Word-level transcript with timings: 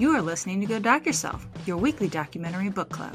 You 0.00 0.16
are 0.16 0.22
listening 0.22 0.62
to 0.62 0.66
Go 0.66 0.78
Doc 0.78 1.04
Yourself, 1.04 1.46
your 1.66 1.76
weekly 1.76 2.08
documentary 2.08 2.70
book 2.70 2.88
club. 2.88 3.14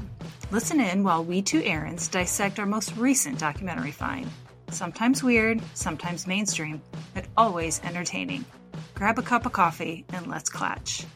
Listen 0.52 0.80
in 0.80 1.04
while 1.04 1.24
we 1.24 1.42
two 1.42 1.60
Erins 1.62 2.12
dissect 2.12 2.60
our 2.60 2.68
most 2.68 2.96
recent 2.96 3.40
documentary 3.40 3.90
find. 3.90 4.30
Sometimes 4.70 5.24
weird, 5.24 5.60
sometimes 5.74 6.28
mainstream, 6.28 6.80
but 7.16 7.26
always 7.36 7.82
entertaining. 7.84 8.46
Grab 8.94 9.18
a 9.18 9.24
cup 9.24 9.48
of 9.48 9.52
coffee 9.52 10.06
and 10.14 10.28
let's 10.28 10.48
klatch. 10.48 11.08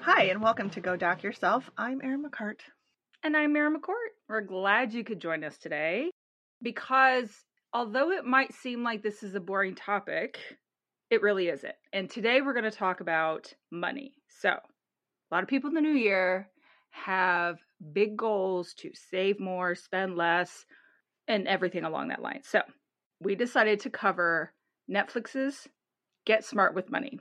Hi, 0.00 0.22
and 0.22 0.40
welcome 0.40 0.70
to 0.70 0.80
Go 0.80 0.96
Doc 0.96 1.22
Yourself. 1.22 1.70
I'm 1.76 2.00
Erin 2.02 2.24
McCart. 2.24 2.60
And 3.22 3.36
I'm 3.36 3.52
Mary 3.52 3.70
McCourt. 3.70 4.14
We're 4.30 4.40
glad 4.40 4.94
you 4.94 5.04
could 5.04 5.20
join 5.20 5.44
us 5.44 5.58
today 5.58 6.10
because 6.62 7.30
although 7.72 8.10
it 8.10 8.24
might 8.24 8.52
seem 8.54 8.82
like 8.82 9.02
this 9.02 9.22
is 9.22 9.34
a 9.34 9.40
boring 9.40 9.74
topic, 9.74 10.38
it 11.10 11.22
really 11.22 11.48
isn't. 11.48 11.74
And 11.92 12.10
today 12.10 12.40
we're 12.40 12.52
going 12.52 12.64
to 12.64 12.70
talk 12.70 13.00
about 13.00 13.52
money. 13.70 14.14
So, 14.28 14.50
a 14.50 15.34
lot 15.34 15.42
of 15.42 15.48
people 15.48 15.68
in 15.68 15.74
the 15.74 15.80
new 15.80 15.90
year 15.90 16.48
have 16.90 17.58
big 17.92 18.16
goals 18.16 18.74
to 18.78 18.90
save 19.10 19.38
more, 19.40 19.74
spend 19.74 20.16
less, 20.16 20.64
and 21.26 21.46
everything 21.46 21.84
along 21.84 22.08
that 22.08 22.22
line. 22.22 22.40
So, 22.42 22.62
we 23.20 23.34
decided 23.34 23.80
to 23.80 23.90
cover 23.90 24.52
Netflix's 24.90 25.68
Get 26.24 26.44
Smart 26.44 26.74
with 26.74 26.90
Money. 26.90 27.18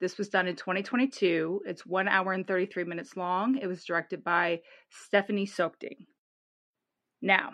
This 0.00 0.18
was 0.18 0.28
done 0.28 0.48
in 0.48 0.56
2022. 0.56 1.62
It's 1.64 1.86
one 1.86 2.08
hour 2.08 2.32
and 2.32 2.46
33 2.46 2.84
minutes 2.84 3.16
long. 3.16 3.56
It 3.56 3.68
was 3.68 3.84
directed 3.84 4.24
by 4.24 4.60
Stephanie 4.90 5.46
Soechtig. 5.46 5.96
Now, 7.20 7.52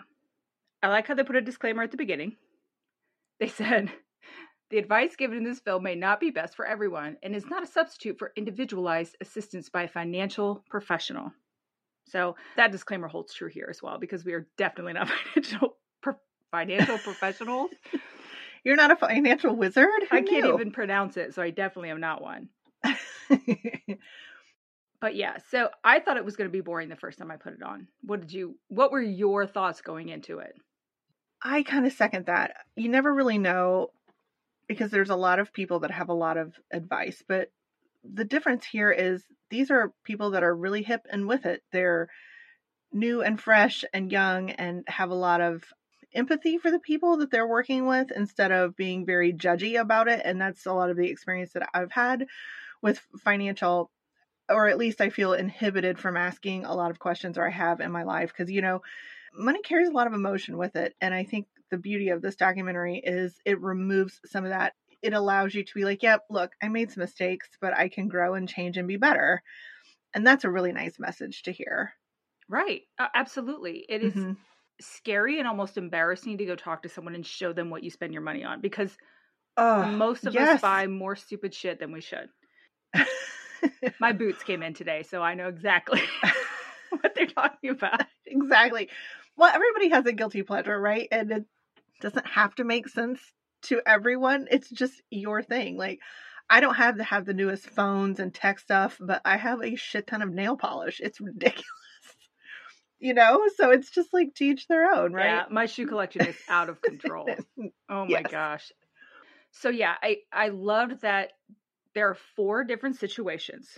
I 0.81 0.87
like 0.87 1.07
how 1.07 1.13
they 1.13 1.23
put 1.23 1.35
a 1.35 1.41
disclaimer 1.41 1.83
at 1.83 1.91
the 1.91 1.97
beginning. 1.97 2.35
They 3.39 3.47
said, 3.47 3.91
the 4.69 4.77
advice 4.77 5.15
given 5.15 5.37
in 5.37 5.43
this 5.43 5.59
film 5.59 5.83
may 5.83 5.95
not 5.95 6.19
be 6.19 6.29
best 6.29 6.55
for 6.55 6.65
everyone 6.65 7.17
and 7.23 7.35
is 7.35 7.45
not 7.49 7.63
a 7.63 7.67
substitute 7.67 8.17
for 8.19 8.31
individualized 8.35 9.17
assistance 9.21 9.69
by 9.69 9.83
a 9.83 9.87
financial 9.87 10.63
professional. 10.69 11.31
So 12.05 12.35
that 12.55 12.71
disclaimer 12.71 13.07
holds 13.07 13.33
true 13.33 13.49
here 13.49 13.67
as 13.69 13.81
well 13.81 13.97
because 13.97 14.25
we 14.25 14.33
are 14.33 14.47
definitely 14.57 14.93
not 14.93 15.09
financial 15.33 15.77
pro- 16.01 16.15
financial 16.51 16.97
professionals. 16.97 17.71
You're 18.63 18.75
not 18.75 18.91
a 18.91 18.95
financial 18.95 19.55
wizard? 19.55 19.89
Who 20.11 20.17
I 20.17 20.21
can't 20.21 20.43
knew? 20.43 20.53
even 20.53 20.71
pronounce 20.71 21.15
it, 21.17 21.33
so 21.33 21.41
I 21.41 21.49
definitely 21.49 21.91
am 21.91 22.01
not 22.01 22.21
one. 22.21 22.49
But 25.01 25.15
yeah, 25.15 25.37
so 25.49 25.69
I 25.83 25.99
thought 25.99 26.17
it 26.17 26.25
was 26.25 26.35
going 26.35 26.49
to 26.49 26.51
be 26.51 26.61
boring 26.61 26.89
the 26.89 26.95
first 26.95 27.19
time 27.19 27.31
I 27.31 27.37
put 27.37 27.53
it 27.53 27.63
on. 27.63 27.87
What 28.01 28.19
did 28.21 28.33
you 28.33 28.57
what 28.67 28.91
were 28.91 29.01
your 29.01 29.47
thoughts 29.47 29.81
going 29.81 30.09
into 30.09 30.39
it? 30.39 30.55
I 31.41 31.63
kind 31.63 31.85
of 31.85 31.93
second 31.93 32.25
that. 32.25 32.55
You 32.75 32.89
never 32.89 33.13
really 33.13 33.37
know 33.37 33.91
because 34.67 34.91
there's 34.91 35.09
a 35.09 35.15
lot 35.15 35.39
of 35.39 35.53
people 35.53 35.79
that 35.79 35.91
have 35.91 36.09
a 36.09 36.13
lot 36.13 36.37
of 36.37 36.53
advice, 36.71 37.23
but 37.27 37.51
the 38.03 38.25
difference 38.25 38.65
here 38.65 38.91
is 38.91 39.23
these 39.49 39.71
are 39.71 39.93
people 40.03 40.31
that 40.31 40.43
are 40.43 40.55
really 40.55 40.83
hip 40.83 41.05
and 41.11 41.27
with 41.27 41.45
it. 41.45 41.63
They're 41.71 42.09
new 42.91 43.21
and 43.21 43.39
fresh 43.39 43.83
and 43.93 44.11
young 44.11 44.51
and 44.51 44.83
have 44.87 45.09
a 45.09 45.15
lot 45.15 45.41
of 45.41 45.63
empathy 46.13 46.57
for 46.57 46.71
the 46.71 46.79
people 46.79 47.17
that 47.17 47.31
they're 47.31 47.47
working 47.47 47.85
with 47.85 48.11
instead 48.11 48.51
of 48.51 48.75
being 48.75 49.05
very 49.05 49.33
judgy 49.33 49.79
about 49.79 50.07
it. 50.07 50.21
And 50.23 50.41
that's 50.41 50.65
a 50.65 50.73
lot 50.73 50.89
of 50.89 50.97
the 50.97 51.09
experience 51.09 51.53
that 51.53 51.69
I've 51.73 51.91
had 51.91 52.25
with 52.81 52.99
financial, 53.19 53.91
or 54.49 54.67
at 54.67 54.77
least 54.77 55.01
I 55.01 55.09
feel 55.09 55.33
inhibited 55.33 55.99
from 55.99 56.17
asking 56.17 56.65
a 56.65 56.73
lot 56.73 56.91
of 56.91 56.99
questions 56.99 57.37
or 57.37 57.45
I 57.45 57.51
have 57.51 57.79
in 57.79 57.91
my 57.91 58.03
life 58.03 58.31
because, 58.35 58.51
you 58.51 58.61
know, 58.61 58.81
money 59.33 59.61
carries 59.61 59.89
a 59.89 59.93
lot 59.93 60.07
of 60.07 60.13
emotion 60.13 60.57
with 60.57 60.75
it. 60.75 60.95
And 61.01 61.13
I 61.13 61.23
think 61.23 61.47
the 61.71 61.77
beauty 61.77 62.09
of 62.09 62.21
this 62.21 62.35
documentary 62.35 62.97
is 63.03 63.39
it 63.45 63.61
removes 63.61 64.19
some 64.25 64.45
of 64.45 64.51
that. 64.51 64.73
It 65.01 65.13
allows 65.13 65.53
you 65.55 65.63
to 65.63 65.73
be 65.75 65.85
like, 65.85 66.03
yep, 66.03 66.25
look, 66.29 66.53
I 66.61 66.67
made 66.69 66.91
some 66.91 67.01
mistakes, 67.01 67.49
but 67.61 67.73
I 67.75 67.89
can 67.89 68.07
grow 68.09 68.33
and 68.35 68.49
change 68.49 68.77
and 68.77 68.87
be 68.87 68.97
better. 68.97 69.41
And 70.13 70.25
that's 70.27 70.45
a 70.45 70.51
really 70.51 70.73
nice 70.73 70.99
message 70.99 71.43
to 71.43 71.51
hear. 71.53 71.93
Right. 72.47 72.83
Uh, 72.97 73.07
absolutely. 73.13 73.85
It 73.87 74.01
is 74.01 74.25
Mhm. 74.25 74.37
scary 74.81 75.39
and 75.39 75.47
almost 75.47 75.77
embarrassing 75.77 76.37
to 76.39 76.45
go 76.45 76.55
talk 76.55 76.83
to 76.83 76.89
someone 76.89 77.15
and 77.15 77.25
show 77.25 77.53
them 77.53 77.69
what 77.69 77.83
you 77.83 77.89
spend 77.91 78.13
your 78.13 78.21
money 78.23 78.43
on 78.43 78.61
because 78.61 78.97
Oh, 79.57 79.85
most 79.85 80.27
of 80.27 80.37
yes. 80.37 80.53
us 80.53 80.55
buy 80.55 80.87
more 80.87 81.15
stupid 81.15 81.53
shit 81.53 81.79
than 81.79 81.91
we 81.91 82.01
should. 82.01 82.29
My 83.99 84.11
boots 84.13 84.43
came 84.43 84.63
in 84.63 84.73
today, 84.73 85.03
so 85.03 85.21
I 85.21 85.33
know 85.35 85.47
exactly 85.47 86.01
what 86.89 87.13
they're 87.15 87.27
talking 87.27 87.69
about. 87.71 88.05
exactly. 88.25 88.89
Well, 89.39 89.55
everybody 89.55 89.87
has 89.91 90.05
a 90.05 90.11
guilty 90.11 90.43
pleasure, 90.43 90.77
right? 90.77 91.07
And 91.13 91.31
it 91.31 91.45
doesn't 92.01 92.27
have 92.27 92.55
to 92.55 92.65
make 92.65 92.89
sense 92.89 93.21
to 93.63 93.81
everyone. 93.85 94.49
It's 94.51 94.69
just 94.69 95.01
your 95.09 95.41
thing. 95.41 95.77
Like, 95.77 96.01
I 96.49 96.59
don't 96.59 96.75
have 96.75 96.97
to 96.97 97.05
have 97.05 97.25
the 97.25 97.33
newest 97.33 97.69
phones 97.69 98.19
and 98.19 98.33
tech 98.33 98.59
stuff, 98.59 98.97
but 98.99 99.21
I 99.23 99.37
have 99.37 99.63
a 99.63 99.75
shit 99.75 100.07
ton 100.07 100.21
of 100.21 100.29
nail 100.29 100.57
polish. 100.57 100.99
It's 100.99 101.21
ridiculous. 101.21 101.65
You 103.01 103.13
know, 103.13 103.47
so 103.55 103.71
it's 103.71 103.89
just 103.89 104.09
like 104.11 104.35
to 104.35 104.43
each 104.43 104.67
their 104.67 104.91
own, 104.91 105.13
right? 105.13 105.27
Yeah, 105.27 105.45
my 105.49 105.67
shoe 105.67 105.87
collection 105.87 106.25
is 106.25 106.35
out 106.49 106.67
of 106.67 106.81
control. 106.81 107.33
Oh 107.89 108.03
my 108.03 108.21
Yes. 108.21 108.29
gosh. 108.29 108.71
So 109.51 109.69
yeah, 109.69 109.95
I 110.03 110.17
I 110.33 110.49
loved 110.49 110.99
that 111.03 111.31
there 111.95 112.09
are 112.09 112.17
four 112.35 112.65
different 112.65 112.97
situations. 112.97 113.69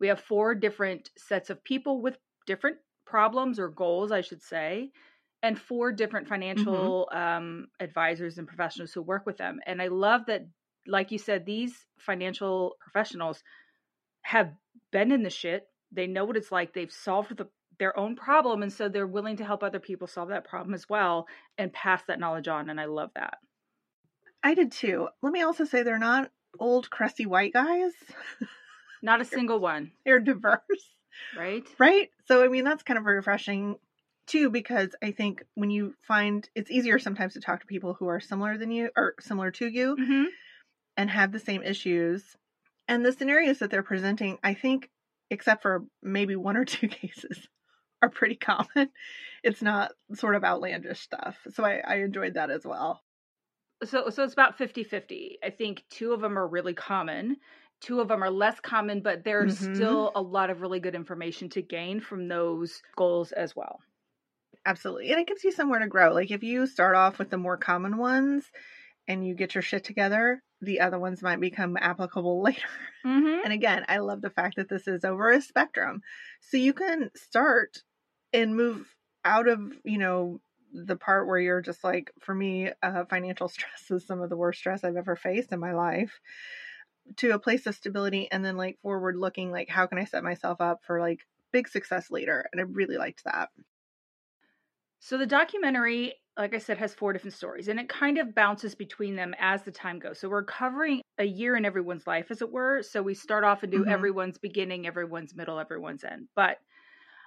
We 0.00 0.08
have 0.08 0.20
four 0.20 0.54
different 0.54 1.08
sets 1.16 1.48
of 1.48 1.64
people 1.64 2.02
with 2.02 2.18
different 2.46 2.76
problems 3.12 3.58
or 3.58 3.68
goals, 3.68 4.10
I 4.10 4.22
should 4.22 4.42
say, 4.42 4.90
and 5.42 5.58
four 5.58 5.92
different 5.92 6.28
financial 6.28 7.10
um, 7.12 7.66
advisors 7.78 8.38
and 8.38 8.48
professionals 8.48 8.92
who 8.92 9.02
work 9.02 9.26
with 9.26 9.36
them. 9.36 9.60
And 9.66 9.82
I 9.82 9.88
love 9.88 10.22
that, 10.28 10.46
like 10.86 11.12
you 11.12 11.18
said, 11.18 11.44
these 11.44 11.74
financial 11.98 12.76
professionals 12.80 13.42
have 14.22 14.50
been 14.90 15.12
in 15.12 15.22
the 15.22 15.28
shit. 15.30 15.68
They 15.92 16.06
know 16.06 16.24
what 16.24 16.38
it's 16.38 16.50
like. 16.50 16.72
They've 16.72 16.90
solved 16.90 17.36
the 17.36 17.48
their 17.78 17.98
own 17.98 18.14
problem 18.14 18.62
and 18.62 18.72
so 18.72 18.88
they're 18.88 19.06
willing 19.06 19.38
to 19.38 19.44
help 19.44 19.62
other 19.62 19.80
people 19.80 20.06
solve 20.06 20.28
that 20.28 20.44
problem 20.44 20.72
as 20.72 20.88
well 20.88 21.26
and 21.58 21.72
pass 21.72 22.02
that 22.06 22.20
knowledge 22.20 22.46
on 22.46 22.68
and 22.70 22.78
i 22.78 22.84
love 22.84 23.10
that 23.16 23.38
I 24.42 24.54
did 24.54 24.72
too. 24.72 25.08
Let 25.22 25.32
me 25.32 25.42
also 25.42 25.64
say 25.64 25.82
they're 25.82 25.98
not 25.98 26.30
old 26.58 26.90
crusty 26.90 27.26
white 27.26 27.52
guys. 27.52 27.92
not 29.02 29.20
a 29.20 29.24
single 29.36 29.60
one 29.60 29.92
They're 30.04 30.18
diverse. 30.18 30.60
Right 31.36 31.66
Right? 31.78 32.10
So 32.26 32.44
I 32.44 32.48
mean 32.48 32.64
that's 32.64 32.82
kind 32.82 32.98
of 32.98 33.04
refreshing 33.04 33.76
too 34.26 34.50
because 34.50 34.94
I 35.02 35.10
think 35.10 35.44
when 35.54 35.70
you 35.70 35.94
find 36.06 36.48
it's 36.54 36.70
easier 36.70 36.98
sometimes 36.98 37.34
to 37.34 37.40
talk 37.40 37.60
to 37.60 37.66
people 37.66 37.94
who 37.94 38.06
are 38.08 38.20
similar 38.20 38.56
than 38.56 38.70
you 38.70 38.90
or 38.96 39.14
similar 39.20 39.50
to 39.52 39.66
you 39.66 39.96
mm-hmm. 39.96 40.24
and 40.96 41.10
have 41.10 41.32
the 41.32 41.40
same 41.40 41.62
issues. 41.62 42.36
And 42.88 43.04
the 43.04 43.12
scenarios 43.12 43.58
that 43.58 43.70
they're 43.70 43.82
presenting, 43.82 44.38
I 44.42 44.54
think 44.54 44.90
except 45.30 45.62
for 45.62 45.84
maybe 46.02 46.36
one 46.36 46.56
or 46.56 46.64
two 46.66 46.88
cases 46.88 47.48
are 48.02 48.10
pretty 48.10 48.36
common. 48.36 48.90
It's 49.42 49.62
not 49.62 49.92
sort 50.14 50.34
of 50.34 50.44
outlandish 50.44 51.00
stuff. 51.00 51.36
So 51.52 51.64
I, 51.64 51.80
I 51.86 51.96
enjoyed 51.96 52.34
that 52.34 52.50
as 52.50 52.64
well. 52.64 53.02
so 53.84 54.10
so 54.10 54.22
it's 54.22 54.32
about 54.32 54.58
50-50 54.58 55.38
i 55.42 55.50
think 55.50 55.84
two 55.90 56.12
of 56.12 56.20
them 56.20 56.38
are 56.38 56.46
really 56.46 56.74
common 56.74 57.36
two 57.82 58.00
of 58.00 58.08
them 58.08 58.22
are 58.24 58.30
less 58.30 58.60
common 58.60 59.02
but 59.02 59.24
there's 59.24 59.54
Mhm. 59.54 59.58
still 59.58 60.12
a 60.16 60.22
lot 60.22 60.50
of 60.50 60.62
really 60.62 60.80
good 60.80 60.94
information 60.96 61.48
to 61.50 61.62
gain 61.62 62.00
from 62.00 62.28
those 62.28 62.82
goals 62.96 63.32
as 63.32 63.56
well 63.56 63.80
Absolutely. 64.64 65.10
And 65.10 65.20
it 65.20 65.26
gives 65.26 65.42
you 65.44 65.50
somewhere 65.50 65.80
to 65.80 65.88
grow. 65.88 66.12
Like 66.12 66.30
if 66.30 66.42
you 66.42 66.66
start 66.66 66.94
off 66.94 67.18
with 67.18 67.30
the 67.30 67.38
more 67.38 67.56
common 67.56 67.96
ones 67.96 68.50
and 69.08 69.26
you 69.26 69.34
get 69.34 69.54
your 69.54 69.62
shit 69.62 69.84
together, 69.84 70.42
the 70.60 70.80
other 70.80 70.98
ones 70.98 71.22
might 71.22 71.40
become 71.40 71.76
applicable 71.78 72.42
later. 72.44 72.68
mm-hmm. 73.04 73.42
And 73.42 73.52
again, 73.52 73.84
I 73.88 73.98
love 73.98 74.22
the 74.22 74.30
fact 74.30 74.56
that 74.56 74.68
this 74.68 74.88
is 74.88 75.04
over 75.04 75.30
a 75.30 75.42
spectrum. 75.42 76.02
So 76.40 76.56
you 76.58 76.74
can 76.74 77.10
start 77.16 77.84
and 78.32 78.56
move 78.56 78.94
out 79.24 79.48
of, 79.48 79.60
you 79.84 79.98
know, 79.98 80.40
the 80.72 80.96
part 80.96 81.26
where 81.28 81.38
you're 81.40 81.62
just 81.62 81.84
like, 81.84 82.12
for 82.20 82.34
me, 82.34 82.72
uh, 82.82 83.04
financial 83.06 83.48
stress 83.50 83.90
is 83.90 84.06
some 84.06 84.22
of 84.22 84.30
the 84.30 84.36
worst 84.36 84.60
stress 84.60 84.84
I've 84.84 84.96
ever 84.96 85.16
faced 85.16 85.52
in 85.52 85.60
my 85.60 85.74
life 85.74 86.20
to 87.16 87.30
a 87.32 87.38
place 87.38 87.66
of 87.66 87.74
stability 87.74 88.30
and 88.30 88.44
then 88.44 88.56
like 88.56 88.80
forward 88.80 89.16
looking, 89.16 89.50
like, 89.50 89.68
how 89.68 89.86
can 89.86 89.98
I 89.98 90.04
set 90.04 90.24
myself 90.24 90.60
up 90.60 90.84
for 90.84 91.00
like 91.00 91.26
big 91.52 91.68
success 91.68 92.10
later? 92.10 92.46
And 92.52 92.60
I 92.60 92.64
really 92.64 92.96
liked 92.98 93.24
that. 93.24 93.50
So 95.00 95.18
the 95.18 95.26
documentary, 95.26 96.14
like 96.36 96.54
I 96.54 96.58
said, 96.58 96.78
has 96.78 96.94
four 96.94 97.12
different 97.12 97.34
stories 97.34 97.68
and 97.68 97.80
it 97.80 97.88
kind 97.88 98.18
of 98.18 98.34
bounces 98.34 98.74
between 98.74 99.16
them 99.16 99.34
as 99.38 99.62
the 99.64 99.72
time 99.72 99.98
goes. 99.98 100.18
So 100.20 100.28
we're 100.28 100.44
covering 100.44 101.02
a 101.18 101.24
year 101.24 101.56
in 101.56 101.64
everyone's 101.64 102.06
life, 102.06 102.30
as 102.30 102.40
it 102.40 102.50
were. 102.52 102.82
So 102.82 103.02
we 103.02 103.14
start 103.14 103.44
off 103.44 103.62
and 103.62 103.72
do 103.72 103.84
Mhm. 103.84 103.88
everyone's 103.88 104.38
beginning, 104.38 104.86
everyone's 104.86 105.34
middle, 105.34 105.58
everyone's 105.58 106.04
end. 106.04 106.28
But 106.36 106.58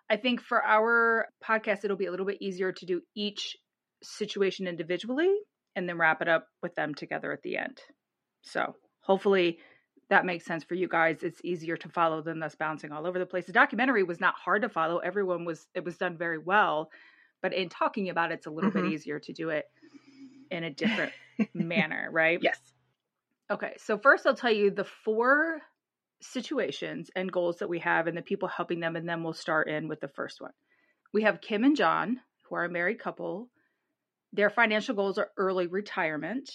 I 0.09 0.17
think 0.17 0.41
for 0.41 0.63
our 0.63 1.27
podcast, 1.43 1.85
it'll 1.85 1.97
be 1.97 2.07
a 2.07 2.11
little 2.11 2.25
bit 2.25 2.41
easier 2.41 2.71
to 2.71 2.85
do 2.85 3.01
each 3.15 3.57
situation 4.03 4.67
individually 4.67 5.33
and 5.75 5.89
then 5.89 5.97
wrap 5.97 6.21
it 6.21 6.29
up 6.29 6.47
with 6.61 6.75
them 6.75 6.95
together 6.95 7.31
at 7.33 7.41
the 7.43 7.57
end. 7.57 7.81
So 8.43 8.75
hopefully 9.05 9.59
that 10.09 10.25
makes 10.25 10.45
sense 10.45 10.63
for 10.63 10.75
you 10.75 10.87
guys. 10.87 11.23
It's 11.23 11.41
easier 11.43 11.77
to 11.77 11.89
follow 11.89 12.21
than 12.21 12.43
us 12.43 12.55
bouncing 12.55 12.91
all 12.91 13.07
over 13.07 13.19
the 13.19 13.25
place. 13.25 13.45
The 13.47 13.53
documentary 13.53 14.03
was 14.03 14.19
not 14.19 14.35
hard 14.35 14.61
to 14.63 14.69
follow. 14.69 14.99
Everyone 14.99 15.45
was, 15.45 15.67
it 15.73 15.83
was 15.85 15.97
done 15.97 16.17
very 16.17 16.37
well 16.39 16.89
but 17.41 17.53
in 17.53 17.69
talking 17.69 18.09
about 18.09 18.31
it, 18.31 18.35
it's 18.35 18.47
a 18.47 18.51
little 18.51 18.71
Mhm. 18.71 18.73
bit 18.73 18.85
easier 18.85 19.19
to 19.19 19.33
do 19.33 19.49
it 19.51 19.65
in 20.49 20.63
a 20.63 20.71
different 20.71 21.13
manner, 21.53 22.09
right? 22.11 22.39
Yes. 22.41 22.59
Okay, 23.51 23.75
so 23.77 23.97
first 23.99 24.25
I'll 24.25 24.35
tell 24.35 24.51
you 24.51 24.71
the 24.71 24.83
four 24.83 25.61
situations 26.21 27.11
and 27.15 27.31
goals 27.31 27.57
that 27.57 27.69
we 27.69 27.79
have 27.79 28.07
and 28.07 28.17
the 28.17 28.23
people 28.23 28.47
helping 28.47 28.79
them, 28.79 28.95
and 28.95 29.07
then 29.07 29.23
we'll 29.23 29.33
start 29.33 29.67
in 29.69 29.87
with 29.87 29.99
the 29.99 30.07
first 30.07 30.41
one. 30.41 30.53
We 31.13 31.23
have 31.23 31.41
Kim 31.41 31.63
and 31.63 31.75
John, 31.75 32.19
who 32.49 32.55
are 32.55 32.65
a 32.65 32.69
married 32.69 32.99
couple. 32.99 33.49
Their 34.33 34.49
financial 34.49 34.95
goals 34.95 35.19
are 35.19 35.31
early 35.37 35.67
retirement, 35.67 36.49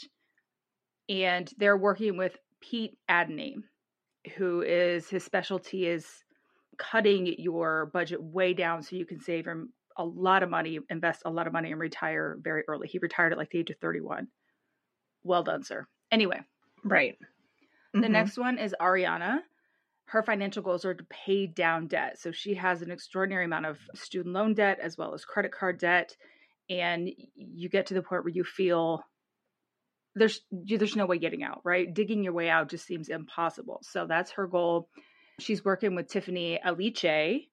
and 1.10 1.52
they're 1.58 1.76
working 1.76 2.16
with 2.16 2.38
Pete 2.60 2.96
Adeney, 3.10 3.56
who 4.36 4.62
is 4.62 5.08
his 5.10 5.24
specialty 5.24 5.86
is 5.86 6.24
cutting 6.78 7.26
your 7.38 7.86
budget 7.92 8.22
way 8.22 8.54
down 8.54 8.82
so 8.82 8.96
you 8.96 9.04
can 9.04 9.20
save 9.20 9.44
him 9.46 9.72
a 9.98 10.04
lot 10.04 10.42
of 10.42 10.48
money, 10.48 10.78
invest 10.88 11.22
a 11.26 11.30
lot 11.30 11.46
of 11.46 11.52
money, 11.52 11.72
and 11.72 11.80
retire 11.80 12.38
very 12.40 12.62
early. 12.68 12.88
He 12.88 12.98
retired 12.98 13.32
at 13.32 13.38
like 13.38 13.50
the 13.50 13.58
age 13.58 13.70
of 13.70 13.78
31. 13.78 14.28
Well 15.24 15.42
done, 15.42 15.62
sir. 15.64 15.86
Anyway, 16.10 16.40
Right. 16.84 17.18
the 17.92 18.06
Mhm. 18.06 18.10
next 18.10 18.38
one 18.38 18.56
is 18.58 18.74
Ariana. 18.80 19.42
Her 20.06 20.22
financial 20.22 20.62
goals 20.62 20.84
are 20.84 20.94
to 20.94 21.04
pay 21.04 21.46
down 21.46 21.88
debt. 21.88 22.18
So 22.18 22.32
she 22.32 22.54
has 22.54 22.82
an 22.82 22.90
extraordinary 22.90 23.44
amount 23.44 23.66
of 23.66 23.80
student 23.94 24.34
loan 24.34 24.54
debt 24.54 24.78
as 24.80 24.96
well 24.96 25.12
as 25.12 25.24
credit 25.24 25.52
card 25.52 25.78
debt. 25.78 26.16
And 26.68 27.10
you 27.34 27.68
get 27.68 27.86
to 27.86 27.94
the 27.94 28.02
point 28.02 28.24
where 28.24 28.32
you 28.32 28.44
feel 28.44 29.04
there's 30.14 30.40
there's 30.50 30.96
no 30.96 31.06
way 31.06 31.18
getting 31.18 31.42
out, 31.42 31.60
right? 31.64 31.92
Digging 31.92 32.24
your 32.24 32.32
way 32.32 32.48
out 32.48 32.70
just 32.70 32.86
seems 32.86 33.08
impossible. 33.08 33.80
So 33.82 34.06
that's 34.06 34.32
her 34.32 34.46
goal. 34.46 34.88
She's 35.38 35.64
working 35.64 35.94
with 35.94 36.08
Tiffany 36.08 36.58
Aliche, 36.64 37.48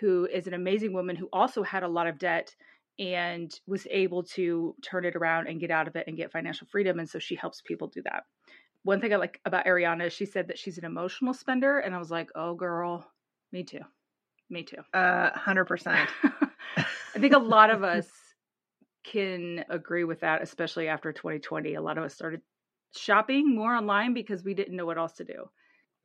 who 0.00 0.26
is 0.26 0.46
an 0.46 0.54
amazing 0.54 0.92
woman 0.92 1.16
who 1.16 1.28
also 1.32 1.62
had 1.62 1.82
a 1.82 1.88
lot 1.88 2.06
of 2.06 2.18
debt 2.18 2.54
and 2.98 3.50
was 3.66 3.86
able 3.90 4.24
to 4.24 4.74
turn 4.82 5.04
it 5.06 5.16
around 5.16 5.46
and 5.46 5.60
get 5.60 5.70
out 5.70 5.88
of 5.88 5.96
it 5.96 6.04
and 6.06 6.16
get 6.16 6.32
financial 6.32 6.66
freedom. 6.70 6.98
And 6.98 7.08
so 7.08 7.18
she 7.18 7.34
helps 7.34 7.62
people 7.62 7.88
do 7.88 8.02
that 8.02 8.24
one 8.82 9.00
thing 9.00 9.12
I 9.12 9.16
like 9.16 9.40
about 9.44 9.66
Ariana 9.66 10.06
is 10.06 10.12
she 10.12 10.26
said 10.26 10.48
that 10.48 10.58
she's 10.58 10.78
an 10.78 10.84
emotional 10.84 11.34
spender, 11.34 11.78
and 11.78 11.94
I 11.94 11.98
was 11.98 12.10
like, 12.10 12.30
oh, 12.34 12.54
girl, 12.54 13.06
me 13.52 13.64
too, 13.64 13.80
me 14.48 14.62
too. 14.62 14.78
Uh, 14.94 15.30
hundred 15.30 15.66
percent. 15.66 16.08
I 16.76 17.18
think 17.18 17.34
a 17.34 17.38
lot 17.38 17.70
of 17.70 17.82
us 17.82 18.06
can 19.04 19.64
agree 19.68 20.04
with 20.04 20.20
that, 20.20 20.42
especially 20.42 20.88
after 20.88 21.12
2020. 21.12 21.74
A 21.74 21.82
lot 21.82 21.98
of 21.98 22.04
us 22.04 22.14
started 22.14 22.42
shopping 22.96 23.54
more 23.54 23.74
online 23.74 24.14
because 24.14 24.44
we 24.44 24.54
didn't 24.54 24.76
know 24.76 24.86
what 24.86 24.98
else 24.98 25.14
to 25.14 25.24
do. 25.24 25.50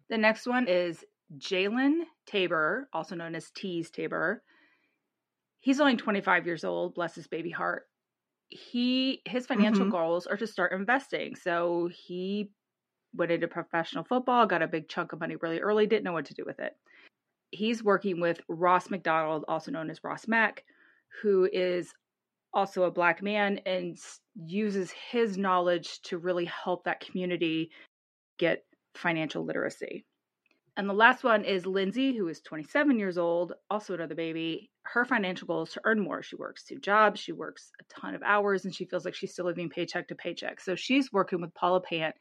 The 0.10 0.18
next 0.18 0.48
one 0.48 0.68
is 0.68 1.06
Jalen 1.38 2.06
Tabor, 2.28 2.90
also 2.94 3.16
known 3.16 3.36
as 3.36 3.52
Teez 3.52 3.92
Tabor. 3.92 4.44
He's 5.60 5.80
only 5.80 5.96
25 5.98 6.46
years 6.46 6.64
old, 6.64 6.94
bless 6.96 7.16
his 7.16 7.28
baby 7.28 7.50
heart. 7.50 7.90
He 8.50 9.22
his 9.26 9.48
financial 9.48 9.86
Mhm. 9.86 9.88
goals 9.88 10.28
are 10.28 10.38
to 10.38 10.48
start 10.48 10.74
investing. 10.74 11.36
So 11.36 11.88
he 11.88 12.52
went 13.14 13.32
into 13.32 13.48
professional 13.48 14.04
football, 14.06 14.48
got 14.48 14.64
a 14.64 14.68
big 14.68 14.90
chunk 14.90 15.14
of 15.14 15.20
money 15.22 15.38
really 15.38 15.62
early, 15.62 15.88
didn't 15.88 16.04
know 16.06 16.14
what 16.14 16.26
to 16.28 16.36
do 16.36 16.46
with 16.46 16.60
it. 16.60 16.78
He's 17.52 17.84
working 17.84 18.20
with 18.22 18.42
Ross 18.50 18.90
McDonald, 18.90 19.46
also 19.48 19.72
known 19.72 19.90
as 19.90 20.04
Ross 20.04 20.28
Mack, 20.28 20.66
who 21.22 21.50
is 21.54 21.94
also 22.56 22.84
a 22.84 22.92
black 22.92 23.22
man 23.22 23.60
and 23.66 23.98
uses 24.36 24.92
his 24.92 25.38
knowledge 25.38 26.02
to 26.04 26.18
really 26.18 26.46
help 26.46 26.86
that 26.86 27.02
community 27.02 27.72
get 28.38 28.66
financial 28.96 29.46
literacy. 29.46 30.06
And 30.78 30.90
the 30.90 30.94
last 30.94 31.24
one 31.24 31.46
is 31.46 31.66
Lindsay, 31.66 32.16
who 32.16 32.28
is 32.28 32.42
27 32.42 33.00
years 33.00 33.18
old, 33.18 33.54
also 33.70 33.94
another 33.94 34.16
baby. 34.16 34.72
Her 34.84 35.06
financial 35.06 35.48
goal 35.48 35.64
is 35.64 35.74
to 35.74 35.82
earn 35.86 36.00
more. 36.02 36.22
She 36.24 36.36
works 36.36 36.64
two 36.66 36.80
jobs, 36.80 37.20
she 37.20 37.32
works 37.32 37.72
a 37.82 37.86
ton 37.86 38.16
of 38.16 38.24
hours, 38.24 38.66
and 38.66 38.76
she 38.76 38.86
feels 38.86 39.06
like 39.06 39.16
she's 39.16 39.34
still 39.34 39.46
living 39.46 39.70
paycheck 39.70 40.08
to 40.10 40.16
paycheck. 40.16 40.60
So 40.60 40.76
she's 40.76 41.12
working 41.14 41.42
with 41.42 41.54
Paula 41.54 41.82
Pant 41.82 42.16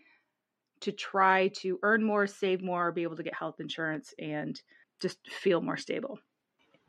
to 0.80 0.92
try 0.92 1.48
to 1.48 1.78
earn 1.82 2.04
more, 2.04 2.26
save 2.26 2.62
more, 2.62 2.92
be 2.92 3.02
able 3.04 3.16
to 3.16 3.22
get 3.24 3.34
health 3.34 3.60
insurance, 3.60 4.14
and 4.18 4.60
just 5.00 5.26
feel 5.28 5.60
more 5.62 5.76
stable. 5.78 6.18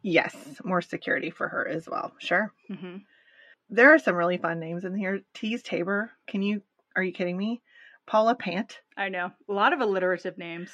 Yes, 0.04 0.62
more 0.64 0.82
security 0.82 1.30
for 1.30 1.50
her 1.50 1.68
as 1.68 1.90
well. 1.90 2.16
Sure. 2.20 2.54
hmm 2.70 2.98
There 3.70 3.94
are 3.94 4.00
some 4.00 4.16
really 4.16 4.38
fun 4.38 4.60
names 4.60 4.86
in 4.86 4.96
here. 4.96 5.22
Teez 5.34 5.64
Tabor. 5.64 6.12
Can 6.28 6.42
you? 6.42 6.62
Are 6.96 7.04
you 7.04 7.12
kidding 7.12 7.38
me? 7.38 7.62
Paula 8.08 8.36
Pant. 8.36 8.80
I 8.96 9.10
know. 9.10 9.32
A 9.50 9.54
lot 9.54 9.74
of 9.74 9.80
alliterative 9.82 10.38
names. 10.38 10.70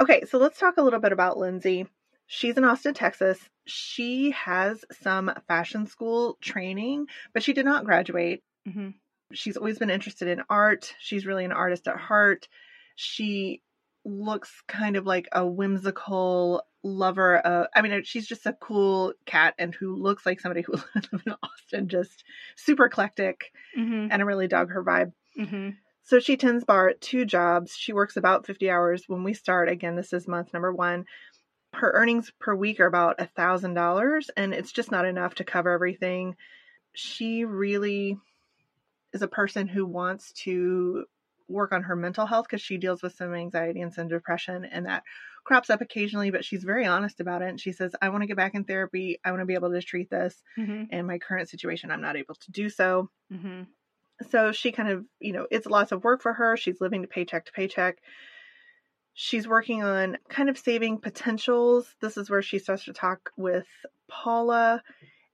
Okay, 0.00 0.24
so 0.28 0.38
let's 0.38 0.58
talk 0.58 0.76
a 0.76 0.82
little 0.82 1.00
bit 1.00 1.12
about 1.12 1.38
Lindsay. 1.38 1.86
She's 2.26 2.56
in 2.56 2.64
Austin, 2.64 2.94
Texas. 2.94 3.38
She 3.66 4.30
has 4.32 4.84
some 5.02 5.32
fashion 5.46 5.86
school 5.86 6.38
training, 6.40 7.06
but 7.32 7.42
she 7.42 7.52
did 7.52 7.64
not 7.64 7.84
graduate. 7.84 8.42
hmm 8.66 8.90
She's 9.32 9.56
always 9.56 9.78
been 9.78 9.90
interested 9.90 10.26
in 10.26 10.42
art. 10.50 10.92
She's 10.98 11.24
really 11.24 11.44
an 11.44 11.52
artist 11.52 11.86
at 11.86 11.96
heart. 11.96 12.48
She 12.96 13.62
looks 14.04 14.50
kind 14.66 14.96
of 14.96 15.06
like 15.06 15.28
a 15.30 15.46
whimsical 15.46 16.64
lover 16.82 17.36
of 17.38 17.66
I 17.74 17.82
mean 17.82 18.02
she's 18.04 18.26
just 18.26 18.46
a 18.46 18.54
cool 18.54 19.12
cat 19.26 19.54
and 19.58 19.74
who 19.74 19.94
looks 19.94 20.24
like 20.24 20.40
somebody 20.40 20.62
who 20.62 20.72
lives 20.94 21.08
in 21.12 21.34
Austin 21.42 21.88
just 21.88 22.24
super 22.56 22.86
eclectic 22.86 23.52
hmm 23.74 24.08
and 24.10 24.14
I 24.14 24.24
really 24.24 24.48
dug 24.48 24.70
her 24.70 24.82
vibe. 24.82 25.12
hmm 25.36 25.70
So 26.02 26.18
she 26.20 26.36
tends 26.36 26.64
bar 26.64 26.88
at 26.88 27.00
two 27.00 27.24
jobs. 27.24 27.76
She 27.76 27.92
works 27.92 28.16
about 28.16 28.46
50 28.46 28.70
hours 28.70 29.04
when 29.06 29.22
we 29.24 29.34
start. 29.34 29.68
Again, 29.68 29.94
this 29.94 30.12
is 30.12 30.26
month 30.26 30.52
number 30.52 30.72
one. 30.72 31.04
Her 31.74 31.92
earnings 31.92 32.32
per 32.40 32.54
week 32.54 32.80
are 32.80 32.86
about 32.86 33.20
a 33.20 33.26
thousand 33.26 33.74
dollars, 33.74 34.30
and 34.36 34.52
it's 34.54 34.72
just 34.72 34.90
not 34.90 35.04
enough 35.04 35.36
to 35.36 35.44
cover 35.44 35.70
everything. 35.70 36.34
She 36.94 37.44
really 37.44 38.18
is 39.12 39.22
a 39.22 39.28
person 39.28 39.68
who 39.68 39.86
wants 39.86 40.32
to 40.32 41.04
work 41.48 41.72
on 41.72 41.82
her 41.82 41.96
mental 41.96 42.26
health 42.26 42.46
because 42.48 42.62
she 42.62 42.76
deals 42.76 43.02
with 43.02 43.14
some 43.14 43.34
anxiety 43.34 43.80
and 43.80 43.92
some 43.92 44.08
depression, 44.08 44.64
and 44.64 44.86
that 44.86 45.02
crops 45.44 45.70
up 45.70 45.80
occasionally, 45.80 46.30
but 46.30 46.44
she's 46.44 46.64
very 46.64 46.86
honest 46.86 47.20
about 47.20 47.42
it. 47.42 47.48
And 47.48 47.60
she 47.60 47.72
says, 47.72 47.94
I 48.02 48.08
want 48.10 48.22
to 48.22 48.26
get 48.26 48.36
back 48.36 48.54
in 48.54 48.64
therapy. 48.64 49.18
I 49.24 49.30
want 49.30 49.40
to 49.40 49.46
be 49.46 49.54
able 49.54 49.70
to 49.72 49.82
treat 49.82 50.10
this. 50.10 50.42
hmm 50.56 50.84
In 50.90 51.06
my 51.06 51.18
current 51.18 51.48
situation, 51.48 51.90
I'm 51.90 52.02
not 52.02 52.16
able 52.16 52.34
to 52.36 52.50
do 52.52 52.68
so 52.70 53.10
hmm 53.30 53.62
so 54.28 54.52
she 54.52 54.72
kind 54.72 54.88
of 54.88 55.04
you 55.18 55.32
know 55.32 55.46
it's 55.50 55.66
lots 55.66 55.92
of 55.92 56.04
work 56.04 56.20
for 56.22 56.32
her 56.34 56.56
she's 56.56 56.80
living 56.80 57.02
to 57.02 57.08
paycheck 57.08 57.44
to 57.46 57.52
paycheck 57.52 57.98
she's 59.12 59.48
working 59.48 59.82
on 59.82 60.16
kind 60.28 60.48
of 60.48 60.58
saving 60.58 60.98
potentials 60.98 61.94
this 62.00 62.16
is 62.16 62.30
where 62.30 62.42
she 62.42 62.58
starts 62.58 62.84
to 62.84 62.92
talk 62.92 63.30
with 63.36 63.66
paula 64.08 64.82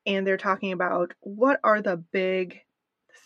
and 0.07 0.27
they're 0.27 0.39
talking 0.39 0.73
about 0.73 1.15
what 1.21 1.61
are 1.65 1.83
the 1.83 1.99
big 1.99 2.61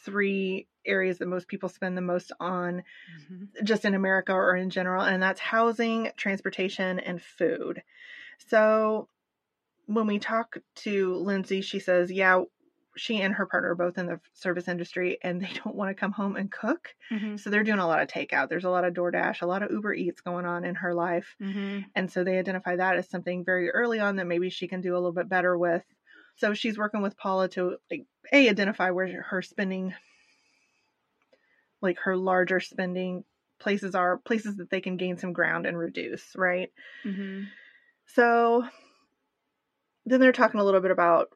three 0.05 0.69
areas 0.87 1.19
that 1.19 1.27
most 1.29 1.49
people 1.49 1.69
spend 1.69 1.97
the 1.97 2.03
most 2.03 2.33
on 2.41 2.83
hmm 3.29 3.45
just 3.65 3.85
in 3.85 3.95
america 3.95 4.33
or 4.33 4.57
in 4.57 4.71
general 4.71 5.03
and 5.03 5.23
that's 5.23 5.41
housing 5.41 6.11
transportation 6.17 6.99
and 7.01 7.23
food 7.23 7.83
so 8.39 9.09
when 9.87 10.07
we 10.07 10.19
talk 10.19 10.59
to 10.75 11.15
lindsay 11.17 11.61
she 11.61 11.79
says 11.79 12.11
yeah 12.13 12.43
she 12.97 13.21
and 13.21 13.35
her 13.35 13.47
partner 13.47 13.71
are 13.71 13.75
both 13.77 13.99
in 13.99 14.07
the 14.07 14.21
service 14.35 14.69
industry 14.69 15.19
and 15.23 15.41
they 15.41 15.51
don't 15.65 15.77
want 15.77 15.91
to 15.91 15.95
come 15.95 16.13
home 16.13 16.37
and 16.37 16.51
cook. 16.51 16.95
hmm 17.09 17.37
So 17.37 17.49
they're 17.49 17.63
doing 17.63 17.79
a 17.79 17.87
lot 17.87 18.03
of 18.03 18.09
takeout. 18.09 18.49
There's 18.49 18.65
a 18.65 18.71
lot 18.71 18.85
of 18.85 18.95
DoorDash, 18.95 19.43
a 19.43 19.47
lot 19.47 19.63
of 19.63 19.71
Uber 19.71 19.95
Eats 19.95 20.21
going 20.21 20.45
on 20.45 20.65
in 20.65 20.75
her 20.75 20.93
life. 20.93 21.37
hmm 21.39 21.81
And 21.95 22.11
so 22.11 22.25
they 22.25 22.39
identify 22.39 22.77
that 22.77 22.97
as 22.97 23.09
something 23.09 23.45
very 23.45 23.71
early 23.71 24.01
on 24.01 24.17
that 24.17 24.27
maybe 24.27 24.51
she 24.51 24.69
can 24.69 24.81
do 24.81 24.95
a 24.95 24.99
little 24.99 25.13
bit 25.13 25.29
better 25.29 25.57
with. 25.57 25.85
So 26.37 26.53
she's 26.55 26.79
working 26.79 27.03
with 27.03 27.17
Paula 27.17 27.49
to 27.51 27.77
like 27.91 28.07
a 28.33 28.49
identify 28.49 28.91
where 28.91 29.23
her 29.23 29.43
spending 29.43 29.95
like 31.83 31.99
her 32.01 32.17
larger 32.17 32.61
spending 32.61 33.25
places 33.59 33.95
are 33.95 34.19
places 34.19 34.57
that 34.57 34.71
they 34.71 34.81
can 34.81 34.97
gain 34.97 35.19
some 35.19 35.33
ground 35.33 35.67
and 35.67 35.79
reduce, 35.79 36.35
right? 36.37 36.73
hmm 37.03 37.43
So 38.07 38.65
then 40.07 40.21
they're 40.21 40.33
talking 40.33 40.61
a 40.61 40.65
little 40.65 40.81
bit 40.81 40.91
about 40.91 41.29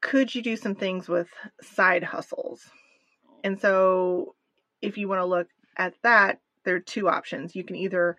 could 0.00 0.34
you 0.34 0.42
do 0.42 0.56
some 0.56 0.74
things 0.74 1.08
with 1.08 1.28
side 1.62 2.02
hustles? 2.02 2.68
And 3.42 3.58
so 3.60 4.34
if 4.82 4.98
you 4.98 5.08
want 5.08 5.20
to 5.20 5.24
look 5.24 5.48
at 5.78 5.94
that, 6.02 6.40
there 6.64 6.74
are 6.76 6.80
two 6.80 7.08
options. 7.08 7.54
You 7.56 7.64
can 7.64 7.76
either 7.76 8.16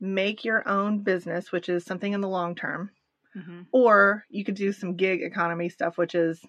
make 0.00 0.44
your 0.44 0.66
own 0.66 1.00
business, 1.00 1.52
which 1.52 1.68
is 1.68 1.84
something 1.84 2.12
in 2.12 2.20
the 2.20 2.28
long 2.28 2.54
term, 2.54 2.90
hmm 3.34 3.62
or 3.72 4.24
you 4.30 4.44
could 4.44 4.54
do 4.56 4.72
some 4.72 4.96
gig 4.96 5.22
economy 5.22 5.68
stuff, 5.68 5.96
which 5.98 6.14
is 6.14 6.40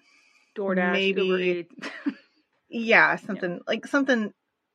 DoorDash, 0.56 0.92
Maybe- 0.92 1.68
Yeah, 2.72 3.16
something 3.16 3.60
like 3.66 3.86
something 3.86 4.32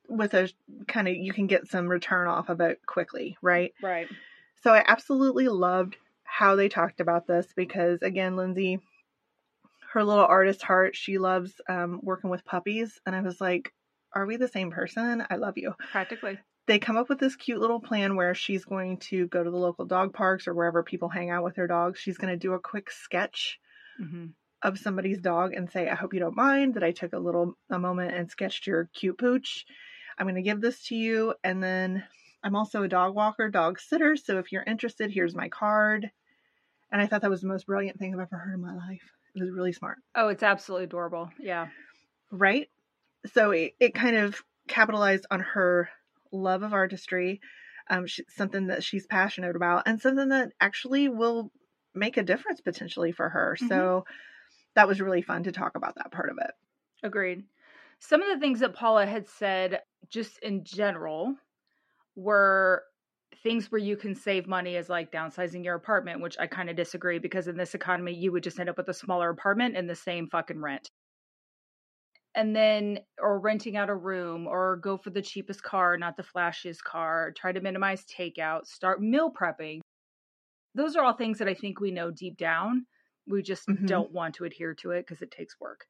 with 0.08 0.32
a 0.32 0.48
kind 0.86 1.08
of 1.08 1.16
you 1.16 1.32
can 1.32 1.48
get 1.48 1.66
some 1.66 1.88
return 1.88 2.28
off 2.28 2.48
of 2.48 2.60
it 2.60 2.80
quickly, 2.86 3.36
right? 3.42 3.74
right. 3.82 4.08
So 4.62 4.72
I 4.72 4.84
absolutely 4.86 5.48
loved 5.48 5.96
how 6.22 6.54
they 6.54 6.68
talked 6.68 7.00
about 7.00 7.26
this 7.26 7.48
because 7.56 8.00
again, 8.02 8.36
Lindsay, 8.36 8.78
her 9.92 10.04
little 10.04 10.24
artist 10.24 10.62
heart, 10.62 10.94
she 10.94 11.18
loves 11.18 11.60
um, 11.68 11.98
working 12.02 12.30
with 12.30 12.44
puppies, 12.44 13.00
and 13.04 13.16
I 13.16 13.20
was 13.20 13.40
like, 13.40 13.72
"Are 14.12 14.26
we 14.26 14.36
the 14.36 14.48
same 14.48 14.70
person? 14.70 15.24
I 15.28 15.36
love 15.36 15.58
you." 15.58 15.74
Practically. 15.90 16.38
They 16.66 16.78
come 16.78 16.98
up 16.98 17.08
with 17.08 17.18
this 17.18 17.34
cute 17.34 17.60
little 17.60 17.80
plan 17.80 18.14
where 18.14 18.34
she's 18.34 18.64
going 18.64 18.98
to 18.98 19.26
go 19.26 19.42
to 19.42 19.50
the 19.50 19.56
local 19.56 19.86
dog 19.86 20.12
parks 20.12 20.46
or 20.46 20.54
wherever 20.54 20.82
people 20.82 21.08
hang 21.08 21.30
out 21.30 21.42
with 21.42 21.54
their 21.54 21.66
dogs. 21.66 21.98
She's 21.98 22.18
going 22.18 22.32
to 22.32 22.38
do 22.38 22.52
a 22.52 22.60
quick 22.60 22.90
sketch 22.90 23.58
hmm 23.98 24.26
of 24.62 24.78
somebody's 24.78 25.20
dog 25.20 25.54
and 25.54 25.70
say, 25.70 25.88
I 25.88 25.94
hope 25.94 26.14
you 26.14 26.20
don't 26.20 26.36
mind 26.36 26.74
that 26.74 26.82
I 26.82 26.90
took 26.90 27.12
a 27.12 27.18
little 27.18 27.54
a 27.70 27.78
moment 27.78 28.14
and 28.14 28.30
sketched 28.30 28.66
your 28.66 28.88
cute 28.92 29.18
pooch. 29.18 29.64
I'm 30.18 30.26
going 30.26 30.34
to 30.34 30.42
give 30.42 30.60
this 30.60 30.82
to 30.86 30.96
you. 30.96 31.34
And 31.44 31.62
then 31.62 32.04
I'm 32.42 32.56
also 32.56 32.82
a 32.82 32.88
dog 32.88 33.14
walker, 33.14 33.48
dog 33.48 33.78
sitter. 33.78 34.16
So 34.16 34.38
if 34.38 34.50
you're 34.50 34.64
interested, 34.64 35.10
here's 35.10 35.34
my 35.34 35.48
card. 35.48 36.10
And 36.90 37.00
I 37.00 37.06
thought 37.06 37.22
that 37.22 37.30
was 37.30 37.42
the 37.42 37.48
most 37.48 37.66
brilliant 37.66 37.98
thing 37.98 38.14
I've 38.14 38.20
ever 38.20 38.36
heard 38.36 38.54
in 38.54 38.60
my 38.60 38.74
life. 38.74 39.12
It 39.34 39.42
was 39.42 39.50
really 39.50 39.72
smart. 39.72 39.98
Oh, 40.14 40.28
it's 40.28 40.42
absolutely 40.42 40.84
adorable. 40.84 41.30
Yeah. 41.38 41.68
Right? 42.32 42.68
So 43.32 43.52
it, 43.52 43.74
it 43.78 43.94
kind 43.94 44.16
of 44.16 44.42
capitalized 44.66 45.26
on 45.30 45.40
her 45.40 45.88
love 46.32 46.62
of 46.62 46.72
artistry, 46.72 47.40
um, 47.90 48.06
she, 48.06 48.24
something 48.28 48.68
that 48.68 48.82
she's 48.82 49.06
passionate 49.06 49.56
about, 49.56 49.84
and 49.86 50.00
something 50.00 50.30
that 50.30 50.52
actually 50.60 51.08
will 51.08 51.52
make 51.94 52.16
a 52.16 52.22
difference 52.22 52.60
potentially 52.60 53.12
for 53.12 53.28
her. 53.28 53.56
Mm-hmm. 53.56 53.68
So 53.68 54.04
that 54.78 54.86
was 54.86 55.00
really 55.00 55.22
fun 55.22 55.42
to 55.42 55.50
talk 55.50 55.72
about 55.74 55.96
that 55.96 56.12
part 56.12 56.30
of 56.30 56.38
it. 56.40 56.52
Agreed. 57.02 57.42
Some 57.98 58.22
of 58.22 58.28
the 58.28 58.38
things 58.38 58.60
that 58.60 58.76
Paula 58.76 59.06
had 59.06 59.26
said, 59.26 59.80
just 60.08 60.38
in 60.38 60.62
general, 60.62 61.34
were 62.14 62.84
things 63.42 63.72
where 63.72 63.80
you 63.80 63.96
can 63.96 64.14
save 64.14 64.46
money 64.46 64.76
is 64.76 64.88
like 64.88 65.10
downsizing 65.10 65.64
your 65.64 65.74
apartment, 65.74 66.20
which 66.20 66.36
I 66.38 66.46
kind 66.46 66.70
of 66.70 66.76
disagree 66.76 67.18
because 67.18 67.48
in 67.48 67.56
this 67.56 67.74
economy, 67.74 68.14
you 68.14 68.30
would 68.30 68.44
just 68.44 68.60
end 68.60 68.68
up 68.68 68.76
with 68.76 68.88
a 68.88 68.94
smaller 68.94 69.30
apartment 69.30 69.76
and 69.76 69.90
the 69.90 69.96
same 69.96 70.28
fucking 70.28 70.60
rent. 70.60 70.86
And 72.36 72.54
then, 72.54 73.00
or 73.20 73.40
renting 73.40 73.76
out 73.76 73.90
a 73.90 73.96
room, 73.96 74.46
or 74.46 74.76
go 74.76 74.96
for 74.96 75.10
the 75.10 75.22
cheapest 75.22 75.60
car, 75.64 75.98
not 75.98 76.16
the 76.16 76.22
flashiest 76.22 76.84
car, 76.84 77.32
try 77.36 77.50
to 77.50 77.60
minimize 77.60 78.04
takeout, 78.04 78.66
start 78.66 79.02
meal 79.02 79.32
prepping. 79.32 79.80
Those 80.76 80.94
are 80.94 81.04
all 81.04 81.14
things 81.14 81.38
that 81.38 81.48
I 81.48 81.54
think 81.54 81.80
we 81.80 81.90
know 81.90 82.12
deep 82.12 82.36
down. 82.36 82.86
We 83.28 83.42
just 83.42 83.66
mm-hmm. 83.68 83.86
don't 83.86 84.12
want 84.12 84.36
to 84.36 84.44
adhere 84.44 84.74
to 84.74 84.92
it 84.92 85.06
because 85.06 85.22
it 85.22 85.30
takes 85.30 85.58
work. 85.60 85.86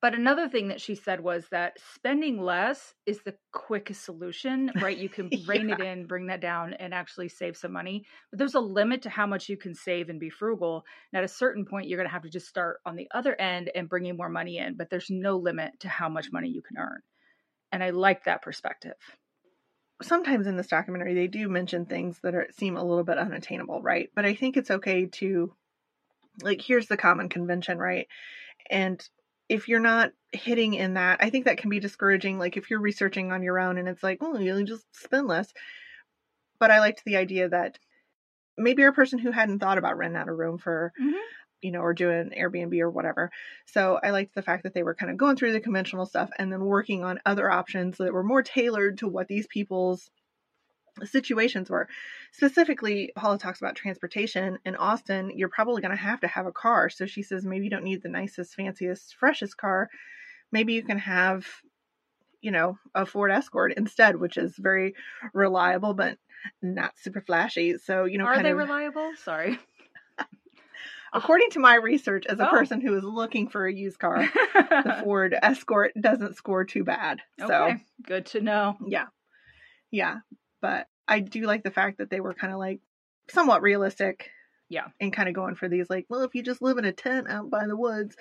But 0.00 0.14
another 0.14 0.48
thing 0.48 0.68
that 0.68 0.80
she 0.80 0.94
said 0.94 1.20
was 1.20 1.48
that 1.48 1.78
spending 1.94 2.40
less 2.40 2.94
is 3.06 3.22
the 3.22 3.34
quickest 3.52 4.04
solution, 4.04 4.70
right? 4.80 4.96
You 4.96 5.08
can 5.08 5.30
rein 5.46 5.68
yeah. 5.68 5.76
it 5.76 5.80
in, 5.80 6.06
bring 6.06 6.26
that 6.26 6.40
down, 6.40 6.74
and 6.74 6.94
actually 6.94 7.28
save 7.28 7.56
some 7.56 7.72
money. 7.72 8.04
But 8.30 8.38
there's 8.38 8.54
a 8.54 8.60
limit 8.60 9.02
to 9.02 9.10
how 9.10 9.26
much 9.26 9.48
you 9.48 9.56
can 9.56 9.74
save 9.74 10.10
and 10.10 10.20
be 10.20 10.30
frugal. 10.30 10.84
And 11.12 11.18
at 11.18 11.24
a 11.24 11.32
certain 11.32 11.64
point, 11.64 11.88
you're 11.88 11.96
going 11.96 12.08
to 12.08 12.12
have 12.12 12.22
to 12.22 12.30
just 12.30 12.48
start 12.48 12.80
on 12.84 12.96
the 12.96 13.08
other 13.12 13.34
end 13.40 13.70
and 13.74 13.88
bringing 13.88 14.16
more 14.16 14.28
money 14.28 14.58
in. 14.58 14.76
But 14.76 14.90
there's 14.90 15.10
no 15.10 15.36
limit 15.36 15.80
to 15.80 15.88
how 15.88 16.08
much 16.08 16.30
money 16.30 16.50
you 16.50 16.62
can 16.62 16.78
earn. 16.78 17.00
And 17.72 17.82
I 17.82 17.90
like 17.90 18.24
that 18.24 18.42
perspective. 18.42 18.94
Sometimes 20.02 20.46
in 20.46 20.56
this 20.56 20.68
documentary, 20.68 21.14
they 21.14 21.28
do 21.28 21.48
mention 21.48 21.86
things 21.86 22.20
that 22.22 22.34
are, 22.34 22.46
seem 22.56 22.76
a 22.76 22.84
little 22.84 23.04
bit 23.04 23.18
unattainable, 23.18 23.80
right? 23.80 24.10
But 24.14 24.26
I 24.26 24.34
think 24.34 24.56
it's 24.56 24.70
okay 24.70 25.06
to, 25.06 25.52
like, 26.42 26.60
here's 26.60 26.86
the 26.86 26.96
common 26.96 27.28
convention, 27.28 27.78
right? 27.78 28.06
And 28.70 29.06
if 29.48 29.68
you're 29.68 29.80
not 29.80 30.12
hitting 30.32 30.74
in 30.74 30.94
that, 30.94 31.18
I 31.22 31.30
think 31.30 31.44
that 31.44 31.58
can 31.58 31.70
be 31.70 31.80
discouraging. 31.80 32.38
Like 32.38 32.56
if 32.56 32.70
you're 32.70 32.80
researching 32.80 33.30
on 33.30 33.42
your 33.42 33.58
own 33.58 33.78
and 33.78 33.88
it's 33.88 34.02
like, 34.02 34.18
oh, 34.20 34.38
you 34.38 34.64
just 34.64 34.84
spend 34.92 35.26
less. 35.26 35.52
But 36.58 36.70
I 36.70 36.80
liked 36.80 37.02
the 37.04 37.16
idea 37.16 37.48
that 37.50 37.78
maybe 38.56 38.82
you're 38.82 38.90
a 38.90 38.94
person 38.94 39.18
who 39.18 39.32
hadn't 39.32 39.58
thought 39.58 39.78
about 39.78 39.98
renting 39.98 40.20
out 40.20 40.28
a 40.28 40.32
room 40.32 40.58
for, 40.58 40.92
mm-hmm. 41.00 41.16
you 41.60 41.72
know, 41.72 41.80
or 41.80 41.92
doing 41.92 42.30
Airbnb 42.30 42.78
or 42.80 42.90
whatever. 42.90 43.30
So 43.66 43.98
I 44.02 44.10
liked 44.10 44.34
the 44.34 44.42
fact 44.42 44.62
that 44.62 44.72
they 44.72 44.82
were 44.82 44.94
kind 44.94 45.10
of 45.10 45.18
going 45.18 45.36
through 45.36 45.52
the 45.52 45.60
conventional 45.60 46.06
stuff 46.06 46.30
and 46.38 46.52
then 46.52 46.64
working 46.64 47.04
on 47.04 47.20
other 47.26 47.50
options 47.50 47.98
that 47.98 48.12
were 48.12 48.24
more 48.24 48.42
tailored 48.42 48.98
to 48.98 49.08
what 49.08 49.28
these 49.28 49.46
people's 49.46 50.08
situations 51.02 51.70
were. 51.70 51.88
Specifically, 52.32 53.12
Paula 53.16 53.38
talks 53.38 53.60
about 53.60 53.74
transportation. 53.74 54.58
In 54.64 54.76
Austin, 54.76 55.32
you're 55.34 55.48
probably 55.48 55.82
going 55.82 55.96
to 55.96 56.02
have 56.02 56.20
to 56.20 56.28
have 56.28 56.46
a 56.46 56.52
car. 56.52 56.88
So 56.90 57.06
she 57.06 57.22
says 57.22 57.44
maybe 57.44 57.64
you 57.64 57.70
don't 57.70 57.84
need 57.84 58.02
the 58.02 58.08
nicest, 58.08 58.54
fanciest, 58.54 59.16
freshest 59.16 59.56
car. 59.56 59.88
Maybe 60.52 60.74
you 60.74 60.82
can 60.82 60.98
have, 60.98 61.46
you 62.40 62.50
know, 62.50 62.78
a 62.94 63.06
Ford 63.06 63.30
Escort 63.30 63.74
instead, 63.76 64.16
which 64.16 64.36
is 64.36 64.54
very 64.56 64.94
reliable 65.32 65.94
but 65.94 66.18
not 66.62 66.92
super 66.96 67.20
flashy. 67.20 67.78
So, 67.78 68.04
you 68.04 68.18
know, 68.18 68.26
are 68.26 68.42
they 68.42 68.50
of, 68.50 68.58
reliable? 68.58 69.12
Sorry. 69.16 69.58
According 71.12 71.50
to 71.50 71.60
my 71.60 71.76
research, 71.76 72.26
as 72.26 72.40
a 72.40 72.48
oh. 72.48 72.50
person 72.50 72.80
who 72.80 72.96
is 72.96 73.04
looking 73.04 73.48
for 73.48 73.66
a 73.66 73.72
used 73.72 73.98
car, 73.98 74.28
the 74.54 75.00
Ford 75.04 75.34
Escort 75.40 75.92
doesn't 76.00 76.36
score 76.36 76.64
too 76.64 76.84
bad. 76.84 77.20
So 77.38 77.64
okay. 77.64 77.76
good 78.02 78.26
to 78.26 78.40
know. 78.40 78.76
Yeah. 78.86 79.06
Yeah 79.90 80.18
but 80.64 80.88
I 81.06 81.20
do 81.20 81.42
like 81.42 81.62
the 81.62 81.70
fact 81.70 81.98
that 81.98 82.08
they 82.08 82.20
were 82.20 82.32
kind 82.32 82.50
of 82.50 82.58
like 82.58 82.80
somewhat 83.28 83.60
realistic. 83.60 84.30
Yeah. 84.70 84.86
And 84.98 85.12
kind 85.12 85.28
of 85.28 85.34
going 85.34 85.56
for 85.56 85.68
these 85.68 85.90
like, 85.90 86.06
well, 86.08 86.22
if 86.22 86.34
you 86.34 86.42
just 86.42 86.62
live 86.62 86.78
in 86.78 86.86
a 86.86 86.92
tent 86.92 87.28
out 87.28 87.50
by 87.50 87.66
the 87.66 87.76
woods, 87.76 88.16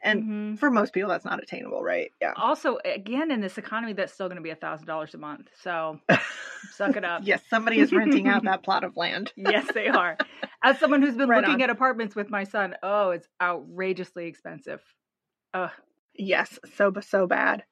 and 0.00 0.22
mm-hmm. 0.22 0.54
for 0.54 0.70
most 0.70 0.92
people 0.92 1.10
that's 1.10 1.24
not 1.24 1.42
attainable, 1.42 1.82
right? 1.82 2.12
Yeah. 2.22 2.34
Also, 2.36 2.78
again, 2.84 3.32
in 3.32 3.40
this 3.40 3.58
economy, 3.58 3.94
that's 3.94 4.12
still 4.12 4.28
going 4.28 4.36
to 4.36 4.42
be 4.42 4.50
a 4.50 4.54
thousand 4.54 4.86
dollars 4.86 5.12
a 5.14 5.18
month. 5.18 5.48
So 5.60 5.98
suck 6.70 6.94
it 6.94 7.04
up. 7.04 7.22
yes, 7.24 7.42
somebody 7.50 7.80
is 7.80 7.92
renting 7.92 8.28
out 8.28 8.44
that 8.44 8.62
plot 8.62 8.84
of 8.84 8.96
land. 8.96 9.32
yes, 9.36 9.66
they 9.74 9.88
are. 9.88 10.16
As 10.62 10.78
someone 10.78 11.02
who's 11.02 11.16
been 11.16 11.28
right 11.28 11.40
looking 11.42 11.56
on. 11.56 11.62
at 11.62 11.70
apartments 11.70 12.14
with 12.14 12.30
my 12.30 12.44
son, 12.44 12.76
oh, 12.80 13.10
it's 13.10 13.26
outrageously 13.42 14.26
expensive. 14.26 14.80
Ugh. 15.52 15.70
Yes, 16.14 16.60
so 16.76 16.92
so 17.00 17.26
bad. 17.26 17.64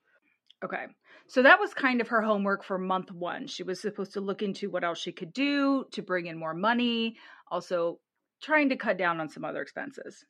Okay. 0.65 0.87
So 1.29 1.43
that 1.43 1.59
was 1.59 1.75
kind 1.75 2.01
of 2.01 2.09
her 2.09 2.23
homework 2.23 2.63
for 2.63 2.79
month 2.79 3.11
one. 3.11 3.47
She 3.47 3.63
was 3.63 3.81
supposed 3.81 4.13
to 4.13 4.21
look 4.21 4.43
into 4.43 4.71
what 4.71 4.85
else 4.85 4.99
she 4.99 5.13
could 5.13 5.33
do 5.33 5.85
to 5.93 6.03
bring 6.03 6.27
in 6.27 6.39
more 6.39 6.55
money, 6.55 7.17
also 7.51 7.99
trying 8.43 8.69
to 8.69 8.77
cut 8.77 8.97
down 8.97 9.21
on 9.21 9.29
some 9.29 9.45
other 9.45 9.61
expenses. 9.61 10.25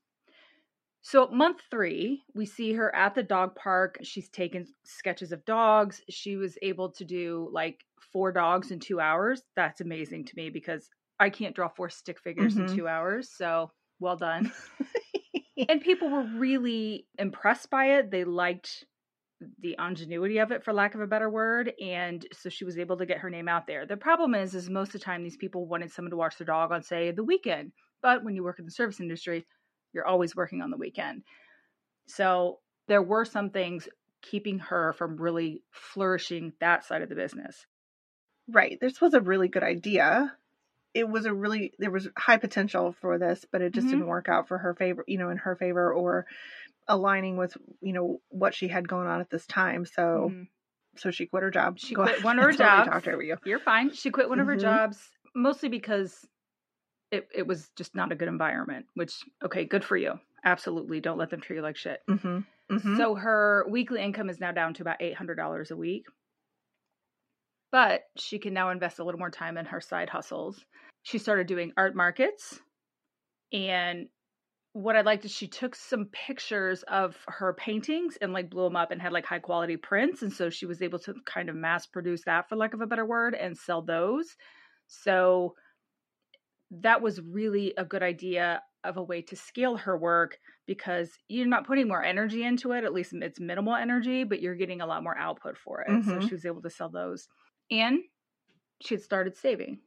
So, 1.02 1.28
month 1.28 1.60
three, 1.70 2.24
we 2.34 2.46
see 2.46 2.72
her 2.72 2.92
at 2.94 3.14
the 3.14 3.22
dog 3.22 3.54
park. 3.54 3.98
She's 4.02 4.28
taken 4.28 4.66
sketches 4.84 5.30
of 5.30 5.44
dogs. 5.44 6.02
She 6.10 6.36
was 6.36 6.58
able 6.62 6.90
to 6.92 7.04
do 7.04 7.48
like 7.52 7.84
four 8.12 8.32
dogs 8.32 8.72
in 8.72 8.80
two 8.80 8.98
hours. 8.98 9.42
That's 9.54 9.80
amazing 9.80 10.24
to 10.24 10.32
me 10.36 10.50
because 10.50 10.90
I 11.20 11.30
can't 11.30 11.54
draw 11.54 11.68
four 11.68 11.90
stick 11.90 12.18
figures 12.18 12.54
mm-hmm. 12.54 12.66
in 12.66 12.76
two 12.76 12.88
hours. 12.88 13.30
So, 13.30 13.70
well 14.00 14.16
done. 14.16 14.50
and 15.68 15.80
people 15.80 16.10
were 16.10 16.26
really 16.36 17.06
impressed 17.18 17.70
by 17.70 17.98
it. 17.98 18.10
They 18.10 18.24
liked 18.24 18.84
the 19.60 19.76
ingenuity 19.78 20.38
of 20.38 20.50
it 20.50 20.64
for 20.64 20.72
lack 20.72 20.94
of 20.94 21.00
a 21.00 21.06
better 21.06 21.28
word 21.28 21.72
and 21.80 22.26
so 22.32 22.48
she 22.48 22.64
was 22.64 22.78
able 22.78 22.96
to 22.96 23.06
get 23.06 23.18
her 23.18 23.30
name 23.30 23.48
out 23.48 23.66
there. 23.66 23.86
The 23.86 23.96
problem 23.96 24.34
is 24.34 24.54
is 24.54 24.70
most 24.70 24.88
of 24.88 24.92
the 24.94 24.98
time 25.00 25.22
these 25.22 25.36
people 25.36 25.66
wanted 25.66 25.92
someone 25.92 26.10
to 26.10 26.16
watch 26.16 26.38
their 26.38 26.46
dog 26.46 26.72
on 26.72 26.82
say 26.82 27.10
the 27.10 27.24
weekend 27.24 27.72
but 28.02 28.24
when 28.24 28.34
you 28.34 28.42
work 28.42 28.58
in 28.58 28.64
the 28.64 28.70
service 28.70 29.00
industry 29.00 29.46
you're 29.92 30.06
always 30.06 30.34
working 30.34 30.62
on 30.62 30.70
the 30.70 30.76
weekend. 30.76 31.22
So 32.06 32.60
there 32.88 33.02
were 33.02 33.24
some 33.24 33.50
things 33.50 33.88
keeping 34.22 34.58
her 34.58 34.94
from 34.94 35.16
really 35.16 35.62
flourishing 35.70 36.52
that 36.60 36.84
side 36.84 37.02
of 37.02 37.08
the 37.08 37.14
business. 37.14 37.66
Right 38.48 38.78
this 38.80 39.00
was 39.00 39.12
a 39.12 39.20
really 39.20 39.48
good 39.48 39.64
idea. 39.64 40.32
It 40.94 41.06
was 41.06 41.26
a 41.26 41.34
really 41.34 41.74
there 41.78 41.90
was 41.90 42.08
high 42.16 42.38
potential 42.38 42.96
for 43.02 43.18
this 43.18 43.44
but 43.52 43.60
it 43.60 43.74
just 43.74 43.86
mm-hmm. 43.86 43.96
didn't 43.98 44.08
work 44.08 44.30
out 44.30 44.48
for 44.48 44.56
her 44.56 44.74
favor 44.74 45.04
you 45.06 45.18
know 45.18 45.28
in 45.28 45.36
her 45.36 45.56
favor 45.56 45.92
or 45.92 46.24
aligning 46.88 47.36
with 47.36 47.56
you 47.80 47.92
know 47.92 48.20
what 48.28 48.54
she 48.54 48.68
had 48.68 48.88
going 48.88 49.06
on 49.06 49.20
at 49.20 49.30
this 49.30 49.46
time. 49.46 49.84
So 49.84 50.30
mm-hmm. 50.30 50.42
so 50.96 51.10
she 51.10 51.26
quit 51.26 51.42
her 51.42 51.50
job. 51.50 51.78
She 51.78 51.94
Go 51.94 52.04
quit 52.04 52.24
one 52.24 52.38
of 52.38 52.44
her 52.46 52.52
jobs. 52.52 52.88
Talked 52.88 53.08
over 53.08 53.22
you. 53.22 53.36
You're 53.44 53.58
fine. 53.58 53.92
She 53.92 54.10
quit 54.10 54.28
one 54.28 54.40
of 54.40 54.46
mm-hmm. 54.46 54.54
her 54.54 54.60
jobs 54.60 54.98
mostly 55.34 55.68
because 55.68 56.26
it 57.10 57.28
it 57.34 57.46
was 57.46 57.70
just 57.76 57.94
not 57.94 58.12
a 58.12 58.16
good 58.16 58.28
environment. 58.28 58.86
Which 58.94 59.14
okay, 59.44 59.64
good 59.64 59.84
for 59.84 59.96
you. 59.96 60.18
Absolutely, 60.44 61.00
don't 61.00 61.18
let 61.18 61.30
them 61.30 61.40
treat 61.40 61.56
you 61.56 61.62
like 61.62 61.76
shit. 61.76 62.00
Mm-hmm. 62.08 62.38
mm-hmm. 62.74 62.96
So 62.96 63.14
her 63.14 63.66
weekly 63.68 64.02
income 64.02 64.30
is 64.30 64.40
now 64.40 64.52
down 64.52 64.74
to 64.74 64.82
about 64.82 65.00
eight 65.00 65.14
hundred 65.14 65.36
dollars 65.36 65.70
a 65.70 65.76
week. 65.76 66.04
But 67.72 68.02
she 68.16 68.38
can 68.38 68.54
now 68.54 68.70
invest 68.70 69.00
a 69.00 69.04
little 69.04 69.18
more 69.18 69.30
time 69.30 69.58
in 69.58 69.66
her 69.66 69.80
side 69.80 70.08
hustles. 70.08 70.64
She 71.02 71.18
started 71.18 71.46
doing 71.46 71.72
art 71.76 71.94
markets 71.94 72.58
and 73.52 74.08
what 74.76 74.95
I 74.95 75.00
liked 75.00 75.25
is 75.25 75.30
she 75.30 75.49
took 75.49 75.75
some 75.75 76.11
pictures 76.12 76.83
of 76.83 77.16
her 77.28 77.54
paintings 77.54 78.18
and 78.21 78.35
like 78.35 78.50
blew 78.50 78.64
them 78.64 78.76
up 78.76 78.90
and 78.90 79.00
had 79.00 79.11
like 79.11 79.25
high 79.25 79.38
quality 79.38 79.78
prints. 79.78 80.21
And 80.21 80.30
so 80.30 80.50
she 80.50 80.66
was 80.66 80.83
able 80.83 80.99
to 80.99 81.14
kind 81.25 81.49
of 81.49 81.56
mass 81.56 81.87
produce 81.87 82.25
that, 82.26 82.47
for 82.47 82.56
lack 82.56 82.75
of 82.75 82.83
a 82.83 82.87
better 82.87 83.06
word, 83.06 83.35
and 83.35 83.56
sell 83.56 83.80
those. 83.80 84.37
So 84.87 85.54
that 86.83 87.00
was 87.00 87.23
really 87.23 87.73
a 87.78 87.87
good 87.87 88.02
idea 88.02 88.61
of 88.85 88.99
a 88.99 89.02
way 89.02 89.23
to 89.23 89.35
scale 89.35 89.78
her 89.78 89.97
work 89.97 90.37
because 90.66 91.09
you're 91.26 91.47
not 91.47 91.66
putting 91.66 91.88
more 91.88 92.04
energy 92.04 92.45
into 92.45 92.73
it. 92.73 92.85
At 92.85 92.92
least 92.92 93.14
it's 93.14 93.40
minimal 93.40 93.75
energy, 93.75 94.25
but 94.25 94.42
you're 94.42 94.56
getting 94.56 94.83
a 94.83 94.87
lot 94.87 95.02
more 95.02 95.16
output 95.16 95.56
for 95.56 95.80
it. 95.80 95.90
Mm-hmm. 95.90 96.21
So 96.21 96.28
she 96.28 96.35
was 96.35 96.45
able 96.45 96.61
to 96.61 96.71
sell 96.71 96.90
those. 96.90 97.28
And 97.71 98.00
she 98.83 98.97
had 98.97 99.02
started 99.02 99.38
saving. 99.38 99.78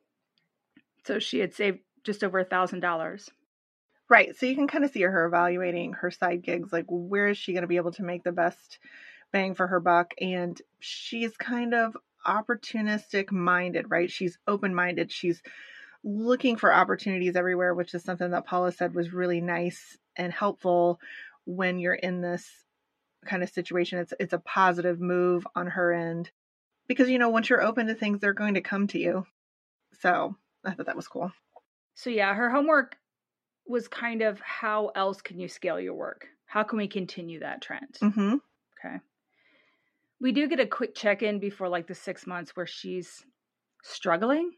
So 1.06 1.20
she 1.20 1.38
had 1.38 1.54
saved 1.54 1.78
just 2.04 2.24
over 2.24 2.40
a 2.40 2.44
thousand 2.46 2.80
dollars 2.80 3.30
Right. 4.10 4.36
So 4.36 4.48
you 4.48 4.56
can 4.56 4.68
kind 4.68 4.84
of 4.84 4.92
see 4.92 5.02
her 5.02 5.26
evaluating 5.26 5.94
her 5.94 6.10
side 6.10 6.42
gigs, 6.42 6.74
like 6.74 6.86
where 6.90 7.28
is 7.28 7.38
she 7.38 7.54
going 7.54 7.62
to 7.62 7.68
be 7.68 7.78
able 7.78 7.92
to 7.92 8.04
make 8.04 8.24
the 8.24 8.32
best 8.32 8.80
bang 9.32 9.54
for 9.54 9.68
her 9.68 9.80
buck? 9.80 10.16
And 10.20 10.60
she's 10.80 11.38
kind 11.38 11.76
of 11.76 11.96
opportunistic 12.26 13.32
minded, 13.32 13.86
right? 13.90 14.10
She's 14.10 14.40
open 14.48 14.74
minded. 14.74 15.12
She's 15.12 15.44
looking 16.04 16.56
for 16.56 16.74
opportunities 16.74 17.36
everywhere, 17.36 17.76
which 17.76 17.94
is 17.94 18.04
something 18.04 18.32
that 18.32 18.48
Paula 18.48 18.72
said 18.72 18.96
was 18.96 19.14
really 19.14 19.42
nice 19.42 19.98
and 20.16 20.34
helpful 20.34 21.00
when 21.46 21.78
you're 21.78 21.94
in 21.94 22.22
this 22.22 22.50
kind 23.26 23.44
of 23.44 23.50
situation. 23.50 24.00
It's 24.00 24.14
it's 24.20 24.34
a 24.34 24.40
positive 24.40 25.00
move 25.00 25.46
on 25.56 25.68
her 25.68 25.94
end 25.94 26.32
because 26.88 27.10
you 27.10 27.20
know 27.20 27.30
once 27.30 27.50
you're 27.50 27.62
open 27.62 27.88
to 27.88 27.94
things, 27.94 28.20
they're 28.20 28.34
going 28.34 28.56
to 28.56 28.62
come 28.62 28.88
to 28.88 29.00
you. 29.00 29.26
So 30.02 30.36
I 30.66 30.72
thought 30.72 30.88
that 30.88 30.96
was 30.96 31.08
cool. 31.08 31.32
So 31.96 32.10
yeah, 32.10 32.34
her 32.34 32.50
homework 32.50 32.96
was 33.70 33.88
kind 33.88 34.24
of 34.24 34.40
how 34.42 34.88
else 34.96 35.22
can 35.22 35.40
you 35.40 35.48
scale 35.48 35.80
your 35.80 35.94
work? 35.94 36.28
How 36.46 36.64
can 36.64 36.78
we 36.80 36.88
continue 36.88 37.40
that 37.42 37.62
trend? 37.62 37.98
Mm-hmm. 38.02 38.36
Okay. 38.84 38.98
We 40.20 40.32
do 40.32 40.48
get 40.48 40.60
a 40.60 40.66
quick 40.66 40.96
check 40.96 41.22
in 41.22 41.40
before 41.40 41.70
like 41.70 41.88
the 41.88 41.96
six 41.96 42.26
months 42.26 42.56
where 42.56 42.66
she's 42.66 43.24
struggling 43.84 44.52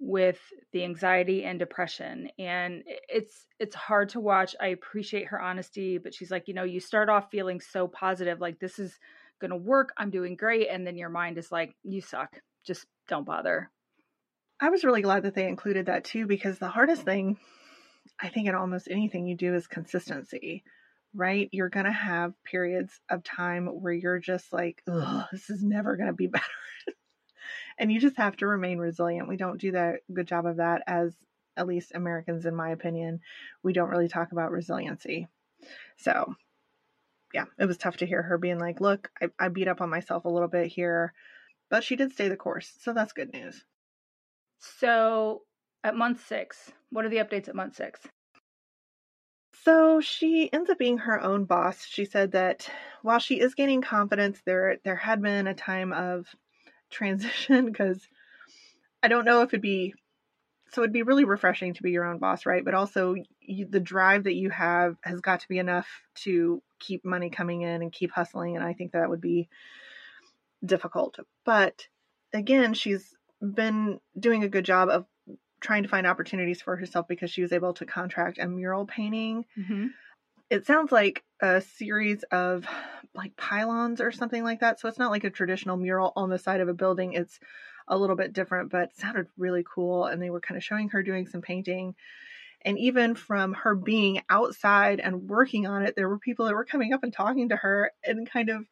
with 0.00 0.38
the 0.72 0.84
anxiety 0.84 1.42
and 1.42 1.58
depression 1.58 2.28
and 2.38 2.84
it's 3.08 3.48
it's 3.58 3.74
hard 3.74 4.08
to 4.08 4.20
watch 4.20 4.54
i 4.60 4.68
appreciate 4.68 5.26
her 5.26 5.40
honesty 5.40 5.98
but 5.98 6.14
she's 6.14 6.30
like 6.30 6.46
you 6.46 6.54
know 6.54 6.62
you 6.62 6.78
start 6.78 7.08
off 7.08 7.32
feeling 7.32 7.60
so 7.60 7.88
positive 7.88 8.40
like 8.40 8.60
this 8.60 8.78
is 8.78 8.96
going 9.40 9.50
to 9.50 9.56
work 9.56 9.92
i'm 9.96 10.10
doing 10.10 10.36
great 10.36 10.68
and 10.70 10.86
then 10.86 10.96
your 10.96 11.08
mind 11.08 11.36
is 11.36 11.50
like 11.50 11.74
you 11.82 12.00
suck 12.00 12.40
just 12.64 12.86
don't 13.08 13.26
bother 13.26 13.72
i 14.60 14.70
was 14.70 14.84
really 14.84 15.02
glad 15.02 15.24
that 15.24 15.34
they 15.34 15.48
included 15.48 15.86
that 15.86 16.04
too 16.04 16.26
because 16.26 16.60
the 16.60 16.68
hardest 16.68 17.02
thing 17.02 17.36
i 18.20 18.28
think 18.28 18.48
in 18.48 18.54
almost 18.54 18.88
anything 18.90 19.26
you 19.26 19.36
do 19.36 19.54
is 19.54 19.66
consistency 19.66 20.62
right 21.14 21.48
you're 21.52 21.68
going 21.68 21.86
to 21.86 21.92
have 21.92 22.32
periods 22.44 23.00
of 23.08 23.24
time 23.24 23.66
where 23.66 23.92
you're 23.92 24.18
just 24.18 24.52
like 24.52 24.82
this 25.32 25.50
is 25.50 25.62
never 25.62 25.96
going 25.96 26.08
to 26.08 26.12
be 26.12 26.26
better 26.28 26.44
and 27.78 27.92
you 27.92 28.00
just 28.00 28.16
have 28.16 28.36
to 28.36 28.46
remain 28.46 28.78
resilient. 28.78 29.28
We 29.28 29.36
don't 29.36 29.60
do 29.60 29.72
that 29.72 30.00
good 30.12 30.26
job 30.26 30.46
of 30.46 30.56
that 30.56 30.82
as 30.86 31.14
at 31.56 31.66
least 31.66 31.92
Americans, 31.94 32.44
in 32.44 32.54
my 32.54 32.70
opinion. 32.70 33.20
We 33.62 33.72
don't 33.72 33.90
really 33.90 34.08
talk 34.08 34.32
about 34.32 34.50
resiliency. 34.50 35.28
So, 35.96 36.34
yeah, 37.32 37.44
it 37.58 37.66
was 37.66 37.78
tough 37.78 37.98
to 37.98 38.06
hear 38.06 38.22
her 38.22 38.38
being 38.38 38.58
like, 38.58 38.80
look, 38.80 39.10
I, 39.20 39.28
I 39.38 39.48
beat 39.48 39.68
up 39.68 39.80
on 39.80 39.90
myself 39.90 40.24
a 40.24 40.28
little 40.28 40.48
bit 40.48 40.66
here, 40.66 41.12
but 41.70 41.84
she 41.84 41.96
did 41.96 42.12
stay 42.12 42.28
the 42.28 42.36
course. 42.36 42.72
So 42.80 42.92
that's 42.92 43.12
good 43.12 43.32
news. 43.32 43.64
So, 44.58 45.42
at 45.84 45.96
month 45.96 46.26
six, 46.26 46.72
what 46.90 47.04
are 47.04 47.08
the 47.08 47.16
updates 47.18 47.48
at 47.48 47.54
month 47.54 47.76
six? 47.76 48.00
So 49.64 50.00
she 50.00 50.52
ends 50.52 50.70
up 50.70 50.78
being 50.78 50.98
her 50.98 51.20
own 51.20 51.44
boss. 51.44 51.84
She 51.84 52.04
said 52.04 52.32
that 52.32 52.70
while 53.02 53.18
she 53.18 53.40
is 53.40 53.54
gaining 53.54 53.82
confidence, 53.82 54.40
there 54.44 54.78
there 54.84 54.96
had 54.96 55.20
been 55.20 55.46
a 55.46 55.54
time 55.54 55.92
of 55.92 56.26
transition 56.90 57.66
because 57.66 58.06
I 59.02 59.08
don't 59.08 59.24
know 59.24 59.42
if 59.42 59.50
it'd 59.50 59.60
be 59.60 59.94
so 60.70 60.82
it'd 60.82 60.92
be 60.92 61.02
really 61.02 61.24
refreshing 61.24 61.74
to 61.74 61.82
be 61.82 61.90
your 61.90 62.04
own 62.04 62.18
boss, 62.18 62.44
right? 62.44 62.64
But 62.64 62.74
also 62.74 63.14
you, 63.40 63.66
the 63.66 63.80
drive 63.80 64.24
that 64.24 64.34
you 64.34 64.50
have 64.50 64.96
has 65.02 65.20
got 65.20 65.40
to 65.40 65.48
be 65.48 65.58
enough 65.58 65.88
to 66.16 66.62
keep 66.78 67.04
money 67.04 67.30
coming 67.30 67.62
in 67.62 67.82
and 67.82 67.92
keep 67.92 68.10
hustling, 68.10 68.56
and 68.56 68.64
I 68.64 68.74
think 68.74 68.92
that 68.92 69.08
would 69.08 69.20
be 69.20 69.48
difficult. 70.64 71.18
But 71.44 71.86
again, 72.32 72.74
she's 72.74 73.14
been 73.40 74.00
doing 74.18 74.44
a 74.44 74.48
good 74.48 74.64
job 74.64 74.88
of 74.88 75.06
trying 75.60 75.82
to 75.82 75.88
find 75.88 76.06
opportunities 76.06 76.62
for 76.62 76.76
herself 76.76 77.08
because 77.08 77.30
she 77.30 77.42
was 77.42 77.52
able 77.52 77.74
to 77.74 77.86
contract 77.86 78.38
a 78.38 78.46
mural 78.46 78.86
painting. 78.86 79.44
Mm-hmm. 79.58 79.86
It 80.50 80.66
sounds 80.66 80.92
like 80.92 81.24
a 81.40 81.60
series 81.60 82.22
of 82.30 82.66
like 83.14 83.36
pylons 83.36 84.00
or 84.00 84.12
something 84.12 84.44
like 84.44 84.60
that. 84.60 84.80
So 84.80 84.88
it's 84.88 84.98
not 84.98 85.10
like 85.10 85.24
a 85.24 85.30
traditional 85.30 85.76
mural 85.76 86.12
on 86.16 86.30
the 86.30 86.38
side 86.38 86.60
of 86.60 86.68
a 86.68 86.74
building. 86.74 87.12
It's 87.12 87.38
a 87.86 87.98
little 87.98 88.16
bit 88.16 88.32
different, 88.32 88.70
but 88.70 88.96
sounded 88.96 89.26
really 89.36 89.64
cool. 89.64 90.04
And 90.04 90.22
they 90.22 90.30
were 90.30 90.40
kind 90.40 90.56
of 90.56 90.64
showing 90.64 90.90
her 90.90 91.02
doing 91.02 91.26
some 91.26 91.42
painting. 91.42 91.94
And 92.62 92.78
even 92.78 93.14
from 93.14 93.54
her 93.54 93.74
being 93.74 94.22
outside 94.28 95.00
and 95.00 95.28
working 95.28 95.66
on 95.66 95.82
it, 95.82 95.96
there 95.96 96.08
were 96.08 96.18
people 96.18 96.46
that 96.46 96.54
were 96.54 96.64
coming 96.64 96.92
up 96.92 97.02
and 97.02 97.12
talking 97.12 97.50
to 97.50 97.56
her 97.56 97.92
and 98.04 98.28
kind 98.28 98.50
of 98.50 98.64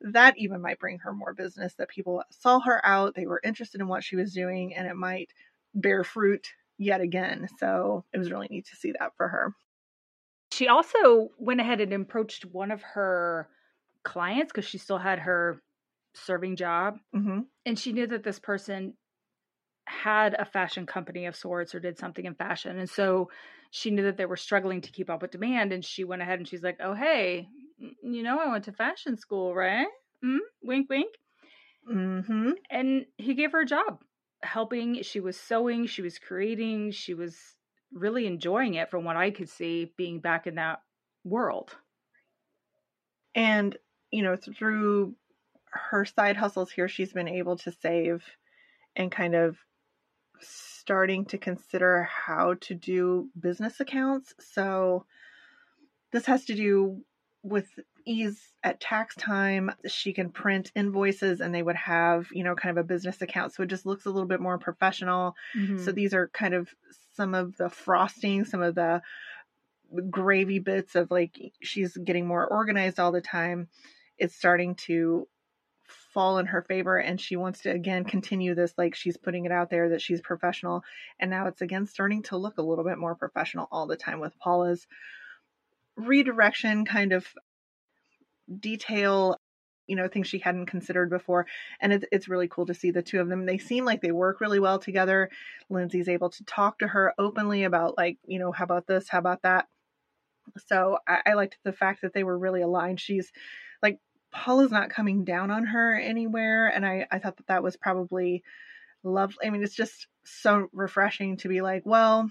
that 0.00 0.36
even 0.36 0.60
might 0.60 0.78
bring 0.78 0.98
her 0.98 1.12
more 1.12 1.34
business 1.34 1.74
that 1.74 1.88
people 1.88 2.22
saw 2.30 2.60
her 2.60 2.84
out, 2.84 3.14
they 3.14 3.26
were 3.26 3.40
interested 3.42 3.80
in 3.80 3.88
what 3.88 4.04
she 4.04 4.16
was 4.16 4.34
doing, 4.34 4.74
and 4.74 4.86
it 4.86 4.96
might 4.96 5.32
bear 5.74 6.04
fruit 6.04 6.48
yet 6.78 7.00
again. 7.00 7.48
So 7.58 8.04
it 8.12 8.18
was 8.18 8.30
really 8.30 8.48
neat 8.50 8.66
to 8.66 8.76
see 8.76 8.92
that 8.98 9.12
for 9.16 9.28
her. 9.28 9.54
She 10.52 10.68
also 10.68 11.30
went 11.38 11.60
ahead 11.60 11.80
and 11.80 11.92
approached 11.92 12.44
one 12.44 12.70
of 12.70 12.82
her 12.82 13.48
clients 14.04 14.52
because 14.52 14.68
she 14.68 14.78
still 14.78 14.98
had 14.98 15.20
her 15.20 15.60
serving 16.14 16.56
job. 16.56 16.98
Mm-hmm. 17.14 17.40
And 17.66 17.78
she 17.78 17.92
knew 17.92 18.06
that 18.06 18.22
this 18.22 18.38
person 18.38 18.94
had 19.86 20.34
a 20.34 20.44
fashion 20.44 20.86
company 20.86 21.26
of 21.26 21.36
sorts 21.36 21.74
or 21.74 21.80
did 21.80 21.98
something 21.98 22.24
in 22.24 22.34
fashion. 22.34 22.78
And 22.78 22.88
so 22.88 23.30
she 23.70 23.90
knew 23.90 24.04
that 24.04 24.16
they 24.16 24.26
were 24.26 24.36
struggling 24.36 24.80
to 24.82 24.92
keep 24.92 25.10
up 25.10 25.22
with 25.22 25.32
demand. 25.32 25.72
And 25.72 25.84
she 25.84 26.04
went 26.04 26.22
ahead 26.22 26.38
and 26.38 26.46
she's 26.46 26.62
like, 26.62 26.78
Oh, 26.80 26.94
hey, 26.94 27.48
you 27.78 28.22
know, 28.22 28.38
I 28.38 28.50
went 28.50 28.64
to 28.64 28.72
fashion 28.72 29.16
school, 29.16 29.54
right? 29.54 29.88
Mm? 30.24 30.38
Wink, 30.62 30.88
wink. 30.88 31.14
Mm-hmm. 31.90 32.50
And 32.70 33.06
he 33.18 33.34
gave 33.34 33.52
her 33.52 33.60
a 33.60 33.66
job 33.66 33.98
helping. 34.44 35.02
She 35.02 35.20
was 35.20 35.38
sewing, 35.38 35.86
she 35.86 36.02
was 36.02 36.18
creating, 36.18 36.92
she 36.92 37.14
was 37.14 37.36
really 37.92 38.26
enjoying 38.26 38.74
it 38.74 38.90
from 38.90 39.04
what 39.04 39.16
I 39.16 39.30
could 39.30 39.48
see 39.48 39.92
being 39.96 40.20
back 40.20 40.46
in 40.46 40.56
that 40.56 40.82
world. 41.24 41.76
And, 43.34 43.76
you 44.10 44.22
know, 44.22 44.36
through 44.36 45.14
her 45.70 46.04
side 46.04 46.36
hustles 46.36 46.70
here, 46.70 46.88
she's 46.88 47.12
been 47.12 47.28
able 47.28 47.56
to 47.58 47.72
save 47.72 48.24
and 48.96 49.10
kind 49.10 49.34
of 49.34 49.56
starting 50.40 51.24
to 51.26 51.38
consider 51.38 52.02
how 52.04 52.54
to 52.60 52.74
do 52.74 53.28
business 53.38 53.80
accounts. 53.80 54.34
So 54.38 55.06
this 56.12 56.26
has 56.26 56.44
to 56.46 56.54
do 56.54 57.04
with 57.44 57.68
ease 58.06 58.40
at 58.64 58.80
tax 58.80 59.14
time. 59.14 59.70
She 59.86 60.12
can 60.12 60.30
print 60.30 60.72
invoices 60.74 61.40
and 61.40 61.54
they 61.54 61.62
would 61.62 61.76
have, 61.76 62.26
you 62.32 62.42
know, 62.42 62.54
kind 62.54 62.76
of 62.76 62.84
a 62.84 62.88
business 62.88 63.20
account. 63.22 63.54
So 63.54 63.62
it 63.62 63.68
just 63.68 63.86
looks 63.86 64.06
a 64.06 64.10
little 64.10 64.26
bit 64.26 64.40
more 64.40 64.58
professional. 64.58 65.36
Mm-hmm. 65.56 65.84
So 65.84 65.92
these 65.92 66.14
are 66.14 66.28
kind 66.28 66.54
of 66.54 66.68
some 67.16 67.34
of 67.34 67.56
the 67.56 67.68
frosting, 67.68 68.44
some 68.44 68.62
of 68.62 68.74
the 68.74 69.02
gravy 70.10 70.58
bits 70.58 70.94
of 70.96 71.10
like 71.10 71.38
she's 71.62 71.96
getting 71.96 72.26
more 72.26 72.46
organized 72.46 72.98
all 72.98 73.12
the 73.12 73.20
time. 73.20 73.68
It's 74.18 74.34
starting 74.34 74.74
to 74.86 75.28
fall 76.14 76.38
in 76.38 76.46
her 76.46 76.62
favor 76.62 76.96
and 76.96 77.20
she 77.20 77.36
wants 77.36 77.60
to 77.60 77.70
again 77.70 78.04
continue 78.04 78.54
this 78.54 78.72
like 78.78 78.94
she's 78.94 79.16
putting 79.16 79.44
it 79.44 79.52
out 79.52 79.68
there 79.68 79.90
that 79.90 80.00
she's 80.00 80.20
professional 80.20 80.82
and 81.18 81.30
now 81.30 81.46
it's 81.48 81.60
again 81.60 81.86
starting 81.86 82.22
to 82.22 82.36
look 82.36 82.56
a 82.56 82.62
little 82.62 82.84
bit 82.84 82.96
more 82.96 83.16
professional 83.16 83.68
all 83.70 83.86
the 83.86 83.96
time 83.96 84.20
with 84.20 84.32
Paula's 84.38 84.86
redirection 85.96 86.84
kind 86.84 87.12
of 87.12 87.26
detail 88.60 89.36
you 89.86 89.96
know 89.96 90.08
things 90.08 90.26
she 90.26 90.38
hadn't 90.38 90.66
considered 90.66 91.10
before 91.10 91.46
and 91.80 91.92
it's, 91.92 92.04
it's 92.10 92.28
really 92.28 92.48
cool 92.48 92.66
to 92.66 92.74
see 92.74 92.90
the 92.90 93.02
two 93.02 93.20
of 93.20 93.28
them. 93.28 93.46
They 93.46 93.58
seem 93.58 93.84
like 93.84 94.00
they 94.00 94.12
work 94.12 94.40
really 94.40 94.58
well 94.60 94.78
together. 94.78 95.30
Lindsay's 95.68 96.08
able 96.08 96.30
to 96.30 96.44
talk 96.44 96.78
to 96.78 96.88
her 96.88 97.12
openly 97.18 97.64
about 97.64 97.96
like 97.96 98.18
you 98.26 98.38
know 98.38 98.52
how 98.52 98.64
about 98.64 98.86
this? 98.86 99.08
How 99.08 99.18
about 99.18 99.42
that? 99.42 99.66
So 100.66 100.98
I, 101.06 101.20
I 101.26 101.32
liked 101.34 101.58
the 101.64 101.72
fact 101.72 102.02
that 102.02 102.14
they 102.14 102.24
were 102.24 102.38
really 102.38 102.62
aligned. 102.62 103.00
She's 103.00 103.30
like 103.82 103.98
paula's 104.32 104.72
not 104.72 104.90
coming 104.90 105.24
down 105.24 105.50
on 105.50 105.64
her 105.64 105.94
anywhere 105.96 106.66
and 106.66 106.84
i 106.84 107.06
i 107.12 107.20
thought 107.20 107.36
that 107.36 107.46
that 107.46 107.62
was 107.62 107.76
probably 107.76 108.42
lovely. 109.04 109.46
I 109.46 109.50
mean 109.50 109.62
it's 109.62 109.76
just 109.76 110.08
so 110.24 110.68
refreshing 110.72 111.36
to 111.38 111.48
be 111.48 111.60
like 111.60 111.82
well 111.84 112.28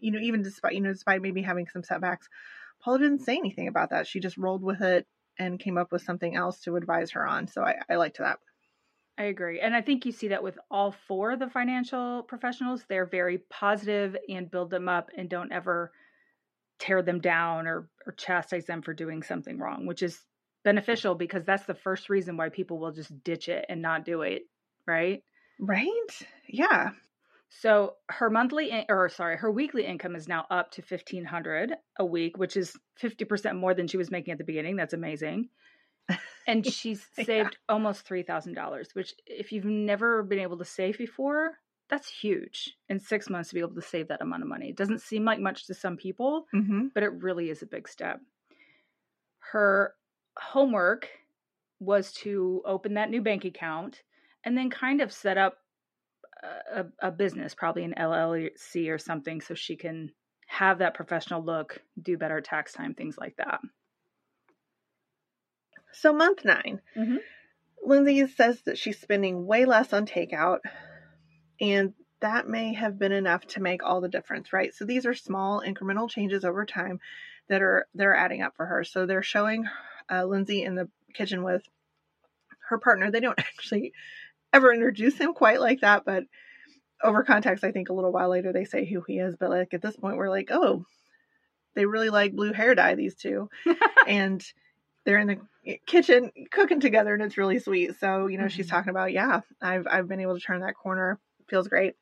you 0.00 0.10
know 0.10 0.18
even 0.18 0.42
despite 0.42 0.74
you 0.74 0.80
know 0.80 0.92
despite 0.92 1.22
maybe 1.22 1.42
having 1.42 1.68
some 1.68 1.84
setbacks 1.84 2.28
paula 2.88 2.98
didn't 3.00 3.20
say 3.20 3.36
anything 3.36 3.68
about 3.68 3.90
that 3.90 4.06
she 4.06 4.18
just 4.18 4.38
rolled 4.38 4.62
with 4.62 4.80
it 4.80 5.06
and 5.38 5.60
came 5.60 5.76
up 5.76 5.92
with 5.92 6.02
something 6.02 6.34
else 6.34 6.60
to 6.60 6.76
advise 6.76 7.10
her 7.10 7.26
on. 7.26 7.46
So 7.46 7.62
I, 7.62 7.76
I 7.88 7.96
liked 7.96 8.18
that. 8.18 8.38
I 9.18 9.24
agree. 9.24 9.60
And 9.60 9.74
I 9.74 9.82
think 9.82 10.06
you 10.06 10.12
see 10.12 10.28
that 10.28 10.42
with 10.42 10.58
all 10.70 10.92
four 11.06 11.32
of 11.32 11.38
the 11.38 11.50
financial 11.50 12.22
professionals. 12.22 12.84
They're 12.88 13.06
very 13.06 13.38
positive 13.50 14.16
and 14.28 14.50
build 14.50 14.70
them 14.70 14.88
up 14.88 15.10
and 15.16 15.28
don't 15.28 15.52
ever 15.52 15.92
tear 16.78 17.02
them 17.02 17.20
down 17.20 17.66
or, 17.66 17.90
or 18.06 18.12
chastise 18.12 18.64
them 18.64 18.80
for 18.80 18.94
doing 18.94 19.22
something 19.22 19.58
wrong, 19.58 19.86
which 19.86 20.02
is 20.02 20.20
beneficial 20.64 21.14
because 21.14 21.44
that's 21.44 21.66
the 21.66 21.74
first 21.74 22.08
reason 22.08 22.36
why 22.36 22.48
people 22.48 22.78
will 22.78 22.92
just 22.92 23.22
ditch 23.22 23.48
it 23.48 23.66
and 23.68 23.82
not 23.82 24.04
do 24.04 24.22
it. 24.22 24.42
Right. 24.86 25.22
Right. 25.60 25.92
Yeah. 26.48 26.90
So 27.48 27.94
her 28.08 28.30
monthly 28.30 28.84
or 28.88 29.08
sorry, 29.08 29.36
her 29.36 29.50
weekly 29.50 29.86
income 29.86 30.14
is 30.14 30.28
now 30.28 30.46
up 30.50 30.70
to 30.72 30.82
1500 30.82 31.74
a 31.98 32.04
week, 32.04 32.36
which 32.36 32.56
is 32.56 32.76
50% 33.02 33.56
more 33.56 33.74
than 33.74 33.86
she 33.88 33.96
was 33.96 34.10
making 34.10 34.32
at 34.32 34.38
the 34.38 34.44
beginning. 34.44 34.76
That's 34.76 34.92
amazing. 34.92 35.48
And 36.46 36.66
she's 36.72 37.06
saved 37.14 37.28
yeah. 37.28 37.74
almost 37.74 38.06
$3,000, 38.06 38.94
which 38.94 39.14
if 39.26 39.52
you've 39.52 39.64
never 39.64 40.22
been 40.22 40.38
able 40.38 40.58
to 40.58 40.64
save 40.64 40.98
before, 40.98 41.52
that's 41.88 42.08
huge. 42.08 42.76
In 42.90 43.00
6 43.00 43.30
months 43.30 43.48
to 43.48 43.54
be 43.54 43.60
able 43.60 43.74
to 43.74 43.82
save 43.82 44.08
that 44.08 44.20
amount 44.20 44.42
of 44.42 44.48
money. 44.48 44.68
It 44.68 44.76
doesn't 44.76 45.00
seem 45.00 45.24
like 45.24 45.40
much 45.40 45.66
to 45.66 45.74
some 45.74 45.96
people, 45.96 46.46
mm-hmm. 46.54 46.88
but 46.94 47.02
it 47.02 47.12
really 47.22 47.48
is 47.48 47.62
a 47.62 47.66
big 47.66 47.88
step. 47.88 48.20
Her 49.38 49.94
homework 50.36 51.08
was 51.80 52.12
to 52.12 52.62
open 52.66 52.94
that 52.94 53.10
new 53.10 53.22
bank 53.22 53.46
account 53.46 54.02
and 54.44 54.56
then 54.56 54.68
kind 54.68 55.00
of 55.00 55.12
set 55.12 55.38
up 55.38 55.58
a, 56.42 56.86
a 57.00 57.10
business, 57.10 57.54
probably 57.54 57.84
an 57.84 57.94
LLC 57.98 58.90
or 58.90 58.98
something, 58.98 59.40
so 59.40 59.54
she 59.54 59.76
can 59.76 60.10
have 60.46 60.78
that 60.78 60.94
professional 60.94 61.44
look, 61.44 61.80
do 62.00 62.16
better 62.16 62.40
tax 62.40 62.72
time, 62.72 62.94
things 62.94 63.16
like 63.18 63.36
that. 63.36 63.60
So, 65.92 66.12
month 66.12 66.44
9 66.44 66.80
Mhm. 66.96 67.18
Lindsay 67.82 68.26
says 68.26 68.62
that 68.62 68.78
she's 68.78 69.00
spending 69.00 69.46
way 69.46 69.64
less 69.64 69.92
on 69.92 70.06
takeout, 70.06 70.60
and 71.60 71.94
that 72.20 72.48
may 72.48 72.74
have 72.74 72.98
been 72.98 73.12
enough 73.12 73.46
to 73.46 73.62
make 73.62 73.82
all 73.84 74.00
the 74.00 74.08
difference, 74.08 74.52
right? 74.52 74.74
So 74.74 74.84
these 74.84 75.06
are 75.06 75.14
small 75.14 75.62
incremental 75.62 76.10
changes 76.10 76.44
over 76.44 76.66
time 76.66 77.00
that 77.48 77.62
are 77.62 77.86
they're 77.94 78.14
adding 78.16 78.42
up 78.42 78.56
for 78.56 78.66
her. 78.66 78.84
So 78.84 79.06
they're 79.06 79.22
showing 79.22 79.66
uh, 80.10 80.24
Lindsay 80.24 80.62
in 80.64 80.74
the 80.74 80.88
kitchen 81.14 81.44
with 81.44 81.62
her 82.68 82.78
partner. 82.78 83.10
They 83.10 83.20
don't 83.20 83.38
actually 83.38 83.92
ever 84.58 84.72
introduce 84.72 85.16
him 85.18 85.34
quite 85.34 85.60
like 85.60 85.80
that, 85.80 86.04
but 86.04 86.24
over 87.02 87.22
context, 87.22 87.64
I 87.64 87.72
think 87.72 87.88
a 87.88 87.92
little 87.92 88.12
while 88.12 88.28
later 88.28 88.52
they 88.52 88.64
say 88.64 88.84
who 88.84 89.02
he 89.06 89.18
is. 89.18 89.36
But 89.36 89.50
like 89.50 89.72
at 89.72 89.82
this 89.82 89.96
point, 89.96 90.16
we're 90.16 90.30
like, 90.30 90.48
oh, 90.50 90.84
they 91.74 91.86
really 91.86 92.10
like 92.10 92.34
blue 92.34 92.52
hair 92.52 92.74
dye 92.74 92.94
these 92.96 93.14
two, 93.14 93.48
and 94.06 94.44
they're 95.04 95.18
in 95.20 95.28
the 95.28 95.78
kitchen 95.86 96.32
cooking 96.50 96.80
together, 96.80 97.14
and 97.14 97.22
it's 97.22 97.38
really 97.38 97.58
sweet. 97.60 97.98
So 98.00 98.26
you 98.26 98.38
know, 98.38 98.48
she's 98.48 98.66
Mhm. 98.66 98.70
talking 98.70 98.90
about, 98.90 99.12
yeah, 99.12 99.40
I've 99.62 99.86
I've 99.86 100.08
been 100.08 100.20
able 100.20 100.34
to 100.34 100.40
turn 100.40 100.60
that 100.60 100.74
corner. 100.74 101.20
Feels 101.48 101.68
great. 101.68 101.94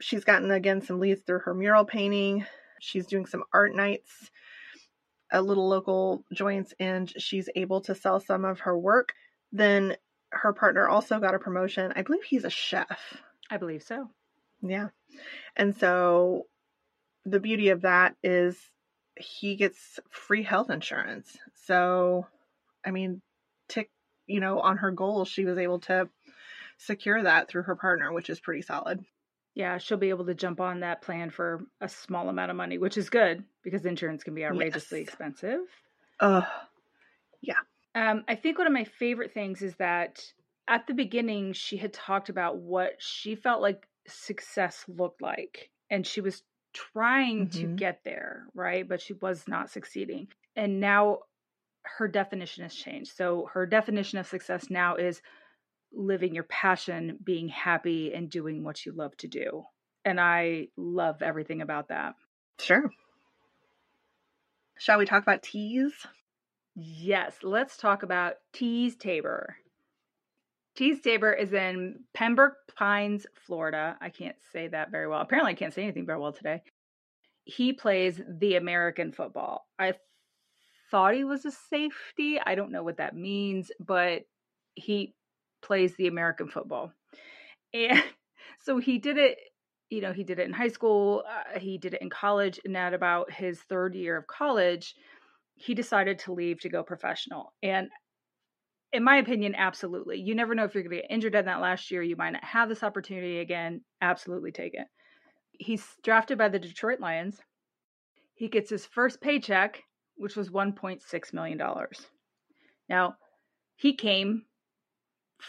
She's 0.00 0.24
gotten 0.24 0.50
again 0.50 0.82
some 0.82 1.00
leads 1.00 1.22
through 1.22 1.40
her 1.40 1.54
mural 1.54 1.84
painting. 1.84 2.44
She's 2.80 3.06
doing 3.06 3.26
some 3.26 3.44
art 3.52 3.74
nights 3.74 4.30
at 5.30 5.44
little 5.44 5.68
local 5.68 6.24
joints, 6.32 6.74
and 6.78 7.10
she's 7.20 7.48
able 7.56 7.80
to 7.82 7.94
sell 7.94 8.20
some 8.20 8.44
of 8.44 8.60
her 8.60 8.78
work. 8.78 9.12
Then 9.52 9.96
her 10.34 10.52
partner 10.52 10.88
also 10.88 11.18
got 11.20 11.34
a 11.34 11.38
promotion. 11.38 11.92
I 11.96 12.02
believe 12.02 12.22
he's 12.24 12.44
a 12.44 12.50
chef. 12.50 13.22
I 13.50 13.56
believe 13.56 13.82
so. 13.82 14.10
Yeah. 14.62 14.88
And 15.56 15.76
so 15.76 16.46
the 17.24 17.40
beauty 17.40 17.68
of 17.70 17.82
that 17.82 18.16
is 18.22 18.58
he 19.16 19.56
gets 19.56 20.00
free 20.10 20.42
health 20.42 20.70
insurance. 20.70 21.36
So, 21.54 22.26
I 22.84 22.90
mean, 22.90 23.22
tick, 23.68 23.90
you 24.26 24.40
know, 24.40 24.60
on 24.60 24.78
her 24.78 24.90
goals, 24.90 25.28
she 25.28 25.44
was 25.44 25.58
able 25.58 25.80
to 25.80 26.08
secure 26.78 27.22
that 27.22 27.48
through 27.48 27.62
her 27.62 27.76
partner, 27.76 28.12
which 28.12 28.30
is 28.30 28.40
pretty 28.40 28.62
solid. 28.62 29.04
Yeah, 29.54 29.78
she'll 29.78 29.98
be 29.98 30.10
able 30.10 30.26
to 30.26 30.34
jump 30.34 30.60
on 30.60 30.80
that 30.80 31.00
plan 31.00 31.30
for 31.30 31.62
a 31.80 31.88
small 31.88 32.28
amount 32.28 32.50
of 32.50 32.56
money, 32.56 32.78
which 32.78 32.98
is 32.98 33.08
good 33.08 33.44
because 33.62 33.86
insurance 33.86 34.24
can 34.24 34.34
be 34.34 34.44
outrageously 34.44 35.00
Yes. 35.00 35.08
expensive. 35.08 35.60
Ugh. 36.20 36.44
Um, 37.94 38.24
I 38.28 38.34
think 38.34 38.58
one 38.58 38.66
of 38.66 38.72
my 38.72 38.84
favorite 38.84 39.32
things 39.32 39.62
is 39.62 39.76
that 39.76 40.24
at 40.68 40.86
the 40.86 40.94
beginning, 40.94 41.52
she 41.52 41.76
had 41.76 41.92
talked 41.92 42.28
about 42.28 42.58
what 42.58 43.00
she 43.00 43.36
felt 43.36 43.62
like 43.62 43.86
success 44.06 44.84
looked 44.88 45.22
like, 45.22 45.70
and 45.90 46.06
she 46.06 46.20
was 46.20 46.42
trying 46.72 47.48
to 47.48 47.68
Mhm. 47.68 47.76
get 47.76 48.02
there, 48.04 48.48
right? 48.54 48.88
But 48.88 49.00
she 49.00 49.12
was 49.14 49.46
not 49.46 49.70
succeeding. 49.70 50.28
And 50.56 50.80
now 50.80 51.24
her 51.84 52.08
definition 52.08 52.62
has 52.64 52.74
changed. 52.74 53.12
So 53.14 53.46
her 53.52 53.66
definition 53.66 54.18
of 54.18 54.26
success 54.26 54.70
now 54.70 54.96
is 54.96 55.22
living 55.92 56.34
your 56.34 56.44
passion, 56.44 57.18
being 57.22 57.48
happy, 57.48 58.12
and 58.14 58.30
doing 58.30 58.64
what 58.64 58.84
you 58.86 58.92
love 58.92 59.16
to 59.18 59.28
do. 59.28 59.64
And 60.04 60.20
I 60.20 60.68
love 60.76 61.22
everything 61.22 61.62
about 61.62 61.88
that. 61.88 62.16
Sure. 62.58 62.90
Shall 64.78 64.98
we 64.98 65.04
talk 65.06 65.22
about 65.22 65.42
Teez? 65.42 66.06
Yes, 66.74 67.36
let's 67.42 67.76
talk 67.76 68.02
about 68.02 68.34
Teez 68.52 68.98
Tabor. 68.98 69.56
Teez 70.76 71.00
Tabor 71.02 71.32
is 71.32 71.52
in 71.52 72.00
Pembroke 72.14 72.56
Pines, 72.76 73.26
Florida. 73.46 73.96
I 74.00 74.08
can't 74.08 74.36
say 74.52 74.68
that 74.68 74.90
very 74.90 75.06
well. 75.06 75.20
Apparently, 75.20 75.52
I 75.52 75.54
can't 75.54 75.72
say 75.72 75.84
anything 75.84 76.06
very 76.06 76.18
well 76.18 76.32
today. 76.32 76.62
He 77.44 77.72
plays 77.72 78.20
the 78.28 78.56
American 78.56 79.12
football. 79.12 79.68
I 79.78 79.94
thought 80.90 81.14
he 81.14 81.24
was 81.24 81.44
a 81.44 81.52
safety. 81.52 82.40
I 82.44 82.54
don't 82.56 82.72
know 82.72 82.82
what 82.82 82.96
that 82.96 83.14
means, 83.14 83.70
but 83.78 84.22
he 84.74 85.14
plays 85.62 85.94
the 85.96 86.08
American 86.08 86.48
football. 86.48 86.92
And 87.74 88.04
so 88.60 88.78
he 88.78 88.98
did 88.98 89.18
it, 89.18 89.36
you 89.90 90.00
know, 90.00 90.12
he 90.12 90.22
did 90.22 90.38
it 90.38 90.46
in 90.46 90.52
high 90.52 90.68
school, 90.68 91.24
uh, 91.28 91.58
he 91.58 91.76
did 91.76 91.94
it 91.94 92.02
in 92.02 92.08
college, 92.08 92.60
and 92.64 92.76
at 92.76 92.94
about 92.94 93.32
his 93.32 93.58
third 93.62 93.96
year 93.96 94.16
of 94.16 94.28
college, 94.28 94.94
he 95.54 95.74
decided 95.74 96.18
to 96.20 96.32
leave 96.32 96.60
to 96.60 96.68
go 96.68 96.82
professional. 96.82 97.52
And 97.62 97.88
in 98.92 99.02
my 99.02 99.16
opinion, 99.16 99.54
absolutely. 99.56 100.20
You 100.20 100.34
never 100.34 100.54
know 100.54 100.64
if 100.64 100.74
you're 100.74 100.84
going 100.84 100.96
to 100.96 101.02
get 101.02 101.10
injured 101.10 101.34
in 101.34 101.46
that 101.46 101.60
last 101.60 101.90
year. 101.90 102.02
You 102.02 102.16
might 102.16 102.30
not 102.30 102.44
have 102.44 102.68
this 102.68 102.82
opportunity 102.82 103.40
again. 103.40 103.80
Absolutely 104.00 104.52
take 104.52 104.74
it. 104.74 104.86
He's 105.52 105.84
drafted 106.02 106.38
by 106.38 106.48
the 106.48 106.58
Detroit 106.58 107.00
Lions. 107.00 107.40
He 108.34 108.48
gets 108.48 108.70
his 108.70 108.86
first 108.86 109.20
paycheck, 109.20 109.82
which 110.16 110.36
was 110.36 110.50
$1.6 110.50 111.32
million. 111.32 111.60
Now, 112.88 113.16
he 113.76 113.94
came 113.94 114.42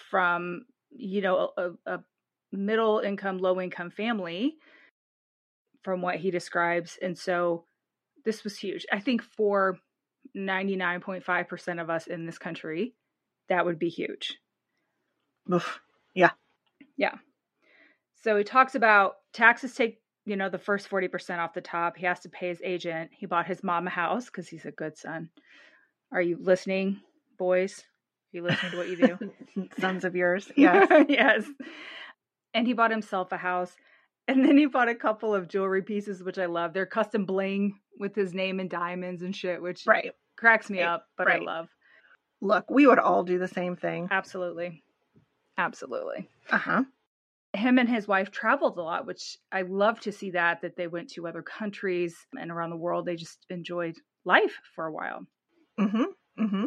from, 0.09 0.65
you 0.89 1.21
know, 1.21 1.51
a, 1.57 1.69
a 1.85 1.99
middle 2.51 2.99
income, 2.99 3.37
low 3.37 3.59
income 3.61 3.91
family, 3.91 4.55
from 5.83 6.01
what 6.01 6.15
he 6.15 6.31
describes. 6.31 6.97
And 7.01 7.15
so 7.15 7.65
this 8.25 8.43
was 8.43 8.57
huge. 8.57 8.85
I 8.91 8.99
think 8.99 9.21
for 9.21 9.77
99.5% 10.35 11.81
of 11.81 11.89
us 11.89 12.07
in 12.07 12.25
this 12.25 12.37
country, 12.37 12.93
that 13.49 13.65
would 13.65 13.79
be 13.79 13.89
huge. 13.89 14.37
Oof. 15.53 15.79
Yeah. 16.13 16.31
Yeah. 16.97 17.15
So 18.23 18.37
he 18.37 18.43
talks 18.43 18.75
about 18.75 19.15
taxes 19.33 19.75
take, 19.75 19.99
you 20.25 20.35
know, 20.35 20.49
the 20.49 20.57
first 20.57 20.89
40% 20.89 21.37
off 21.37 21.53
the 21.53 21.61
top. 21.61 21.97
He 21.97 22.05
has 22.05 22.19
to 22.21 22.29
pay 22.29 22.49
his 22.49 22.61
agent. 22.63 23.11
He 23.13 23.25
bought 23.25 23.45
his 23.45 23.63
mom 23.63 23.87
a 23.87 23.91
house 23.91 24.25
because 24.25 24.47
he's 24.47 24.65
a 24.65 24.71
good 24.71 24.97
son. 24.97 25.29
Are 26.11 26.21
you 26.21 26.37
listening, 26.39 26.99
boys? 27.37 27.79
Are 28.33 28.37
you 28.37 28.43
listening 28.43 28.71
to 28.71 28.77
what 28.77 28.89
you 28.89 28.97
do? 28.97 29.69
Sons 29.79 30.03
of 30.03 30.15
yours. 30.15 30.51
Yes. 30.57 31.05
yes. 31.07 31.43
And 32.53 32.65
he 32.65 32.73
bought 32.73 32.91
himself 32.91 33.31
a 33.31 33.37
house. 33.37 33.75
And 34.27 34.43
then 34.43 34.57
he 34.57 34.65
bought 34.65 34.89
a 34.89 34.95
couple 34.95 35.35
of 35.35 35.47
jewelry 35.47 35.83
pieces, 35.83 36.23
which 36.23 36.39
I 36.39 36.47
love. 36.47 36.73
They're 36.73 36.87
custom 36.87 37.25
bling 37.25 37.79
with 37.99 38.15
his 38.15 38.33
name 38.33 38.59
and 38.59 38.69
diamonds 38.69 39.21
and 39.21 39.35
shit, 39.35 39.61
which 39.61 39.83
right. 39.85 40.13
Cracks 40.37 40.69
me 40.69 40.79
Right, 40.79 40.87
up, 40.87 41.07
but 41.17 41.27
I 41.27 41.37
love. 41.37 41.69
Look, 42.41 42.69
we 42.69 42.87
would 42.87 42.99
all 42.99 43.23
do 43.23 43.39
the 43.39 43.47
same 43.47 43.75
thing. 43.75 44.07
Absolutely. 44.11 44.83
Absolutely. 45.57 46.29
Uh 46.49 46.57
huh. 46.57 46.83
Him 47.53 47.79
and 47.79 47.87
his 47.87 48.07
wife 48.07 48.31
traveled 48.31 48.77
a 48.77 48.81
lot, 48.81 49.05
which 49.05 49.37
I 49.51 49.61
love 49.61 49.99
to 50.01 50.11
see 50.11 50.31
that, 50.31 50.61
that 50.61 50.75
they 50.75 50.87
went 50.87 51.09
to 51.11 51.27
other 51.27 51.41
countries 51.41 52.15
and 52.37 52.51
around 52.51 52.71
the 52.71 52.75
world. 52.75 53.05
They 53.05 53.15
just 53.15 53.45
enjoyed 53.49 53.95
life 54.25 54.59
for 54.75 54.85
a 54.85 54.91
while. 54.91 55.25
Mm 55.79 55.91
hmm. 55.91 56.43
Mm 56.43 56.49
hmm. 56.49 56.65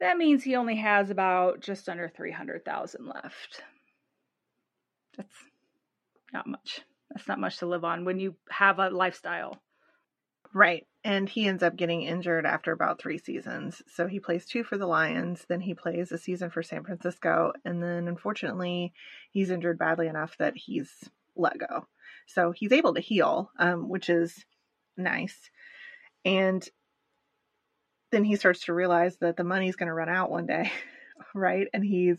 That 0.00 0.18
means 0.18 0.44
he 0.44 0.56
only 0.56 0.76
has 0.76 1.08
about 1.08 1.60
just 1.60 1.88
under 1.88 2.08
300,000 2.08 3.06
left. 3.06 3.62
That's 5.16 5.34
not 6.32 6.46
much. 6.46 6.82
That's 7.10 7.28
not 7.28 7.40
much 7.40 7.58
to 7.58 7.66
live 7.66 7.84
on 7.84 8.04
when 8.04 8.20
you 8.20 8.34
have 8.50 8.78
a 8.78 8.90
lifestyle. 8.90 9.58
Right. 10.52 10.86
And 11.06 11.28
he 11.28 11.46
ends 11.46 11.62
up 11.62 11.76
getting 11.76 12.02
injured 12.02 12.44
after 12.44 12.72
about 12.72 13.00
three 13.00 13.18
seasons. 13.18 13.80
So 13.86 14.08
he 14.08 14.18
plays 14.18 14.44
two 14.44 14.64
for 14.64 14.76
the 14.76 14.88
Lions, 14.88 15.46
then 15.48 15.60
he 15.60 15.72
plays 15.72 16.10
a 16.10 16.18
season 16.18 16.50
for 16.50 16.64
San 16.64 16.82
Francisco, 16.82 17.52
and 17.64 17.80
then 17.80 18.08
unfortunately, 18.08 18.92
he's 19.30 19.50
injured 19.50 19.78
badly 19.78 20.08
enough 20.08 20.36
that 20.38 20.56
he's 20.56 21.08
let 21.36 21.58
go. 21.58 21.86
So 22.26 22.50
he's 22.50 22.72
able 22.72 22.92
to 22.94 23.00
heal, 23.00 23.52
um, 23.56 23.88
which 23.88 24.10
is 24.10 24.44
nice. 24.96 25.48
And 26.24 26.68
then 28.10 28.24
he 28.24 28.34
starts 28.34 28.64
to 28.64 28.74
realize 28.74 29.16
that 29.18 29.36
the 29.36 29.44
money's 29.44 29.76
going 29.76 29.86
to 29.86 29.94
run 29.94 30.08
out 30.08 30.28
one 30.28 30.46
day, 30.46 30.72
right? 31.36 31.68
And 31.72 31.84
he's 31.84 32.18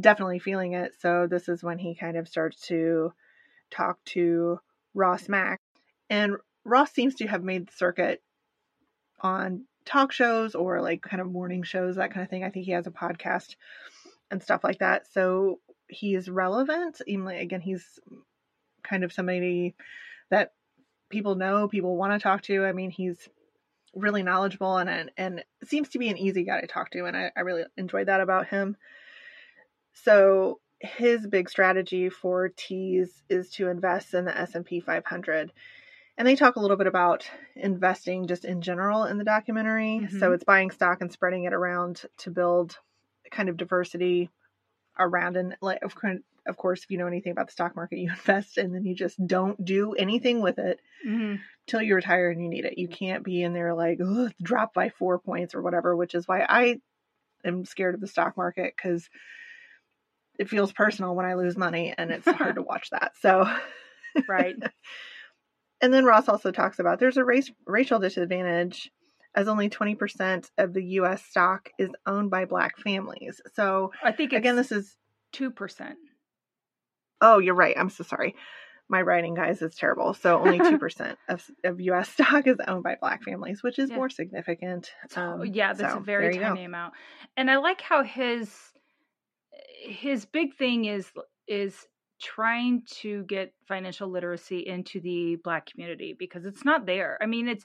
definitely 0.00 0.38
feeling 0.38 0.72
it. 0.72 0.92
So 1.00 1.26
this 1.26 1.50
is 1.50 1.62
when 1.62 1.78
he 1.78 1.94
kind 1.94 2.16
of 2.16 2.28
starts 2.28 2.66
to 2.68 3.12
talk 3.70 4.02
to 4.06 4.58
Ross 4.94 5.28
Mack. 5.28 5.60
And 6.08 6.38
Ross 6.70 6.92
seems 6.92 7.16
to 7.16 7.26
have 7.26 7.42
made 7.42 7.66
the 7.66 7.72
circuit 7.72 8.22
on 9.20 9.64
talk 9.84 10.12
shows 10.12 10.54
or 10.54 10.80
like 10.80 11.02
kind 11.02 11.20
of 11.20 11.30
morning 11.30 11.62
shows, 11.62 11.96
that 11.96 12.12
kind 12.12 12.22
of 12.22 12.30
thing. 12.30 12.44
I 12.44 12.50
think 12.50 12.66
he 12.66 12.72
has 12.72 12.86
a 12.86 12.92
podcast 12.92 13.56
and 14.30 14.42
stuff 14.42 14.62
like 14.62 14.78
that. 14.78 15.06
So 15.12 15.58
he 15.88 16.14
is 16.14 16.30
relevant. 16.30 17.00
Even 17.06 17.26
again, 17.26 17.60
he's 17.60 17.98
kind 18.82 19.04
of 19.04 19.12
somebody 19.12 19.74
that 20.30 20.52
people 21.08 21.34
know, 21.34 21.68
people 21.68 21.96
want 21.96 22.12
to 22.12 22.22
talk 22.22 22.42
to. 22.42 22.64
I 22.64 22.72
mean, 22.72 22.90
he's 22.90 23.28
really 23.94 24.22
knowledgeable 24.22 24.76
and 24.76 25.10
and, 25.16 25.44
seems 25.64 25.88
to 25.90 25.98
be 25.98 26.08
an 26.08 26.16
easy 26.16 26.44
guy 26.44 26.60
to 26.60 26.66
talk 26.68 26.90
to, 26.92 27.04
and 27.04 27.16
I, 27.16 27.32
I 27.36 27.40
really 27.40 27.64
enjoyed 27.76 28.06
that 28.06 28.20
about 28.20 28.46
him. 28.46 28.76
So 29.92 30.60
his 30.78 31.26
big 31.26 31.50
strategy 31.50 32.08
for 32.08 32.48
Teez 32.48 33.08
is 33.28 33.50
to 33.50 33.68
invest 33.68 34.14
in 34.14 34.24
the 34.24 34.38
S&P 34.38 34.80
500. 34.80 35.52
And 36.20 36.28
they 36.28 36.36
talk 36.36 36.56
a 36.56 36.60
little 36.60 36.76
bit 36.76 36.86
about 36.86 37.26
investing 37.56 38.26
just 38.26 38.44
in 38.44 38.60
general 38.60 39.04
in 39.04 39.16
the 39.16 39.24
documentary. 39.24 40.00
Mhm. 40.02 40.20
So 40.20 40.32
it's 40.32 40.44
buying 40.44 40.70
stock 40.70 41.00
and 41.00 41.10
spreading 41.10 41.44
it 41.44 41.54
around 41.54 42.02
to 42.18 42.30
build 42.30 42.76
kind 43.30 43.48
of 43.48 43.56
diversity 43.56 44.28
around 44.98 45.38
and 45.38 45.56
like 45.62 45.80
of 45.82 45.94
of 46.46 46.56
course, 46.58 46.84
if 46.84 46.90
you 46.90 46.98
know 46.98 47.06
anything 47.06 47.32
about 47.32 47.46
the 47.46 47.52
stock 47.52 47.74
market, 47.74 48.00
you 48.00 48.10
invest 48.10 48.58
and 48.58 48.74
then 48.74 48.84
you 48.84 48.94
just 48.94 49.16
don't 49.26 49.64
do 49.64 49.94
anything 49.94 50.42
with 50.42 50.58
it 50.58 50.78
hmm 51.02 51.36
till 51.66 51.80
you 51.80 51.94
retire 51.94 52.28
and 52.28 52.42
you 52.42 52.50
need 52.50 52.66
it. 52.66 52.76
You 52.76 52.88
can't 52.88 53.24
be 53.24 53.42
in 53.42 53.54
there 53.54 53.72
like, 53.72 53.98
drop 54.42 54.74
by 54.74 54.90
four 54.90 55.20
points 55.20 55.54
or 55.54 55.62
whatever, 55.62 55.96
which 55.96 56.14
is 56.14 56.28
why 56.28 56.44
I 56.46 56.82
am 57.46 57.64
scared 57.64 57.94
of 57.94 58.02
the 58.02 58.06
stock 58.06 58.36
market 58.36 58.74
because 58.76 59.08
it 60.38 60.50
feels 60.50 60.70
personal 60.70 61.14
when 61.14 61.24
I 61.24 61.32
lose 61.32 61.56
money 61.56 61.94
and 61.96 62.10
it's 62.10 62.28
hard 62.28 62.54
to 62.56 62.62
watch 62.62 62.90
that. 62.90 63.12
So, 63.22 63.48
Right. 64.28 64.56
and 65.80 65.92
then 65.92 66.04
Ross 66.04 66.28
also 66.28 66.50
talks 66.50 66.78
about 66.78 66.98
there's 67.00 67.16
a 67.16 67.24
race 67.24 67.50
racial 67.66 67.98
disadvantage 67.98 68.90
as 69.34 69.46
only 69.46 69.70
20% 69.70 70.50
of 70.58 70.72
the 70.74 70.84
US 70.84 71.22
stock 71.24 71.68
is 71.78 71.90
owned 72.06 72.30
by 72.30 72.44
black 72.46 72.76
families. 72.78 73.40
So, 73.54 73.92
I 74.02 74.10
think 74.12 74.32
again, 74.32 74.56
this 74.56 74.72
is 74.72 74.96
two 75.32 75.50
percent. 75.50 75.96
Oh, 77.20 77.38
you're 77.38 77.54
right. 77.54 77.76
I'm 77.78 77.90
so 77.90 78.02
sorry. 78.02 78.34
My 78.88 79.02
writing, 79.02 79.34
guys, 79.34 79.62
is 79.62 79.76
terrible. 79.76 80.14
So 80.14 80.40
only 80.40 80.58
two 80.68 80.78
percent 80.78 81.16
of 81.28 81.44
of 81.64 81.80
U.S. 81.80 82.08
stock 82.14 82.46
is 82.46 82.56
owned 82.66 82.82
by 82.82 82.96
Black 83.00 83.22
families, 83.22 83.62
which 83.62 83.78
is 83.78 83.90
Yeah. 83.90 83.96
more 83.96 84.10
significant. 84.10 84.90
Um, 85.14 85.44
yeah, 85.44 85.74
that's 85.74 85.92
so 85.92 85.98
a 85.98 86.02
very 86.02 86.34
you 86.34 86.40
go. 86.40 86.48
tiny 86.48 86.64
amount. 86.64 86.94
And 87.36 87.50
I 87.50 87.58
like 87.58 87.80
how 87.82 88.02
his 88.02 88.52
his 89.82 90.24
big 90.26 90.56
thing 90.56 90.86
is 90.86 91.10
is 91.46 91.86
trying 92.20 92.82
to 92.86 93.24
get 93.24 93.52
financial 93.66 94.08
literacy 94.08 94.60
into 94.66 95.00
the 95.00 95.36
black 95.42 95.66
community 95.66 96.14
because 96.18 96.44
it's 96.44 96.64
not 96.64 96.86
there. 96.86 97.18
I 97.20 97.26
mean, 97.26 97.48
it's 97.48 97.64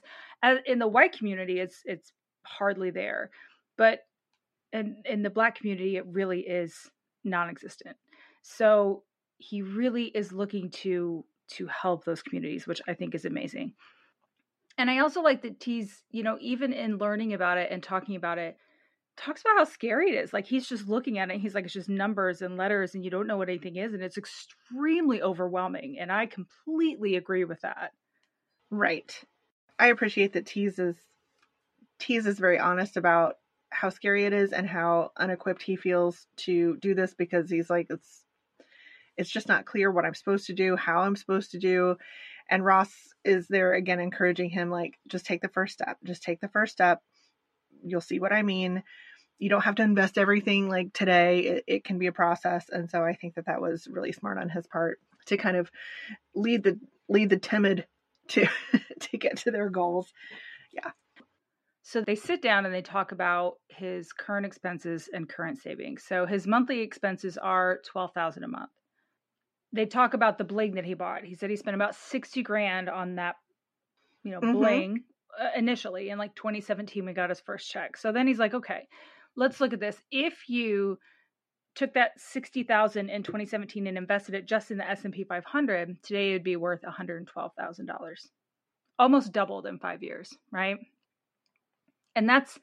in 0.66 0.78
the 0.78 0.88
white 0.88 1.16
community 1.16 1.60
it's 1.60 1.82
it's 1.84 2.12
hardly 2.44 2.90
there. 2.90 3.30
But 3.76 4.00
in 4.72 5.02
in 5.04 5.22
the 5.22 5.30
black 5.30 5.56
community 5.56 5.96
it 5.96 6.06
really 6.06 6.40
is 6.40 6.90
non-existent. 7.24 7.96
So 8.42 9.02
he 9.38 9.62
really 9.62 10.04
is 10.04 10.32
looking 10.32 10.70
to 10.70 11.24
to 11.48 11.66
help 11.66 12.04
those 12.04 12.22
communities, 12.22 12.66
which 12.66 12.80
I 12.88 12.94
think 12.94 13.14
is 13.14 13.24
amazing. 13.24 13.74
And 14.78 14.90
I 14.90 14.98
also 14.98 15.22
like 15.22 15.42
that 15.42 15.62
he's, 15.62 16.02
you 16.10 16.22
know, 16.22 16.36
even 16.40 16.72
in 16.72 16.98
learning 16.98 17.32
about 17.32 17.58
it 17.58 17.70
and 17.70 17.82
talking 17.82 18.16
about 18.16 18.38
it, 18.38 18.56
talks 19.16 19.40
about 19.40 19.58
how 19.58 19.64
scary 19.64 20.10
it 20.10 20.24
is. 20.24 20.32
Like 20.32 20.46
he's 20.46 20.68
just 20.68 20.88
looking 20.88 21.18
at 21.18 21.30
it, 21.30 21.40
he's 21.40 21.54
like, 21.54 21.64
it's 21.64 21.74
just 21.74 21.88
numbers 21.88 22.42
and 22.42 22.56
letters, 22.56 22.94
and 22.94 23.04
you 23.04 23.10
don't 23.10 23.26
know 23.26 23.36
what 23.36 23.48
anything 23.48 23.76
is, 23.76 23.94
and 23.94 24.02
it's 24.02 24.18
extremely 24.18 25.22
overwhelming. 25.22 25.98
And 25.98 26.12
I 26.12 26.26
completely 26.26 27.16
agree 27.16 27.44
with 27.44 27.60
that. 27.62 27.92
Right. 28.70 29.18
I 29.78 29.88
appreciate 29.88 30.32
that 30.34 30.46
Teez 30.46 30.78
is 30.78 30.96
Teez 32.00 32.26
is 32.26 32.38
very 32.38 32.58
honest 32.58 32.96
about 32.96 33.36
how 33.70 33.90
scary 33.90 34.24
it 34.24 34.32
is 34.32 34.52
and 34.52 34.66
how 34.66 35.12
unequipped 35.16 35.62
he 35.62 35.76
feels 35.76 36.26
to 36.36 36.76
do 36.76 36.94
this 36.94 37.14
because 37.14 37.50
he's 37.50 37.68
like 37.68 37.88
it's 37.90 38.24
it's 39.16 39.30
just 39.30 39.48
not 39.48 39.64
clear 39.64 39.90
what 39.90 40.04
I'm 40.04 40.14
supposed 40.14 40.46
to 40.46 40.52
do, 40.52 40.76
how 40.76 41.00
I'm 41.00 41.16
supposed 41.16 41.52
to 41.52 41.58
do. 41.58 41.96
And 42.50 42.64
Ross 42.64 42.92
is 43.24 43.48
there 43.48 43.72
again 43.72 43.98
encouraging 43.98 44.50
him 44.50 44.70
like 44.70 44.98
just 45.08 45.26
take 45.26 45.40
the 45.40 45.48
first 45.48 45.74
step. 45.74 45.98
Just 46.04 46.22
take 46.22 46.40
the 46.40 46.48
first 46.48 46.72
step. 46.72 47.02
You'll 47.82 48.00
see 48.00 48.20
what 48.20 48.32
I 48.32 48.42
mean. 48.42 48.82
You 49.38 49.50
don't 49.50 49.62
have 49.62 49.74
to 49.76 49.82
invest 49.82 50.18
everything 50.18 50.68
like 50.68 50.92
today. 50.92 51.40
It, 51.40 51.64
it 51.66 51.84
can 51.84 51.98
be 51.98 52.06
a 52.06 52.12
process. 52.12 52.66
And 52.70 52.88
so 52.90 53.04
I 53.04 53.14
think 53.14 53.34
that 53.34 53.46
that 53.46 53.60
was 53.60 53.86
really 53.90 54.12
smart 54.12 54.38
on 54.38 54.48
his 54.48 54.66
part 54.66 54.98
to 55.26 55.36
kind 55.36 55.56
of 55.56 55.70
lead 56.34 56.62
the 56.62 56.78
lead 57.08 57.30
the 57.30 57.38
timid 57.38 57.86
to 58.28 58.46
to 59.00 59.16
get 59.18 59.38
to 59.38 59.50
their 59.50 59.68
goals. 59.68 60.12
Yeah. 60.72 60.90
So 61.82 62.00
they 62.00 62.16
sit 62.16 62.42
down 62.42 62.66
and 62.66 62.74
they 62.74 62.82
talk 62.82 63.12
about 63.12 63.58
his 63.68 64.12
current 64.12 64.44
expenses 64.46 65.08
and 65.12 65.28
current 65.28 65.58
savings. 65.58 66.02
So 66.02 66.26
his 66.26 66.46
monthly 66.46 66.80
expenses 66.80 67.38
are 67.38 67.80
twelve 67.84 68.12
thousand 68.12 68.44
a 68.44 68.48
month. 68.48 68.70
They 69.72 69.86
talk 69.86 70.14
about 70.14 70.38
the 70.38 70.44
bling 70.44 70.76
that 70.76 70.84
he 70.84 70.94
bought. 70.94 71.24
He 71.24 71.34
said 71.34 71.50
he 71.50 71.56
spent 71.56 71.74
about 71.74 71.94
sixty 71.94 72.42
grand 72.42 72.88
on 72.88 73.16
that, 73.16 73.36
you 74.24 74.30
know, 74.32 74.40
Mhm. 74.40 74.52
bling 74.52 75.04
uh, 75.38 75.50
initially 75.54 76.08
in 76.08 76.18
like 76.18 76.34
2017. 76.34 77.04
We 77.04 77.12
got 77.12 77.28
his 77.28 77.40
first 77.40 77.70
check. 77.70 77.96
So 77.96 78.10
then 78.10 78.26
he's 78.26 78.38
like, 78.38 78.54
okay, 78.54 78.88
let's 79.36 79.60
look 79.60 79.72
at 79.72 79.80
this. 79.80 80.00
If 80.10 80.48
you 80.48 80.98
took 81.74 81.92
that 81.94 82.12
60,000 82.16 83.10
in 83.10 83.22
2017 83.22 83.86
and 83.86 83.98
invested 83.98 84.34
it 84.34 84.46
just 84.46 84.70
in 84.70 84.78
the 84.78 84.90
S&P 84.90 85.24
500, 85.24 86.02
today 86.02 86.30
it 86.30 86.32
would 86.32 86.42
be 86.42 86.56
worth 86.56 86.80
$112,000. 86.82 88.28
Almost 88.98 89.32
doubled 89.32 89.66
in 89.66 89.78
5 89.78 90.02
years, 90.02 90.34
right? 90.50 90.78
And 92.14 92.26
that's 92.26 92.58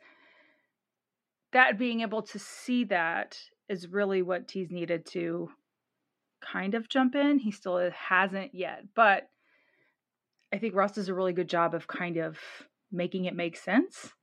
that 1.52 1.78
being 1.78 2.02
able 2.02 2.24
to 2.24 2.40
see 2.40 2.86
that 2.86 3.38
is 3.70 3.88
really 3.88 4.24
what 4.24 4.48
Teez 4.48 4.72
needed 4.72 5.06
to 5.12 5.50
kind 6.42 6.74
of 6.74 6.90
jump 6.90 7.14
in. 7.14 7.38
He 7.38 7.52
still 7.52 7.92
hasn't 7.92 8.56
yet, 8.56 8.84
but 8.96 9.30
I 10.52 10.58
think 10.58 10.74
Ross 10.74 10.94
does 10.94 11.10
a 11.10 11.14
really 11.14 11.34
good 11.34 11.50
job 11.50 11.76
of 11.76 11.88
kind 11.88 12.18
of 12.18 12.40
making 12.92 13.26
it 13.26 13.36
make 13.36 13.58
sense. 13.58 14.14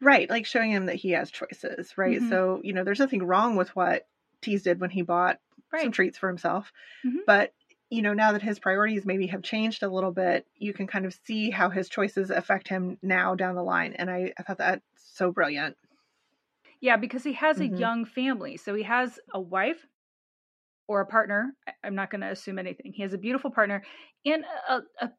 Right, 0.00 0.28
like 0.28 0.44
showing 0.44 0.70
him 0.72 0.86
that 0.86 0.96
he 0.96 1.10
has 1.12 1.30
choices, 1.30 1.96
right? 1.96 2.22
Mhm. 2.22 2.22
So, 2.22 2.60
you 2.62 2.72
know, 2.74 2.84
there's 2.84 2.98
nothing 3.00 3.22
wrong 3.22 3.56
with 3.56 3.74
what 3.74 4.06
Teez 4.42 4.62
did 4.62 4.78
when 4.80 4.90
he 4.90 5.02
bought 5.02 5.40
some 5.74 5.90
treats 5.90 6.18
for 6.18 6.28
himself. 6.28 6.70
Mhm. 7.04 7.26
But, 7.26 7.54
you 7.90 8.02
know, 8.02 8.14
now 8.14 8.32
that 8.32 8.42
his 8.42 8.58
priorities 8.58 9.06
maybe 9.06 9.28
have 9.28 9.42
changed 9.42 9.82
a 9.82 9.88
little 9.90 10.12
bit, 10.12 10.46
you 10.56 10.74
can 10.74 10.86
kind 10.86 11.06
of 11.06 11.14
see 11.14 11.50
how 11.50 11.70
his 11.70 11.88
choices 11.88 12.30
affect 12.30 12.68
him 12.68 12.98
now 13.02 13.34
down 13.36 13.54
the 13.54 13.62
line. 13.62 13.94
And 13.94 14.10
I, 14.10 14.32
I 14.38 14.42
thought 14.44 14.58
that's 14.58 14.84
so 14.96 15.32
brilliant. 15.32 15.76
Yeah, 16.80 16.96
because 16.96 17.24
he 17.24 17.34
has 17.34 17.60
Mhm. 17.60 17.60
a 17.60 17.66
young 17.68 18.04
family. 18.06 18.56
So 18.56 18.74
he 18.74 18.82
has 18.84 19.20
a 19.32 19.40
wife 19.40 19.86
or 20.88 21.00
a 21.00 21.06
partner. 21.06 21.52
I'm 21.82 21.94
not 21.94 22.10
going 22.10 22.20
to 22.20 22.30
assume 22.30 22.58
anything. 22.58 22.92
He 22.92 23.02
has 23.02 23.12
a 23.12 23.18
beautiful 23.18 23.50
partner 23.50 23.84
and 24.24 24.44
a, 24.68 24.82
a 25.00 25.12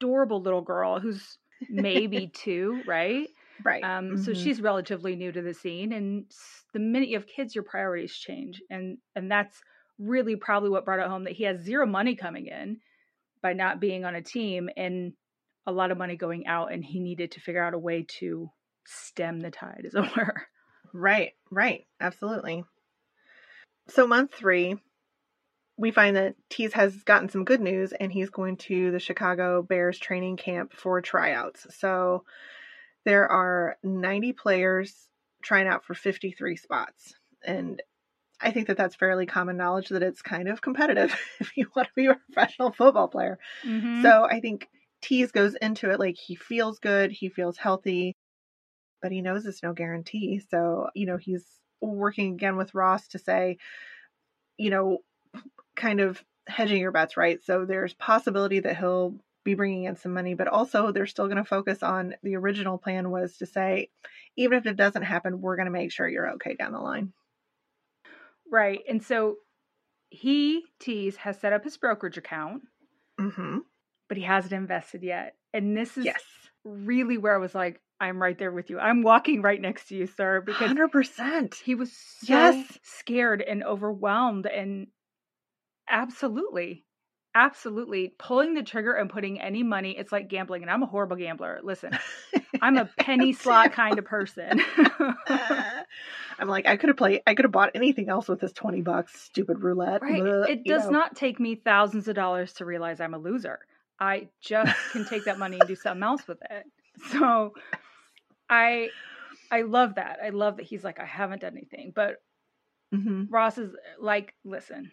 adorable 0.00 0.42
little 0.42 0.62
girl 0.62 1.00
who's 1.00 1.38
maybe 1.68 2.28
two, 2.28 2.82
right? 2.86 3.30
Right. 3.64 3.82
Um, 3.82 4.16
So 4.16 4.32
Mhm. 4.32 4.34
she's 4.34 4.60
relatively 4.60 5.16
new 5.16 5.32
to 5.32 5.42
the 5.42 5.54
scene, 5.54 5.92
and 5.92 6.30
the 6.72 6.78
minute 6.78 7.08
you 7.08 7.16
have 7.16 7.26
kids, 7.26 7.54
your 7.54 7.64
priorities 7.64 8.16
change, 8.16 8.62
and 8.70 8.98
and 9.14 9.30
that's 9.30 9.62
really 9.98 10.36
probably 10.36 10.70
what 10.70 10.84
brought 10.84 10.98
it 11.00 11.06
home 11.08 11.24
that 11.24 11.32
he 11.34 11.44
has 11.44 11.60
zero 11.60 11.86
money 11.86 12.16
coming 12.16 12.46
in 12.46 12.80
by 13.42 13.52
not 13.54 13.80
being 13.80 14.04
on 14.04 14.14
a 14.14 14.22
team, 14.22 14.70
and 14.76 15.14
a 15.66 15.72
lot 15.72 15.90
of 15.90 15.98
money 15.98 16.16
going 16.16 16.46
out, 16.46 16.72
and 16.72 16.84
he 16.84 17.00
needed 17.00 17.32
to 17.32 17.40
figure 17.40 17.62
out 17.64 17.74
a 17.74 17.78
way 17.78 18.04
to 18.20 18.50
stem 18.86 19.40
the 19.40 19.50
tide, 19.50 19.84
as 19.86 19.94
it 19.94 20.16
were. 20.16 20.46
Right, 20.92 21.34
right. 21.50 21.86
Absolutely. 22.00 22.64
So, 23.88 24.06
month 24.06 24.32
three, 24.34 24.76
we 25.76 25.90
find 25.90 26.16
that 26.16 26.36
Teez 26.50 26.72
has 26.72 27.02
gotten 27.04 27.28
some 27.28 27.44
good 27.44 27.60
news 27.60 27.92
and 27.92 28.12
he's 28.12 28.30
going 28.30 28.56
to 28.58 28.90
the 28.90 28.98
Chicago 29.00 29.62
Bears 29.62 29.98
training 29.98 30.36
camp 30.38 30.72
for 30.72 31.00
tryouts. 31.02 31.66
So, 31.74 32.24
there 33.06 33.30
are 33.30 33.78
90 33.82 34.34
players 34.34 35.08
trying 35.42 35.68
out 35.68 35.84
for 35.84 35.94
53 35.94 36.56
spots. 36.56 37.14
And 37.46 37.82
I 38.40 38.50
think 38.50 38.66
that 38.66 38.76
that's 38.76 38.96
fairly 38.96 39.24
common 39.24 39.56
knowledge 39.56 39.88
that 39.88 40.02
it's 40.02 40.20
kind 40.20 40.48
of 40.48 40.60
competitive 40.60 41.16
if 41.40 41.56
you 41.56 41.68
want 41.74 41.88
to 41.88 41.94
be 41.96 42.06
a 42.06 42.14
professional 42.14 42.72
football 42.72 43.08
player. 43.08 43.38
Mhm. 43.64 44.02
So 44.02 44.24
I 44.24 44.40
think 44.40 44.68
Teez 45.02 45.32
goes 45.32 45.54
into 45.54 45.90
it 45.90 46.00
like 46.00 46.16
he 46.16 46.34
feels 46.34 46.78
good, 46.80 47.12
he 47.12 47.30
feels 47.30 47.56
healthy, 47.56 48.16
but 49.00 49.12
he 49.12 49.22
knows 49.22 49.46
it's 49.46 49.62
no 49.62 49.72
guarantee. 49.72 50.42
So, 50.50 50.88
you 50.94 51.06
know, 51.06 51.16
he's 51.16 51.46
working 51.80 52.34
again 52.34 52.56
with 52.56 52.74
Ross 52.74 53.08
to 53.08 53.18
say, 53.18 53.58
you 54.58 54.70
know, 54.70 54.98
kind 55.76 56.00
of 56.00 56.22
hedging 56.48 56.80
your 56.80 56.92
bets, 56.92 57.16
right? 57.16 57.42
So 57.44 57.64
there's 57.64 57.94
possibility 57.94 58.60
that 58.60 58.76
he'll 58.76 59.14
be 59.46 59.54
bringing 59.54 59.84
in 59.84 59.96
some 59.96 60.14
money, 60.14 60.34
but 60.34 60.48
also 60.48 60.92
they're 60.92 61.06
still 61.06 61.28
going 61.28 61.38
to 61.38 61.44
focus 61.44 61.82
on 61.82 62.14
the 62.24 62.36
original 62.36 62.78
plan 62.78 63.10
was 63.10 63.38
to 63.38 63.46
say, 63.46 63.90
even 64.36 64.58
if 64.58 64.66
it 64.66 64.76
doesn't 64.76 65.04
happen, 65.04 65.40
we're 65.40 65.56
going 65.56 65.66
to 65.66 65.72
make 65.72 65.92
sure 65.92 66.08
you're 66.08 66.32
okay 66.34 66.54
down 66.56 66.72
the 66.72 66.80
line. 66.80 67.14
Right. 68.50 68.82
And 68.88 69.02
so 69.02 69.36
he, 70.10 70.66
Teez, 70.80 71.16
has 71.16 71.40
set 71.40 71.52
up 71.54 71.64
his 71.64 71.78
brokerage 71.78 72.18
account, 72.18 72.64
Mm-hmm. 73.20 73.58
but 74.08 74.16
he 74.16 74.22
hasn't 74.24 74.52
invested 74.52 75.02
yet. 75.02 75.36
And 75.52 75.76
this 75.76 75.96
is 75.98 76.06
Yes. 76.06 76.22
really 76.64 77.18
where 77.18 77.34
I 77.34 77.38
was 77.38 77.54
like, 77.54 77.80
I'm 78.00 78.20
right 78.20 78.38
there 78.38 78.52
with 78.52 78.70
you. 78.70 78.78
I'm 78.78 79.02
walking 79.02 79.42
right 79.42 79.60
next 79.60 79.88
to 79.88 79.96
you, 79.96 80.06
sir, 80.06 80.40
because 80.40 80.70
100%. 80.70 81.54
he 81.64 81.74
was 81.74 81.92
so 81.96 82.66
Yes. 82.66 82.78
scared 82.82 83.42
and 83.42 83.64
overwhelmed 83.64 84.46
and 84.46 84.88
absolutely 85.88 86.85
absolutely. 87.36 88.14
Pulling 88.18 88.54
the 88.54 88.62
trigger 88.62 88.94
and 88.94 89.08
putting 89.10 89.40
any 89.40 89.62
money 89.62 89.96
it's 89.96 90.10
like 90.10 90.28
gambling 90.28 90.62
and 90.62 90.70
i'm 90.70 90.82
a 90.82 90.86
horrible 90.86 91.16
gambler. 91.16 91.60
Listen 91.62 91.90
i'm 92.62 92.76
a 92.78 92.86
penny 92.98 93.32
slot 93.32 93.72
kind 93.72 93.98
of 93.98 94.04
person. 94.06 94.60
I'm 96.38 96.48
like, 96.48 96.66
I 96.66 96.76
could 96.76 96.88
have 96.88 96.96
played, 96.96 97.22
I 97.26 97.34
could 97.34 97.44
have 97.44 97.52
bought 97.52 97.70
anything 97.74 98.08
else 98.08 98.28
with 98.28 98.40
this 98.40 98.52
20 98.52 98.82
bucks, 98.82 99.18
stupid 99.20 99.62
roulette. 99.62 100.02
right. 100.02 100.22
Bleh, 100.22 100.50
it 100.50 100.64
does 100.64 100.84
know. 100.84 100.90
not 100.90 101.16
take 101.16 101.38
me 101.40 101.54
thousands 101.54 102.08
of 102.08 102.14
dollars 102.14 102.52
to 102.54 102.64
realize 102.64 103.00
i'm 103.00 103.14
a 103.14 103.18
loser. 103.18 103.58
I 103.98 104.28
just 104.42 104.74
can 104.92 105.04
take 105.04 105.24
that 105.24 105.38
money 105.38 105.58
and 105.58 105.68
do 105.68 105.74
something 105.76 106.02
else 106.02 106.26
with 106.28 106.38
it. 106.50 106.64
So 107.10 107.52
i 108.50 108.88
i 109.50 109.62
love 109.62 109.94
that. 109.96 110.18
I 110.24 110.30
love 110.30 110.56
that 110.58 110.66
he's 110.66 110.84
like 110.84 110.98
i 111.00 111.04
haven't 111.04 111.40
done 111.42 111.52
anything. 111.56 111.92
But 111.94 112.16
Mhm. 112.94 113.26
ross 113.30 113.58
is 113.58 113.74
like 114.00 114.32
listen 114.44 114.92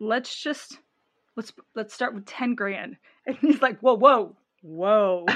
let's 0.00 0.34
just 0.42 0.78
let's 1.36 1.52
let's 1.74 1.94
start 1.94 2.14
with 2.14 2.26
10 2.26 2.54
grand. 2.54 2.96
And 3.24 3.36
he's 3.36 3.62
like, 3.62 3.78
whoa, 3.78 3.94
whoa, 3.94 4.34
whoa. 4.62 5.26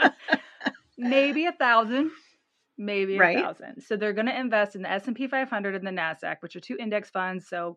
maybe 0.96 1.44
a 1.44 1.52
thousand, 1.52 2.10
maybe 2.78 3.16
a 3.16 3.18
Right. 3.18 3.36
thousand. 3.36 3.82
So 3.82 3.98
they're 3.98 4.14
going 4.14 4.28
to 4.28 4.40
invest 4.40 4.76
in 4.76 4.80
the 4.80 4.90
S&P 4.90 5.26
500 5.26 5.74
and 5.74 5.86
the 5.86 5.90
Nasdaq, 5.90 6.36
which 6.40 6.56
are 6.56 6.60
two 6.60 6.78
index 6.80 7.10
funds. 7.10 7.46
So 7.46 7.76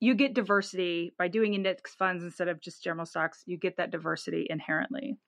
you 0.00 0.14
get 0.14 0.32
diversity 0.32 1.12
by 1.18 1.28
doing 1.28 1.52
index 1.52 1.94
funds 1.94 2.24
instead 2.24 2.48
of 2.48 2.58
just 2.58 2.82
general 2.82 3.04
stocks. 3.04 3.42
You 3.44 3.58
get 3.58 3.76
that 3.76 3.90
diversity 3.90 4.46
inherently. 4.48 5.18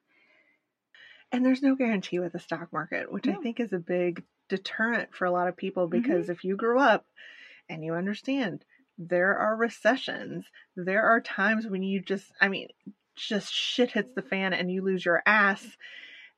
And 1.31 1.45
there's 1.45 1.63
no 1.63 1.75
guarantee 1.75 2.19
with 2.19 2.33
the 2.33 2.39
stock 2.39 2.73
market, 2.73 3.13
which 3.13 3.29
I 3.29 3.35
think 3.35 3.61
is 3.61 3.75
a 3.75 3.79
big 3.79 4.23
deterrent 4.49 5.15
for 5.15 5.27
a 5.27 5.31
lot 5.31 5.49
of 5.49 5.59
people 5.59 5.89
mm-hmm. 5.89 6.01
because 6.01 6.31
if 6.31 6.45
you 6.45 6.57
grew 6.57 6.79
up 6.79 7.05
and 7.69 7.85
you 7.85 7.93
understand 7.95 8.65
there 8.99 9.37
are 9.37 9.57
recessions, 9.57 10.47
there 10.77 11.05
are 11.05 11.21
times 11.21 11.67
when 11.67 11.83
you 11.83 12.01
just, 12.01 12.33
I 12.41 12.49
mean, 12.49 12.69
just 13.17 13.53
shit 13.53 13.93
hits 13.93 14.13
the 14.15 14.23
fan 14.23 14.53
and 14.53 14.71
you 14.71 14.83
lose 14.83 15.05
your 15.05 15.23
ass. 15.27 15.65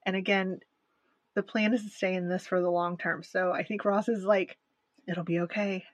And 0.06 0.16
again, 0.16 0.60
the 1.34 1.42
plan 1.42 1.74
is 1.74 1.84
to 1.84 1.90
stay 1.90 2.14
in 2.14 2.28
this 2.28 2.46
for 2.46 2.60
the 2.60 2.70
long 2.70 2.96
term. 2.96 3.22
So 3.22 3.52
I 3.52 3.64
think 3.64 3.84
Ross 3.84 4.08
is 4.08 4.24
like, 4.24 4.56
it'll 5.06 5.24
be 5.24 5.40
okay. 5.40 5.84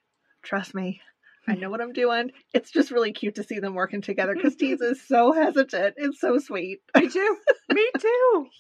Trust 0.43 0.75
me. 0.75 1.01
I 1.47 1.55
know 1.55 1.69
what 1.69 1.83
I'm 1.83 1.93
doing. 1.93 2.31
It's 2.55 2.71
just 2.71 2.91
really 2.91 3.13
cute 3.13 3.35
to 3.35 3.45
see 3.45 3.59
them 3.59 3.75
working 3.75 4.01
together 4.01 4.35
because 4.35 4.57
Teez 4.57 4.81
is 4.81 5.07
so 5.07 5.33
hesitant. 5.33 5.95
It's 5.99 6.21
so 6.21 6.39
sweet. 6.39 6.81
Me 6.97 7.09
too. 7.09 7.37
Me 7.71 7.91
too. 7.99 8.47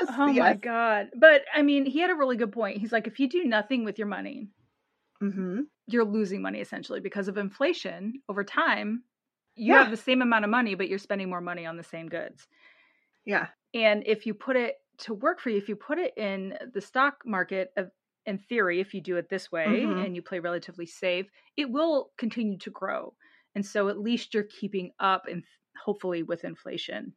Yes. 0.00 0.14
Oh 0.16 0.32
my 0.32 0.54
god. 0.54 1.08
But 1.14 1.42
I 1.54 1.62
mean, 1.62 1.84
he 1.84 2.00
had 2.00 2.10
a 2.10 2.14
really 2.14 2.36
good 2.36 2.52
point. 2.52 2.78
He's 2.78 2.92
like 2.92 3.06
if 3.06 3.20
you 3.20 3.28
do 3.28 3.44
nothing 3.44 3.84
with 3.84 3.98
your 3.98 4.06
money, 4.06 4.48
Mm-hmm. 5.22 5.62
you're 5.86 6.04
losing 6.04 6.42
money 6.42 6.60
essentially 6.60 7.00
because 7.00 7.28
of 7.28 7.36
inflation 7.36 8.22
over 8.28 8.44
time. 8.44 9.04
You 9.56 9.74
Yeah. 9.74 9.78
have 9.78 9.90
the 9.90 9.96
same 9.96 10.22
amount 10.22 10.44
of 10.44 10.50
money, 10.50 10.74
but 10.74 10.88
you're 10.88 10.98
spending 10.98 11.28
more 11.28 11.40
money 11.40 11.66
on 11.66 11.76
the 11.76 11.82
same 11.82 12.08
goods. 12.08 12.48
Yeah. 13.24 13.50
And 13.74 14.02
if 14.06 14.26
you 14.26 14.34
put 14.34 14.56
it 14.56 14.76
to 14.98 15.14
work 15.14 15.40
for 15.40 15.50
you, 15.50 15.56
if 15.56 15.68
you 15.68 15.76
put 15.76 15.98
it 15.98 16.12
in 16.16 16.56
the 16.72 16.80
stock 16.80 17.22
market, 17.24 17.72
in 18.26 18.38
theory, 18.38 18.80
if 18.80 18.92
you 18.94 19.00
do 19.00 19.16
it 19.16 19.28
this 19.28 19.50
way 19.50 19.82
Mhm. 19.82 19.96
and 19.96 20.14
you 20.14 20.22
play 20.22 20.40
relatively 20.40 20.86
safe, 20.86 21.30
it 21.56 21.70
will 21.70 22.12
continue 22.18 22.58
to 22.58 22.70
grow. 22.70 23.14
And 23.54 23.64
so 23.64 23.88
at 23.88 23.98
least 23.98 24.34
you're 24.34 24.44
keeping 24.44 24.92
up 24.98 25.26
and 25.26 25.44
hopefully 25.84 26.22
with 26.22 26.44
inflation. 26.44 27.14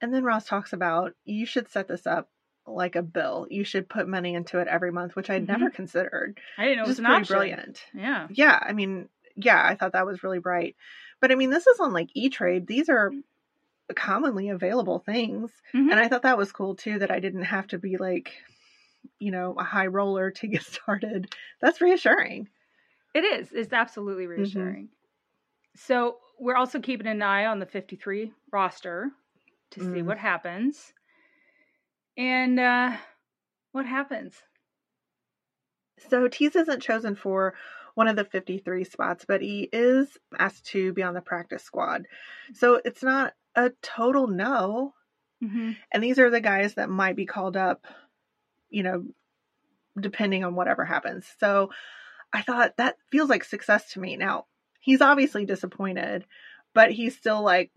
And 0.00 0.14
then 0.14 0.22
Ross 0.22 0.46
talks 0.46 0.72
about 0.72 1.14
you 1.24 1.46
should 1.46 1.68
set 1.68 1.88
this 1.88 2.06
up 2.06 2.30
like 2.66 2.96
a 2.96 3.02
bill. 3.02 3.46
You 3.50 3.64
should 3.64 3.88
put 3.88 4.08
money 4.08 4.34
into 4.34 4.58
it 4.58 4.68
every 4.68 4.90
month, 4.92 5.16
which 5.16 5.30
I'd 5.30 5.46
never 5.46 5.70
considered. 5.70 6.38
I 6.58 6.64
didn't 6.64 6.78
know 6.78 6.84
it 6.84 6.88
was 6.88 6.98
an 6.98 7.06
option. 7.06 7.34
brilliant. 7.34 7.84
Yeah. 7.94 8.26
Yeah, 8.30 8.58
I 8.60 8.72
mean, 8.72 9.08
yeah, 9.36 9.62
I 9.64 9.74
thought 9.74 9.92
that 9.92 10.06
was 10.06 10.22
really 10.22 10.38
bright. 10.38 10.76
But 11.20 11.30
I 11.32 11.34
mean, 11.34 11.50
this 11.50 11.66
is 11.66 11.80
on 11.80 11.92
like 11.92 12.08
E 12.14 12.28
Trade. 12.30 12.66
These 12.66 12.88
are 12.88 13.12
commonly 13.94 14.48
available 14.48 14.98
things. 14.98 15.50
Mhm. 15.74 15.90
And 15.90 15.94
I 16.00 16.08
thought 16.08 16.22
that 16.22 16.38
was 16.38 16.52
cool 16.52 16.74
too 16.74 16.98
that 17.00 17.10
I 17.10 17.20
didn't 17.20 17.42
have 17.44 17.66
to 17.68 17.78
be 17.78 17.96
like, 17.98 18.32
you 19.18 19.30
know, 19.30 19.54
a 19.58 19.62
high 19.64 19.86
roller 19.88 20.30
to 20.30 20.46
get 20.48 20.62
started. 20.62 21.34
That's 21.60 21.80
reassuring. 21.82 22.48
It 23.14 23.24
is. 23.24 23.52
It's 23.52 23.72
absolutely 23.72 24.26
reassuring. 24.26 24.88
So 25.76 26.16
we're 26.38 26.56
also 26.56 26.80
keeping 26.80 27.06
an 27.06 27.22
eye 27.22 27.46
on 27.46 27.58
the 27.58 27.66
53 27.66 28.32
roster 28.52 29.10
to 29.70 29.80
see 29.80 30.00
Mm. 30.00 30.06
what 30.06 30.18
happens. 30.18 30.92
And 32.16 32.60
uh 32.60 32.96
what 33.72 33.86
happens? 33.86 34.34
So 36.08 36.28
Teez 36.28 36.56
isn't 36.56 36.82
chosen 36.82 37.14
for 37.14 37.54
one 37.94 38.08
of 38.08 38.16
the 38.16 38.24
53 38.24 38.84
spots, 38.84 39.24
but 39.26 39.40
he 39.40 39.68
is 39.72 40.18
asked 40.38 40.66
to 40.66 40.92
be 40.92 41.02
on 41.02 41.14
the 41.14 41.20
practice 41.20 41.62
squad. 41.62 42.06
So 42.52 42.80
it's 42.84 43.02
not 43.02 43.34
a 43.54 43.70
total 43.82 44.26
no. 44.26 44.94
hmm 45.40 45.72
And 45.92 46.02
these 46.02 46.18
are 46.18 46.30
the 46.30 46.40
guys 46.40 46.74
that 46.74 46.90
might 46.90 47.16
be 47.16 47.26
called 47.26 47.56
up, 47.56 47.86
you 48.68 48.82
know, 48.82 49.04
depending 49.98 50.44
on 50.44 50.54
whatever 50.56 50.84
happens. 50.84 51.26
So 51.38 51.70
I 52.32 52.42
thought 52.42 52.76
that 52.78 52.96
feels 53.10 53.30
like 53.30 53.44
success 53.44 53.92
to 53.92 54.00
me. 54.00 54.16
Now, 54.16 54.46
he's 54.80 55.00
obviously 55.00 55.44
disappointed, 55.46 56.24
but 56.74 56.90
he's 56.90 57.16
still 57.16 57.42
like, 57.42 57.70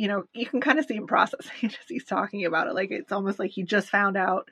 you 0.00 0.08
know, 0.08 0.24
you 0.32 0.46
can 0.46 0.62
kind 0.62 0.78
of 0.78 0.86
see 0.86 0.94
him 0.94 1.06
processing 1.06 1.52
as 1.64 1.74
he's 1.86 2.06
talking 2.06 2.46
about 2.46 2.68
it. 2.68 2.74
Like 2.74 2.90
it's 2.90 3.12
almost 3.12 3.38
like 3.38 3.50
he 3.50 3.64
just 3.64 3.90
found 3.90 4.16
out. 4.16 4.48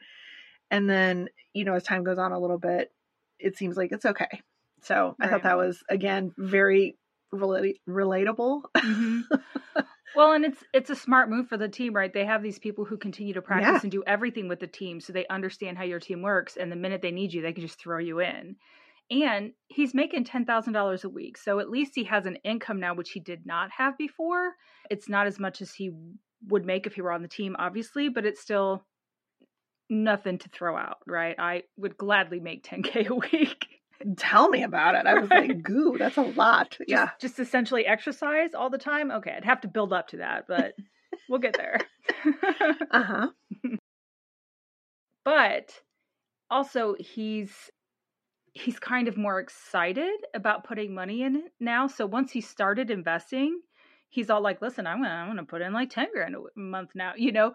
And 0.70 0.90
then, 0.90 1.30
you 1.54 1.64
know, 1.64 1.72
as 1.72 1.84
time 1.84 2.04
goes 2.04 2.18
on 2.18 2.32
a 2.32 2.38
little 2.38 2.58
bit, 2.58 2.92
it 3.38 3.56
seems 3.56 3.74
like 3.74 3.90
it's 3.90 4.04
okay. 4.04 4.42
So 4.82 5.16
I 5.18 5.28
thought 5.28 5.44
that 5.44 5.56
was, 5.56 5.82
again, 5.88 6.32
very 6.36 6.98
relate- 7.32 7.80
relatable. 7.88 8.60
hmm 8.76 9.20
well, 10.16 10.32
and 10.32 10.44
it's 10.44 10.62
it's 10.74 10.90
a 10.90 10.94
smart 10.96 11.30
move 11.30 11.48
for 11.48 11.56
the 11.56 11.68
team, 11.68 11.94
right? 11.96 12.12
They 12.12 12.26
have 12.26 12.42
these 12.42 12.58
people 12.58 12.84
who 12.84 12.98
continue 12.98 13.32
to 13.32 13.40
practice 13.42 13.66
Yeah. 13.68 13.80
and 13.84 13.90
do 13.90 14.04
everything 14.06 14.48
with 14.48 14.60
the 14.60 14.66
team, 14.66 15.00
so 15.00 15.14
they 15.14 15.26
understand 15.28 15.78
how 15.78 15.84
your 15.84 15.98
team 16.00 16.20
works. 16.20 16.58
And 16.58 16.70
the 16.70 16.76
minute 16.76 17.00
they 17.00 17.10
need 17.10 17.32
you, 17.32 17.40
they 17.40 17.54
can 17.54 17.62
just 17.62 17.80
throw 17.80 17.98
you 17.98 18.20
in. 18.20 18.56
And 19.10 19.52
he's 19.68 19.94
making 19.94 20.24
ten 20.24 20.44
thousand 20.44 20.74
dollars 20.74 21.04
a 21.04 21.08
week, 21.08 21.38
so 21.38 21.60
at 21.60 21.70
least 21.70 21.92
he 21.94 22.04
has 22.04 22.26
an 22.26 22.36
income 22.44 22.78
now, 22.80 22.94
which 22.94 23.10
he 23.10 23.20
did 23.20 23.46
not 23.46 23.70
have 23.76 23.96
before. 23.96 24.52
It's 24.90 25.08
not 25.08 25.26
as 25.26 25.38
much 25.38 25.62
as 25.62 25.72
he 25.72 25.90
would 26.46 26.64
make 26.66 26.86
if 26.86 26.94
he 26.94 27.00
were 27.02 27.12
on 27.12 27.22
the 27.22 27.28
team, 27.28 27.56
obviously, 27.58 28.08
but 28.10 28.26
it's 28.26 28.40
still 28.40 28.84
nothing 29.88 30.36
to 30.38 30.48
throw 30.50 30.76
out, 30.76 30.98
right? 31.06 31.34
I 31.38 31.62
would 31.78 31.96
gladly 31.96 32.38
make 32.40 32.62
ten 32.64 32.82
k 32.82 33.06
a 33.06 33.14
week. 33.14 33.66
Tell 34.16 34.48
me 34.48 34.62
about 34.62 34.94
it. 34.94 35.06
I 35.06 35.14
was 35.14 35.28
Right. 35.30 35.48
like, 35.48 35.62
goo, 35.62 35.96
that's 35.98 36.18
a 36.18 36.22
lot. 36.22 36.70
just, 36.78 36.88
yeah. 36.88 37.10
just 37.20 37.40
essentially 37.40 37.84
exercise 37.86 38.50
all 38.54 38.70
the 38.70 38.78
time. 38.78 39.10
Okay, 39.10 39.32
I'd 39.36 39.44
have 39.44 39.62
to 39.62 39.68
build 39.68 39.92
up 39.92 40.08
to 40.08 40.18
that, 40.18 40.44
but 40.46 40.74
we'll 41.28 41.40
get 41.40 41.56
there. 41.56 41.80
Uh 42.90 43.02
huh. 43.02 43.28
but 45.24 45.70
also 46.50 46.94
he's 46.98 47.52
he's 48.58 48.78
kind 48.78 49.08
of 49.08 49.16
more 49.16 49.40
excited 49.40 50.14
about 50.34 50.64
putting 50.64 50.94
money 50.94 51.22
in 51.22 51.36
it 51.36 51.52
now. 51.60 51.86
So 51.86 52.06
once 52.06 52.32
he 52.32 52.40
started 52.40 52.90
investing, 52.90 53.60
he's 54.08 54.30
all 54.30 54.40
like, 54.42 54.62
"Listen, 54.62 54.86
I'm 54.86 55.02
gonna 55.02 55.14
I'm 55.14 55.28
gonna 55.28 55.44
put 55.44 55.62
in 55.62 55.72
like 55.72 55.90
ten 55.90 56.08
grand 56.12 56.34
a 56.36 56.40
month 56.60 56.90
now," 56.94 57.14
you 57.16 57.32
know, 57.32 57.54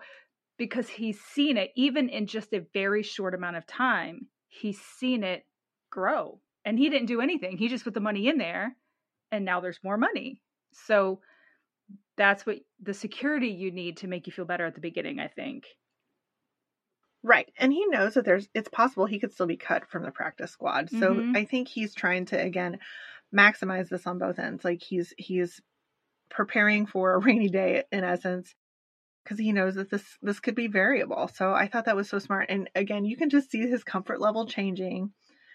because 0.57 0.89
he's 0.89 1.21
seen 1.21 1.57
it 1.57 1.71
even 1.75 2.09
in 2.09 2.27
just 2.27 2.53
a 2.53 2.65
very 2.73 3.03
short 3.03 3.35
amount 3.35 3.57
of 3.57 3.67
time. 3.67 4.27
He's 4.49 4.81
seen 4.81 5.23
it 5.23 5.45
grow, 5.91 6.41
and 6.65 6.79
he 6.79 6.89
didn't 6.89 7.07
do 7.07 7.21
anything. 7.21 7.57
He 7.57 7.67
just 7.69 7.83
put 7.85 7.93
the 7.95 7.99
money 8.01 8.27
in 8.27 8.37
there, 8.39 8.77
and 9.31 9.45
now 9.45 9.59
there's 9.61 9.83
more 9.83 9.97
money. 9.97 10.41
So 10.73 11.21
that's 12.17 12.45
what 12.45 12.59
the 12.81 12.93
security 12.93 13.49
you 13.49 13.71
need 13.71 13.97
to 13.97 14.07
make 14.07 14.27
you 14.27 14.33
feel 14.33 14.45
better 14.45 14.65
at 14.65 14.75
the 14.75 14.81
beginning. 14.81 15.19
I 15.19 15.27
think. 15.27 15.65
Right. 17.23 17.51
And 17.57 17.71
he 17.71 17.85
knows 17.87 18.15
that 18.15 18.25
there's 18.25 18.49
it's 18.53 18.69
possible 18.69 19.05
he 19.05 19.19
could 19.19 19.31
still 19.33 19.47
be 19.47 19.57
cut 19.57 19.89
from 19.89 20.03
the 20.03 20.11
practice 20.11 20.51
squad. 20.51 20.89
So 20.89 21.15
Mhm. 21.15 21.35
I 21.35 21.45
think 21.45 21.67
he's 21.69 21.95
trying 21.95 22.25
to 22.25 22.39
again 22.41 22.79
maximize 23.33 23.89
this 23.89 24.05
on 24.05 24.19
both 24.19 24.39
ends. 24.39 24.63
Like 24.65 24.81
he's 24.83 25.13
he's 25.17 25.61
preparing 26.29 26.85
for 26.85 27.13
a 27.13 27.19
rainy 27.25 27.49
day 27.49 27.83
in 27.91 28.03
essence 28.03 28.53
because 29.23 29.39
he 29.39 29.53
knows 29.53 29.75
that 29.75 29.89
this 29.89 30.17
this 30.21 30.39
could 30.41 30.55
be 30.55 30.67
variable. 30.67 31.29
So 31.29 31.53
I 31.53 31.67
thought 31.67 31.85
that 31.85 31.95
was 31.95 32.09
so 32.09 32.19
smart. 32.19 32.47
And 32.49 32.69
again, 32.75 33.05
you 33.05 33.15
can 33.15 33.29
just 33.29 33.49
see 33.49 33.67
his 33.67 33.83
comfort 33.83 34.19
level 34.19 34.45
changing 34.45 35.13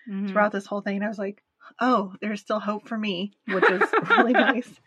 Mhm. 0.09 0.28
throughout 0.28 0.52
this 0.52 0.66
whole 0.66 0.81
thing. 0.81 0.96
And 0.96 1.04
I 1.04 1.09
was 1.09 1.18
like, 1.18 1.42
"Oh, 1.81 2.14
there's 2.22 2.40
still 2.40 2.61
hope 2.61 2.88
for 2.88 2.96
me," 2.96 3.33
which 3.46 3.68
is 3.70 3.83
really 4.16 4.33
nice. 4.33 4.81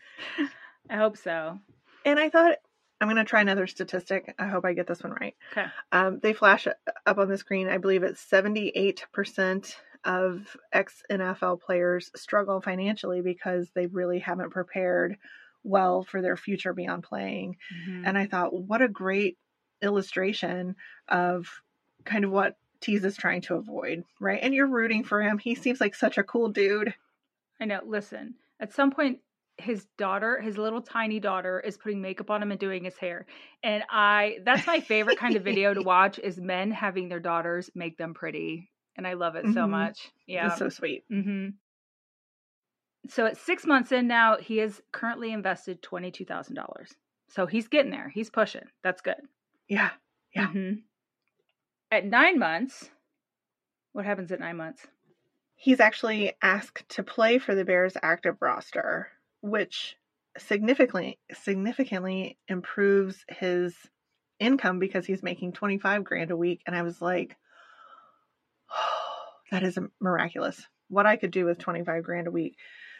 I 0.89 0.97
hope 0.97 1.17
so. 1.17 1.59
And 2.05 2.19
I 2.19 2.29
thought, 2.29 2.57
I'm 3.01 3.07
going 3.07 3.17
to 3.17 3.25
try 3.25 3.41
another 3.41 3.65
statistic. 3.67 4.35
I 4.37 4.47
hope 4.47 4.63
I 4.63 4.73
get 4.73 4.85
this 4.87 5.03
one 5.03 5.13
right. 5.13 5.35
Okay. 5.51 5.65
Um, 5.91 6.19
they 6.21 6.33
flash 6.33 6.67
up 6.67 7.17
on 7.17 7.27
the 7.27 7.37
screen. 7.37 7.67
I 7.67 7.79
believe 7.79 8.03
it's 8.03 8.23
78% 8.23 9.75
of 10.05 10.55
ex 10.71 11.03
NFL 11.11 11.61
players 11.61 12.11
struggle 12.15 12.61
financially 12.61 13.21
because 13.21 13.69
they 13.73 13.87
really 13.87 14.19
haven't 14.19 14.51
prepared 14.51 15.17
well 15.63 16.03
for 16.03 16.21
their 16.21 16.37
future 16.37 16.73
beyond 16.73 17.03
playing. 17.03 17.57
Mhm. 17.87 18.03
And 18.05 18.17
I 18.17 18.25
thought, 18.27 18.53
what 18.53 18.81
a 18.81 18.87
great 18.87 19.37
illustration 19.81 20.75
of 21.07 21.47
kind 22.05 22.23
of 22.25 22.31
what 22.31 22.55
Teez 22.81 23.03
is 23.03 23.15
trying 23.15 23.41
to 23.41 23.55
avoid, 23.55 24.03
right? 24.19 24.39
And 24.41 24.53
you're 24.53 24.67
rooting 24.67 25.03
for 25.03 25.21
him. 25.21 25.37
He 25.37 25.53
seems 25.55 25.79
like 25.81 25.93
such 25.93 26.17
a 26.17 26.23
cool 26.23 26.49
dude. 26.49 26.95
I 27.59 27.65
know. 27.65 27.81
Listen, 27.85 28.35
at 28.59 28.73
some 28.73 28.91
point, 28.91 29.19
his 29.61 29.85
daughter, 29.97 30.39
his 30.41 30.57
little 30.57 30.81
tiny 30.81 31.19
daughter, 31.19 31.59
is 31.59 31.77
putting 31.77 32.01
makeup 32.01 32.29
on 32.29 32.41
him 32.43 32.51
and 32.51 32.59
doing 32.59 32.83
his 32.83 32.97
hair. 32.97 33.25
And 33.63 33.83
I, 33.89 34.39
that's 34.43 34.67
my 34.67 34.79
favorite 34.79 35.17
kind 35.17 35.35
of 35.35 35.43
video 35.43 35.73
to 35.73 35.81
watch 35.85 36.19
is 36.19 36.37
men 36.39 36.71
having 36.71 37.07
their 37.09 37.19
daughters 37.19 37.69
make 37.75 37.97
them 37.97 38.13
pretty. 38.13 38.69
And 38.97 39.07
I 39.07 39.13
love 39.13 39.35
it 39.35 39.45
so 39.53 39.61
Mhm. 39.65 39.69
much. 39.69 40.11
Yeah. 40.27 40.47
It's 40.47 40.57
so 40.57 40.69
sweet. 40.69 41.03
Mm-hmm. 41.11 41.49
So 43.09 43.25
at 43.25 43.37
six 43.37 43.65
months 43.65 43.91
in 43.91 44.07
now, 44.07 44.37
he 44.37 44.57
has 44.57 44.81
currently 44.91 45.31
invested 45.31 45.81
$22,000. 45.81 46.95
So 47.29 47.45
he's 47.45 47.67
getting 47.67 47.91
there. 47.91 48.09
He's 48.09 48.29
pushing. 48.29 48.65
That's 48.83 49.01
good. 49.01 49.15
Yeah. 49.67 49.91
Yeah. 50.35 50.47
Mhm. 50.47 50.83
At 51.89 52.05
nine 52.05 52.37
months, 52.39 52.89
what 53.93 54.05
happens 54.05 54.31
at 54.31 54.39
nine 54.39 54.57
months? 54.57 54.85
He's 55.55 55.79
actually 55.79 56.33
asked 56.41 56.87
to 56.89 57.03
play 57.03 57.37
for 57.37 57.53
the 57.55 57.65
Bears 57.65 57.95
active 58.01 58.37
roster. 58.41 59.09
Which 59.41 59.95
significantly 60.37 61.19
significantly 61.33 62.37
improves 62.47 63.25
his 63.27 63.75
income 64.39 64.79
because 64.79 65.05
he's 65.05 65.21
making 65.21 65.51
25 65.51 66.03
grand 66.03 66.31
a 66.31 66.37
week 66.37 66.61
and 66.65 66.75
I 66.75 66.83
was 66.83 67.01
like 67.01 67.35
oh, 68.71 69.19
that 69.51 69.63
is 69.63 69.77
miraculous. 69.99 70.65
What 70.87 71.05
I 71.05 71.17
could 71.17 71.31
do 71.31 71.45
with 71.45 71.59
25 71.59 72.03
grand 72.03 72.27
a 72.27 72.31
week 72.31 72.57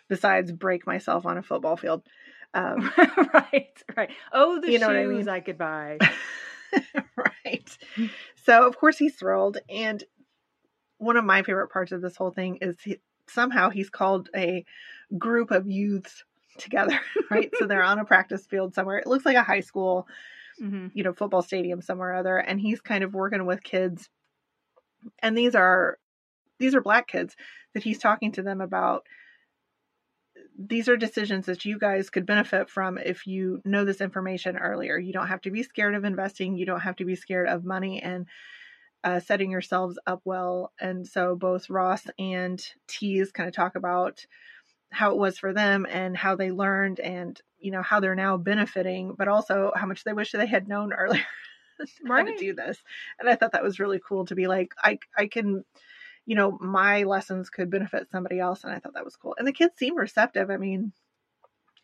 besides 0.10 0.52
break 0.52 0.86
myself 0.86 1.26
on 1.26 1.38
a 1.38 1.44
football 1.44 1.78
field. 1.78 2.04
Um, 2.54 2.92
right, 3.34 3.84
right. 3.96 4.10
Oh, 4.34 4.60
the 4.60 4.72
you 4.72 4.80
know 4.80 4.90
shoes 4.90 4.96
I, 4.98 5.06
mean? 5.06 5.30
I 5.30 5.40
could 5.40 5.58
buy. 5.58 6.00
right. 7.16 7.78
So, 8.44 8.68
of 8.68 8.78
course, 8.78 8.98
he's 8.98 9.16
thrilled. 9.16 9.58
And 9.70 10.04
one 10.98 11.18
of 11.18 11.24
my 11.24 11.44
favorite 11.44 11.70
parts 11.70 11.94
of 11.94 12.02
this 12.02 12.18
whole 12.18 12.32
thing 12.32 12.58
is 12.62 12.76
he, 12.82 13.00
somehow 13.28 13.70
he's 13.70 13.90
called 13.90 14.30
a 14.36 14.66
group 15.18 15.52
of 15.52 15.68
youths 15.68 16.24
together, 16.58 17.00
right? 17.32 17.52
so 17.58 17.66
they're 17.66 17.84
on 17.84 18.00
a 18.00 18.06
practice 18.06 18.46
field 18.46 18.74
somewhere. 18.74 18.98
It 18.98 19.08
looks 19.08 19.26
like 19.26 19.38
a 19.38 19.44
high 19.44 19.60
school, 19.62 20.08
mm-hmm. 20.62 20.88
you 20.94 21.04
know, 21.04 21.14
football 21.14 21.42
stadium 21.42 21.82
somewhere 21.82 22.12
or 22.12 22.16
other. 22.16 22.38
And 22.38 22.60
he's 22.60 22.82
kind 22.82 23.04
of 23.04 23.14
working 23.14 23.46
with 23.46 23.64
kids. 23.64 24.10
And 25.20 25.38
these 25.38 25.56
are 25.56 25.98
these 26.60 26.76
are 26.76 26.82
black 26.82 27.08
kids 27.08 27.36
that 27.74 27.84
he's 27.84 27.98
talking 27.98 28.32
to 28.34 28.44
them 28.44 28.62
about 28.62 29.08
these 30.58 30.90
are 30.90 30.98
decisions 30.98 31.46
that 31.48 31.66
you 31.66 31.80
guys 31.80 32.10
could 32.10 32.26
benefit 32.26 32.70
from 32.70 32.98
if 32.98 33.26
you 33.26 33.62
know 33.66 33.86
this 33.86 34.02
information 34.02 34.58
earlier. 34.58 34.98
You 34.98 35.14
don't 35.14 35.28
have 35.28 35.42
to 35.42 35.52
be 35.52 35.64
scared 35.64 35.96
of 35.96 36.04
investing. 36.04 36.56
You 36.56 36.66
don't 36.66 36.82
have 36.82 36.98
to 36.98 37.06
be 37.06 37.16
scared 37.16 37.48
of 37.48 37.66
money 37.66 38.02
and 38.02 38.28
uh, 39.04 39.20
setting 39.20 39.52
yourselves 39.52 39.98
up 40.06 40.22
well. 40.26 40.72
And 40.80 41.08
so 41.08 41.36
both 41.36 41.70
Ross 41.70 42.04
and 42.20 42.64
Teez 42.88 43.34
kind 43.34 43.50
of 43.50 43.56
talk 43.56 43.76
about 43.76 44.26
how 44.92 45.12
it 45.12 45.18
was 45.18 45.38
for 45.38 45.54
them 45.54 45.88
and 45.90 46.16
how 46.16 46.36
they 46.36 46.52
learned 46.52 47.00
and 47.00 47.40
you 47.60 47.72
know 47.72 47.82
how 47.82 48.00
they're 48.00 48.16
now 48.16 48.38
benefiting, 48.38 49.16
but 49.18 49.28
also 49.28 49.72
how 49.76 49.88
much 49.88 50.04
they 50.04 50.14
wish 50.14 50.32
they 50.32 50.46
had 50.46 50.68
known 50.68 50.94
earlier 50.94 51.26
right. 52.04 52.26
how 52.26 52.32
to 52.32 52.38
do 52.38 52.54
this. 52.54 52.78
And 53.20 53.30
I 53.30 53.36
thought 53.36 53.54
that 53.54 53.64
was 53.64 53.80
really 53.80 54.00
cool 54.06 54.26
to 54.26 54.36
be 54.36 54.48
like, 54.48 54.74
I 54.84 55.00
I 55.18 55.28
can 55.28 55.64
you 56.26 56.36
know, 56.36 56.58
my 56.62 57.04
lessons 57.04 57.50
could 57.50 57.70
benefit 57.70 58.10
somebody 58.12 58.40
else. 58.40 58.64
And 58.64 58.72
I 58.72 58.80
thought 58.80 58.94
that 58.94 59.06
was 59.06 59.16
cool. 59.16 59.36
And 59.38 59.48
the 59.48 59.54
kids 59.54 59.74
seem 59.78 59.98
receptive. 59.98 60.50
I 60.50 60.58
mean, 60.58 60.92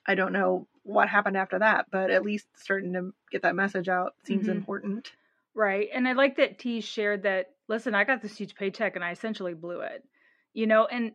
I 0.05 0.15
don't 0.15 0.31
know 0.31 0.67
what 0.83 1.09
happened 1.09 1.37
after 1.37 1.59
that, 1.59 1.87
but 1.91 2.11
at 2.11 2.23
least 2.23 2.47
starting 2.55 2.93
to 2.93 3.13
get 3.31 3.41
that 3.41 3.55
message 3.55 3.89
out 3.89 4.13
seems 4.25 4.43
mm-hmm. 4.43 4.57
important. 4.57 5.11
Right. 5.53 5.89
And 5.93 6.07
I 6.07 6.13
like 6.13 6.37
that 6.37 6.59
T 6.59 6.81
shared 6.81 7.23
that, 7.23 7.47
listen, 7.67 7.95
I 7.95 8.03
got 8.03 8.21
this 8.21 8.37
huge 8.37 8.55
paycheck 8.55 8.95
and 8.95 9.03
I 9.03 9.11
essentially 9.11 9.53
blew 9.53 9.81
it. 9.81 10.03
You 10.53 10.67
know, 10.67 10.85
and 10.85 11.13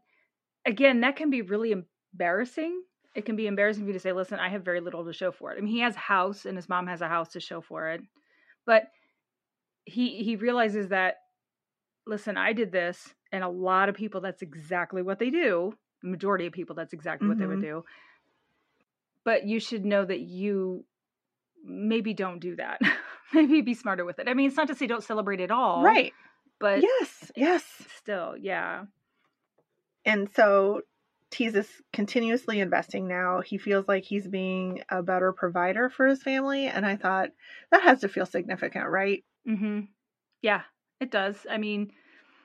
again, 0.66 1.00
that 1.00 1.16
can 1.16 1.30
be 1.30 1.42
really 1.42 1.72
embarrassing. 1.72 2.82
It 3.14 3.26
can 3.26 3.36
be 3.36 3.46
embarrassing 3.46 3.84
for 3.84 3.88
you 3.88 3.92
to 3.92 4.00
say, 4.00 4.12
listen, 4.12 4.38
I 4.38 4.48
have 4.48 4.64
very 4.64 4.80
little 4.80 5.04
to 5.04 5.12
show 5.12 5.32
for 5.32 5.52
it. 5.52 5.58
I 5.58 5.60
mean, 5.60 5.72
he 5.72 5.80
has 5.80 5.96
a 5.96 6.00
house 6.00 6.46
and 6.46 6.56
his 6.56 6.68
mom 6.68 6.86
has 6.86 7.02
a 7.02 7.08
house 7.08 7.30
to 7.30 7.40
show 7.40 7.60
for 7.60 7.90
it. 7.90 8.02
But 8.64 8.84
he 9.84 10.22
he 10.22 10.36
realizes 10.36 10.88
that 10.88 11.16
listen, 12.06 12.36
I 12.36 12.52
did 12.52 12.72
this, 12.72 13.14
and 13.30 13.44
a 13.44 13.48
lot 13.48 13.88
of 13.88 13.94
people, 13.94 14.20
that's 14.20 14.42
exactly 14.42 15.02
what 15.02 15.18
they 15.18 15.30
do. 15.30 15.74
The 16.02 16.08
majority 16.08 16.46
of 16.46 16.52
people, 16.52 16.74
that's 16.74 16.92
exactly 16.92 17.24
mm-hmm. 17.24 17.30
what 17.30 17.38
they 17.38 17.46
would 17.46 17.58
mm-hmm. 17.58 17.80
do. 17.80 17.84
But 19.24 19.46
you 19.46 19.60
should 19.60 19.84
know 19.84 20.04
that 20.04 20.20
you 20.20 20.84
maybe 21.64 22.12
don't 22.12 22.40
do 22.40 22.56
that. 22.56 22.80
maybe 23.34 23.60
be 23.60 23.74
smarter 23.74 24.04
with 24.04 24.18
it. 24.18 24.28
I 24.28 24.34
mean, 24.34 24.48
it's 24.48 24.56
not 24.56 24.68
to 24.68 24.74
say 24.74 24.86
don't 24.86 25.04
celebrate 25.04 25.40
at 25.40 25.50
all. 25.50 25.82
Right. 25.82 26.12
But 26.58 26.82
yes, 26.82 27.32
yes. 27.36 27.64
Still, 27.98 28.36
yeah. 28.36 28.84
And 30.04 30.28
so 30.34 30.82
he's 31.34 31.54
is 31.54 31.68
continuously 31.92 32.60
investing 32.60 33.08
now. 33.08 33.40
He 33.40 33.58
feels 33.58 33.88
like 33.88 34.04
he's 34.04 34.26
being 34.26 34.82
a 34.90 35.02
better 35.02 35.32
provider 35.32 35.88
for 35.88 36.06
his 36.06 36.22
family. 36.22 36.66
And 36.66 36.84
I 36.84 36.96
thought 36.96 37.30
that 37.70 37.82
has 37.82 38.00
to 38.00 38.08
feel 38.08 38.26
significant, 38.26 38.88
right? 38.88 39.24
Mm-hmm. 39.48 39.80
Yeah, 40.42 40.62
it 41.00 41.10
does. 41.10 41.46
I 41.48 41.58
mean, 41.58 41.92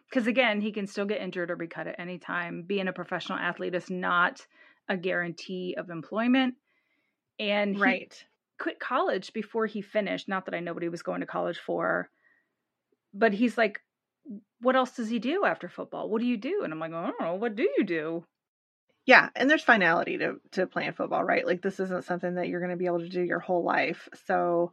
because 0.10 0.28
again, 0.28 0.62
he 0.62 0.72
can 0.72 0.88
still 0.88 1.06
get 1.06 1.22
injured 1.22 1.52
or 1.52 1.56
be 1.56 1.68
cut 1.68 1.88
at 1.88 2.00
any 2.00 2.18
time. 2.18 2.64
Being 2.66 2.88
a 2.88 2.94
professional 2.94 3.38
athlete 3.38 3.76
is 3.76 3.90
not 3.90 4.46
a 4.88 4.96
guarantee 4.96 5.76
of 5.78 5.90
employment. 5.90 6.56
And 7.40 7.80
right. 7.80 8.14
quit 8.60 8.80
college 8.80 9.34
before 9.34 9.66
he 9.66 9.82
finished. 9.82 10.28
Not 10.28 10.46
that 10.46 10.56
I 10.56 10.60
know 10.60 10.74
what 10.74 10.84
he 10.84 10.90
was 10.90 11.04
going 11.04 11.22
to 11.22 11.28
college 11.28 11.60
for, 11.60 12.10
but 13.14 13.34
he's 13.34 13.58
like, 13.58 13.82
what 14.62 14.76
else 14.76 14.92
does 14.92 15.10
he 15.10 15.20
do 15.20 15.46
after 15.46 15.70
football? 15.70 16.10
What 16.10 16.22
do 16.22 16.28
you 16.28 16.38
do? 16.38 16.62
And 16.64 16.74
I'm 16.74 16.80
like, 16.80 16.94
I 16.94 17.06
don't 17.06 17.22
know. 17.22 17.36
What 17.36 17.56
do 17.56 17.70
you 17.78 17.84
do? 17.84 18.24
Yeah, 19.06 19.30
and 19.36 19.50
there's 19.50 19.64
finality 19.64 20.18
to 20.18 20.36
to 20.52 20.68
playing 20.68 20.92
football, 20.94 21.24
right? 21.24 21.46
Like 21.46 21.62
this 21.62 21.80
isn't 21.80 22.04
something 22.04 22.36
that 22.36 22.50
you're 22.50 22.60
going 22.60 22.72
to 22.72 22.78
be 22.78 22.88
able 22.88 23.00
to 23.00 23.10
do 23.10 23.22
your 23.22 23.40
whole 23.40 23.64
life. 23.64 24.10
So, 24.26 24.72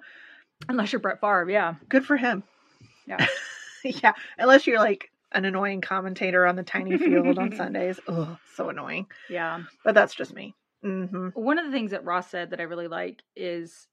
unless 0.69 0.93
you're 0.93 1.01
Brett 1.01 1.21
Favre, 1.21 1.49
yeah, 1.49 1.75
good 1.89 2.05
for 2.05 2.17
him. 2.17 2.43
Yeah. 3.07 3.25
yeah, 3.85 4.13
unless 4.37 4.67
you're 4.67 4.81
like 4.81 5.11
an 5.31 5.45
annoying 5.45 5.81
commentator 5.81 6.47
on 6.47 6.57
the 6.57 6.65
tiny 6.65 6.99
field 6.99 7.39
on 7.39 7.53
Sundays. 7.57 8.01
Oh, 8.09 8.37
so 8.57 8.71
annoying. 8.71 9.07
Yeah. 9.29 9.63
But 9.85 9.95
that's 9.95 10.15
just 10.15 10.35
me. 10.35 10.55
Mm-hmm. 10.85 11.29
One 11.35 11.59
of 11.59 11.67
the 11.67 11.73
things 11.73 11.93
that 11.93 12.05
Ross 12.05 12.29
said 12.29 12.51
that 12.51 12.61
I 12.61 12.65
really 12.65 12.89
like 12.89 13.23
is 13.37 13.87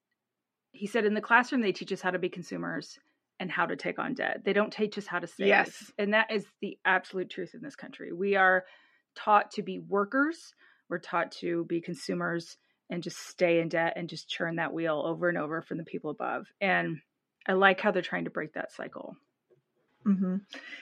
he 0.72 0.88
said 0.88 1.06
in 1.06 1.14
the 1.14 1.22
classroom 1.22 1.62
they 1.62 1.72
teach 1.72 1.92
us 1.92 2.02
how 2.02 2.12
to 2.12 2.20
be 2.20 2.30
consumers 2.30 3.00
and 3.42 3.50
how 3.50 3.66
to 3.66 3.76
take 3.76 3.98
on 3.98 4.14
debt. 4.14 4.44
They 4.46 4.54
don't 4.54 4.72
teach 4.72 5.00
us 5.00 5.08
how 5.08 5.18
to 5.18 5.26
save. 5.26 5.48
Yes. 5.48 5.92
And 5.98 6.14
that 6.14 6.32
is 6.32 6.46
the 6.62 6.78
absolute 6.86 7.32
truth 7.32 7.56
in 7.56 7.62
this 7.62 7.76
country. 7.76 8.14
We 8.14 8.36
are 8.36 8.66
taught 9.16 9.50
to 9.54 9.64
be 9.64 9.80
workers, 9.80 10.54
we're 10.90 11.00
taught 11.00 11.32
to 11.40 11.66
be 11.66 11.82
consumers 11.82 12.58
and 12.92 13.02
just 13.02 13.18
stay 13.18 13.60
in 13.60 13.70
debt 13.70 13.94
and 13.96 14.08
just 14.08 14.30
churn 14.30 14.58
that 14.58 14.74
wheel 14.74 15.02
over 15.04 15.28
and 15.28 15.40
over 15.40 15.64
from 15.64 15.80
the 15.80 15.84
people 15.84 16.12
above. 16.12 16.46
And 16.62 17.00
I 17.48 17.54
like 17.54 17.82
how 17.82 17.90
they're 17.90 18.04
trying 18.04 18.26
to 18.26 18.30
break 18.30 18.54
that 18.54 18.72
cycle. 18.72 19.16
Mm-hmm. 20.06 20.36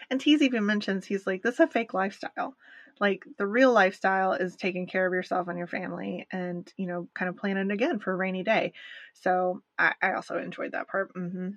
And 0.09 0.21
Teez 0.21 0.41
even 0.41 0.65
mentions 0.65 1.05
he's 1.05 1.25
like, 1.25 1.41
this 1.41 1.55
is 1.55 1.59
a 1.61 1.67
fake 1.67 1.93
lifestyle. 1.93 2.55
Like 2.99 3.23
the 3.37 3.47
real 3.47 3.71
lifestyle 3.71 4.33
is 4.33 4.57
taking 4.57 4.85
care 4.85 5.07
of 5.07 5.13
yourself 5.13 5.47
and 5.47 5.57
your 5.57 5.67
family 5.67 6.27
and, 6.29 6.69
you 6.75 6.87
know, 6.87 7.07
kind 7.13 7.29
of 7.29 7.37
planning 7.37 7.71
again 7.71 7.99
for 7.99 8.11
a 8.11 8.17
rainy 8.17 8.43
day. 8.43 8.73
So 9.13 9.61
I, 9.77 9.93
I 10.01 10.13
also 10.13 10.37
enjoyed 10.37 10.73
that 10.73 10.89
part. 10.89 11.13
Mm-hmm. 11.13 11.51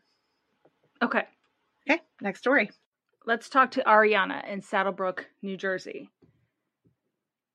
Okay. 1.03 1.25
Okay. 1.89 2.01
Next 2.21 2.41
story. 2.41 2.71
Let's 3.27 3.49
talk 3.49 3.73
to 3.73 3.83
Ariana 3.83 4.49
in 4.49 4.63
Saddlebrook, 4.63 5.27
New 5.43 5.57
Jersey. 5.57 6.09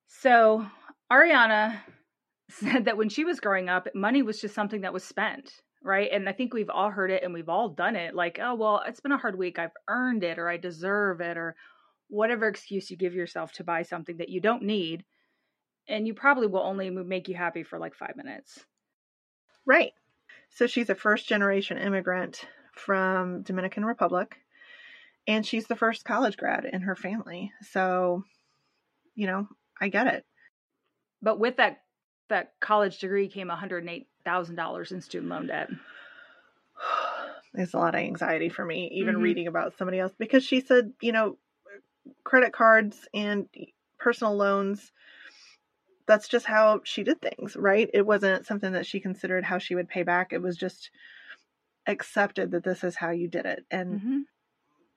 So 0.07 0.65
Ariana 1.11 1.79
said 2.49 2.85
that 2.85 2.97
when 2.97 3.09
she 3.09 3.25
was 3.25 3.39
growing 3.39 3.69
up, 3.69 3.87
money 3.93 4.21
was 4.21 4.39
just 4.39 4.55
something 4.55 4.81
that 4.81 4.93
was 4.93 5.03
spent 5.03 5.61
right? 5.87 6.09
And 6.11 6.27
I 6.27 6.33
think 6.33 6.53
we've 6.53 6.69
all 6.69 6.89
heard 6.89 7.11
it 7.11 7.23
and 7.23 7.33
we've 7.33 7.49
all 7.49 7.69
done 7.69 7.95
it 7.95 8.13
like, 8.13 8.39
oh, 8.41 8.55
well, 8.55 8.83
it's 8.85 8.99
been 8.99 9.11
a 9.11 9.17
hard 9.17 9.37
week. 9.37 9.57
I've 9.57 9.71
earned 9.87 10.23
it 10.23 10.37
or 10.37 10.49
I 10.49 10.57
deserve 10.57 11.21
it 11.21 11.37
or 11.37 11.55
whatever 12.09 12.47
excuse 12.47 12.91
you 12.91 12.97
give 12.97 13.13
yourself 13.13 13.53
to 13.53 13.63
buy 13.63 13.83
something 13.83 14.17
that 14.17 14.29
you 14.29 14.41
don't 14.41 14.63
need. 14.63 15.05
And 15.87 16.05
you 16.05 16.13
probably 16.13 16.47
will 16.47 16.61
only 16.61 16.89
make 16.89 17.29
you 17.29 17.35
happy 17.35 17.63
for 17.63 17.79
like 17.79 17.95
five 17.95 18.15
minutes. 18.17 18.65
Right. 19.65 19.93
So 20.49 20.67
she's 20.67 20.89
a 20.89 20.95
first 20.95 21.27
generation 21.27 21.77
immigrant 21.77 22.45
from 22.77 23.41
Dominican 23.43 23.85
Republic 23.85 24.37
and 25.27 25.45
she's 25.45 25.67
the 25.67 25.75
first 25.75 26.05
college 26.05 26.37
grad 26.37 26.65
in 26.65 26.81
her 26.81 26.95
family. 26.95 27.51
So, 27.71 28.23
you 29.13 29.27
know, 29.27 29.47
I 29.79 29.89
get 29.89 30.07
it. 30.07 30.25
But 31.21 31.39
with 31.39 31.57
that 31.57 31.81
that 32.29 32.53
college 32.59 32.99
degree 32.99 33.29
came 33.29 33.47
$108,000 33.49 34.91
in 34.91 35.01
student 35.01 35.29
loan 35.29 35.47
debt. 35.47 35.69
It's 37.53 37.73
a 37.73 37.77
lot 37.77 37.95
of 37.95 38.01
anxiety 38.01 38.49
for 38.49 38.63
me, 38.63 38.91
even 38.93 39.15
mm-hmm. 39.15 39.23
reading 39.23 39.47
about 39.47 39.75
somebody 39.77 39.97
else, 39.97 40.11
because 40.19 40.43
she 40.43 40.61
said, 40.61 40.93
you 41.01 41.11
know, 41.11 41.37
credit 42.23 42.53
cards 42.53 43.07
and 43.15 43.47
personal 43.97 44.35
loans, 44.35 44.91
that's 46.05 46.27
just 46.27 46.45
how 46.45 46.81
she 46.83 47.01
did 47.01 47.19
things, 47.19 47.55
right? 47.55 47.89
It 47.95 48.05
wasn't 48.05 48.45
something 48.45 48.73
that 48.73 48.85
she 48.85 48.99
considered 48.99 49.43
how 49.43 49.57
she 49.57 49.73
would 49.73 49.89
pay 49.89 50.03
back. 50.03 50.33
It 50.33 50.41
was 50.41 50.55
just 50.55 50.91
accepted 51.87 52.51
that 52.51 52.63
this 52.63 52.83
is 52.83 52.95
how 52.95 53.11
you 53.11 53.27
did 53.27 53.45
it. 53.45 53.65
And, 53.71 53.93
mm-hmm. 53.93 54.17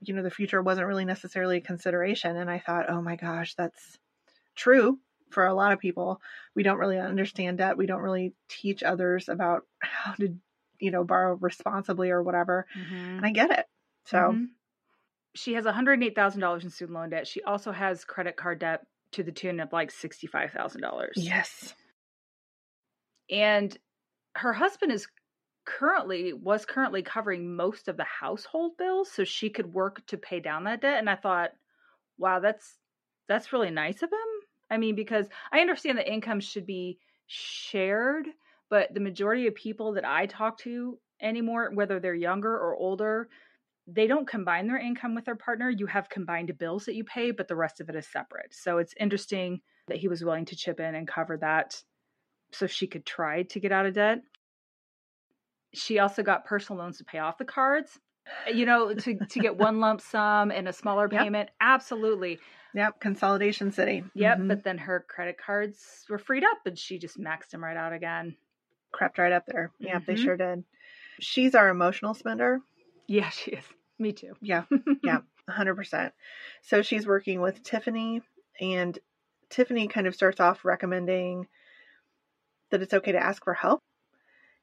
you 0.00 0.14
know, 0.14 0.22
the 0.22 0.30
future 0.30 0.60
wasn't 0.60 0.86
really 0.86 1.04
necessarily 1.04 1.58
a 1.58 1.62
consideration. 1.62 2.36
And 2.36 2.50
I 2.50 2.58
thought, 2.58 2.90
oh 2.90 3.00
my 3.00 3.16
gosh, 3.16 3.54
that's 3.54 3.98
true 4.56 4.98
for 5.30 5.46
a 5.46 5.54
lot 5.54 5.72
of 5.72 5.78
people, 5.78 6.20
we 6.54 6.62
don't 6.62 6.78
really 6.78 6.98
understand 6.98 7.58
debt. 7.58 7.76
We 7.76 7.86
don't 7.86 8.02
really 8.02 8.34
teach 8.48 8.82
others 8.82 9.28
about 9.28 9.62
how 9.78 10.12
to, 10.14 10.34
you 10.78 10.90
know, 10.90 11.04
borrow 11.04 11.36
responsibly 11.40 12.10
or 12.10 12.22
whatever. 12.22 12.66
Mm-hmm. 12.76 12.94
And 12.94 13.26
I 13.26 13.30
get 13.30 13.50
it. 13.50 13.66
So 14.06 14.18
mm-hmm. 14.18 14.44
she 15.34 15.54
has 15.54 15.64
$108,000 15.64 16.62
in 16.62 16.70
student 16.70 16.98
loan 16.98 17.10
debt. 17.10 17.26
She 17.26 17.42
also 17.42 17.72
has 17.72 18.04
credit 18.04 18.36
card 18.36 18.58
debt 18.58 18.82
to 19.12 19.22
the 19.22 19.32
tune 19.32 19.60
of 19.60 19.72
like 19.72 19.92
$65,000. 19.92 21.08
Yes. 21.16 21.74
And 23.30 23.76
her 24.36 24.52
husband 24.52 24.92
is 24.92 25.06
currently 25.64 26.32
was 26.32 26.64
currently 26.64 27.02
covering 27.02 27.54
most 27.54 27.88
of 27.88 27.96
the 27.96 28.04
household 28.04 28.72
bills 28.78 29.10
so 29.10 29.24
she 29.24 29.50
could 29.50 29.72
work 29.72 30.04
to 30.06 30.16
pay 30.16 30.40
down 30.40 30.64
that 30.64 30.80
debt 30.80 30.98
and 30.98 31.08
I 31.08 31.16
thought 31.16 31.50
wow 32.18 32.40
that's 32.40 32.76
that's 33.28 33.52
really 33.52 33.70
nice 33.70 34.02
of 34.02 34.10
him 34.10 34.40
I 34.70 34.78
mean, 34.78 34.94
because 34.94 35.26
I 35.52 35.60
understand 35.60 35.98
that 35.98 36.10
income 36.10 36.40
should 36.40 36.64
be 36.64 36.98
shared, 37.26 38.28
but 38.70 38.94
the 38.94 39.00
majority 39.00 39.48
of 39.48 39.54
people 39.54 39.94
that 39.94 40.04
I 40.04 40.26
talk 40.26 40.58
to 40.60 40.98
anymore, 41.20 41.70
whether 41.74 41.98
they're 41.98 42.14
younger 42.14 42.52
or 42.52 42.76
older, 42.76 43.28
they 43.86 44.06
don't 44.06 44.28
combine 44.28 44.68
their 44.68 44.78
income 44.78 45.16
with 45.16 45.24
their 45.24 45.36
partner. 45.36 45.68
You 45.68 45.86
have 45.86 46.08
combined 46.08 46.56
bills 46.56 46.84
that 46.84 46.94
you 46.94 47.02
pay, 47.02 47.32
but 47.32 47.48
the 47.48 47.56
rest 47.56 47.80
of 47.80 47.88
it 47.88 47.96
is 47.96 48.06
separate. 48.06 48.54
So 48.54 48.78
it's 48.78 48.94
interesting 48.98 49.60
that 49.88 49.96
he 49.96 50.06
was 50.06 50.24
willing 50.24 50.44
to 50.46 50.56
chip 50.56 50.78
in 50.78 50.94
and 50.94 51.08
cover 51.08 51.36
that 51.38 51.82
so 52.52 52.68
she 52.68 52.86
could 52.86 53.04
try 53.04 53.42
to 53.42 53.60
get 53.60 53.72
out 53.72 53.86
of 53.86 53.94
debt. 53.94 54.20
She 55.72 55.98
also 55.98 56.22
got 56.22 56.44
personal 56.44 56.82
loans 56.82 56.98
to 56.98 57.04
pay 57.04 57.18
off 57.18 57.38
the 57.38 57.44
cards. 57.44 57.98
You 58.52 58.66
know, 58.66 58.94
to 58.94 59.14
to 59.18 59.40
get 59.40 59.56
one 59.58 59.80
lump 59.80 60.00
sum 60.00 60.50
and 60.50 60.68
a 60.68 60.72
smaller 60.72 61.08
Yep. 61.10 61.22
payment. 61.22 61.50
Absolutely. 61.60 62.38
Yep, 62.74 63.00
Consolidation 63.00 63.72
City. 63.72 64.04
Yep. 64.14 64.38
Mhm. 64.38 64.48
But 64.48 64.64
then 64.64 64.78
her 64.78 65.04
credit 65.08 65.36
cards 65.38 66.04
were 66.08 66.18
freed 66.18 66.44
up 66.44 66.58
and 66.66 66.78
she 66.78 66.98
just 66.98 67.18
maxed 67.18 67.50
them 67.50 67.62
right 67.64 67.76
out 67.76 67.92
again. 67.92 68.36
crept 68.92 69.18
right 69.18 69.32
up 69.32 69.46
there. 69.46 69.70
Yeah, 69.78 70.00
they 70.04 70.14
Mhm. 70.14 70.24
sure 70.24 70.36
did. 70.36 70.64
She's 71.20 71.54
our 71.54 71.68
emotional 71.68 72.14
spender. 72.14 72.60
Yeah, 73.06 73.28
she 73.30 73.52
is. 73.52 73.64
Me 73.98 74.12
too. 74.12 74.34
Yeah, 74.40 74.64
yeah, 75.02 75.20
100%. 75.46 76.12
So 76.62 76.82
she's 76.82 77.06
working 77.06 77.40
with 77.40 77.62
Tiffany, 77.62 78.22
and 78.60 78.98
Tiffany 79.48 79.88
kind 79.88 80.06
of 80.06 80.14
starts 80.14 80.40
off 80.40 80.64
recommending 80.64 81.46
that 82.70 82.82
it's 82.82 82.94
okay 82.94 83.12
to 83.12 83.18
ask 83.22 83.44
for 83.44 83.54
help, 83.54 83.80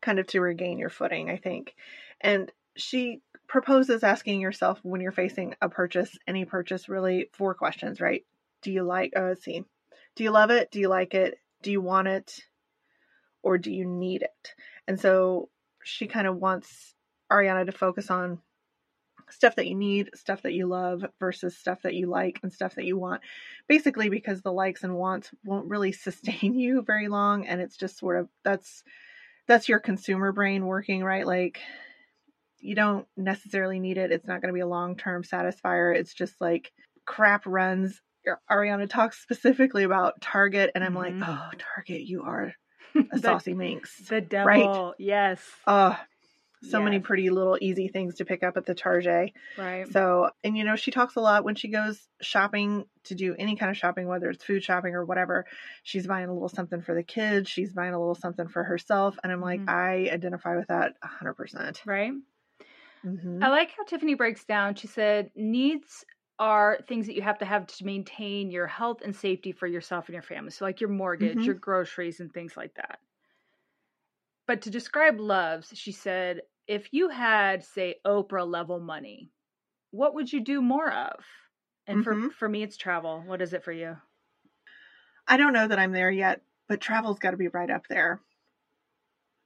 kind 0.01 0.19
of 0.19 0.27
to 0.27 0.41
regain 0.41 0.77
your 0.79 0.89
footing, 0.89 1.29
I 1.29 1.37
think. 1.37 1.75
And 2.21 2.51
she 2.75 3.21
proposes 3.47 4.03
asking 4.03 4.41
yourself 4.41 4.79
when 4.83 5.01
you're 5.01 5.11
facing 5.11 5.55
a 5.61 5.69
purchase, 5.69 6.17
any 6.27 6.45
purchase, 6.45 6.89
really 6.89 7.29
four 7.33 7.53
questions, 7.53 8.01
right? 8.01 8.25
Do 8.61 8.71
you 8.71 8.83
like, 8.83 9.13
oh, 9.15 9.27
let's 9.27 9.43
see. 9.43 9.63
Do 10.15 10.23
you 10.23 10.31
love 10.31 10.51
it? 10.51 10.71
Do 10.71 10.79
you 10.79 10.89
like 10.89 11.13
it? 11.13 11.39
Do 11.61 11.71
you 11.71 11.81
want 11.81 12.07
it? 12.07 12.39
Or 13.43 13.57
do 13.57 13.71
you 13.71 13.85
need 13.85 14.23
it? 14.23 14.53
And 14.87 14.99
so 14.99 15.49
she 15.83 16.07
kind 16.07 16.27
of 16.27 16.37
wants 16.37 16.95
Ariana 17.31 17.65
to 17.65 17.71
focus 17.71 18.09
on 18.09 18.39
stuff 19.29 19.55
that 19.55 19.67
you 19.67 19.75
need, 19.75 20.09
stuff 20.15 20.41
that 20.43 20.53
you 20.53 20.67
love 20.67 21.05
versus 21.19 21.57
stuff 21.57 21.81
that 21.83 21.93
you 21.93 22.07
like 22.07 22.39
and 22.43 22.51
stuff 22.51 22.75
that 22.75 22.85
you 22.85 22.97
want. 22.97 23.21
Basically 23.67 24.09
because 24.09 24.41
the 24.41 24.51
likes 24.51 24.83
and 24.83 24.95
wants 24.95 25.31
won't 25.45 25.69
really 25.69 25.91
sustain 25.93 26.57
you 26.57 26.81
very 26.81 27.07
long 27.07 27.47
and 27.47 27.61
it's 27.61 27.77
just 27.77 27.97
sort 27.97 28.17
of 28.17 28.29
that's 28.43 28.83
that's 29.47 29.69
your 29.69 29.79
consumer 29.79 30.31
brain 30.31 30.65
working, 30.65 31.03
right? 31.03 31.25
Like 31.25 31.59
you 32.59 32.75
don't 32.75 33.07
necessarily 33.15 33.79
need 33.79 33.97
it. 33.97 34.11
It's 34.11 34.27
not 34.27 34.41
going 34.41 34.49
to 34.49 34.53
be 34.53 34.61
a 34.61 34.67
long-term 34.67 35.23
satisfier. 35.23 35.95
It's 35.95 36.13
just 36.13 36.39
like 36.41 36.71
crap 37.05 37.45
runs. 37.45 38.01
Ariana 38.51 38.89
talks 38.89 39.21
specifically 39.21 39.83
about 39.83 40.19
Target 40.21 40.71
and 40.75 40.83
I'm 40.83 40.93
like, 40.95 41.13
Mhm. 41.13 41.23
"Oh, 41.25 41.57
Target, 41.57 42.01
you 42.01 42.23
are 42.23 42.53
a 43.11 43.19
saucy 43.19 43.53
minx." 43.53 43.95
the 44.09 44.19
devil. 44.21 44.95
Yes. 44.99 45.41
Oh, 45.65 45.97
so 46.61 46.81
many 46.81 46.99
pretty 46.99 47.29
little 47.29 47.57
easy 47.61 47.87
things 47.87 48.15
to 48.15 48.25
pick 48.25 48.43
up 48.43 48.57
at 48.57 48.65
the 48.65 48.75
Target. 48.75 49.33
Right. 49.57 49.89
So, 49.93 50.29
and 50.43 50.57
you 50.57 50.63
know, 50.63 50.75
she 50.75 50.91
talks 50.91 51.15
a 51.15 51.21
lot 51.21 51.43
when 51.43 51.55
she 51.55 51.69
goes 51.69 52.09
shopping 52.21 52.85
to 53.05 53.15
do 53.15 53.35
any 53.39 53.55
kind 53.55 53.69
of 53.71 53.77
shopping, 53.77 54.07
whether 54.07 54.29
it's 54.29 54.43
food 54.43 54.63
shopping 54.63 54.93
or 54.95 55.05
whatever. 55.05 55.45
She's 55.83 56.07
buying 56.07 56.29
a 56.29 56.33
little 56.33 56.49
something 56.49 56.81
for 56.81 56.93
the 56.95 57.03
kids, 57.03 57.49
she's 57.49 57.73
buying 57.73 57.93
a 57.93 57.99
little 57.99 58.15
something 58.15 58.47
for 58.47 58.63
herself. 58.63 59.17
And 59.23 59.31
I'm 59.31 59.41
like, 59.41 59.61
Mhm. 59.61 59.67
I 59.67 60.09
identify 60.11 60.55
with 60.55 60.67
that 60.67 60.95
100%. 61.01 61.85
right. 61.85 62.13
hmm 63.03 63.41
I 63.41 63.49
like 63.49 63.71
how 63.71 63.83
Tiffany 63.83 64.15
breaks 64.15 64.45
down. 64.45 64.75
She 64.75 64.87
said 64.87 65.31
needs 65.35 66.03
are 66.39 66.79
things 66.87 67.07
that 67.07 67.15
you 67.15 67.21
have 67.23 67.37
to 67.39 67.45
have 67.45 67.65
to 67.67 67.85
maintain 67.85 68.51
your 68.51 68.67
health 68.67 69.01
and 69.01 69.15
safety 69.15 69.51
for 69.51 69.67
yourself 69.67 70.07
and 70.07 70.13
your 70.13 70.21
family. 70.21 70.51
So 70.51 70.65
like 70.65 70.81
your 70.81 70.89
mortgage, 70.89 71.45
Mhm. 71.45 71.47
your 71.47 71.55
groceries 71.55 72.19
and 72.19 72.31
things 72.31 72.55
like 72.57 72.75
that. 72.75 72.99
But 74.47 74.61
to 74.63 74.69
describe 74.69 75.19
loves, 75.19 75.71
she 75.77 75.91
said, 75.91 76.41
if 76.67 76.93
you 76.93 77.09
had 77.09 77.63
say 77.63 77.95
Oprah 78.05 78.47
level 78.49 78.79
money, 78.79 79.31
what 79.91 80.13
would 80.15 80.31
you 80.31 80.39
do 80.41 80.61
more 80.61 80.91
of? 80.91 81.25
And 81.85 82.03
for 82.03 82.15
Mhm. 82.15 82.33
for 82.33 82.49
me 82.49 82.63
it's 82.63 82.77
travel. 82.77 83.21
What 83.21 83.41
is 83.41 83.53
it 83.53 83.63
for 83.63 83.71
you? 83.71 83.97
I 85.27 85.37
don't 85.37 85.53
know 85.53 85.67
that 85.67 85.79
I'm 85.79 85.91
there 85.91 86.11
yet, 86.11 86.41
but 86.67 86.81
travel's 86.81 87.19
got 87.19 87.31
to 87.31 87.37
be 87.37 87.49
right 87.49 87.69
up 87.69 87.87
there. 87.87 88.21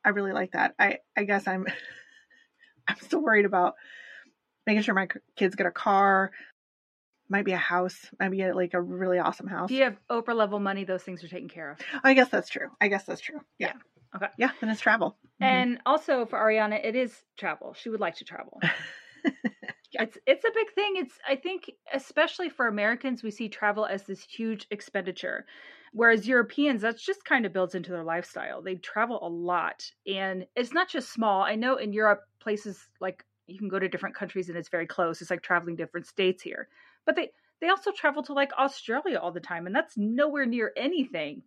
I 0.04 0.10
really 0.10 0.32
like 0.32 0.52
that. 0.52 0.74
I, 0.80 0.99
I 1.16 1.24
guess 1.24 1.47
I'm, 1.47 1.66
I'm 2.88 2.97
still 2.97 3.22
worried 3.22 3.45
about 3.45 3.76
making 4.66 4.84
sure 4.84 4.95
my 4.95 5.08
kids 5.36 5.56
get 5.56 5.66
a 5.68 5.72
car, 5.72 6.32
might 7.30 7.45
be 7.45 7.54
a 7.54 7.58
house, 7.58 8.10
maybe 8.20 8.38
get 8.38 8.56
like 8.56 8.74
a 8.74 8.82
really 8.82 9.20
awesome 9.20 9.47
house. 9.47 9.72
If 9.72 9.78
you 9.78 9.84
have 9.84 9.97
Oprah 10.10 10.36
level 10.36 10.60
money, 10.60 10.84
those 10.84 11.04
things 11.04 11.24
are 11.24 11.28
taken 11.28 11.49
care 11.49 11.72
of. 11.72 11.80
I 12.04 12.14
guess 12.14 12.30
that's 12.30 12.49
true. 12.49 12.70
I 12.80 12.88
guess 12.88 13.06
that's 13.06 13.22
true. 13.22 13.41
Yeah. 13.58 13.74
Okay. 14.16 14.28
Yeah, 14.38 14.51
then 14.59 14.70
it's 14.70 14.82
travel. 14.82 15.18
Mhm. 15.41 15.66
And 15.66 15.82
also 15.86 16.26
for 16.26 16.39
Ariana, 16.39 16.84
it 16.84 16.95
is 16.95 17.26
travel. 17.38 17.74
She 17.74 17.89
would 17.89 17.99
like 17.99 18.16
to 18.18 18.26
travel. 18.26 18.66
Yeah. 19.93 20.05
It's 20.05 20.18
it's 20.26 20.45
a 20.45 20.51
big 20.53 20.72
thing. 20.74 20.93
It's 20.95 21.20
I 21.28 21.36
think 21.36 21.70
especially 21.93 22.49
for 22.49 22.68
Americans, 22.68 23.24
we 23.24 23.32
see 23.32 23.49
travel 23.49 23.86
as 23.86 24.03
this 24.03 24.24
huge 24.24 24.66
expenditure. 24.72 25.45
Whereas 25.93 26.28
Europeans, 26.28 26.82
that's 26.82 27.03
just 27.05 27.26
kind 27.26 27.45
of 27.45 27.51
builds 27.53 27.76
into 27.76 27.91
their 27.91 28.03
lifestyle. 28.03 28.62
They 28.62 28.76
travel 28.76 29.20
a 29.22 29.28
lot. 29.28 29.91
And 30.07 30.47
it's 30.55 30.74
not 30.74 30.88
just 30.88 31.12
small. 31.12 31.41
I 31.43 31.55
know 31.55 31.76
in 31.76 31.91
Europe, 31.93 32.22
places 32.39 32.88
like 33.01 33.26
you 33.47 33.59
can 33.59 33.68
go 33.68 33.80
to 33.80 33.89
different 33.89 34.16
countries 34.16 34.47
and 34.47 34.57
it's 34.57 34.70
very 34.70 34.88
close. 34.88 35.22
It's 35.22 35.30
like 35.30 35.41
traveling 35.43 35.76
different 35.76 36.07
states 36.07 36.41
here. 36.41 36.70
But 37.05 37.16
they 37.18 37.32
they 37.59 37.68
also 37.68 37.91
travel 37.91 38.24
to 38.24 38.34
like 38.34 38.53
Australia 38.53 39.20
all 39.20 39.32
the 39.34 39.39
time, 39.41 39.68
and 39.68 39.76
that's 39.76 39.97
nowhere 39.97 40.45
near 40.45 40.72
anything 40.78 41.43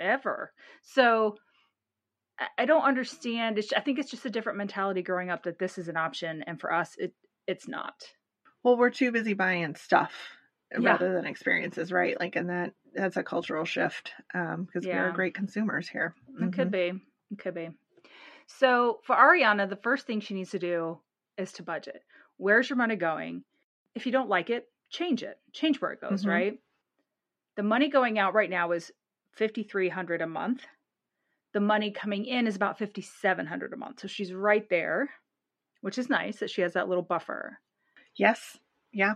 ever. 0.00 0.52
So 0.82 1.36
I- 2.58 2.64
don't 2.66 2.82
understand. 2.82 3.58
It's, 3.58 3.72
I 3.72 3.80
think 3.80 3.98
it's 3.98 4.10
just 4.10 4.24
a 4.24 4.30
different 4.30 4.58
mentality 4.58 5.02
growing 5.02 5.30
up 5.30 5.44
that 5.44 5.58
this 5.58 5.78
is 5.78 5.88
an 5.88 5.96
option, 5.96 6.42
and 6.46 6.60
for 6.60 6.72
us, 6.72 6.96
it 6.98 7.12
it's 7.46 7.68
not. 7.68 7.94
well, 8.62 8.76
we're 8.78 8.88
too 8.90 9.12
busy 9.12 9.34
buying 9.34 9.74
stuff 9.76 10.12
Yeah. 10.72 10.92
rather 10.92 11.12
than 11.12 11.26
experiences, 11.26 11.92
right? 11.92 12.18
Like, 12.18 12.34
and 12.36 12.48
that 12.48 12.72
that's 12.94 13.16
a 13.18 13.22
cultural 13.22 13.64
shift 13.66 14.12
because 14.32 14.84
we 14.86 14.92
are 14.92 15.12
great 15.12 15.34
consumers 15.34 15.86
here. 15.88 16.14
It 16.40 16.52
could 16.54 16.68
Mhm. 16.68 16.70
be. 16.70 17.02
It 17.32 17.38
could 17.38 17.54
be. 17.54 17.68
So 18.46 19.00
for 19.04 19.14
Ariana, 19.16 19.68
the 19.68 19.76
first 19.76 20.06
thing 20.06 20.20
she 20.20 20.34
needs 20.34 20.50
to 20.52 20.58
do 20.58 20.98
is 21.36 21.52
to 21.54 21.62
budget. 21.62 22.02
Where's 22.38 22.68
your 22.70 22.76
money 22.78 22.96
going? 22.96 23.44
If 23.94 24.06
you 24.06 24.12
don't 24.12 24.28
like 24.28 24.48
it, 24.50 24.70
change 24.88 25.22
it. 25.22 25.38
Change 25.52 25.80
where 25.80 25.92
it 25.92 26.00
goes, 26.00 26.24
Mhm. 26.24 26.28
right? 26.28 26.60
The 27.56 27.62
money 27.62 27.88
going 27.88 28.18
out 28.18 28.34
right 28.34 28.50
now 28.50 28.72
is 28.72 28.92
fifty 29.32 29.62
three 29.62 29.88
hundred 29.90 30.22
a 30.22 30.26
month. 30.26 30.64
The 31.54 31.60
money 31.60 31.90
coming 31.90 32.26
in 32.26 32.46
is 32.46 32.56
about 32.56 32.78
fifty 32.78 33.00
seven 33.00 33.46
hundred 33.46 33.72
a 33.72 33.76
month. 33.76 34.00
So 34.00 34.08
she's 34.08 34.34
right 34.34 34.68
there, 34.68 35.08
which 35.80 35.96
is 35.96 36.10
nice 36.10 36.40
that 36.40 36.50
she 36.50 36.60
has 36.60 36.74
that 36.74 36.88
little 36.88 37.02
buffer. 37.02 37.58
Yes. 38.16 38.58
Yeah. 38.92 39.14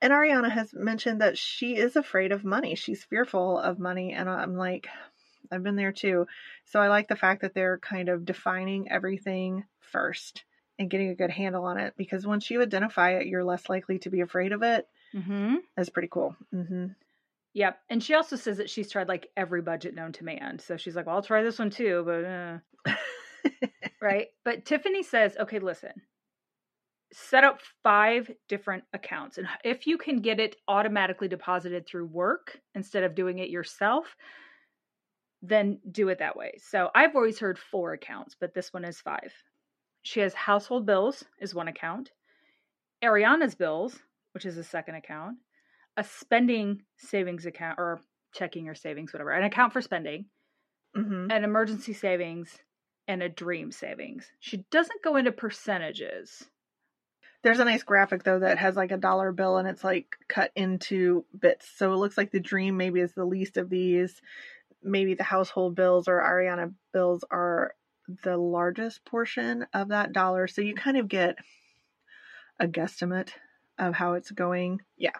And 0.00 0.12
Ariana 0.12 0.50
has 0.50 0.74
mentioned 0.74 1.20
that 1.20 1.38
she 1.38 1.76
is 1.76 1.94
afraid 1.94 2.32
of 2.32 2.44
money. 2.44 2.74
She's 2.74 3.04
fearful 3.04 3.58
of 3.58 3.78
money. 3.78 4.12
And 4.12 4.28
I'm 4.28 4.56
like, 4.56 4.88
I've 5.52 5.62
been 5.62 5.76
there 5.76 5.92
too. 5.92 6.26
So 6.64 6.80
I 6.80 6.88
like 6.88 7.06
the 7.06 7.16
fact 7.16 7.42
that 7.42 7.54
they're 7.54 7.78
kind 7.78 8.08
of 8.08 8.24
defining 8.24 8.90
everything 8.90 9.64
first 9.80 10.44
and 10.78 10.90
getting 10.90 11.10
a 11.10 11.14
good 11.14 11.30
handle 11.30 11.64
on 11.66 11.78
it 11.78 11.94
because 11.96 12.26
once 12.26 12.50
you 12.50 12.62
identify 12.62 13.12
it, 13.12 13.26
you're 13.26 13.44
less 13.44 13.68
likely 13.68 13.98
to 14.00 14.10
be 14.10 14.22
afraid 14.22 14.52
of 14.52 14.62
it. 14.62 14.88
Mm-hmm. 15.14 15.56
That's 15.76 15.90
pretty 15.90 16.08
cool. 16.10 16.34
hmm 16.50 16.86
Yep. 17.54 17.78
And 17.90 18.02
she 18.02 18.14
also 18.14 18.36
says 18.36 18.56
that 18.56 18.70
she's 18.70 18.90
tried 18.90 19.08
like 19.08 19.28
every 19.36 19.62
budget 19.62 19.94
known 19.94 20.12
to 20.12 20.24
man. 20.24 20.58
So 20.58 20.76
she's 20.76 20.96
like, 20.96 21.06
well, 21.06 21.16
I'll 21.16 21.22
try 21.22 21.42
this 21.42 21.58
one 21.58 21.70
too, 21.70 22.02
but 22.06 22.24
uh. 22.24 22.58
right? 24.00 24.28
But 24.44 24.64
Tiffany 24.64 25.02
says, 25.02 25.36
okay, 25.38 25.58
listen, 25.58 25.92
set 27.12 27.44
up 27.44 27.60
five 27.82 28.30
different 28.48 28.84
accounts. 28.94 29.38
And 29.38 29.46
if 29.64 29.86
you 29.86 29.98
can 29.98 30.20
get 30.20 30.40
it 30.40 30.56
automatically 30.66 31.28
deposited 31.28 31.86
through 31.86 32.06
work 32.06 32.58
instead 32.74 33.04
of 33.04 33.14
doing 33.14 33.38
it 33.38 33.50
yourself, 33.50 34.16
then 35.42 35.78
do 35.90 36.08
it 36.08 36.18
that 36.20 36.36
way. 36.36 36.54
So 36.58 36.90
I've 36.94 37.14
always 37.16 37.38
heard 37.38 37.58
four 37.58 37.92
accounts, 37.92 38.36
but 38.38 38.54
this 38.54 38.72
one 38.72 38.84
is 38.84 39.00
five. 39.00 39.32
She 40.02 40.20
has 40.20 40.34
household 40.34 40.86
bills, 40.86 41.24
is 41.40 41.54
one 41.54 41.68
account, 41.68 42.10
Ariana's 43.02 43.54
bills, 43.54 43.98
which 44.32 44.46
is 44.46 44.56
a 44.56 44.64
second 44.64 44.94
account, 44.94 45.36
a 45.96 46.04
spending 46.04 46.82
savings 46.96 47.46
account 47.46 47.78
or 47.78 48.00
checking 48.32 48.68
or 48.68 48.74
savings, 48.74 49.12
whatever, 49.12 49.30
an 49.30 49.44
account 49.44 49.72
for 49.72 49.80
spending, 49.82 50.26
hmm 50.94 51.30
an 51.30 51.44
emergency 51.44 51.92
savings 51.92 52.58
and 53.08 53.22
a 53.22 53.28
dream 53.28 53.72
savings. 53.72 54.30
She 54.40 54.64
doesn't 54.70 55.02
go 55.02 55.16
into 55.16 55.32
percentages. 55.32 56.44
There's 57.42 57.58
a 57.58 57.64
nice 57.64 57.82
graphic 57.82 58.22
though 58.22 58.38
that 58.38 58.58
has 58.58 58.76
like 58.76 58.92
a 58.92 58.96
dollar 58.96 59.32
bill 59.32 59.56
and 59.56 59.66
it's 59.68 59.82
like 59.82 60.16
cut 60.28 60.52
into 60.54 61.24
bits. 61.38 61.68
So 61.76 61.92
it 61.92 61.96
looks 61.96 62.16
like 62.16 62.30
the 62.30 62.40
dream 62.40 62.76
maybe 62.76 63.00
is 63.00 63.12
the 63.12 63.24
least 63.24 63.56
of 63.56 63.68
these. 63.68 64.22
Maybe 64.82 65.14
the 65.14 65.24
household 65.24 65.74
bills 65.74 66.06
or 66.06 66.20
Ariana 66.20 66.72
bills 66.92 67.24
are 67.30 67.74
the 68.22 68.36
largest 68.36 69.04
portion 69.04 69.66
of 69.74 69.88
that 69.88 70.12
dollar. 70.12 70.46
So 70.46 70.60
you 70.60 70.74
kind 70.74 70.96
of 70.96 71.08
get 71.08 71.36
a 72.60 72.66
guesstimate 72.66 73.30
of 73.78 73.94
how 73.94 74.14
it's 74.14 74.30
going. 74.30 74.82
Yeah. 74.96 75.10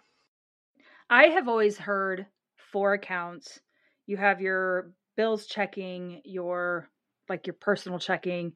I 1.13 1.25
have 1.25 1.47
always 1.47 1.77
heard 1.77 2.25
four 2.57 2.95
accounts. 2.95 3.61
You 4.07 4.17
have 4.17 4.41
your 4.41 4.93
bills 5.15 5.45
checking, 5.45 6.23
your 6.25 6.89
like 7.29 7.47
your 7.47 7.53
personal 7.53 7.99
checking, 7.99 8.55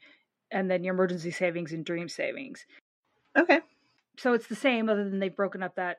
and 0.50 0.70
then 0.70 0.82
your 0.82 0.94
emergency 0.94 1.30
savings 1.30 1.74
and 1.74 1.84
dream 1.84 2.08
savings. 2.08 2.64
Okay. 3.36 3.60
So 4.16 4.32
it's 4.32 4.46
the 4.46 4.54
same, 4.54 4.88
other 4.88 5.04
than 5.04 5.18
they've 5.18 5.36
broken 5.36 5.62
up 5.62 5.76
that 5.76 5.98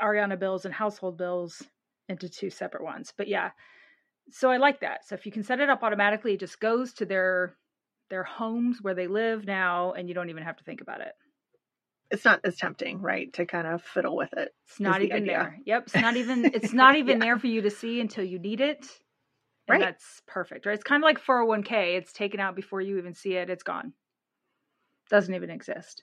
Ariana 0.00 0.38
bills 0.38 0.64
and 0.64 0.72
household 0.72 1.18
bills 1.18 1.60
into 2.08 2.28
two 2.28 2.50
separate 2.50 2.84
ones. 2.84 3.12
But 3.16 3.26
yeah, 3.26 3.50
so 4.30 4.48
I 4.48 4.58
like 4.58 4.78
that. 4.82 5.08
So 5.08 5.16
if 5.16 5.26
you 5.26 5.32
can 5.32 5.42
set 5.42 5.58
it 5.58 5.70
up 5.70 5.82
automatically, 5.82 6.34
it 6.34 6.40
just 6.40 6.60
goes 6.60 6.92
to 6.94 7.04
their 7.04 7.56
their 8.10 8.22
homes 8.22 8.78
where 8.80 8.94
they 8.94 9.08
live 9.08 9.44
now, 9.44 9.90
and 9.94 10.08
you 10.08 10.14
don't 10.14 10.30
even 10.30 10.44
have 10.44 10.56
to 10.58 10.64
think 10.64 10.82
about 10.82 11.00
it. 11.00 11.14
It's 12.10 12.24
not 12.24 12.40
as 12.44 12.56
tempting, 12.56 13.00
right, 13.00 13.32
to 13.34 13.46
kind 13.46 13.66
of 13.66 13.82
fiddle 13.82 14.16
with 14.16 14.32
it. 14.36 14.52
It's 14.66 14.80
not 14.80 15.00
the 15.00 15.06
even 15.06 15.22
idea. 15.22 15.32
there. 15.32 15.58
Yep, 15.64 15.82
it's 15.86 15.98
not 15.98 16.16
even 16.16 16.50
it's 16.52 16.72
not 16.72 16.96
even 16.96 17.18
Yeah. 17.18 17.26
there 17.26 17.38
for 17.38 17.46
you 17.46 17.62
to 17.62 17.70
see 17.70 18.00
until 18.00 18.24
you 18.24 18.38
need 18.38 18.60
it. 18.60 18.86
And 19.68 19.80
Right. 19.80 19.82
that's 19.82 20.22
perfect. 20.26 20.66
Right? 20.66 20.74
It's 20.74 20.82
kind 20.84 21.02
of 21.02 21.06
like 21.06 21.20
401k. 21.20 21.96
It's 21.96 22.12
taken 22.12 22.40
out 22.40 22.56
before 22.56 22.80
you 22.80 22.98
even 22.98 23.14
see 23.14 23.34
it. 23.34 23.48
It's 23.50 23.62
gone. 23.62 23.92
Doesn't 25.08 25.34
even 25.34 25.50
exist. 25.50 26.02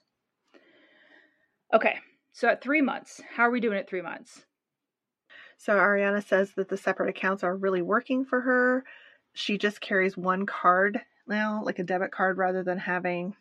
Okay. 1.74 1.98
So 2.32 2.48
at 2.48 2.62
3 2.62 2.80
months, 2.82 3.20
how 3.34 3.44
are 3.44 3.50
we 3.50 3.60
doing 3.60 3.78
at 3.78 3.88
3 3.88 4.00
months? 4.00 4.46
So 5.58 5.74
Ariana 5.76 6.24
says 6.24 6.54
that 6.54 6.68
the 6.68 6.76
separate 6.76 7.10
accounts 7.10 7.42
are 7.44 7.56
really 7.56 7.82
working 7.82 8.24
for 8.24 8.40
her. 8.40 8.84
She 9.34 9.58
just 9.58 9.80
carries 9.80 10.16
one 10.16 10.46
card 10.46 11.00
now, 11.26 11.62
like 11.64 11.78
a 11.78 11.84
debit 11.84 12.12
card, 12.12 12.38
rather 12.38 12.62
than 12.62 12.78
having 12.78 13.36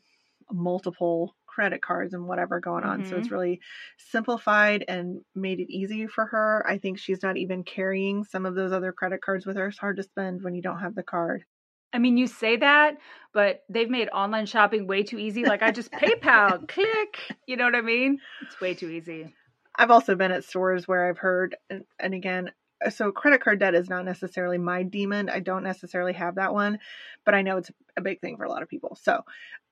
multiple 0.51 1.36
credit 1.57 1.81
cards 1.81 2.13
and 2.13 2.27
whatever 2.27 2.59
going 2.59 2.83
on. 2.83 3.03
So 3.03 3.15
it's 3.15 3.25
mm-hmm. 3.25 3.33
really 3.33 3.61
simplified 3.97 4.85
and 4.87 5.21
made 5.33 5.59
it 5.59 5.73
easy 5.73 6.05
for 6.05 6.27
her. 6.27 6.63
I 6.69 6.77
think 6.77 6.99
she's 6.99 7.23
not 7.23 7.35
even 7.35 7.63
carrying 7.63 8.23
some 8.23 8.45
of 8.45 8.53
those 8.53 8.71
other 8.71 8.91
credit 8.91 9.23
cards 9.23 9.43
with 9.43 9.57
her. 9.57 9.69
It's 9.69 9.79
hard 9.79 9.97
to 9.97 10.03
spend 10.03 10.43
when 10.43 10.53
you 10.53 10.61
don't 10.61 10.81
have 10.81 10.93
the 10.93 11.01
card. 11.01 11.45
I 11.91 11.97
mean, 11.97 12.15
you 12.15 12.27
say 12.27 12.57
that, 12.57 12.97
but 13.33 13.63
they've 13.69 13.89
made 13.89 14.09
online 14.09 14.45
shopping 14.45 14.85
way 14.85 15.01
too 15.01 15.17
easy. 15.17 15.45
Like 15.45 15.63
I 15.63 15.71
just 15.71 15.91
PayPal, 15.91 16.67
click. 16.67 17.17
You 17.47 17.57
know 17.57 17.65
what 17.65 17.73
I 17.73 17.81
mean? 17.81 18.19
It's 18.43 18.61
way 18.61 18.75
too 18.75 18.89
easy. 18.89 19.33
I've 19.75 19.89
also 19.89 20.13
been 20.13 20.31
at 20.31 20.43
stores 20.43 20.87
where 20.87 21.09
I've 21.09 21.17
heard, 21.17 21.55
and, 21.71 21.85
and 21.99 22.13
again, 22.13 22.51
uh, 22.85 22.91
so 22.91 23.11
credit 23.11 23.41
card 23.41 23.59
debt 23.59 23.73
is 23.73 23.89
not 23.89 24.05
necessarily 24.05 24.59
my 24.59 24.83
demon. 24.83 25.27
I 25.27 25.39
don't 25.39 25.63
necessarily 25.63 26.13
have 26.13 26.35
that 26.35 26.53
one, 26.53 26.77
but 27.25 27.33
I 27.33 27.41
know 27.41 27.57
it's 27.57 27.71
a 27.97 28.01
big 28.01 28.21
thing 28.21 28.37
for 28.37 28.43
a 28.43 28.49
lot 28.49 28.61
of 28.61 28.69
people. 28.69 28.95
So 29.01 29.23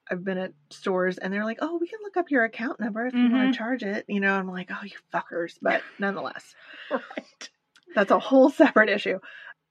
I've 0.10 0.24
been 0.24 0.38
at 0.38 0.54
stores 0.70 1.18
and 1.18 1.34
they're 1.34 1.46
like, 1.46 1.60
oh, 1.62 1.78
we 1.80 1.88
can 1.88 2.00
look 2.04 2.18
up 2.18 2.30
your 2.30 2.44
account 2.44 2.80
number 2.80 3.06
if 3.08 3.14
you 3.14 3.22
want 3.22 3.34
to 3.34 3.38
mm-hmm. 3.38 3.52
charge 3.52 3.84
it. 3.84 4.06
You 4.08 4.20
know, 4.20 4.34
I'm 4.34 4.50
like, 4.50 4.70
oh, 4.72 4.84
you 4.84 4.98
fuckers. 5.14 5.54
But 5.62 5.82
nonetheless, 6.00 6.56
Right. 6.92 7.50
that's 7.96 8.12
a 8.12 8.20
whole 8.20 8.50
separate 8.50 8.90
issue. 8.90 9.20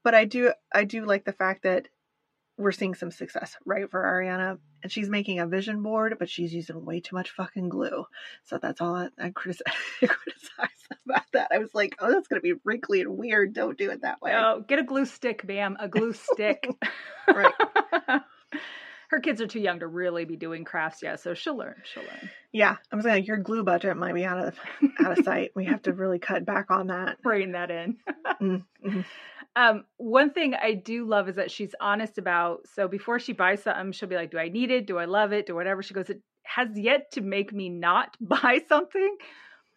But 0.03 0.15
I 0.15 0.25
do, 0.25 0.53
I 0.73 0.85
do 0.85 1.05
like 1.05 1.25
the 1.25 1.33
fact 1.33 1.63
that 1.63 1.89
we're 2.57 2.73
seeing 2.73 2.95
some 2.95 3.11
success, 3.11 3.57
right, 3.65 3.91
for 3.91 4.03
Ariana. 4.03 4.59
And 4.83 4.93
she's 4.93 5.09
making 5.09 5.39
a 5.41 5.47
vision 5.47 5.83
board, 5.83 6.17
but 6.19 6.29
she's 6.29 6.53
using 6.53 6.85
way 6.85 7.01
too 7.01 7.17
much 7.17 7.31
fucking 7.31 7.69
glue. 7.69 8.05
So 8.45 8.59
that's 8.59 8.81
all 8.81 8.95
I, 8.95 9.09
I 9.19 9.31
criticize, 9.31 9.75
criticize 9.99 10.69
about 11.07 11.25
that. 11.33 11.49
I 11.53 11.59
was 11.59 11.75
like, 11.75 11.97
oh, 12.01 12.11
that's 12.13 12.29
going 12.29 12.41
to 12.41 12.55
be 12.55 12.61
wrinkly 12.65 13.01
and 13.01 13.17
weird. 13.17 13.55
Don't 13.55 13.79
do 13.79 13.91
it 13.91 14.03
that 14.03 14.21
way. 14.21 14.35
Oh, 14.35 14.63
get 14.67 14.79
a 14.79 14.85
glue 14.85 15.07
stick, 15.07 15.47
ma'am. 15.47 15.77
A 15.81 15.89
glue 15.89 16.13
stick. 16.13 16.69
Right. 17.27 17.55
Her 19.15 19.21
kids 19.21 19.41
are 19.41 19.47
too 19.47 19.61
young 19.61 19.79
to 19.81 19.87
really 19.87 20.25
be 20.25 20.37
doing 20.37 20.65
crafts 20.65 21.01
yet, 21.03 21.21
so 21.21 21.35
she'll 21.35 21.57
learn. 21.57 21.83
She'll 21.85 22.03
learn. 22.05 22.31
Yeah, 22.53 22.77
I 22.93 22.97
was 22.97 23.05
like, 23.05 23.27
your 23.27 23.37
glue 23.37 23.63
budget 23.65 23.97
might 23.97 24.15
be 24.15 24.25
out 24.25 24.39
of 24.39 24.59
out 24.99 25.13
of 25.13 25.19
sight. 25.19 25.53
We 25.55 25.67
have 25.67 25.83
to 25.83 25.93
really 25.93 26.19
cut 26.19 26.45
back 26.45 26.71
on 26.71 26.89
that. 26.89 27.19
Bring 27.23 27.53
that 27.53 27.71
in. 27.71 27.99
Mm, 28.41 28.67
mhm. 28.85 29.05
Um, 29.57 29.85
one 29.99 30.31
thing 30.33 30.55
I 30.55 30.75
do 30.75 31.07
love 31.07 31.29
is 31.29 31.37
that 31.37 31.51
she's 31.51 31.75
honest 31.81 32.19
about. 32.19 32.67
So 32.67 32.89
before 32.89 33.19
she 33.21 33.33
buys 33.33 33.63
something, 33.63 33.93
she'll 33.93 34.09
be 34.09 34.17
like, 34.17 34.31
"Do 34.33 34.39
I 34.39 34.49
need 34.49 34.71
it? 34.71 34.87
Do 34.87 34.99
I 34.99 35.05
love 35.05 35.33
it? 35.33 35.47
Do 35.47 35.55
whatever." 35.55 35.83
She 35.83 35.95
goes, 35.95 36.11
"It 36.11 36.23
has 36.43 36.69
yet 36.79 37.11
to 37.13 37.21
make 37.21 37.53
me 37.53 37.69
not 37.69 38.17
buy 38.21 38.61
something, 38.69 39.17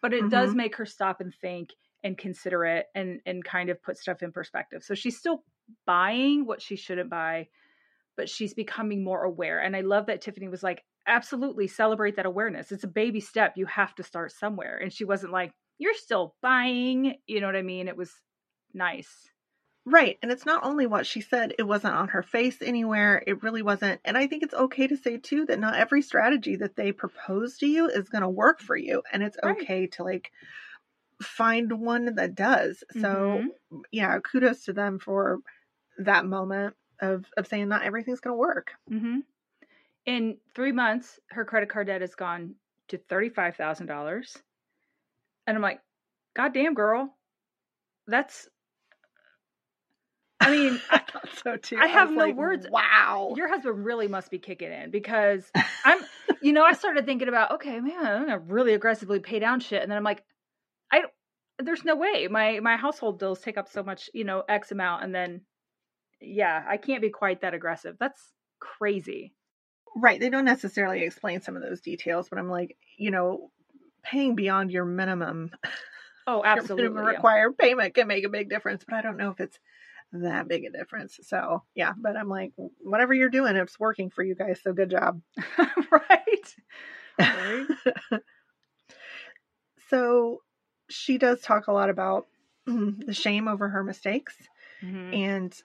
but 0.02 0.12
it 0.14 0.30
does 0.30 0.54
Mhm. 0.54 0.56
make 0.56 0.76
her 0.76 0.86
stop 0.86 1.20
and 1.20 1.34
think 1.34 1.70
and 2.04 2.18
consider 2.18 2.64
it 2.64 2.86
and 2.94 3.20
and 3.26 3.44
kind 3.44 3.70
of 3.70 3.82
put 3.82 3.98
stuff 3.98 4.22
in 4.22 4.32
perspective." 4.32 4.82
So 4.82 4.94
she's 4.94 5.18
still 5.18 5.44
buying 5.86 6.46
what 6.46 6.62
she 6.62 6.76
shouldn't 6.76 7.10
buy, 7.10 7.48
but 8.18 8.30
she's 8.30 8.54
becoming 8.54 9.04
more 9.04 9.24
aware. 9.24 9.60
And 9.62 9.76
I 9.76 9.82
love 9.82 10.06
that 10.08 10.22
Tiffany 10.22 10.48
was 10.48 10.64
like, 10.64 10.84
"Absolutely 11.08 11.68
celebrate 11.68 12.16
that 12.18 12.26
awareness. 12.26 12.72
It's 12.72 12.84
a 12.84 12.88
baby 12.88 13.20
step. 13.22 13.54
You 13.56 13.66
have 13.68 13.96
to 13.96 14.04
start 14.04 14.32
somewhere." 14.32 14.78
And 14.78 14.92
she 14.92 15.06
wasn't 15.06 15.32
like, 15.34 15.52
"You're 15.78 15.94
still 15.94 16.36
buying." 16.42 17.16
You 17.28 17.40
know 17.42 17.48
what 17.48 17.56
I 17.56 17.62
mean? 17.62 17.88
It 17.88 17.96
was 17.98 18.14
nice. 18.74 19.30
Right, 19.86 20.18
and 20.22 20.30
it's 20.30 20.44
not 20.44 20.64
only 20.64 20.86
what 20.86 21.06
she 21.06 21.20
said; 21.22 21.54
it 21.58 21.62
wasn't 21.62 21.94
on 21.94 22.08
her 22.08 22.22
face 22.22 22.60
anywhere. 22.60 23.22
It 23.26 23.42
really 23.42 23.62
wasn't. 23.62 24.00
And 24.04 24.18
I 24.18 24.26
think 24.26 24.42
it's 24.42 24.52
okay 24.54 24.86
to 24.86 24.96
say 24.96 25.16
too 25.16 25.46
that 25.46 25.58
not 25.58 25.76
every 25.76 26.02
strategy 26.02 26.56
that 26.56 26.76
they 26.76 26.92
propose 26.92 27.56
to 27.58 27.66
you 27.66 27.88
is 27.88 28.08
going 28.10 28.22
to 28.22 28.28
work 28.28 28.60
for 28.60 28.76
you, 28.76 29.02
and 29.12 29.22
it's 29.22 29.38
Right. 29.42 29.68
okay 29.68 29.86
to 29.88 30.04
like 30.04 30.30
find 31.22 31.72
one 31.80 32.14
that 32.16 32.34
does. 32.36 32.84
So 32.92 33.42
Mhm. 33.42 33.58
yeah, 33.92 34.18
kudos 34.20 34.64
to 34.66 34.72
them 34.74 34.98
for 35.00 35.40
that 35.98 36.26
moment 36.26 36.76
of 37.00 37.24
of 37.36 37.46
saying 37.46 37.68
not 37.68 37.82
everything's 37.82 38.20
going 38.20 38.34
to 38.34 38.38
work. 38.38 38.72
hmm 38.88 39.18
In 40.06 40.36
three 40.54 40.72
months, 40.72 41.18
her 41.30 41.44
credit 41.44 41.68
card 41.68 41.86
debt 41.88 42.00
has 42.00 42.14
gone 42.14 42.54
to 42.88 42.98
thirty-five 42.98 43.56
thousand 43.56 43.86
dollars, 43.86 44.36
and 45.46 45.56
I'm 45.56 45.62
like, 45.62 45.80
"God 46.34 46.54
damn, 46.54 46.74
girl, 46.74 47.14
that's." 48.06 48.48
I 50.40 50.50
mean, 50.50 50.80
I, 50.90 50.98
thought 50.98 51.28
so 51.44 51.56
too. 51.56 51.78
I 51.80 51.88
have 51.88 52.08
was 52.10 52.16
no 52.16 52.24
like, 52.26 52.36
words. 52.36 52.66
Wow. 52.70 53.34
your 53.36 53.48
husband 53.48 53.84
really 53.84 54.08
must 54.08 54.30
be 54.30 54.38
kicking 54.38 54.72
in 54.72 54.90
because 54.90 55.50
I'm, 55.84 56.00
you 56.40 56.52
know, 56.52 56.62
I 56.64 56.72
started 56.72 57.06
thinking 57.06 57.28
about, 57.28 57.52
okay, 57.52 57.80
man, 57.80 58.06
I'm 58.06 58.20
gonna 58.26 58.38
really 58.38 58.74
aggressively 58.74 59.18
pay 59.20 59.38
down 59.40 59.60
shit, 59.60 59.82
and 59.82 59.90
then 59.90 59.98
I'm 59.98 60.04
like, 60.04 60.22
I, 60.92 61.00
don't- 61.00 61.12
there's 61.60 61.84
no 61.84 61.96
way 61.96 62.28
my 62.30 62.60
my 62.60 62.76
household 62.76 63.18
bills 63.18 63.40
take 63.40 63.58
up 63.58 63.68
so 63.68 63.82
much, 63.82 64.08
you 64.14 64.24
know, 64.24 64.44
X 64.48 64.70
amount, 64.70 65.02
and 65.02 65.12
then, 65.14 65.40
yeah, 66.20 66.64
I 66.68 66.76
can't 66.76 67.02
be 67.02 67.10
quite 67.10 67.40
that 67.42 67.54
aggressive. 67.54 67.96
That's 67.98 68.22
crazy. 68.60 69.34
Right. 69.96 70.20
They 70.20 70.30
don't 70.30 70.44
necessarily 70.44 71.02
explain 71.02 71.40
some 71.40 71.56
of 71.56 71.62
those 71.62 71.80
details, 71.80 72.28
but 72.28 72.38
I'm 72.38 72.50
like, 72.50 72.76
you 72.96 73.10
know, 73.10 73.50
paying 74.02 74.34
beyond 74.34 74.70
your 74.70 74.84
minimum, 74.84 75.50
Oh, 76.26 76.36
your 76.44 76.46
absolutely. 76.46 76.84
minimum 76.88 77.04
yeah. 77.04 77.10
required 77.16 77.58
payment 77.58 77.94
can 77.94 78.06
make 78.06 78.24
a 78.24 78.28
big 78.28 78.48
difference. 78.50 78.84
But 78.84 78.96
I 78.96 79.02
don't 79.02 79.16
know 79.16 79.30
if 79.30 79.40
it's 79.40 79.58
that 80.12 80.48
big 80.48 80.64
a 80.64 80.70
difference. 80.70 81.18
So 81.22 81.62
yeah, 81.74 81.92
but 81.96 82.16
I'm 82.16 82.28
like, 82.28 82.52
whatever 82.78 83.12
you're 83.14 83.28
doing, 83.30 83.56
it's 83.56 83.78
working 83.80 84.10
for 84.10 84.22
you 84.22 84.34
guys. 84.34 84.60
So 84.62 84.72
good 84.72 84.90
job. 84.90 85.20
right. 85.90 86.54
Right. 87.18 87.66
so 89.90 90.42
she 90.88 91.18
does 91.18 91.40
talk 91.40 91.66
a 91.66 91.72
lot 91.72 91.90
about 91.90 92.26
the 92.66 93.12
shame 93.14 93.48
over 93.48 93.68
her 93.68 93.82
mistakes. 93.82 94.36
Mhm. 94.82 95.14
And 95.14 95.62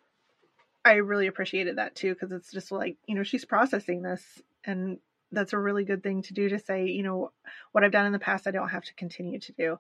I 0.86 0.96
really 0.96 1.28
appreciated 1.28 1.78
that 1.78 1.96
too, 1.96 2.14
because 2.14 2.32
it's 2.32 2.52
just 2.52 2.72
like, 2.72 2.98
you 3.08 3.16
know, 3.16 3.24
she's 3.24 3.46
processing 3.46 4.02
this. 4.02 4.42
And 4.66 5.00
that's 5.32 5.54
a 5.54 5.58
really 5.60 5.84
good 5.86 6.04
thing 6.04 6.22
to 6.24 6.34
do 6.34 6.50
to 6.50 6.60
say, 6.60 6.86
you 6.88 7.04
know, 7.04 7.32
what 7.72 7.84
I've 7.84 7.92
done 7.92 8.06
in 8.06 8.12
the 8.12 8.20
past, 8.20 8.48
I 8.48 8.52
don't 8.52 8.70
have 8.70 8.84
to 8.86 8.94
continue 8.96 9.40
to 9.40 9.52
do. 9.54 9.78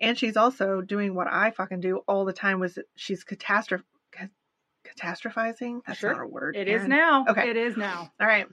And 0.00 0.18
she's 0.18 0.36
also 0.36 0.80
doing 0.80 1.14
what 1.14 1.28
I 1.28 1.50
fucking 1.50 1.80
do 1.80 1.98
all 2.08 2.24
the 2.24 2.32
time 2.32 2.60
was 2.60 2.78
she's 2.96 3.24
catastrophe. 3.24 3.84
Catastrophizing? 4.84 5.80
That's 5.86 5.98
Sure. 5.98 6.14
not 6.14 6.22
a 6.22 6.26
word. 6.26 6.56
It 6.56 6.68
is 6.68 6.86
now. 6.86 7.26
Okay. 7.28 7.50
It 7.50 7.56
is 7.56 7.76
now. 7.76 8.12
All 8.20 8.26
right. 8.26 8.46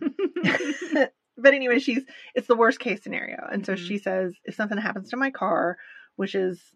but 1.38 1.54
anyway, 1.54 1.80
she's 1.80 2.04
it's 2.36 2.47
the 2.47 2.56
worst 2.56 2.80
case 2.80 3.04
scenario. 3.04 3.47
And 3.51 3.66
so 3.66 3.74
Mhm. 3.74 3.78
she 3.78 3.97
says, 3.97 4.34
if 4.43 4.56
something 4.56 4.78
happens 4.78 5.10
to 5.12 5.18
my 5.18 5.32
car, 5.32 5.78
which 6.16 6.36
is 6.36 6.76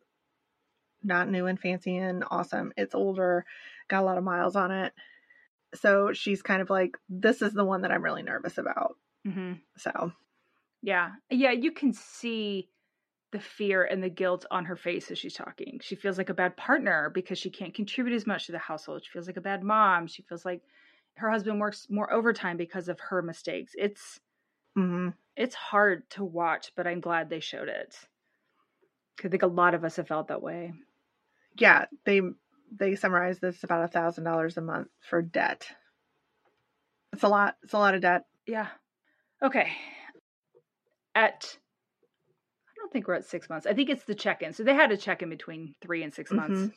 not 1.04 1.30
new 1.30 1.46
and 1.46 1.60
fancy 1.60 1.98
and 1.98 2.24
awesome, 2.30 2.72
it's 2.78 2.96
older, 2.96 3.46
got 3.88 4.02
a 4.02 4.06
lot 4.06 4.18
of 4.18 4.24
miles 4.24 4.56
on 4.56 4.72
it. 4.72 4.94
So 5.76 6.14
she's 6.14 6.42
kind 6.42 6.62
of 6.62 6.70
like, 6.70 6.98
this 7.10 7.42
is 7.42 7.54
the 7.54 7.66
one 7.66 7.82
that 7.82 7.92
I'm 7.92 8.04
really 8.04 8.24
nervous 8.24 8.58
about. 8.58 8.96
hmm 9.26 9.54
So 9.78 10.12
Yeah. 10.82 11.12
Yeah. 11.30 11.52
You 11.52 11.72
can 11.72 11.94
see 11.94 12.70
the 13.32 13.40
fear 13.40 13.84
and 13.86 14.04
the 14.04 14.10
guilt 14.10 14.46
on 14.52 14.66
her 14.66 14.76
face 14.78 15.12
as 15.12 15.20
she's 15.20 15.34
talking. 15.34 15.80
She 15.84 15.96
feels 15.96 16.18
like 16.18 16.30
a 16.30 16.34
bad 16.34 16.58
partner 16.58 17.12
because 17.14 17.40
she 17.40 17.50
can't 17.50 17.74
contribute 17.74 18.16
as 18.16 18.28
much 18.28 18.46
to 18.48 18.54
the 18.54 18.60
household. 18.60 19.04
She 19.04 19.12
feels 19.12 19.28
like 19.28 19.38
a 19.38 19.42
bad 19.42 19.64
mom. 19.64 20.08
She 20.08 20.24
feels 20.24 20.46
like 20.46 20.64
her 21.18 21.32
husband 21.32 21.60
works 21.60 21.88
more 21.90 22.12
overtime 22.14 22.58
because 22.58 22.90
of 22.90 23.00
her 23.00 23.22
mistakes. 23.22 23.74
It's 23.78 24.20
mhm. 24.76 25.14
it's 25.38 25.56
hard 25.56 26.10
to 26.12 26.26
watch, 26.26 26.74
but 26.76 26.88
I'm 26.88 27.02
glad 27.02 27.30
they 27.30 27.40
showed 27.40 27.70
it. 27.70 27.96
I 29.24 29.28
think 29.28 29.44
a 29.44 29.48
lot 29.48 29.76
of 29.76 29.84
us 29.84 29.98
have 29.98 30.08
felt 30.08 30.28
that 30.30 30.42
way. 30.42 30.74
yeah, 31.58 31.86
they 32.06 32.22
they 32.72 32.96
summarize 32.96 33.40
this 33.40 33.64
about 33.64 33.84
a 33.84 33.88
thousand 33.88 34.24
dollars 34.24 34.58
a 34.58 34.62
month 34.62 34.90
for 35.10 35.22
debt. 35.22 35.68
It's 37.14 37.24
a 37.24 37.28
lot. 37.28 37.56
It's 37.64 37.74
a 37.74 37.78
lot 37.78 37.96
of 37.96 38.02
debt. 38.02 38.26
Yeah. 38.46 38.68
Okay. 39.44 39.72
At 41.16 41.58
I 42.70 42.80
don't 42.80 42.92
think 42.92 43.08
we're 43.08 43.16
at 43.16 43.26
six 43.26 43.50
months. 43.50 43.66
I 43.66 43.74
think 43.74 43.90
it's 43.90 44.04
the 44.04 44.16
check-in. 44.16 44.54
So 44.54 44.64
they 44.64 44.74
had 44.76 44.92
a 44.92 44.98
check-in 44.98 45.30
between 45.30 45.74
three 45.82 46.04
and 46.04 46.14
6 46.14 46.32
months. 46.32 46.60
Mm-hmm. 46.60 46.68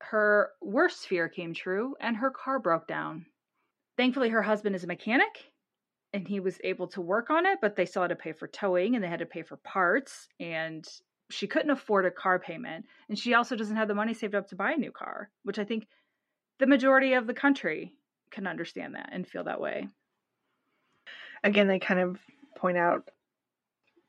her 0.00 0.50
worst 0.62 1.06
fear 1.06 1.28
came 1.28 1.54
true 1.54 1.94
and 2.00 2.16
her 2.16 2.30
car 2.30 2.58
broke 2.58 2.86
down. 2.86 3.26
Thankfully, 3.96 4.30
her 4.30 4.42
husband 4.42 4.74
is 4.74 4.84
a 4.84 4.88
mechanic 4.88 5.52
and 6.12 6.26
he 6.26 6.40
was 6.40 6.58
able 6.64 6.88
to 6.88 7.00
work 7.00 7.30
on 7.30 7.46
it, 7.46 7.58
but 7.60 7.76
they 7.76 7.86
still 7.86 8.02
had 8.02 8.08
to 8.08 8.16
pay 8.16 8.32
for 8.32 8.48
towing 8.48 8.94
and 8.94 9.02
they 9.04 9.08
had 9.08 9.20
to 9.20 9.26
pay 9.26 9.42
for 9.42 9.56
parts. 9.58 10.28
And 10.40 10.84
she 11.30 11.46
couldn't 11.46 11.70
afford 11.70 12.06
a 12.06 12.10
car 12.10 12.38
payment. 12.38 12.86
And 13.08 13.18
she 13.18 13.34
also 13.34 13.56
doesn't 13.56 13.76
have 13.76 13.88
the 13.88 13.94
money 13.94 14.14
saved 14.14 14.34
up 14.34 14.48
to 14.48 14.56
buy 14.56 14.72
a 14.72 14.76
new 14.76 14.92
car, 14.92 15.30
which 15.42 15.58
I 15.58 15.64
think 15.64 15.86
the 16.58 16.66
majority 16.66 17.14
of 17.14 17.26
the 17.26 17.34
country 17.34 17.92
can 18.30 18.46
understand 18.46 18.94
that 18.94 19.10
and 19.12 19.26
feel 19.26 19.44
that 19.44 19.60
way. 19.60 19.88
Again, 21.42 21.68
they 21.68 21.78
kind 21.78 22.00
of 22.00 22.18
point 22.56 22.78
out 22.78 23.08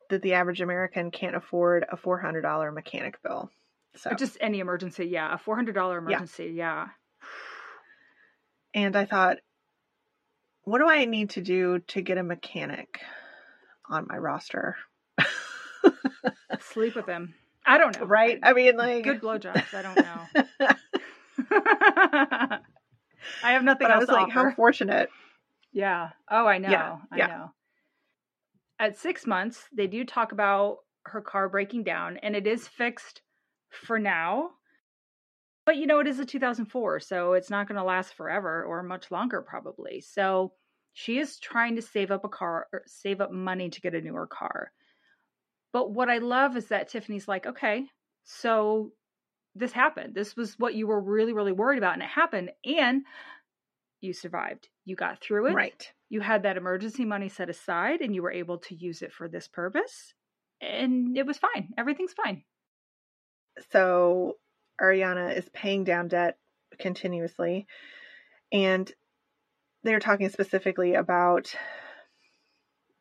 that 0.10 0.22
the 0.22 0.34
average 0.34 0.62
American 0.62 1.12
can't 1.12 1.36
afford 1.36 1.86
a 1.92 1.98
$400 1.98 2.74
mechanic 2.74 3.22
bill. 3.24 3.50
So 3.96 4.12
Or 4.12 4.16
just 4.16 4.38
any 4.42 4.60
emergency, 4.60 5.06
yeah. 5.06 5.34
A 5.34 5.38
four 5.38 5.56
hundred 5.56 5.74
dollar 5.74 6.00
emergency, 6.00 6.52
yeah. 6.54 6.88
and 8.74 8.96
I 8.96 9.06
thought 9.06 9.38
what 10.66 10.80
do 10.80 10.90
I 10.90 11.06
need 11.06 11.32
to 11.32 11.42
do 11.42 11.80
to 11.80 12.02
get 12.02 12.18
a 12.18 12.24
mechanic 12.24 13.00
on 13.88 14.08
my 14.10 14.18
roster? 14.18 14.76
Sleep 16.60 16.96
with 16.96 17.08
him. 17.08 17.34
I 17.66 17.78
don't 17.78 18.00
know. 18.00 18.06
right? 18.06 18.40
I 18.44 18.54
mean 18.54 18.78
like 18.78 19.04
Good 19.04 19.22
blowjobs. 19.22 19.74
I 19.74 19.82
don't 19.82 19.96
know. 19.96 20.70
I 23.44 23.52
have 23.52 23.64
nothing 23.64 23.88
but 23.88 23.92
I 23.92 23.98
was 23.98 24.08
like 24.10 24.28
offer. 24.28 24.50
how 24.50 24.52
fortunate. 24.56 25.10
Yeah. 25.72 26.10
Oh, 26.30 26.46
I 26.46 26.58
know. 26.58 26.70
Yeah, 26.70 26.98
I 27.12 27.18
yeah. 27.18 27.28
know. 27.28 27.52
At 28.80 28.98
six 28.98 29.26
months, 29.26 29.66
they 29.76 29.88
do 29.88 30.06
talk 30.06 30.32
about 30.32 30.78
her 31.04 31.22
car 31.22 31.50
breaking 31.50 31.84
down, 31.84 32.18
and 32.18 32.36
it 32.36 32.48
is 32.48 32.68
fixed 32.68 33.22
for 33.70 34.00
now. 34.00 34.52
But 35.66 35.78
you 35.78 35.88
know, 35.88 36.00
it 36.00 36.08
is 36.08 36.20
a 36.20 36.26
2004, 36.26 37.00
so 37.00 37.34
it's 37.34 37.50
not 37.50 37.68
going 37.68 37.78
to 37.78 37.84
last 37.84 38.14
forever 38.14 38.64
or 38.64 38.84
much 38.84 39.12
longer, 39.12 39.42
probably. 39.42 40.02
So 40.02 40.54
she 40.94 41.18
is 41.18 41.40
trying 41.40 41.76
to 41.76 41.82
save 41.82 42.12
up 42.12 42.24
a 42.24 42.30
car, 42.30 42.68
or 42.72 42.84
save 42.86 43.20
up 43.20 43.32
money 43.32 43.70
to 43.70 43.82
get 43.82 43.96
a 43.96 44.02
newer 44.02 44.28
car. 44.28 44.72
But 45.76 45.92
what 45.92 46.10
I 46.10 46.20
love 46.20 46.56
is 46.56 46.68
that 46.68 46.88
Tiffany's 46.88 47.28
like, 47.28 47.46
okay, 47.46 47.84
so 48.24 48.94
this 49.56 49.74
happened. 49.74 50.16
This 50.16 50.34
was 50.34 50.58
what 50.58 50.74
you 50.74 50.88
were 50.88 51.02
really, 51.02 51.34
really 51.34 51.52
worried 51.52 51.80
about, 51.80 51.96
and 51.96 52.02
it 52.02 52.08
happened. 52.08 52.52
And 52.64 53.04
you 54.00 54.14
survived. 54.14 54.70
You 54.86 54.96
got 54.96 55.20
through 55.20 55.48
it 55.48 55.54
Right. 55.54 55.92
you 56.08 56.22
had 56.22 56.44
that 56.44 56.56
emergency 56.56 57.04
money 57.04 57.28
set 57.28 57.50
aside 57.50 58.00
and 58.00 58.16
you 58.16 58.24
were 58.24 58.32
able 58.32 58.60
to 58.60 58.74
use 58.76 59.02
it 59.02 59.12
for 59.12 59.28
this 59.28 59.50
purpose 59.50 60.14
and 60.62 61.18
it 61.18 61.26
was 61.26 61.38
fine 61.40 61.74
everything's 61.78 62.14
fine 62.14 62.44
So 63.72 64.38
Ariana 64.82 65.36
is 65.36 65.50
paying 65.50 65.84
down 65.84 66.08
debt 66.08 66.38
continuously 66.80 67.68
and 68.54 68.90
they're 69.84 70.00
talking 70.00 70.30
specifically 70.30 70.94
about 70.94 71.54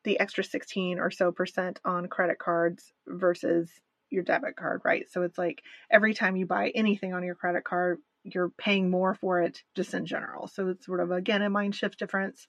the 0.05 0.21
extra 0.21 0.45
16 0.45 0.99
or 0.99 1.11
so 1.11 1.33
percent 1.33 1.81
on 1.85 2.09
credit 2.09 2.39
cards 2.39 2.93
versus 3.07 3.71
your 4.11 4.23
debit 4.23 4.57
card, 4.57 4.83
right? 4.85 5.11
So 5.11 5.23
it's 5.23 5.39
like 5.39 5.63
every 5.91 6.15
time 6.15 6.37
you 6.37 6.47
buy 6.47 6.71
anything 6.71 7.15
on 7.15 7.25
your 7.25 7.35
credit 7.35 7.65
card, 7.65 7.99
you're 8.23 8.51
paying 8.51 8.91
more 8.91 9.15
for 9.15 9.43
it 9.43 9.63
just 9.75 9.95
in 9.95 10.07
general. 10.07 10.47
So 10.47 10.69
it's 10.69 10.87
sort 10.87 11.01
of 11.01 11.11
again 11.11 11.43
a 11.43 11.51
mind 11.51 11.75
shift 11.75 11.99
difference 11.99 12.47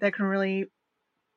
that 0.00 0.14
can 0.14 0.24
really 0.26 0.66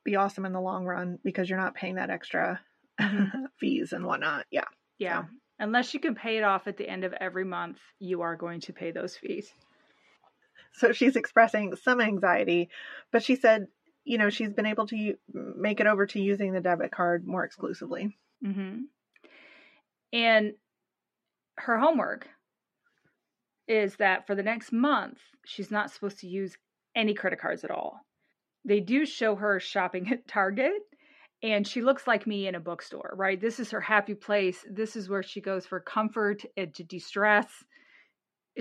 be 0.04 0.16
awesome 0.16 0.46
in 0.46 0.52
the 0.52 0.60
long 0.60 0.84
run 0.84 1.18
because 1.24 1.48
you're 1.50 1.58
not 1.58 1.74
paying 1.74 1.96
that 1.96 2.10
extra 2.10 2.60
Mhm. 3.00 3.46
fees 3.60 3.92
and 3.92 4.04
whatnot. 4.06 4.46
Yeah. 4.50 4.66
yeah 4.98 5.24
unless 5.58 5.94
you 5.94 6.00
can 6.00 6.14
pay 6.14 6.36
it 6.38 6.44
off 6.44 6.66
at 6.66 6.76
the 6.76 6.88
end 6.88 7.04
of 7.04 7.12
every 7.14 7.44
month 7.44 7.78
you 7.98 8.22
are 8.22 8.36
going 8.36 8.60
to 8.60 8.72
pay 8.72 8.90
those 8.90 9.16
fees 9.16 9.52
So 10.72 10.92
she's 10.92 11.16
expressing 11.16 11.74
some 11.76 12.00
anxiety, 12.00 12.68
but 13.10 13.22
she 13.22 13.36
said, 13.36 13.68
you 14.06 14.16
know, 14.18 14.30
she's 14.30 14.52
been 14.54 14.66
able 14.66 14.86
to 14.86 14.96
u- 14.96 15.18
make 15.34 15.80
it 15.80 15.86
over 15.86 16.06
to 16.06 16.20
using 16.20 16.52
the 16.52 16.60
debit 16.60 16.92
card 16.92 17.26
more 17.26 17.44
exclusively. 17.44 18.16
hmm 18.42 18.84
and 20.12 20.52
her 21.58 21.76
homework 21.78 22.28
is 23.66 23.96
that 23.96 24.26
for 24.26 24.36
the 24.36 24.42
next 24.42 24.72
month 24.72 25.18
she's 25.44 25.70
not 25.72 25.90
supposed 25.90 26.20
to 26.20 26.28
use 26.28 26.56
any 26.94 27.12
credit 27.12 27.40
cards 27.40 27.64
at 27.64 27.70
all. 27.72 28.00
They 28.64 28.78
do 28.80 29.04
show 29.04 29.34
her 29.34 29.58
shopping 29.58 30.08
at 30.12 30.28
target 30.28 30.72
and 31.42 31.66
she 31.66 31.82
looks 31.82 32.06
like 32.06 32.26
me 32.26 32.46
in 32.46 32.54
a 32.54 32.60
bookstore 32.60 33.14
right? 33.16 33.40
This 33.40 33.58
is 33.58 33.72
her 33.72 33.80
happy 33.80 34.14
place. 34.14 34.64
This 34.70 34.94
is 34.94 35.08
where 35.08 35.24
she 35.24 35.40
goes 35.40 35.66
for 35.66 35.80
comfort 35.80 36.44
and 36.56 36.72
to 36.74 36.84
de-stress 36.84 37.48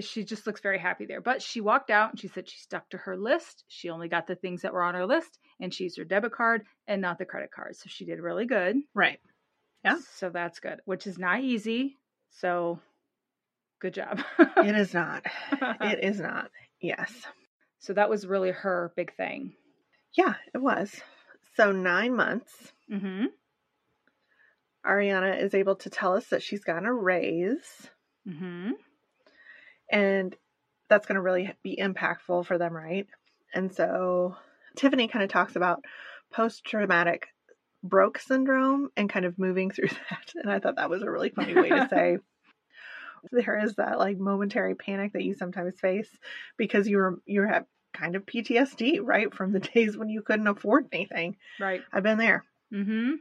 she 0.04 0.24
just 0.24 0.46
looks 0.46 0.62
very 0.62 0.78
happy 0.78 1.06
there 1.06 1.22
but 1.22 1.42
she 1.42 1.62
walked 1.62 1.90
out 1.90 2.12
and 2.12 2.20
she 2.20 2.28
said 2.28 2.48
she 2.50 2.58
stuck 2.58 2.90
to 2.90 2.98
her 2.98 3.16
list 3.16 3.64
she 3.68 3.90
only 3.90 4.08
got 4.10 4.28
the 4.28 4.36
things 4.36 4.62
that 4.62 4.74
were 4.74 4.84
on 4.84 4.96
her 4.96 5.06
list 5.06 5.38
and 5.60 5.74
she 5.74 5.84
used 5.86 5.98
her 5.98 6.04
debit 6.04 6.32
card 6.34 6.64
and 6.88 7.02
not 7.02 7.18
the 7.18 7.26
credit 7.26 7.50
card 7.52 7.76
so 7.76 7.86
she 7.88 8.06
did 8.06 8.20
really 8.20 8.46
good 8.46 8.76
Right. 8.94 9.20
Yeah. 9.84 9.98
so 10.16 10.30
that's 10.30 10.60
good 10.60 10.80
which 10.86 11.08
is 11.08 11.18
not 11.18 11.42
easy 11.42 11.98
so 12.32 12.80
good 13.80 13.94
job 13.94 14.22
It 14.40 14.76
is 14.76 14.94
not. 14.94 15.24
It 15.82 16.04
is 16.04 16.20
not. 16.30 16.50
Yes. 16.82 17.12
so 17.80 17.94
that 17.94 18.10
was 18.10 18.26
really 18.28 18.52
her 18.52 18.92
big 18.96 19.16
thing 19.16 19.54
Yeah, 20.18 20.34
it 20.54 20.58
was. 20.58 20.92
So 21.56 21.72
nine 21.72 22.16
months, 22.16 22.74
mm-hmm 22.92 23.26
Ariana 24.86 25.42
is 25.42 25.54
able 25.56 25.76
to 25.78 25.90
tell 25.90 26.16
us 26.16 26.28
that 26.28 26.44
she's 26.44 26.64
gotten 26.64 26.86
a 26.86 26.94
raise, 26.94 27.90
mm-hmm 28.28 28.72
and 29.90 30.36
that's 30.90 31.06
going 31.06 31.16
to 31.16 31.22
really 31.22 31.54
be 31.64 31.78
impactful 31.82 32.46
for 32.46 32.58
them, 32.58 32.74
right? 32.74 33.08
And 33.54 33.74
so 33.74 34.36
Tiffany 34.76 35.08
kind 35.08 35.24
of 35.24 35.30
talks 35.30 35.56
about 35.56 35.84
post 36.32 36.64
traumatic 36.66 37.28
broke 37.84 38.20
syndrome 38.20 38.90
and 38.98 39.10
kind 39.10 39.26
of 39.26 39.40
moving 39.40 39.72
through 39.72 39.88
that. 40.10 40.34
And 40.36 40.52
I 40.52 40.60
thought 40.60 40.78
that 40.78 40.90
was 40.90 41.02
a 41.02 41.10
really 41.10 41.30
funny 41.30 41.54
way 41.54 41.70
to 41.70 41.88
say 41.90 42.18
there 43.32 43.60
is 43.64 43.76
that 43.76 43.98
like 43.98 44.18
momentary 44.18 44.76
panic 44.76 45.14
that 45.14 45.24
you 45.24 45.34
sometimes 45.34 45.80
face 45.80 46.10
because 46.58 46.88
you're 46.88 47.18
you 47.26 47.44
have 47.44 47.66
kind 47.94 48.16
of 48.16 48.26
PTSD, 48.26 49.00
right? 49.02 49.34
From 49.34 49.52
the 49.52 49.60
days 49.74 49.98
when 49.98 50.10
you 50.10 50.22
couldn't 50.22 50.48
afford 50.48 50.88
anything. 50.92 51.38
right 51.60 51.82
I've 51.92 52.04
been 52.04 52.18
there. 52.18 52.44
Mm-hmm. 52.74 53.14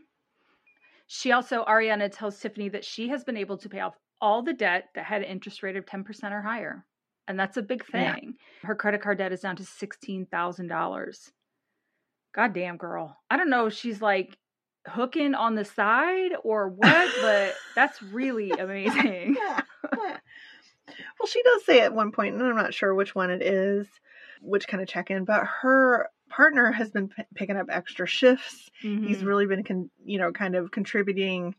She 1.07 1.33
also, 1.33 1.65
Ariana 1.65 2.11
tells 2.11 2.41
Tiffany 2.41 2.71
that 2.71 2.85
she 2.85 3.09
has 3.09 3.25
been 3.25 3.37
able 3.37 3.59
to 3.59 3.69
pay 3.69 3.81
off 3.81 3.95
all 4.25 4.41
the 4.43 4.55
debt 4.55 4.89
that 4.95 5.05
had 5.05 5.21
an 5.21 5.29
interest 5.29 5.63
rate 5.63 5.77
of 5.77 5.85
10% 5.85 6.33
or 6.33 6.41
higher. 6.41 6.87
And 7.29 7.39
that's 7.39 7.59
a 7.59 7.63
big 7.63 7.85
Yeah. 7.93 8.15
thing. 8.15 8.35
Her 8.63 8.75
credit 8.75 9.03
card 9.03 9.19
debt 9.19 9.33
is 9.33 9.41
down 9.43 9.57
to 9.57 9.63
$16,000. 9.65 11.33
God 12.35 12.53
damn, 12.55 12.79
girl. 12.79 13.19
I 13.31 13.37
don't 13.37 13.51
know 13.51 13.67
if 13.67 13.75
she's 13.75 14.01
like 14.01 14.39
hooking 14.87 15.35
on 15.35 15.55
the 15.55 15.65
side 15.65 16.33
or 16.43 16.69
what, 16.71 17.11
but 17.21 17.55
that's 17.75 18.03
really 18.03 18.51
amazing. 18.51 19.37
Yeah. 19.39 19.61
yeah. 19.99 20.17
Well, 21.19 21.27
she 21.27 21.43
does 21.43 21.65
say 21.67 21.81
at 21.81 21.95
one 21.95 22.11
point, 22.13 22.35
and 22.35 22.43
I'm 22.43 22.57
not 22.57 22.73
sure 22.75 22.95
which 22.95 23.15
one 23.15 23.31
it 23.31 23.43
is, 23.43 23.87
which 24.41 24.67
kind 24.67 24.83
of 24.83 24.89
check 24.89 25.11
in, 25.11 25.25
but 25.25 25.45
her 25.47 26.09
partner 26.31 26.73
has 26.73 26.91
been 26.91 27.09
p- 27.09 27.23
picking 27.35 27.57
up 27.57 27.67
extra 27.69 28.07
shifts. 28.07 28.71
He's 28.81 29.19
Mhm. 29.23 29.27
really 29.27 29.47
been, 29.47 29.65
con- 29.65 29.91
you 30.05 30.19
know, 30.19 30.33
kind 30.33 30.57
of 30.57 30.71
contributing. 30.71 31.55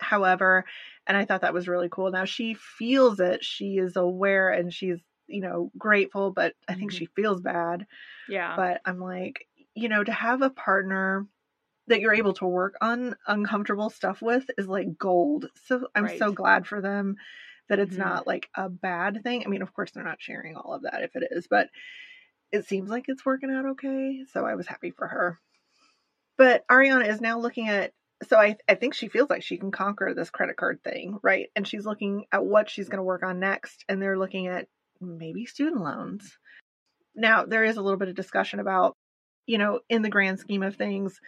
However, 0.00 0.64
and 1.06 1.16
I 1.16 1.24
thought 1.24 1.42
that 1.42 1.54
was 1.54 1.68
really 1.68 1.88
cool. 1.90 2.10
Now 2.10 2.24
she 2.24 2.54
feels 2.54 3.20
it. 3.20 3.44
She 3.44 3.78
is 3.78 3.96
aware 3.96 4.50
and 4.50 4.72
she's, 4.72 4.98
you 5.26 5.40
know, 5.40 5.70
grateful, 5.78 6.30
but 6.32 6.54
I 6.68 6.74
think 6.74 6.92
Mhm. 6.92 6.96
she 6.98 7.06
feels 7.06 7.40
bad. 7.40 7.86
yeah. 8.28 8.54
But 8.56 8.80
I'm 8.84 8.98
like, 9.00 9.46
you 9.74 9.88
know, 9.88 10.02
to 10.04 10.12
have 10.12 10.42
a 10.42 10.50
partner 10.50 11.26
that 11.88 12.00
you're 12.00 12.14
able 12.14 12.34
to 12.34 12.46
work 12.46 12.76
on 12.80 13.16
uncomfortable 13.26 13.90
stuff 13.90 14.22
with 14.22 14.48
is 14.58 14.68
like 14.68 14.96
gold. 14.98 15.48
So 15.64 15.88
I'm 15.94 16.08
so 16.08 16.32
glad 16.32 16.66
for 16.66 16.80
them 16.80 17.16
that 17.68 17.78
it's 17.80 17.94
Mhm. 17.94 17.98
not 17.98 18.26
like 18.26 18.48
a 18.56 18.68
bad 18.68 19.22
thing. 19.22 19.44
I 19.44 19.48
mean, 19.48 19.62
of 19.62 19.72
course, 19.74 19.90
they're 19.92 20.04
not 20.04 20.22
sharing 20.22 20.56
all 20.56 20.74
of 20.74 20.82
that 20.82 21.02
if 21.02 21.16
it 21.16 21.28
is, 21.30 21.48
but 21.48 21.70
it 22.52 22.66
seems 22.66 22.90
like 22.90 23.06
it's 23.08 23.26
working 23.26 23.50
out 23.50 23.66
okay. 23.66 24.24
So 24.32 24.44
I 24.46 24.54
was 24.56 24.66
happy 24.66 24.90
for 24.90 25.06
her. 25.08 25.40
But 26.36 26.66
Ariana 26.68 27.08
is 27.08 27.20
now 27.20 27.38
looking 27.38 27.68
at, 27.68 27.92
so 28.28 28.36
I, 28.36 28.56
I 28.68 28.74
think 28.74 28.94
she 28.94 29.08
feels 29.08 29.30
like 29.30 29.42
she 29.42 29.56
can 29.56 29.70
conquer 29.70 30.12
this 30.14 30.30
credit 30.30 30.56
card 30.56 30.82
thing, 30.84 31.18
right? 31.22 31.48
And 31.56 31.66
she's 31.66 31.86
looking 31.86 32.26
at 32.32 32.44
what 32.44 32.68
she's 32.68 32.88
going 32.88 32.98
to 32.98 33.04
work 33.04 33.22
on 33.22 33.40
next. 33.40 33.84
And 33.88 34.00
they're 34.00 34.18
looking 34.18 34.46
at 34.46 34.66
maybe 35.00 35.46
student 35.46 35.82
loans. 35.82 36.38
Now, 37.14 37.44
there 37.46 37.64
is 37.64 37.76
a 37.76 37.82
little 37.82 37.98
bit 37.98 38.08
of 38.08 38.14
discussion 38.14 38.60
about, 38.60 38.96
you 39.46 39.58
know, 39.58 39.80
in 39.88 40.02
the 40.02 40.10
grand 40.10 40.38
scheme 40.38 40.62
of 40.62 40.76
things, 40.76 41.18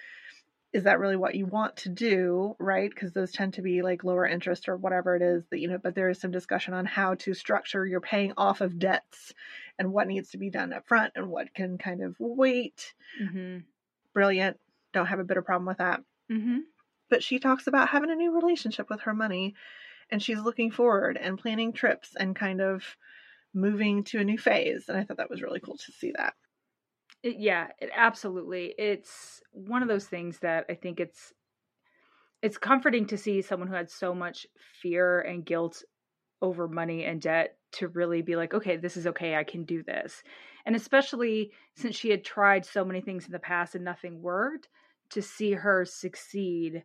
is 0.72 0.84
that 0.84 0.98
really 0.98 1.16
what 1.16 1.34
you 1.34 1.46
want 1.46 1.76
to 1.78 1.88
do, 1.88 2.54
right? 2.58 2.88
Because 2.88 3.12
those 3.12 3.32
tend 3.32 3.54
to 3.54 3.62
be 3.62 3.82
like 3.82 4.04
lower 4.04 4.26
interest 4.26 4.68
or 4.68 4.76
whatever 4.76 5.16
it 5.16 5.22
is 5.22 5.44
that, 5.50 5.60
you 5.60 5.68
know, 5.68 5.78
but 5.82 5.94
there 5.94 6.08
is 6.08 6.20
some 6.20 6.30
discussion 6.30 6.72
on 6.72 6.86
how 6.86 7.14
to 7.14 7.34
structure 7.34 7.86
your 7.86 8.00
paying 8.00 8.32
off 8.36 8.60
of 8.60 8.78
debts 8.78 9.32
and 9.78 9.92
what 9.92 10.06
needs 10.06 10.30
to 10.30 10.38
be 10.38 10.50
done 10.50 10.72
up 10.72 10.86
front 10.86 11.12
and 11.14 11.28
what 11.28 11.52
can 11.52 11.78
kind 11.78 12.02
of 12.02 12.16
wait. 12.18 12.94
Mm-hmm. 13.22 13.58
Brilliant. 14.14 14.58
Don't 14.92 15.06
have 15.06 15.20
a 15.20 15.24
bit 15.24 15.36
of 15.36 15.44
problem 15.44 15.66
with 15.66 15.78
that. 15.78 16.00
Mm-hmm. 16.30 16.58
But 17.12 17.22
she 17.22 17.38
talks 17.38 17.66
about 17.66 17.90
having 17.90 18.10
a 18.10 18.14
new 18.14 18.34
relationship 18.34 18.88
with 18.88 19.02
her 19.02 19.12
money 19.12 19.54
and 20.08 20.22
she's 20.22 20.40
looking 20.40 20.70
forward 20.70 21.18
and 21.18 21.38
planning 21.38 21.74
trips 21.74 22.16
and 22.18 22.34
kind 22.34 22.62
of 22.62 22.96
moving 23.52 24.02
to 24.04 24.18
a 24.20 24.24
new 24.24 24.38
phase. 24.38 24.86
And 24.88 24.96
I 24.96 25.04
thought 25.04 25.18
that 25.18 25.28
was 25.28 25.42
really 25.42 25.60
cool 25.60 25.76
to 25.76 25.92
see 25.92 26.14
that. 26.16 26.32
It, 27.22 27.36
yeah, 27.38 27.66
it, 27.78 27.90
absolutely. 27.94 28.74
It's 28.78 29.42
one 29.50 29.82
of 29.82 29.88
those 29.88 30.06
things 30.06 30.38
that 30.38 30.64
I 30.70 30.74
think 30.74 31.00
it's 31.00 31.34
it's 32.40 32.56
comforting 32.56 33.04
to 33.08 33.18
see 33.18 33.42
someone 33.42 33.68
who 33.68 33.74
had 33.74 33.90
so 33.90 34.14
much 34.14 34.46
fear 34.80 35.20
and 35.20 35.44
guilt 35.44 35.82
over 36.40 36.66
money 36.66 37.04
and 37.04 37.20
debt 37.20 37.58
to 37.72 37.88
really 37.88 38.22
be 38.22 38.36
like, 38.36 38.54
okay, 38.54 38.78
this 38.78 38.96
is 38.96 39.06
okay. 39.08 39.36
I 39.36 39.44
can 39.44 39.64
do 39.64 39.82
this. 39.82 40.22
And 40.64 40.74
especially 40.74 41.52
since 41.76 41.94
she 41.94 42.08
had 42.08 42.24
tried 42.24 42.64
so 42.64 42.86
many 42.86 43.02
things 43.02 43.26
in 43.26 43.32
the 43.32 43.38
past 43.38 43.74
and 43.74 43.84
nothing 43.84 44.22
worked, 44.22 44.70
to 45.12 45.20
see 45.20 45.52
her 45.52 45.84
succeed 45.84 46.84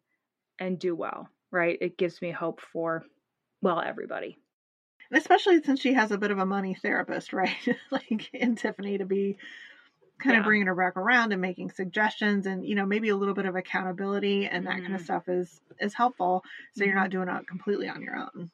and 0.59 0.79
do 0.79 0.95
well, 0.95 1.29
right? 1.51 1.77
It 1.81 1.97
gives 1.97 2.21
me 2.21 2.31
hope 2.31 2.61
for, 2.61 3.05
well, 3.61 3.81
everybody. 3.81 4.37
Especially 5.13 5.63
since 5.63 5.79
she 5.79 5.93
has 5.93 6.11
a 6.11 6.17
bit 6.17 6.31
of 6.31 6.37
a 6.37 6.45
money 6.45 6.75
therapist, 6.75 7.33
right? 7.33 7.55
like 7.91 8.29
in 8.33 8.55
Tiffany 8.55 8.97
to 8.97 9.05
be 9.05 9.37
kind 10.19 10.33
yeah. 10.33 10.39
of 10.39 10.45
bringing 10.45 10.67
her 10.67 10.75
back 10.75 10.97
around 10.97 11.31
and 11.31 11.41
making 11.41 11.69
suggestions 11.69 12.47
and 12.47 12.65
you 12.65 12.73
know 12.73 12.87
maybe 12.87 13.09
a 13.09 13.15
little 13.15 13.35
bit 13.35 13.45
of 13.45 13.55
accountability 13.55 14.47
and 14.47 14.65
that 14.65 14.73
mm-hmm. 14.73 14.81
kind 14.81 14.95
of 14.95 15.01
stuff 15.01 15.29
is 15.29 15.61
is 15.79 15.93
helpful 15.93 16.43
so 16.73 16.81
mm-hmm. 16.81 16.89
you're 16.89 16.99
not 16.99 17.11
doing 17.11 17.29
it 17.29 17.47
completely 17.47 17.87
on 17.87 18.01
your 18.01 18.15
own 18.15 18.49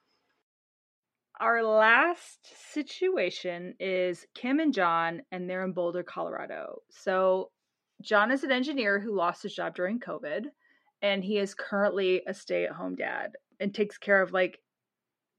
our 1.44 1.64
last 1.64 2.40
situation 2.72 3.76
is 3.80 4.26
Kim 4.34 4.60
and 4.60 4.74
John, 4.74 5.24
and 5.32 5.50
they're 5.50 5.66
in 5.66 5.74
Boulder, 5.74 6.02
Colorado. 6.02 6.82
So, 6.90 7.50
John 8.02 8.32
is 8.32 8.44
an 8.44 8.52
engineer 8.52 9.00
who 9.00 9.14
lost 9.16 9.44
his 9.44 9.54
job 9.54 9.76
during 9.76 10.00
COVID, 10.00 10.46
and 11.04 11.24
he 11.24 11.38
is 11.38 11.54
currently 11.54 12.24
a 12.26 12.34
stay 12.34 12.64
at 12.64 12.72
home 12.72 12.96
dad 12.96 13.34
and 13.60 13.76
takes 13.76 13.98
care 13.98 14.22
of 14.22 14.32
like 14.32 14.60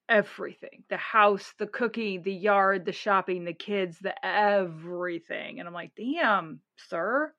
everything 0.09 0.85
the 0.91 0.99
house, 0.99 1.55
the 1.59 1.67
cooking, 1.67 2.23
the 2.23 2.33
yard, 2.33 2.85
the 2.85 2.93
shopping, 2.93 3.45
the 3.45 3.55
kids, 3.55 3.99
the 3.99 4.15
everything. 4.25 5.59
And 5.59 5.67
I'm 5.67 5.75
like, 5.75 5.93
damn, 5.97 6.61
sir, 6.77 7.33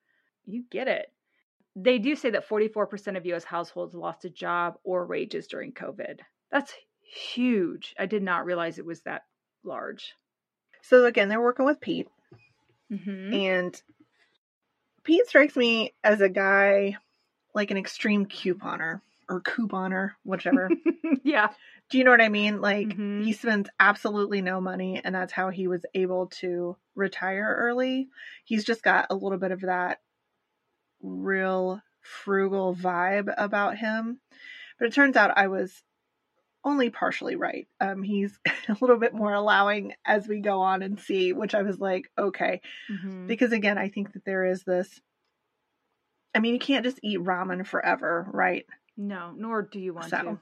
you 0.44 0.64
get 0.70 0.88
it. 0.88 1.06
They 1.76 1.98
do 1.98 2.16
say 2.16 2.30
that 2.30 2.48
44% 2.48 3.16
of 3.16 3.24
US 3.26 3.44
households 3.44 3.94
lost 3.94 4.24
a 4.24 4.30
job 4.30 4.74
or 4.82 5.06
wages 5.06 5.46
during 5.46 5.72
COVID. 5.72 6.18
That's 6.50 6.74
huge. 7.00 7.94
I 7.98 8.06
did 8.06 8.22
not 8.22 8.44
realize 8.44 8.78
it 8.78 8.86
was 8.86 9.02
that 9.02 9.22
large. 9.62 10.14
So 10.82 11.04
again, 11.04 11.28
they're 11.28 11.40
working 11.40 11.66
with 11.66 11.80
Pete, 11.80 12.08
mm-hmm. 12.92 13.34
and 13.34 13.82
Pete 15.02 15.26
strikes 15.26 15.56
me 15.56 15.94
as 16.02 16.20
a 16.20 16.28
guy 16.28 16.96
like 17.56 17.70
an 17.70 17.78
extreme 17.78 18.26
couponer 18.26 19.00
or 19.28 19.40
couponer, 19.40 20.12
whichever. 20.22 20.70
yeah. 21.24 21.48
Do 21.90 21.98
you 21.98 22.04
know 22.04 22.10
what 22.10 22.20
I 22.20 22.28
mean? 22.28 22.60
Like 22.60 22.88
mm-hmm. 22.88 23.22
he 23.22 23.32
spends 23.32 23.70
absolutely 23.80 24.42
no 24.42 24.60
money, 24.60 25.00
and 25.02 25.14
that's 25.14 25.32
how 25.32 25.50
he 25.50 25.66
was 25.66 25.84
able 25.94 26.26
to 26.40 26.76
retire 26.94 27.56
early. 27.58 28.08
He's 28.44 28.64
just 28.64 28.82
got 28.82 29.06
a 29.10 29.14
little 29.14 29.38
bit 29.38 29.52
of 29.52 29.62
that 29.62 30.00
real 31.02 31.80
frugal 32.02 32.76
vibe 32.76 33.32
about 33.36 33.78
him. 33.78 34.20
But 34.78 34.88
it 34.88 34.92
turns 34.92 35.16
out 35.16 35.38
I 35.38 35.48
was 35.48 35.82
only 36.62 36.90
partially 36.90 37.36
right. 37.36 37.66
Um, 37.80 38.02
he's 38.02 38.38
a 38.68 38.76
little 38.80 38.98
bit 38.98 39.14
more 39.14 39.32
allowing 39.32 39.94
as 40.04 40.28
we 40.28 40.40
go 40.40 40.60
on 40.60 40.82
and 40.82 41.00
see, 41.00 41.32
which 41.32 41.54
I 41.54 41.62
was 41.62 41.80
like, 41.80 42.10
okay. 42.18 42.60
Mm-hmm. 42.92 43.28
Because 43.28 43.52
again, 43.52 43.78
I 43.78 43.88
think 43.88 44.12
that 44.12 44.26
there 44.26 44.44
is 44.44 44.62
this. 44.64 45.00
I 46.36 46.40
mean, 46.40 46.54
you 46.54 46.60
can't 46.60 46.84
just 46.84 47.00
eat 47.02 47.18
ramen 47.18 47.66
forever, 47.66 48.28
right? 48.32 48.66
No, 48.96 49.32
nor 49.36 49.62
do 49.62 49.80
you 49.80 49.94
want 49.94 50.10
so, 50.10 50.38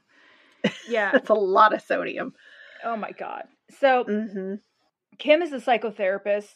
to. 0.65 0.73
Yeah. 0.89 1.13
it's 1.15 1.29
a 1.29 1.35
lot 1.35 1.75
of 1.75 1.83
sodium. 1.83 2.35
Oh 2.85 2.97
my 2.97 3.13
God. 3.13 3.45
So, 3.79 4.05
mm-hmm. 4.05 4.55
Kim 5.19 5.43
is 5.43 5.53
a 5.53 5.59
psychotherapist 5.59 6.55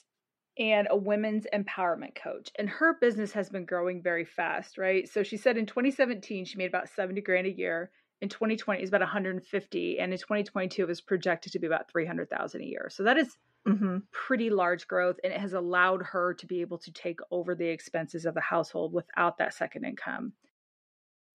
and 0.58 0.88
a 0.90 0.96
women's 0.96 1.46
empowerment 1.54 2.14
coach. 2.14 2.50
And 2.58 2.68
her 2.68 2.96
business 3.00 3.32
has 3.32 3.48
been 3.48 3.64
growing 3.64 4.02
very 4.02 4.24
fast, 4.24 4.76
right? 4.76 5.08
So 5.08 5.22
she 5.22 5.36
said 5.36 5.56
in 5.56 5.66
2017, 5.66 6.44
she 6.44 6.58
made 6.58 6.66
about 6.68 6.88
70 6.88 7.20
grand 7.20 7.46
a 7.46 7.52
year 7.52 7.90
in 8.20 8.28
2020 8.28 8.82
is 8.82 8.88
about 8.88 9.00
150 9.00 9.98
and 10.00 10.12
in 10.12 10.18
2022 10.18 10.82
it 10.82 10.88
was 10.88 11.00
projected 11.00 11.52
to 11.52 11.58
be 11.58 11.66
about 11.66 11.90
300,000 11.90 12.60
a 12.60 12.64
year. 12.64 12.88
So 12.90 13.04
that 13.04 13.16
is 13.16 13.36
mm-hmm. 13.68 13.98
pretty 14.12 14.50
large 14.50 14.86
growth 14.86 15.16
and 15.22 15.32
it 15.32 15.40
has 15.40 15.52
allowed 15.52 16.02
her 16.02 16.34
to 16.34 16.46
be 16.46 16.60
able 16.60 16.78
to 16.78 16.92
take 16.92 17.20
over 17.30 17.54
the 17.54 17.68
expenses 17.68 18.24
of 18.24 18.34
the 18.34 18.40
household 18.40 18.92
without 18.92 19.38
that 19.38 19.54
second 19.54 19.84
income. 19.84 20.32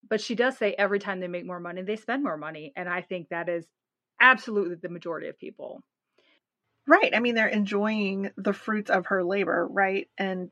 But 0.09 0.21
she 0.21 0.36
does 0.36 0.57
say 0.57 0.75
every 0.77 0.99
time 0.99 1.19
they 1.19 1.27
make 1.27 1.45
more 1.45 1.59
money, 1.59 1.81
they 1.81 1.95
spend 1.95 2.23
more 2.23 2.38
money 2.38 2.73
and 2.75 2.89
I 2.89 3.01
think 3.01 3.29
that 3.29 3.49
is 3.49 3.65
absolutely 4.19 4.75
the 4.75 4.89
majority 4.89 5.27
of 5.27 5.39
people. 5.39 5.84
Right. 6.88 7.15
I 7.15 7.19
mean, 7.19 7.36
they're 7.36 7.47
enjoying 7.47 8.31
the 8.36 8.53
fruits 8.53 8.89
of 8.89 9.05
her 9.07 9.23
labor, 9.23 9.65
right? 9.69 10.09
And 10.17 10.49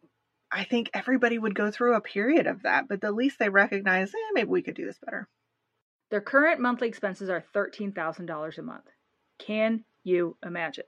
I 0.51 0.63
think 0.63 0.89
everybody 0.93 1.37
would 1.37 1.55
go 1.55 1.71
through 1.71 1.95
a 1.95 2.01
period 2.01 2.47
of 2.47 2.63
that, 2.63 2.87
but 2.87 3.01
the 3.01 3.11
least 3.11 3.39
they 3.39 3.49
recognize, 3.49 4.09
eh, 4.09 4.31
maybe 4.33 4.49
we 4.49 4.61
could 4.61 4.75
do 4.75 4.85
this 4.85 4.99
better. 4.99 5.27
Their 6.09 6.21
current 6.21 6.59
monthly 6.59 6.89
expenses 6.89 7.29
are 7.29 7.43
$13,000 7.55 8.57
a 8.57 8.61
month. 8.61 8.85
Can 9.39 9.85
you 10.03 10.37
imagine? 10.45 10.83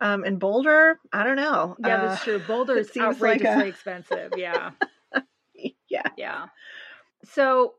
Um, 0.00 0.24
in 0.24 0.38
Boulder, 0.38 0.98
I 1.12 1.24
don't 1.24 1.36
know. 1.36 1.76
Yeah, 1.78 2.06
that's 2.06 2.22
uh, 2.22 2.24
true. 2.24 2.38
Boulder 2.40 2.76
is 2.78 2.90
outrageously 2.96 3.48
like 3.48 3.64
a... 3.64 3.66
expensive. 3.66 4.32
Yeah. 4.36 4.72
yeah. 5.88 6.08
Yeah. 6.16 6.46
So 7.24 7.74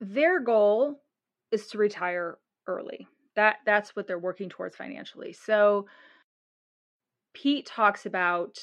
their 0.00 0.40
goal 0.40 1.00
is 1.50 1.68
to 1.68 1.78
retire 1.78 2.38
early. 2.66 3.08
That 3.36 3.56
that's 3.64 3.94
what 3.94 4.06
they're 4.06 4.18
working 4.18 4.48
towards 4.48 4.76
financially. 4.76 5.32
So 5.32 5.86
Pete 7.34 7.66
talks 7.66 8.04
about 8.04 8.58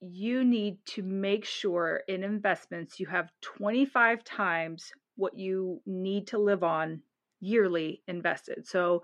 you 0.00 0.42
need 0.44 0.78
to 0.84 1.02
make 1.02 1.44
sure 1.44 2.02
in 2.08 2.24
investments 2.24 2.98
you 2.98 3.06
have 3.06 3.30
25 3.42 4.24
times 4.24 4.90
what 5.14 5.38
you 5.38 5.80
need 5.86 6.26
to 6.26 6.38
live 6.38 6.64
on 6.64 7.00
yearly 7.40 8.02
invested. 8.08 8.66
So 8.66 9.02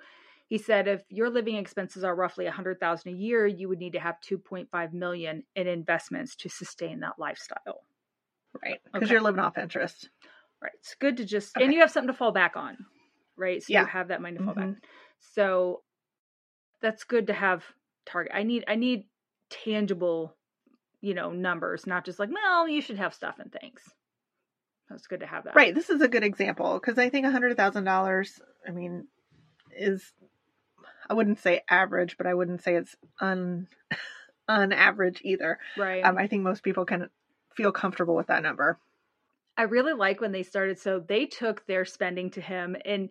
he 0.49 0.57
said 0.57 0.89
if 0.89 1.03
your 1.11 1.29
living 1.29 1.57
expenses 1.57 2.05
are 2.05 2.15
roughly 2.15 2.47
100,000 2.47 3.13
a 3.13 3.15
year, 3.15 3.47
you 3.47 3.69
would 3.69 3.79
need 3.79 3.93
to 3.93 4.01
have 4.01 4.17
2.5 4.29 4.93
million 4.95 5.43
in 5.55 5.67
investments 5.67 6.35
to 6.37 6.49
sustain 6.49 7.01
that 7.01 7.19
lifestyle. 7.19 7.85
Right. 8.63 8.81
Because 8.87 9.07
okay. 9.07 9.13
you're 9.13 9.23
living 9.23 9.41
off 9.41 9.59
interest. 9.59 10.09
Right. 10.63 10.73
It's 10.81 10.95
good 10.95 11.19
to 11.19 11.27
just 11.27 11.55
okay. 11.55 11.67
and 11.67 11.75
you 11.75 11.81
have 11.81 11.91
something 11.91 12.13
to 12.13 12.17
fall 12.17 12.33
back 12.33 12.57
on. 12.57 12.79
Right? 13.37 13.63
So 13.63 13.67
yeah. 13.69 13.83
you 13.83 13.87
have 13.89 14.09
that 14.09 14.23
money 14.23 14.39
to 14.39 14.45
fall 14.45 14.55
mm-hmm. 14.55 14.73
back. 14.73 14.83
So 15.35 15.83
that's 16.81 17.05
good 17.05 17.27
to 17.27 17.35
have 17.35 17.63
target. 18.07 18.33
I 18.35 18.43
need 18.43 18.65
I 18.67 18.77
need 18.77 19.05
tangible, 19.51 20.35
you 21.03 21.13
know, 21.13 21.31
numbers, 21.31 21.87
not 21.87 22.07
just 22.07 22.19
like, 22.19 22.31
well, 22.33 22.67
you 22.67 22.81
should 22.81 22.99
have 22.99 23.13
stuff 23.13 23.37
and 23.39 23.53
things. 23.53 23.83
That's 24.89 25.07
good 25.07 25.21
to 25.21 25.27
have 25.27 25.45
that. 25.45 25.55
Right. 25.55 25.75
This 25.75 25.91
is 25.91 26.01
a 26.01 26.09
good 26.09 26.25
example 26.25 26.81
because 26.81 26.99
I 26.99 27.11
think 27.11 27.27
a 27.27 27.31
hundred 27.31 27.55
thousand 27.57 27.85
dollars. 27.85 28.41
I 28.67 28.73
mean, 28.73 29.07
is 29.77 30.13
I 31.09 31.15
wouldn't 31.15 31.41
say 31.41 31.63
average, 31.69 32.17
but 32.17 32.27
I 32.27 32.35
wouldn't 32.35 32.63
say 32.63 32.75
it's 32.75 32.97
un 33.21 33.69
unaverage 34.49 35.21
either. 35.25 35.59
Right. 35.77 36.05
Um, 36.05 36.19
I 36.19 36.27
think 36.27 36.43
most 36.43 36.63
people 36.63 36.85
can 36.85 37.09
feel 37.55 37.73
comfortable 37.73 38.15
with 38.15 38.29
that 38.29 38.43
number. 38.43 38.79
I 39.57 39.63
really 39.63 39.93
like 39.93 40.21
when 40.21 40.33
they 40.33 40.45
started. 40.45 40.79
So 40.79 41.01
they 41.01 41.27
took 41.27 41.67
their 41.67 41.85
spending 41.85 42.31
to 42.31 42.41
him, 42.41 42.77
and 42.85 43.11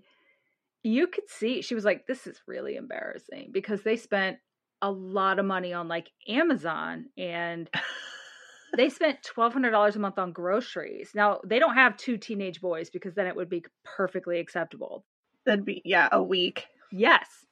you 0.84 1.08
could 1.08 1.30
see 1.30 1.62
she 1.62 1.76
was 1.76 1.86
like, 1.86 2.08
"This 2.08 2.26
is 2.26 2.42
really 2.48 2.76
embarrassing," 2.76 3.50
because 3.52 3.82
they 3.82 3.98
spent 3.98 4.38
a 4.82 4.92
lot 4.92 5.40
of 5.40 5.46
money 5.46 5.74
on 5.74 5.88
like 5.88 6.12
Amazon 6.28 7.08
and 7.18 7.70
they 8.78 8.90
spent 8.90 9.24
twelve 9.24 9.54
hundred 9.54 9.72
dollars 9.72 9.96
a 9.96 10.00
month 10.00 10.18
on 10.18 10.32
groceries. 10.32 11.12
Now 11.14 11.42
they 11.44 11.60
don't 11.60 11.76
have 11.76 11.98
two 11.98 12.18
teenage 12.18 12.62
boys 12.62 12.90
because 12.90 13.14
then 13.16 13.28
it 13.28 13.36
would 13.36 13.50
be 13.50 13.66
perfectly 13.84 14.40
acceptable. 14.40 15.04
That'd 15.46 15.66
be 15.66 15.82
yeah, 15.84 16.08
a 16.12 16.22
week. 16.22 16.68
Yes, 16.92 17.46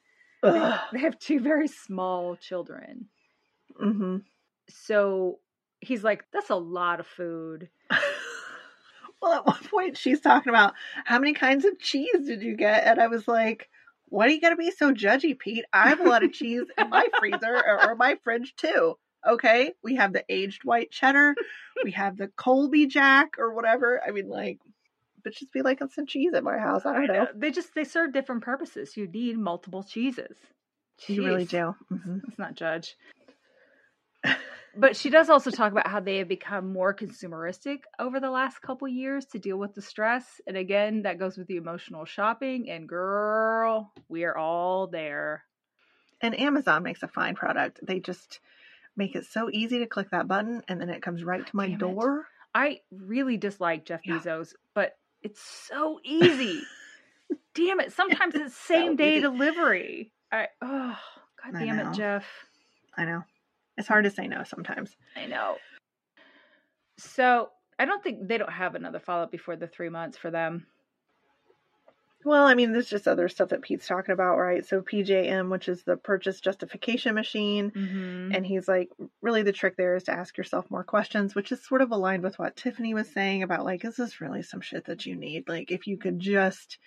they, 0.44 0.76
they, 0.94 1.00
have 1.00 1.20
two 1.20 1.40
very 1.40 1.68
small 1.68 2.36
children. 2.36 3.08
Mm-hmm. 3.82 4.18
So 4.70 5.40
he's 5.80 6.04
like, 6.04 6.26
"That's 6.32 6.50
a 6.50 6.56
lot 6.56 7.00
of 7.00 7.08
food." 7.08 7.70
well, 9.22 9.34
at 9.34 9.46
one 9.46 9.64
point 9.70 9.98
she's 9.98 10.22
talking 10.22 10.50
about 10.50 10.74
how 11.06 11.20
many 11.20 11.34
kinds 11.34 11.66
of 11.66 11.80
cheese 11.80 12.26
did 12.26 12.42
you 12.42 12.56
get, 12.56 12.86
and 12.86 13.00
I 13.00 13.08
was 13.08 13.28
like. 13.28 13.70
What 14.10 14.28
are 14.28 14.32
you 14.32 14.40
gonna 14.40 14.56
be 14.56 14.70
so 14.70 14.94
judgy, 14.94 15.38
Pete? 15.38 15.66
I 15.74 15.90
have 15.90 16.00
a 16.00 16.08
lot 16.08 16.24
of 16.24 16.32
cheese 16.32 16.66
in 16.78 16.90
my 16.92 17.08
freezer 17.18 17.56
or, 17.56 17.90
or 17.90 17.96
my 17.96 18.16
fridge 18.24 18.54
too. 18.56 18.96
Okay, 19.28 19.74
we 19.84 19.96
have 19.96 20.14
the 20.14 20.24
aged 20.30 20.64
white 20.64 20.92
cheddar, 20.92 21.34
we 21.84 21.92
have 21.92 22.16
the 22.16 22.28
Colby 22.28 22.86
Jack 22.86 23.36
or 23.40 23.54
whatever. 23.54 24.00
I 24.08 24.12
mean, 24.12 24.30
like, 24.30 24.60
but 25.26 25.34
just 25.34 25.52
be 25.52 25.62
like 25.62 25.80
some 25.94 26.06
cheese 26.06 26.34
at 26.34 26.44
my 26.46 26.58
house. 26.58 26.86
I 26.86 26.94
don't 26.94 27.08
know. 27.08 27.28
They 27.36 27.52
just 27.52 27.76
they 27.76 27.84
serve 27.84 28.14
different 28.14 28.44
purposes. 28.44 28.96
You 28.96 29.08
need 29.08 29.38
multiple 29.38 29.84
cheeses. 29.84 30.38
Jeez. 31.02 31.16
You 31.16 31.26
really 31.26 31.44
do. 31.46 31.76
Mm-hmm. 31.92 32.20
Let's 32.24 32.40
not 32.40 32.56
judge. 32.56 32.96
but 34.78 34.96
she 34.96 35.10
does 35.10 35.30
also 35.30 35.52
talk 35.52 35.72
about 35.72 35.88
how 35.88 36.00
they 36.00 36.18
have 36.20 36.28
become 36.28 36.72
more 36.72 36.94
consumeristic 36.94 37.80
over 38.00 38.20
the 38.20 38.30
last 38.30 38.62
couple 38.62 38.88
years 38.88 39.26
to 39.26 39.40
deal 39.40 39.58
with 39.58 39.74
the 39.74 39.82
stress. 39.82 40.26
And 40.48 40.56
again, 40.58 41.02
that 41.04 41.20
goes 41.20 41.38
with 41.38 41.48
the 41.48 41.58
emotional 41.58 42.06
shopping. 42.06 42.70
And 42.70 42.88
girl, 42.88 43.92
we 44.10 44.24
are 44.24 44.38
all 44.38 44.88
there. 44.88 45.44
And 46.22 46.40
Amazon 46.40 46.84
makes 46.84 47.04
a 47.04 47.08
fine 47.08 47.36
product. 47.36 47.80
They 47.86 48.00
just 48.00 48.40
make 48.96 49.16
it 49.16 49.26
so 49.26 49.50
easy 49.52 49.80
to 49.80 49.88
click 49.88 50.12
that 50.12 50.28
button 50.28 50.62
and 50.70 50.80
then 50.80 50.90
it 50.90 51.02
comes 51.02 51.24
right 51.24 51.46
to 51.46 51.56
my 51.56 51.66
Damn 51.68 51.76
it. 51.76 51.80
door. 51.80 52.26
I 52.54 52.80
really 52.90 53.36
dislike 53.36 53.86
Jeff 53.86 54.00
Yeah. 54.06 54.20
Bezos, 54.20 54.54
but 54.74 54.98
it's 55.26 55.42
so 55.42 56.00
easy. 56.04 56.62
damn 57.56 57.80
it. 57.80 57.92
Sometimes 57.92 58.36
it's 58.36 58.56
same 58.68 58.96
day 58.96 59.14
easy. 59.14 59.22
delivery. 59.22 60.12
I 60.32 60.48
oh 60.62 60.98
god 61.44 61.60
damn 61.60 61.80
it, 61.80 61.94
Jeff. 61.96 62.26
I 62.96 63.06
know. 63.06 63.24
It's 63.78 63.88
hard 63.88 64.06
to 64.06 64.12
say 64.12 64.28
no 64.28 64.44
sometimes. 64.44 64.96
I 65.16 65.26
know. 65.26 65.56
So 66.98 67.50
I 67.80 67.86
don't 67.86 68.04
think 68.04 68.28
they 68.28 68.38
don't 68.38 68.52
have 68.52 68.76
another 68.76 69.00
follow 69.00 69.24
up 69.24 69.32
before 69.32 69.56
the 69.56 69.68
three 69.68 69.90
months 69.90 70.18
for 70.18 70.30
them. 70.30 70.68
Well, 72.26 72.46
I 72.48 72.56
mean, 72.56 72.72
there's 72.74 72.90
just 72.90 73.08
other 73.08 73.30
stuff 73.30 73.50
that 73.50 73.62
Pete's 73.62 73.86
talking 73.88 74.12
about, 74.12 74.38
right? 74.38 74.66
So 74.66 74.82
PJM, 74.82 75.52
which 75.52 75.70
is 75.70 75.84
the 75.84 75.96
purchase 75.96 76.42
justification 76.42 77.14
machine, 77.14 77.70
Mm-hmm. 77.72 78.32
and 78.34 78.44
he's 78.44 78.68
like, 78.68 78.90
really 79.22 79.44
the 79.44 79.52
trick 79.52 79.78
there 79.78 79.96
is 79.96 80.04
to 80.06 80.12
ask 80.12 80.36
yourself 80.36 80.70
more 80.72 80.84
questions, 80.84 81.36
which 81.36 81.52
is 81.52 81.64
sort 81.64 81.84
of 81.84 81.92
aligned 81.92 82.24
with 82.24 82.40
what 82.40 82.56
Tiffany 82.56 82.96
was 82.96 83.08
saying 83.14 83.44
about 83.44 83.64
like, 83.64 83.86
is 83.86 83.96
this 83.96 84.20
really 84.22 84.42
some 84.42 84.60
shit 84.62 84.86
that 84.86 85.06
you 85.06 85.16
need? 85.16 85.48
Like, 85.48 85.70
if 85.72 85.86
you 85.86 85.98
could 86.00 86.20
just 86.20 86.80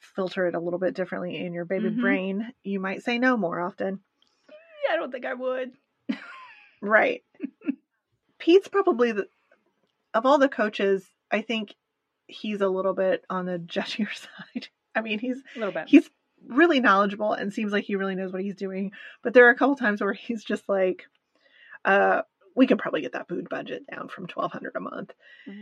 filter 0.00 0.46
it 0.46 0.54
a 0.54 0.60
little 0.60 0.78
bit 0.78 0.94
differently 0.94 1.36
in 1.38 1.54
your 1.54 1.64
baby 1.64 1.88
Mhm. 1.88 2.00
brain, 2.00 2.52
you 2.62 2.78
might 2.78 3.02
say 3.02 3.18
no 3.18 3.38
more 3.38 3.58
often. 3.58 4.00
I 4.90 4.96
don't 4.96 5.10
think 5.10 5.24
I 5.24 5.32
would. 5.32 5.72
Right. 6.82 7.22
Pete's 8.38 8.68
probably 8.68 9.12
the 9.12 9.28
of 10.12 10.26
all 10.26 10.36
the 10.36 10.48
coaches, 10.48 11.08
I 11.30 11.40
think 11.40 11.74
he's 12.32 12.60
a 12.60 12.68
little 12.68 12.94
bit 12.94 13.24
on 13.30 13.46
the 13.46 13.58
judgier 13.66 14.08
side. 14.14 14.68
I 14.94 15.00
mean, 15.00 15.18
he's 15.18 15.38
A 15.56 15.58
little 15.58 15.72
bit. 15.72 15.88
he's 15.88 16.10
really 16.48 16.80
knowledgeable 16.80 17.32
and 17.32 17.52
seems 17.52 17.72
like 17.72 17.84
he 17.84 17.96
really 17.96 18.14
knows 18.16 18.32
what 18.32 18.42
he's 18.42 18.56
doing. 18.56 18.92
But 19.22 19.32
there 19.34 19.46
are 19.46 19.50
a 19.50 19.56
couple 19.56 19.76
times 19.76 20.00
where 20.00 20.12
he's 20.12 20.42
just 20.44 20.68
like, 20.68 21.04
uh, 21.84 22.22
we 22.54 22.66
can 22.66 22.76
probably 22.78 23.00
get 23.00 23.12
that 23.12 23.28
food 23.28 23.48
budget 23.48 23.84
down 23.90 24.08
from 24.08 24.26
twelve 24.26 24.52
hundred 24.52 24.72
a 24.76 24.80
month. 24.80 25.12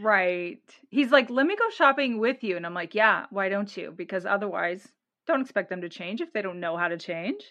Right. 0.02 0.58
He's 0.90 1.10
like, 1.12 1.30
let 1.30 1.46
me 1.46 1.54
go 1.56 1.70
shopping 1.70 2.18
with 2.18 2.42
you. 2.42 2.56
And 2.56 2.66
I'm 2.66 2.74
like, 2.74 2.94
yeah, 2.94 3.26
why 3.30 3.48
don't 3.48 3.74
you? 3.76 3.92
Because 3.96 4.26
otherwise, 4.26 4.88
don't 5.26 5.40
expect 5.42 5.68
them 5.70 5.82
to 5.82 5.88
change 5.88 6.20
if 6.20 6.32
they 6.32 6.42
don't 6.42 6.58
know 6.60 6.76
how 6.76 6.88
to 6.88 6.98
change. 6.98 7.44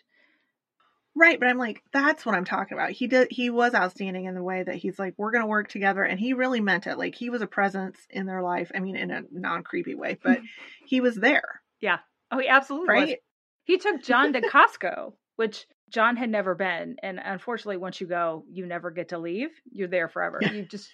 Right, 1.15 1.39
but 1.39 1.49
I'm 1.49 1.57
like, 1.57 1.81
that's 1.91 2.25
what 2.25 2.35
I'm 2.35 2.45
talking 2.45 2.77
about. 2.77 2.91
He 2.91 3.07
did 3.07 3.27
he 3.31 3.49
was 3.49 3.73
outstanding 3.73 4.25
in 4.25 4.35
the 4.35 4.43
way 4.43 4.63
that 4.63 4.75
he's 4.75 4.97
like, 4.97 5.15
we're 5.17 5.31
gonna 5.31 5.47
work 5.47 5.67
together 5.67 6.03
and 6.03 6.19
he 6.19 6.33
really 6.33 6.61
meant 6.61 6.87
it. 6.87 6.97
Like 6.97 7.15
he 7.15 7.29
was 7.29 7.41
a 7.41 7.47
presence 7.47 7.97
in 8.09 8.25
their 8.25 8.41
life. 8.41 8.71
I 8.73 8.79
mean 8.79 8.95
in 8.95 9.11
a 9.11 9.23
non 9.31 9.63
creepy 9.63 9.95
way, 9.95 10.17
but 10.21 10.39
he 10.85 11.01
was 11.01 11.15
there. 11.15 11.61
Yeah. 11.81 11.97
Oh, 12.31 12.39
he 12.39 12.47
absolutely 12.47 12.95
was. 12.95 13.03
Right? 13.09 13.17
He 13.63 13.77
took 13.77 14.01
John 14.03 14.33
to 14.33 14.41
Costco, 14.49 15.13
which 15.35 15.65
John 15.89 16.15
had 16.15 16.29
never 16.29 16.55
been. 16.55 16.97
And 17.01 17.19
unfortunately, 17.23 17.77
once 17.77 17.99
you 17.99 18.07
go, 18.07 18.45
you 18.49 18.65
never 18.65 18.91
get 18.91 19.09
to 19.09 19.17
leave. 19.17 19.49
You're 19.71 19.87
there 19.87 20.07
forever. 20.07 20.39
You 20.41 20.63
just 20.63 20.89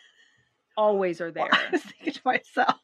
always 0.78 1.22
are 1.22 1.32
there. 1.34 1.48
Well, 1.52 1.62
I 1.68 1.72
was 1.72 1.82
thinking 1.82 2.14
to 2.14 2.22
myself, 2.26 2.80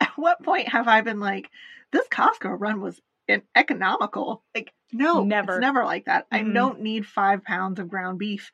at 0.00 0.12
what 0.16 0.42
point 0.42 0.68
have 0.68 0.88
I 0.88 1.00
been 1.00 1.20
like, 1.20 1.48
this 1.92 2.06
Costco 2.08 2.56
run 2.58 2.80
was 2.80 3.00
in- 3.28 3.42
economical? 3.54 4.42
Like, 4.54 4.72
no, 4.92 5.22
Never. 5.24 5.54
It's 5.54 5.60
never 5.60 5.84
like 5.84 6.06
that. 6.06 6.26
I 6.30 6.40
Mm-mm. 6.40 6.54
don't 6.54 6.80
need 6.80 7.06
five 7.06 7.42
pounds 7.44 7.78
of 7.78 7.88
ground 7.88 8.18
beef 8.18 8.50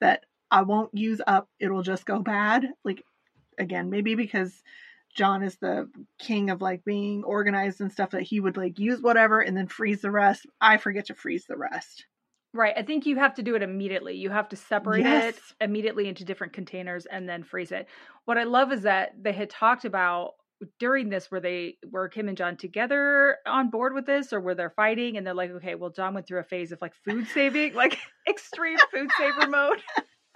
that 0.00 0.24
I 0.50 0.62
won't 0.62 0.90
use 0.94 1.20
up. 1.26 1.48
It'll 1.58 1.82
just 1.82 2.06
go 2.06 2.20
bad. 2.20 2.66
Like, 2.84 3.04
again, 3.58 3.90
maybe 3.90 4.14
because 4.14 4.62
John 5.14 5.42
is 5.42 5.56
the 5.56 5.90
king 6.18 6.50
of 6.50 6.60
like 6.60 6.84
being 6.84 7.24
organized 7.24 7.80
and 7.80 7.90
stuff 7.90 8.10
that 8.10 8.22
he 8.22 8.38
would 8.40 8.56
like 8.56 8.78
use 8.78 9.00
whatever 9.00 9.40
and 9.40 9.56
then 9.56 9.66
freeze 9.66 10.02
the 10.02 10.10
rest. 10.10 10.46
I 10.60 10.76
forget 10.76 11.06
to 11.06 11.14
freeze 11.14 11.46
the 11.46 11.56
rest. 11.56 12.06
Right. 12.52 12.74
I 12.76 12.82
think 12.82 13.04
you 13.06 13.16
have 13.16 13.34
to 13.34 13.42
do 13.42 13.54
it 13.54 13.62
immediately. 13.62 14.14
You 14.16 14.30
have 14.30 14.48
to 14.50 14.56
separate 14.56 15.04
Yes. 15.04 15.36
it 15.36 15.42
immediately 15.60 16.08
into 16.08 16.24
different 16.24 16.52
containers 16.52 17.06
and 17.06 17.28
then 17.28 17.42
freeze 17.42 17.72
it. 17.72 17.86
What 18.24 18.38
I 18.38 18.44
love 18.44 18.72
is 18.72 18.82
that 18.82 19.12
they 19.22 19.32
had 19.32 19.50
talked 19.50 19.84
about 19.84 20.34
during 20.78 21.08
this 21.08 21.30
were 21.30 21.40
they 21.40 21.76
were 21.90 22.08
Kim 22.08 22.28
and 22.28 22.36
John 22.36 22.56
together 22.56 23.36
on 23.46 23.70
board 23.70 23.92
with 23.94 24.06
this 24.06 24.32
or 24.32 24.40
were 24.40 24.54
they 24.54 24.66
fighting 24.74 25.16
and 25.16 25.26
they're 25.26 25.34
like, 25.34 25.50
okay, 25.50 25.74
well 25.74 25.90
John 25.90 26.14
went 26.14 26.26
through 26.26 26.40
a 26.40 26.44
phase 26.44 26.72
of 26.72 26.80
like 26.80 26.94
food 27.04 27.26
saving, 27.28 27.74
like 27.74 27.98
extreme 28.28 28.78
food 28.90 29.10
saver 29.18 29.48
mode. 29.48 29.82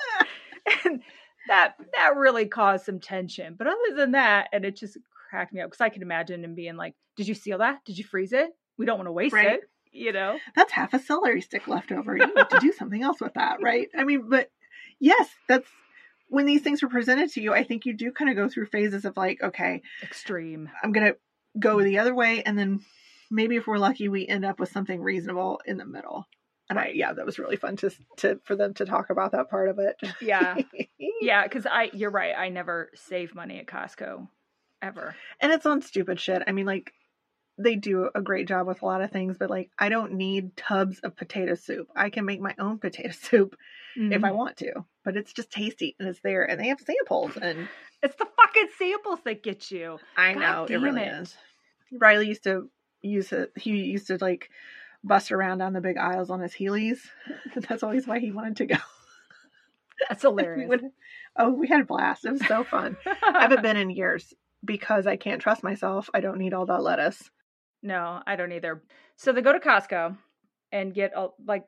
and 0.84 1.02
that 1.48 1.74
that 1.94 2.16
really 2.16 2.46
caused 2.46 2.84
some 2.84 3.00
tension. 3.00 3.54
But 3.58 3.66
other 3.66 3.96
than 3.96 4.12
that, 4.12 4.48
and 4.52 4.64
it 4.64 4.76
just 4.76 4.98
cracked 5.30 5.52
me 5.52 5.60
up 5.60 5.70
because 5.70 5.80
I 5.80 5.88
can 5.88 6.02
imagine 6.02 6.44
him 6.44 6.54
being 6.54 6.76
like, 6.76 6.94
Did 7.16 7.28
you 7.28 7.34
seal 7.34 7.58
that? 7.58 7.84
Did 7.84 7.98
you 7.98 8.04
freeze 8.04 8.32
it? 8.32 8.50
We 8.78 8.86
don't 8.86 8.98
want 8.98 9.08
to 9.08 9.12
waste 9.12 9.34
Right. 9.34 9.54
it. 9.54 9.60
You 9.92 10.12
know? 10.12 10.38
that's 10.54 10.70
half 10.70 10.94
a 10.94 11.00
celery 11.00 11.40
stick 11.40 11.66
left 11.66 11.90
over. 11.90 12.16
You 12.16 12.32
need 12.32 12.50
to 12.50 12.60
do 12.60 12.72
something 12.72 13.02
else 13.02 13.20
with 13.20 13.34
that, 13.34 13.60
right? 13.60 13.88
I 13.98 14.04
mean, 14.04 14.28
but 14.30 14.48
yes, 15.00 15.28
that's 15.48 15.66
when 16.30 16.46
these 16.46 16.62
things 16.62 16.82
are 16.82 16.88
presented 16.88 17.30
to 17.32 17.42
you. 17.42 17.52
I 17.52 17.64
think 17.64 17.84
you 17.84 17.92
do 17.92 18.12
kind 18.12 18.30
of 18.30 18.36
go 18.36 18.48
through 18.48 18.66
phases 18.66 19.04
of 19.04 19.16
like, 19.16 19.42
okay, 19.42 19.82
Extreme. 20.02 20.70
I'm 20.82 20.92
gonna 20.92 21.14
go 21.58 21.82
the 21.82 21.98
other 21.98 22.14
way, 22.14 22.42
and 22.44 22.58
then 22.58 22.80
maybe 23.30 23.56
if 23.56 23.66
we're 23.66 23.78
lucky, 23.78 24.08
we 24.08 24.26
end 24.26 24.44
up 24.44 24.58
with 24.58 24.70
something 24.72 25.00
reasonable 25.00 25.60
in 25.66 25.76
the 25.76 25.84
middle. 25.84 26.26
And 26.68 26.78
I, 26.78 26.92
yeah, 26.94 27.12
that 27.12 27.26
was 27.26 27.38
really 27.38 27.56
fun 27.56 27.76
to 27.78 27.90
to 28.18 28.40
for 28.44 28.54
them 28.56 28.74
to 28.74 28.84
talk 28.84 29.10
about 29.10 29.32
that 29.32 29.50
part 29.50 29.68
of 29.68 29.78
it. 29.78 29.96
Yeah. 30.20 30.56
Yeah, 31.22 31.42
because 31.42 31.66
I 31.66 31.90
you're 31.92 32.10
right. 32.10 32.32
I 32.34 32.48
never 32.48 32.90
save 32.94 33.34
money 33.34 33.58
at 33.58 33.66
Costco. 33.66 34.26
Ever. 34.80 35.14
and 35.38 35.52
it's 35.52 35.66
on 35.66 35.82
stupid 35.82 36.18
shit. 36.18 36.42
I 36.46 36.52
mean, 36.52 36.64
like 36.64 36.94
they 37.58 37.76
do 37.76 38.08
a 38.14 38.22
great 38.22 38.48
job 38.48 38.66
with 38.66 38.80
a 38.80 38.86
lot 38.86 39.02
of 39.02 39.10
things, 39.10 39.36
but 39.36 39.50
like 39.50 39.70
I 39.78 39.90
don't 39.90 40.14
need 40.14 40.56
tubs 40.56 40.98
of 41.00 41.16
potato 41.16 41.56
soup. 41.56 41.88
I 41.94 42.08
can 42.08 42.24
make 42.24 42.40
my 42.40 42.54
own 42.58 42.78
potato 42.78 43.10
soup 43.20 43.54
if 43.96 44.24
I 44.24 44.28
mm-hmm. 44.28 44.36
want 44.36 44.56
to, 44.58 44.84
but 45.04 45.16
it's 45.16 45.32
just 45.32 45.50
tasty 45.50 45.96
and 45.98 46.08
it's 46.08 46.20
there, 46.20 46.44
and 46.44 46.60
they 46.60 46.68
have 46.68 46.80
samples, 46.80 47.36
and 47.36 47.68
It's 48.02 48.16
the 48.16 48.26
fucking 48.36 48.68
samples 48.78 49.18
that 49.24 49.42
get 49.42 49.70
you. 49.70 49.98
I 50.16 50.34
God 50.34 50.40
know 50.40 50.64
it 50.74 50.78
really 50.80 51.02
it. 51.02 51.12
is. 51.22 51.36
Riley 51.92 52.28
used 52.28 52.44
to 52.44 52.70
use 53.02 53.32
it. 53.32 53.52
He 53.56 53.70
used 53.70 54.06
to 54.08 54.18
like 54.20 54.48
bust 55.02 55.32
around 55.32 55.58
down 55.58 55.72
the 55.72 55.80
big 55.80 55.96
aisles 55.98 56.30
on 56.30 56.40
his 56.40 56.52
Heelys. 56.54 56.98
That's 57.68 57.82
always 57.82 58.06
why 58.06 58.18
he 58.20 58.32
wanted 58.32 58.56
to 58.58 58.66
go. 58.66 58.76
That's 60.08 60.22
We 60.24 60.28
hilarious. 60.30 60.68
would- 60.68 60.90
oh, 61.36 61.50
we 61.50 61.68
had 61.68 61.80
a 61.80 61.84
blast. 61.84 62.24
It 62.24 62.32
was 62.32 62.46
so 62.46 62.64
fun. 62.64 62.96
I 63.06 63.40
haven't 63.42 63.62
been 63.62 63.76
in 63.82 63.90
years 63.90 64.32
because 64.64 65.06
I 65.06 65.16
can't 65.16 65.40
trust 65.42 65.62
myself. 65.62 66.08
I 66.14 66.20
don't 66.20 66.38
need 66.38 66.54
all 66.54 66.66
that 66.66 66.82
lettuce. 66.82 67.30
no, 67.82 68.22
I 68.26 68.36
don't 68.36 68.52
either. 68.52 68.82
So 69.16 69.32
they 69.32 69.42
go 69.42 69.52
to 69.52 69.58
Costco 69.58 70.16
and 70.72 70.94
get 70.94 71.12
a, 71.16 71.28
like 71.46 71.64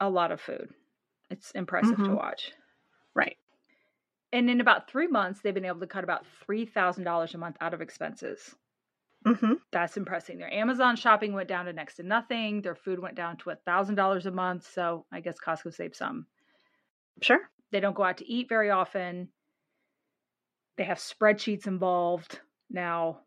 a 0.00 0.08
lot 0.08 0.32
of 0.32 0.40
food. 0.40 0.70
It's 1.30 1.50
impressive 1.52 1.96
to 1.96 2.02
Mhm. 2.02 2.16
watch. 2.16 2.52
Right. 3.14 3.38
And 4.32 4.48
in 4.50 4.60
about 4.60 4.88
three 4.90 5.06
months, 5.06 5.40
they've 5.40 5.54
been 5.54 5.64
able 5.64 5.80
to 5.80 5.86
cut 5.86 6.04
about 6.04 6.26
three 6.26 6.66
thousand 6.66 7.04
dollars 7.04 7.34
a 7.34 7.38
month 7.38 7.56
out 7.60 7.74
of 7.74 7.80
expenses. 7.80 8.54
Mm-hmm. 9.26 9.54
That's 9.70 9.96
impressive. 9.96 10.38
Their 10.38 10.52
Amazon 10.52 10.96
shopping 10.96 11.32
went 11.34 11.48
down 11.48 11.66
to 11.66 11.72
next 11.72 11.96
to 11.96 12.02
nothing. 12.02 12.62
Their 12.62 12.74
food 12.74 12.98
went 12.98 13.16
down 13.16 13.36
to 13.38 13.50
a 13.50 13.56
thousand 13.56 13.96
dollars 13.96 14.26
a 14.26 14.30
month. 14.30 14.66
So 14.66 15.04
I 15.12 15.20
guess 15.20 15.38
Costco 15.38 15.74
saved 15.74 15.96
some. 15.96 16.26
Sure. 17.20 17.40
They 17.70 17.80
don't 17.80 17.94
go 17.94 18.04
out 18.04 18.18
to 18.18 18.26
eat 18.28 18.48
very 18.48 18.70
often. 18.70 19.30
They 20.76 20.84
have 20.84 20.98
spreadsheets 20.98 21.66
involved. 21.66 22.40
Now, 22.70 23.20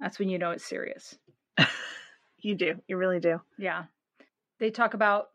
that's 0.00 0.18
when 0.18 0.28
you 0.28 0.38
know 0.38 0.50
it's 0.52 0.64
serious. 0.68 1.18
You 2.38 2.54
do. 2.54 2.80
You 2.86 2.96
really 2.96 3.18
do. 3.18 3.40
Yeah. 3.58 3.86
They 4.60 4.70
talk 4.70 4.94
about 4.94 5.30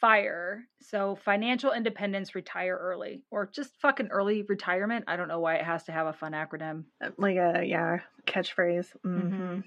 fire. 0.00 0.66
So, 0.80 1.16
financial 1.24 1.72
independence, 1.72 2.34
retire 2.34 2.76
early, 2.80 3.22
or 3.30 3.46
just 3.46 3.76
fucking 3.80 4.08
early 4.08 4.42
retirement. 4.42 5.04
I 5.08 5.16
don't 5.16 5.28
know 5.28 5.40
why 5.40 5.56
it 5.56 5.64
has 5.64 5.84
to 5.84 5.92
have 5.92 6.06
a 6.06 6.12
fun 6.12 6.32
acronym. 6.32 6.84
Like 7.16 7.36
a 7.36 7.62
yeah 7.64 7.98
catchphrase. 8.26 8.88
Mm-hmm. 9.04 9.42
Mhm. 9.42 9.64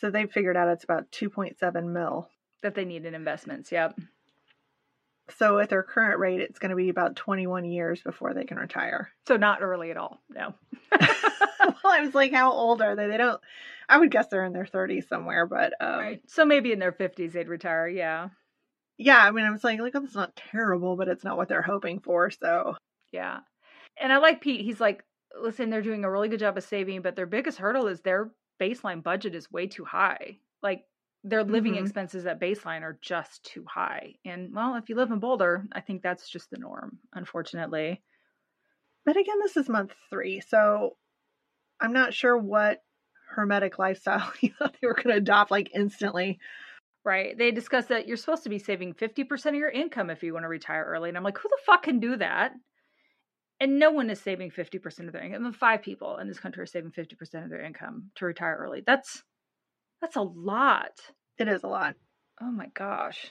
So 0.00 0.10
they 0.10 0.26
figured 0.26 0.56
out 0.56 0.68
it's 0.68 0.84
about 0.84 1.10
two 1.12 1.28
point 1.28 1.58
seven 1.58 1.92
mil. 1.92 2.28
That 2.62 2.74
they 2.74 2.84
need 2.84 3.04
in 3.06 3.14
investments. 3.14 3.70
Yep. 3.72 3.98
So 5.36 5.58
at 5.58 5.68
their 5.68 5.82
current 5.82 6.18
rate, 6.18 6.40
it's 6.40 6.58
going 6.58 6.70
to 6.70 6.76
be 6.76 6.88
about 6.88 7.16
twenty 7.16 7.46
one 7.46 7.64
years 7.64 8.02
before 8.02 8.34
they 8.34 8.44
can 8.44 8.56
retire. 8.58 9.10
So, 9.28 9.36
not 9.36 9.62
early 9.62 9.90
at 9.90 9.96
all. 9.96 10.20
No. 10.28 10.54
well, 10.90 11.92
I 11.92 12.00
was 12.00 12.14
like, 12.14 12.32
how 12.32 12.52
old 12.52 12.82
are 12.82 12.96
they? 12.96 13.06
They 13.06 13.16
don't. 13.16 13.40
I 13.88 13.98
would 13.98 14.10
guess 14.10 14.28
they're 14.28 14.44
in 14.44 14.52
their 14.52 14.66
thirties 14.66 15.06
somewhere, 15.08 15.46
but 15.46 15.74
um, 15.80 15.98
right. 15.98 16.22
So, 16.26 16.44
maybe 16.44 16.72
in 16.72 16.78
their 16.78 16.92
50s 16.92 17.32
they'd 17.32 17.48
retire. 17.48 17.88
Yeah. 17.88 18.28
Yeah. 19.00 19.18
I 19.18 19.30
mean, 19.32 19.44
I 19.46 19.50
was 19.50 19.64
like, 19.64 19.80
like, 19.80 19.92
that's 19.94 20.14
not 20.14 20.36
terrible, 20.36 20.96
but 20.96 21.08
it's 21.08 21.24
not 21.24 21.36
what 21.36 21.48
they're 21.48 21.62
hoping 21.62 22.00
for. 22.00 22.30
So 22.30 22.76
Yeah. 23.12 23.40
And 24.00 24.12
I 24.12 24.18
like 24.18 24.40
Pete. 24.42 24.62
He's 24.62 24.80
like, 24.80 25.04
listen, 25.40 25.70
they're 25.70 25.82
doing 25.82 26.04
a 26.04 26.10
really 26.10 26.28
good 26.28 26.40
job 26.40 26.58
of 26.58 26.64
saving, 26.64 27.02
but 27.02 27.16
their 27.16 27.26
biggest 27.26 27.58
hurdle 27.58 27.88
is 27.88 28.02
their 28.02 28.32
baseline 28.60 29.02
budget 29.02 29.34
is 29.34 29.50
way 29.52 29.68
too 29.68 29.84
high. 29.84 30.38
Like, 30.62 30.84
their 31.24 31.44
living 31.44 31.76
Mhm. 31.76 31.82
expenses 31.82 32.26
at 32.26 32.40
baseline 32.40 32.82
are 32.82 32.98
just 33.02 33.44
too 33.44 33.64
high. 33.68 34.16
And 34.24 34.54
well, 34.54 34.76
if 34.76 34.88
you 34.90 34.96
live 34.96 35.12
in 35.12 35.20
Boulder, 35.20 35.66
I 35.72 35.80
think 35.82 36.02
that's 36.02 36.30
just 36.30 36.50
the 36.50 36.58
norm, 36.58 37.00
unfortunately. 37.14 38.02
But 39.04 39.16
again, 39.16 39.38
this 39.40 39.56
is 39.56 39.68
month 39.68 39.94
three, 40.10 40.40
so 40.40 40.96
I'm 41.80 41.92
not 41.92 42.14
sure 42.14 42.36
what 42.38 42.84
hermetic 43.30 43.78
lifestyle 43.78 44.32
you 44.42 44.52
thought 44.54 44.76
they 44.80 44.88
were 44.88 44.94
going 44.94 45.08
to 45.10 45.16
adopt 45.16 45.50
like 45.50 45.70
instantly. 45.74 46.40
Right. 47.04 47.36
They 47.36 47.50
discussed 47.50 47.88
that 47.88 48.06
you're 48.06 48.18
supposed 48.18 48.42
to 48.42 48.50
be 48.50 48.58
saving 48.58 48.94
50% 48.94 49.46
of 49.46 49.54
your 49.54 49.70
income 49.70 50.10
if 50.10 50.22
you 50.22 50.34
want 50.34 50.44
to 50.44 50.48
retire 50.48 50.84
early. 50.86 51.08
And 51.08 51.16
I'm 51.16 51.24
like, 51.24 51.38
who 51.38 51.48
the 51.48 51.58
fuck 51.64 51.84
can 51.84 51.98
do 51.98 52.16
that? 52.16 52.52
And 53.58 53.78
no 53.78 53.90
one 53.90 54.10
is 54.10 54.20
saving 54.20 54.50
50% 54.50 55.06
of 55.06 55.12
their 55.12 55.22
income. 55.22 55.52
Five 55.52 55.82
people 55.82 56.18
in 56.18 56.28
this 56.28 56.40
country 56.40 56.62
are 56.62 56.66
saving 56.66 56.92
50% 56.92 57.44
of 57.44 57.50
their 57.50 57.62
income 57.62 58.10
to 58.16 58.24
retire 58.26 58.56
early. 58.60 58.82
That's 58.86 59.22
that's 60.00 60.16
a 60.16 60.22
lot. 60.22 60.92
It 61.38 61.48
is 61.48 61.62
a 61.62 61.68
lot. 61.68 61.94
Oh 62.40 62.50
my 62.50 62.68
gosh. 62.74 63.30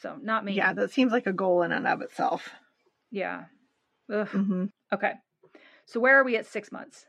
So 0.00 0.16
not 0.20 0.44
me. 0.44 0.54
Yeah, 0.54 0.72
that 0.74 0.92
seems 0.92 1.12
like 1.12 1.26
a 1.26 1.32
goal 1.32 1.62
in 1.62 1.72
and 1.72 1.86
of 1.86 2.02
itself. 2.02 2.50
Yeah. 3.10 3.44
Ugh. 4.12 4.28
hmm 4.28 4.64
Okay. 4.92 5.12
So 5.86 5.98
where 6.00 6.18
are 6.20 6.24
we 6.24 6.36
at 6.36 6.46
six 6.46 6.70
months? 6.70 7.06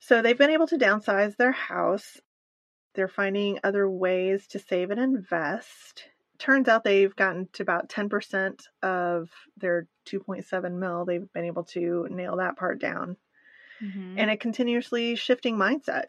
So 0.00 0.22
they've 0.22 0.38
been 0.38 0.50
able 0.50 0.66
to 0.68 0.78
downsize 0.78 1.36
their 1.36 1.52
house. 1.52 2.20
They're 2.98 3.06
finding 3.06 3.60
other 3.62 3.88
ways 3.88 4.48
to 4.48 4.58
save 4.58 4.90
and 4.90 4.98
invest. 4.98 6.02
Turns 6.36 6.66
out 6.66 6.82
they've 6.82 7.14
gotten 7.14 7.48
to 7.52 7.62
about 7.62 7.88
10% 7.88 8.60
of 8.82 9.30
their 9.56 9.86
2.7 10.06 10.72
mil. 10.72 11.04
They've 11.04 11.32
been 11.32 11.44
able 11.44 11.62
to 11.66 12.08
nail 12.10 12.38
that 12.38 12.56
part 12.56 12.80
down. 12.80 13.16
Mm-hmm. 13.80 14.18
And 14.18 14.30
a 14.32 14.36
continuously 14.36 15.14
shifting 15.14 15.56
mindset 15.56 16.06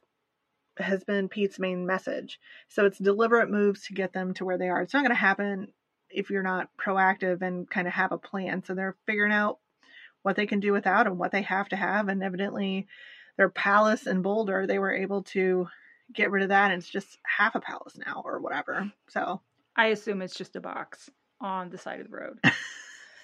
has 0.78 1.04
been 1.04 1.30
Pete's 1.30 1.60
main 1.60 1.86
message. 1.86 2.40
So 2.70 2.88
it's 2.88 2.98
deliberate 2.98 3.52
moves 3.52 3.86
to 3.86 3.94
get 3.94 4.12
them 4.12 4.34
to 4.34 4.46
where 4.46 4.58
they 4.58 4.70
are. 4.70 4.82
It's 4.82 4.96
not 4.96 5.04
going 5.04 5.12
to 5.12 5.16
happen 5.16 5.68
if 6.10 6.32
you're 6.32 6.42
not 6.42 6.72
proactive 6.76 7.44
and 7.44 7.70
kind 7.70 7.86
of 7.86 7.94
have 7.94 8.12
a 8.12 8.18
plan. 8.18 8.64
So 8.66 8.74
they're 8.74 8.98
figuring 9.06 9.32
out 9.32 9.60
what 10.24 10.36
they 10.36 10.48
can 10.48 10.60
do 10.60 10.74
without 10.74 11.06
and 11.06 11.20
what 11.20 11.32
they 11.32 11.44
have 11.44 11.70
to 11.70 11.76
have. 11.76 12.08
And 12.08 12.24
evidently, 12.24 12.88
their 13.38 13.50
palace 13.50 14.08
in 14.08 14.24
Boulder, 14.24 14.66
they 14.66 14.80
were 14.80 14.96
able 14.96 15.22
to 15.26 15.68
get 16.14 16.32
rid 16.32 16.44
of 16.44 16.50
that. 16.50 16.72
And 16.72 16.80
it's 16.82 16.90
just 16.90 17.20
half 17.26 17.56
a 17.56 17.62
palace 17.62 17.98
now 17.98 18.22
or 18.26 18.40
whatever. 18.40 18.92
So 19.10 19.42
I 19.76 19.88
assume 19.88 20.22
it's 20.22 20.36
just 20.36 20.56
a 20.56 20.62
box 20.62 21.10
on 21.40 21.70
the 21.70 21.78
side 21.78 22.00
of 22.00 22.10
the 22.10 22.16
road. 22.16 22.40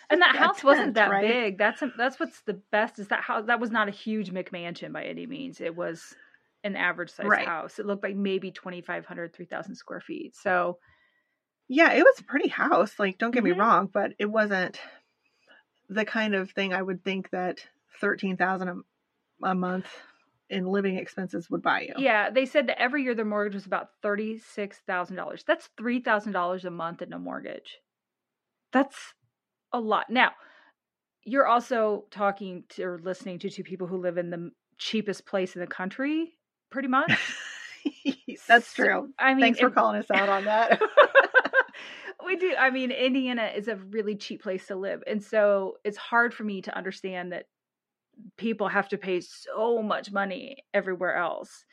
And 0.09 0.21
that 0.21 0.36
A 0.36 0.38
house 0.38 0.63
wasn't 0.63 0.95
that 0.95 1.19
right? 1.19 1.19
big. 1.19 1.57
That's 1.57 1.83
that's 1.97 2.19
what's 2.19 2.41
the 2.43 2.61
best 2.71 2.99
is 2.99 3.07
that 3.09 3.23
house 3.23 3.45
that 3.47 3.59
was 3.59 3.71
not 3.71 3.88
a 3.88 3.91
huge 3.91 4.31
McMansion 4.31 4.93
by 4.93 5.03
any 5.05 5.25
means. 5.25 5.59
It 5.61 5.75
was 5.75 6.15
an 6.63 6.75
average 6.75 7.09
sized 7.11 7.38
Right. 7.38 7.39
house. 7.39 7.79
It 7.79 7.88
looked 7.88 8.03
like 8.03 8.15
maybe 8.15 8.51
2,500, 8.51 9.33
3,000 9.33 9.75
square 9.75 10.01
feet. 10.01 10.36
So 10.36 10.79
yeah, 11.67 11.93
it 11.93 12.03
was 12.03 12.19
a 12.19 12.23
pretty 12.25 12.49
house. 12.49 12.99
Like, 12.99 13.17
don't 13.17 13.31
get 13.31 13.43
Mhm. 13.43 13.45
me 13.45 13.53
wrong, 13.53 13.88
but 13.88 14.13
it 14.19 14.25
wasn't 14.27 14.79
the 15.89 16.05
kind 16.05 16.36
of 16.36 16.51
thing 16.51 16.73
I 16.73 16.81
would 16.81 17.03
think 17.03 17.29
that 17.31 17.67
13000 17.99 18.69
a, 18.69 18.75
a 19.47 19.55
month 19.55 19.88
in 20.50 20.66
living 20.68 20.98
expenses 20.98 21.50
would 21.50 21.62
buy 21.62 21.82
you. 21.82 21.93
yeah, 21.98 22.30
they 22.30 22.46
said 22.46 22.68
that 22.68 22.80
every 22.82 23.04
year 23.04 23.16
their 23.16 23.26
mortgage 23.26 23.56
was 23.56 23.66
about 23.66 23.89
thirty 24.02 24.38
six 24.38 24.80
thousand 24.88 25.16
dollars. 25.16 25.43
That's 25.48 25.70
three 25.78 26.00
thousand 26.00 26.34
dollars 26.34 26.66
a 26.66 26.70
month 26.72 27.02
in 27.02 27.14
a 27.14 27.20
mortgage. 27.20 27.80
That's 28.72 28.98
a 29.74 29.80
lot. 29.80 30.10
Now, 30.10 30.32
you're 31.24 31.48
also 31.48 32.06
talking 32.12 32.64
to 32.70 32.84
or 32.84 33.00
listening 33.04 33.39
to 33.39 33.50
two 33.50 33.64
people 33.64 33.88
who 33.88 33.98
live 33.98 34.18
in 34.18 34.30
the 34.30 34.52
cheapest 34.78 35.26
place 35.26 35.56
in 35.56 35.62
the 35.62 35.68
country, 35.68 36.34
pretty 36.70 36.88
much. 36.89 37.12
That's 38.48 38.76
So, 38.76 38.84
true. 38.84 39.10
I 39.18 39.34
mean, 39.34 39.41
Thanks 39.41 39.60
for 39.60 39.68
it- 39.68 39.74
calling 39.76 39.98
us 40.00 40.12
out 40.12 40.30
on 40.30 40.46
that. 40.46 40.82
we 42.26 42.36
do. 42.36 42.54
I 42.58 42.70
mean, 42.70 42.91
Indiana 42.91 43.52
is 43.56 43.68
a 43.68 43.76
really 43.76 44.16
cheap 44.16 44.41
place 44.43 44.68
to 44.68 44.76
live. 44.76 45.04
And 45.08 45.24
so 45.24 45.78
it's 45.84 45.98
hard 45.98 46.34
for 46.34 46.43
me 46.43 46.62
to 46.64 46.76
understand 46.76 47.32
that 47.32 47.46
people 48.38 48.68
have 48.68 48.89
to 48.89 48.97
pay 48.97 49.22
so 49.22 49.82
much 49.82 50.11
money 50.11 50.57
everywhere 50.74 51.16
else. 51.16 51.66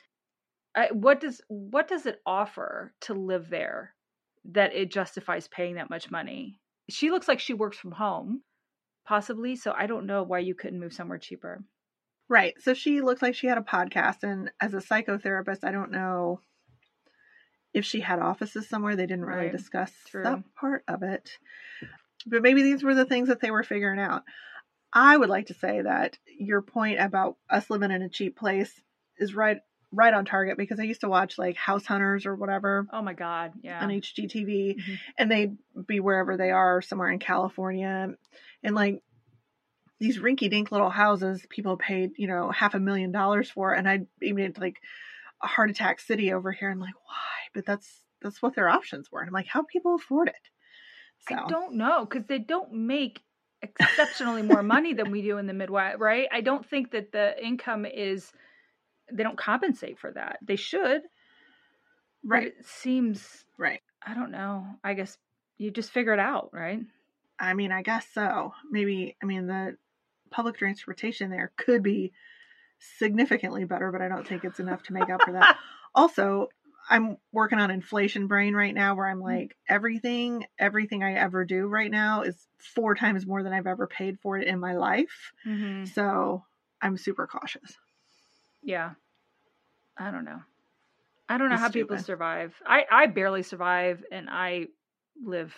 I, 0.75 0.87
what 0.91 1.19
does 1.19 1.41
what 1.47 1.87
does 1.87 2.05
it 2.05 2.21
offer 2.25 2.93
to 3.01 3.13
live 3.13 3.49
there 3.49 3.93
that 4.45 4.73
it 4.73 4.91
justifies 4.91 5.47
paying 5.47 5.75
that 5.75 5.89
much 5.89 6.09
money? 6.11 6.59
She 6.89 7.11
looks 7.11 7.27
like 7.27 7.39
she 7.39 7.53
works 7.53 7.77
from 7.77 7.91
home, 7.91 8.41
possibly. 9.05 9.55
So 9.55 9.73
I 9.77 9.85
don't 9.87 10.05
know 10.07 10.23
why 10.23 10.39
you 10.39 10.55
couldn't 10.55 10.79
move 10.79 10.93
somewhere 10.93 11.19
cheaper. 11.19 11.63
right. 12.29 12.55
So 12.61 12.73
she 12.73 13.01
looks 13.01 13.21
like 13.21 13.35
she 13.35 13.47
had 13.47 13.57
a 13.57 13.61
podcast, 13.61 14.23
and 14.23 14.51
as 14.59 14.73
a 14.73 14.77
psychotherapist, 14.77 15.63
I 15.63 15.71
don't 15.71 15.91
know 15.91 16.39
if 17.73 17.85
she 17.85 18.01
had 18.01 18.19
offices 18.19 18.67
somewhere. 18.67 18.95
They 18.95 19.05
didn't 19.05 19.25
really 19.25 19.43
Right. 19.43 19.51
discuss 19.51 19.91
True. 20.07 20.23
that 20.23 20.43
part 20.55 20.83
of 20.87 21.03
it. 21.03 21.37
But 22.25 22.41
maybe 22.41 22.61
these 22.63 22.83
were 22.83 22.95
the 22.95 23.05
things 23.05 23.27
that 23.27 23.41
they 23.41 23.51
were 23.51 23.63
figuring 23.63 23.99
out. 23.99 24.23
I 24.93 25.17
would 25.17 25.29
like 25.29 25.47
to 25.47 25.53
say 25.53 25.81
that 25.81 26.17
your 26.37 26.61
point 26.61 26.99
about 26.99 27.37
us 27.49 27.69
living 27.69 27.91
in 27.91 28.01
a 28.01 28.09
cheap 28.09 28.37
place 28.37 28.71
is 29.17 29.33
right 29.35 29.59
right 29.91 30.13
on 30.13 30.25
target 30.25 30.57
because 30.57 30.79
I 30.79 30.83
used 30.83 31.01
to 31.01 31.09
watch 31.09 31.37
like 31.37 31.55
House 31.55 31.85
Hunters 31.85 32.25
or 32.25 32.35
whatever 32.35 32.87
Oh 32.91 33.01
my 33.03 33.13
god, 33.13 33.53
yeah. 33.61 33.79
on 33.79 33.89
HGTV 33.89 34.75
Mhm. 34.77 34.99
and 35.17 35.31
they'd 35.31 35.57
be 35.87 35.99
wherever 35.99 36.35
they 36.35 36.49
are, 36.51 36.81
somewhere 36.81 37.11
in 37.11 37.19
California, 37.19 38.09
and 38.63 38.75
like 38.75 39.01
these 39.99 40.17
rinky 40.17 40.49
dink 40.49 40.71
little 40.71 40.89
houses 40.89 41.45
people 41.49 41.77
paid, 41.77 42.11
you 42.17 42.27
know, 42.27 42.49
half 42.49 42.73
a 42.73 42.79
million 42.79 43.11
dollars 43.11 43.49
for, 43.51 43.73
and 43.73 43.87
I'd 43.87 44.07
even 44.21 44.53
like 44.57 44.77
a 45.41 45.47
heart 45.47 45.69
attack 45.69 45.99
city 45.99 46.33
over 46.33 46.51
here. 46.51 46.71
I'm 46.71 46.79
like, 46.79 46.95
why? 46.95 47.51
But 47.53 47.65
that's 47.65 48.03
that's 48.21 48.41
what 48.41 48.55
their 48.55 48.69
options 48.69 49.11
were. 49.11 49.19
And 49.19 49.27
I'm 49.29 49.33
like, 49.33 49.47
how 49.47 49.61
people 49.63 49.95
afford 49.95 50.29
it? 50.29 50.49
So 51.27 51.35
I 51.35 51.47
don't 51.47 51.75
know 51.75 52.05
because 52.05 52.25
they 52.27 52.39
don't 52.39 52.73
make 52.73 53.21
exceptionally 53.63 54.41
more 54.41 54.63
money 54.63 54.93
than 54.93 55.11
we 55.11 55.21
do 55.21 55.37
in 55.37 55.47
the 55.47 55.53
Midwest, 55.53 55.99
right? 55.99 56.27
I 56.31 56.41
don't 56.41 56.67
think 56.67 56.91
that 56.91 57.11
the 57.11 57.33
income 57.43 57.85
is 57.85 58.31
they 59.11 59.23
don't 59.23 59.37
compensate 59.37 59.99
for 59.99 60.11
that. 60.11 60.39
They 60.41 60.55
should. 60.55 61.01
but 62.23 62.29
right, 62.29 62.47
it 62.47 62.65
seems 62.65 63.45
right. 63.57 63.81
I 64.05 64.13
don't 64.13 64.31
know. 64.31 64.65
I 64.83 64.93
guess 64.93 65.17
you 65.57 65.71
just 65.71 65.91
figure 65.91 66.13
it 66.13 66.19
out, 66.19 66.49
right? 66.53 66.79
I 67.39 67.53
mean, 67.53 67.71
I 67.71 67.81
guess 67.81 68.05
so. 68.13 68.53
Maybe 68.69 69.15
I 69.21 69.25
mean 69.25 69.47
the 69.47 69.77
public 70.31 70.57
transportation 70.57 71.29
there 71.29 71.51
could 71.57 71.83
be 71.83 72.11
significantly 72.79 73.65
better, 73.65 73.91
but 73.91 74.01
I 74.01 74.09
don't 74.09 74.27
think 74.27 74.43
it's 74.43 74.59
enough 74.59 74.83
to 74.83 74.93
make 74.93 75.09
up 75.09 75.21
for 75.23 75.33
that. 75.33 75.57
also, 75.95 76.49
I'm 76.89 77.17
working 77.31 77.59
on 77.59 77.71
inflation 77.71 78.27
brain 78.27 78.53
right 78.53 78.73
now 78.73 78.95
where 78.95 79.07
I'm 79.07 79.21
like 79.21 79.55
everything 79.67 80.45
everything 80.59 81.03
I 81.03 81.13
ever 81.13 81.45
do 81.45 81.67
right 81.67 81.89
now 81.89 82.21
is 82.23 82.47
four 82.57 82.95
times 82.95 83.25
more 83.25 83.43
than 83.43 83.53
I've 83.53 83.67
ever 83.67 83.87
paid 83.87 84.19
for 84.19 84.37
it 84.37 84.47
in 84.47 84.59
my 84.59 84.75
life. 84.75 85.31
Mm-hmm. 85.47 85.85
So, 85.85 86.43
I'm 86.81 86.97
super 86.97 87.27
cautious. 87.27 87.77
Yeah. 88.61 88.91
I 89.97 90.11
don't 90.11 90.25
know. 90.25 90.41
I 91.29 91.37
don't 91.37 91.49
know 91.49 91.55
It's 91.55 91.63
how 91.63 91.69
people 91.69 91.97
survive. 91.97 92.53
I 92.65 92.85
I 92.91 93.05
barely 93.07 93.43
survive, 93.43 94.03
and 94.11 94.29
I 94.29 94.67
live 95.23 95.55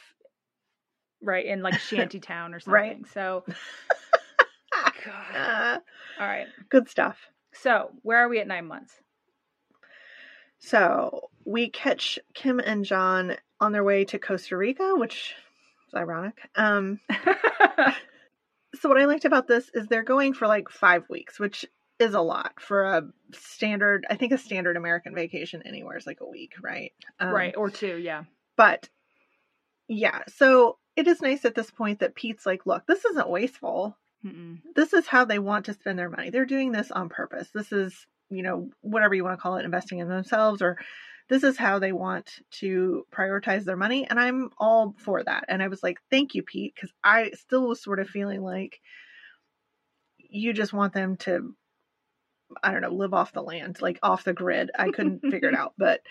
right 1.21 1.45
in 1.45 1.61
like 1.61 1.79
shanty 1.79 2.19
town 2.19 2.53
or 2.53 2.59
something. 2.59 2.73
Right. 2.73 3.07
So, 3.13 3.43
God. 5.05 5.35
Uh, 5.35 5.79
all 6.19 6.27
right. 6.27 6.47
good 6.69 6.89
stuff. 6.89 7.17
So, 7.53 7.91
where 8.03 8.19
are 8.19 8.29
we 8.29 8.39
at 8.39 8.47
nine 8.47 8.67
months? 8.67 8.93
So, 10.59 11.29
we 11.45 11.69
catch 11.69 12.17
Kim 12.33 12.59
and 12.59 12.85
John 12.85 13.37
on 13.59 13.71
their 13.71 13.83
way 13.83 14.05
to 14.05 14.19
Costa 14.19 14.57
Rica, 14.57 14.95
which 14.95 15.35
is 15.87 15.93
ironic. 15.93 16.39
Um 16.55 16.99
so 18.75 18.89
what 18.89 18.99
I 18.99 19.05
liked 19.05 19.25
about 19.25 19.47
this 19.47 19.69
is 19.73 19.87
they're 19.87 20.03
going 20.03 20.33
for 20.33 20.47
like 20.47 20.69
five 20.69 21.03
weeks, 21.09 21.39
which 21.39 21.65
is 21.99 22.13
a 22.13 22.21
lot 22.21 22.53
for 22.59 22.83
a 22.83 23.07
standard. 23.33 24.05
I 24.09 24.15
think 24.15 24.33
a 24.33 24.37
standard 24.37 24.77
American 24.77 25.15
vacation 25.15 25.63
anywhere 25.65 25.97
is 25.97 26.07
like 26.07 26.21
a 26.21 26.27
week, 26.27 26.53
right? 26.61 26.91
Um, 27.19 27.33
right, 27.33 27.55
or 27.55 27.69
two, 27.69 27.97
yeah. 27.97 28.23
But 28.57 28.89
yeah, 29.87 30.23
so 30.27 30.77
it 30.95 31.07
is 31.07 31.21
nice 31.21 31.45
at 31.45 31.55
this 31.55 31.71
point 31.71 31.99
that 31.99 32.15
Pete's 32.15 32.45
like, 32.45 32.65
look, 32.65 32.85
this 32.85 33.05
isn't 33.05 33.29
wasteful. 33.29 33.97
Mm-mm. 34.25 34.59
This 34.75 34.93
is 34.93 35.07
how 35.07 35.25
they 35.25 35.39
want 35.39 35.65
to 35.65 35.73
spend 35.73 35.99
their 35.99 36.09
money. 36.09 36.29
They're 36.29 36.45
doing 36.45 36.71
this 36.71 36.91
on 36.91 37.09
purpose. 37.09 37.49
This 37.53 37.71
is, 37.71 38.07
you 38.29 38.43
know, 38.43 38.69
whatever 38.81 39.13
you 39.15 39.23
want 39.23 39.37
to 39.37 39.41
call 39.41 39.57
it, 39.57 39.65
investing 39.65 39.99
in 39.99 40.07
themselves 40.09 40.61
or 40.61 40.77
this 41.27 41.43
is 41.43 41.57
how 41.57 41.79
they 41.79 41.91
want 41.91 42.39
to 42.51 43.05
prioritize 43.11 43.63
their 43.63 43.75
money 43.75 44.07
and 44.07 44.19
i'm 44.19 44.51
all 44.59 44.93
for 44.99 45.23
that 45.23 45.43
and 45.49 45.63
i 45.63 45.67
was 45.67 45.81
like 45.81 45.97
thank 46.11 46.35
you 46.35 46.43
pete 46.43 46.75
because 46.75 46.93
i 47.03 47.31
still 47.31 47.67
was 47.67 47.81
sort 47.81 47.99
of 47.99 48.07
feeling 48.07 48.43
like 48.43 48.79
you 50.17 50.53
just 50.53 50.73
want 50.73 50.93
them 50.93 51.15
to 51.17 51.55
i 52.63 52.71
don't 52.71 52.81
know 52.81 52.89
live 52.93 53.13
off 53.13 53.33
the 53.33 53.41
land 53.41 53.81
like 53.81 53.99
off 54.03 54.23
the 54.23 54.33
grid 54.33 54.71
i 54.77 54.89
couldn't 54.89 55.25
figure 55.29 55.49
it 55.49 55.55
out 55.55 55.73
but 55.77 56.01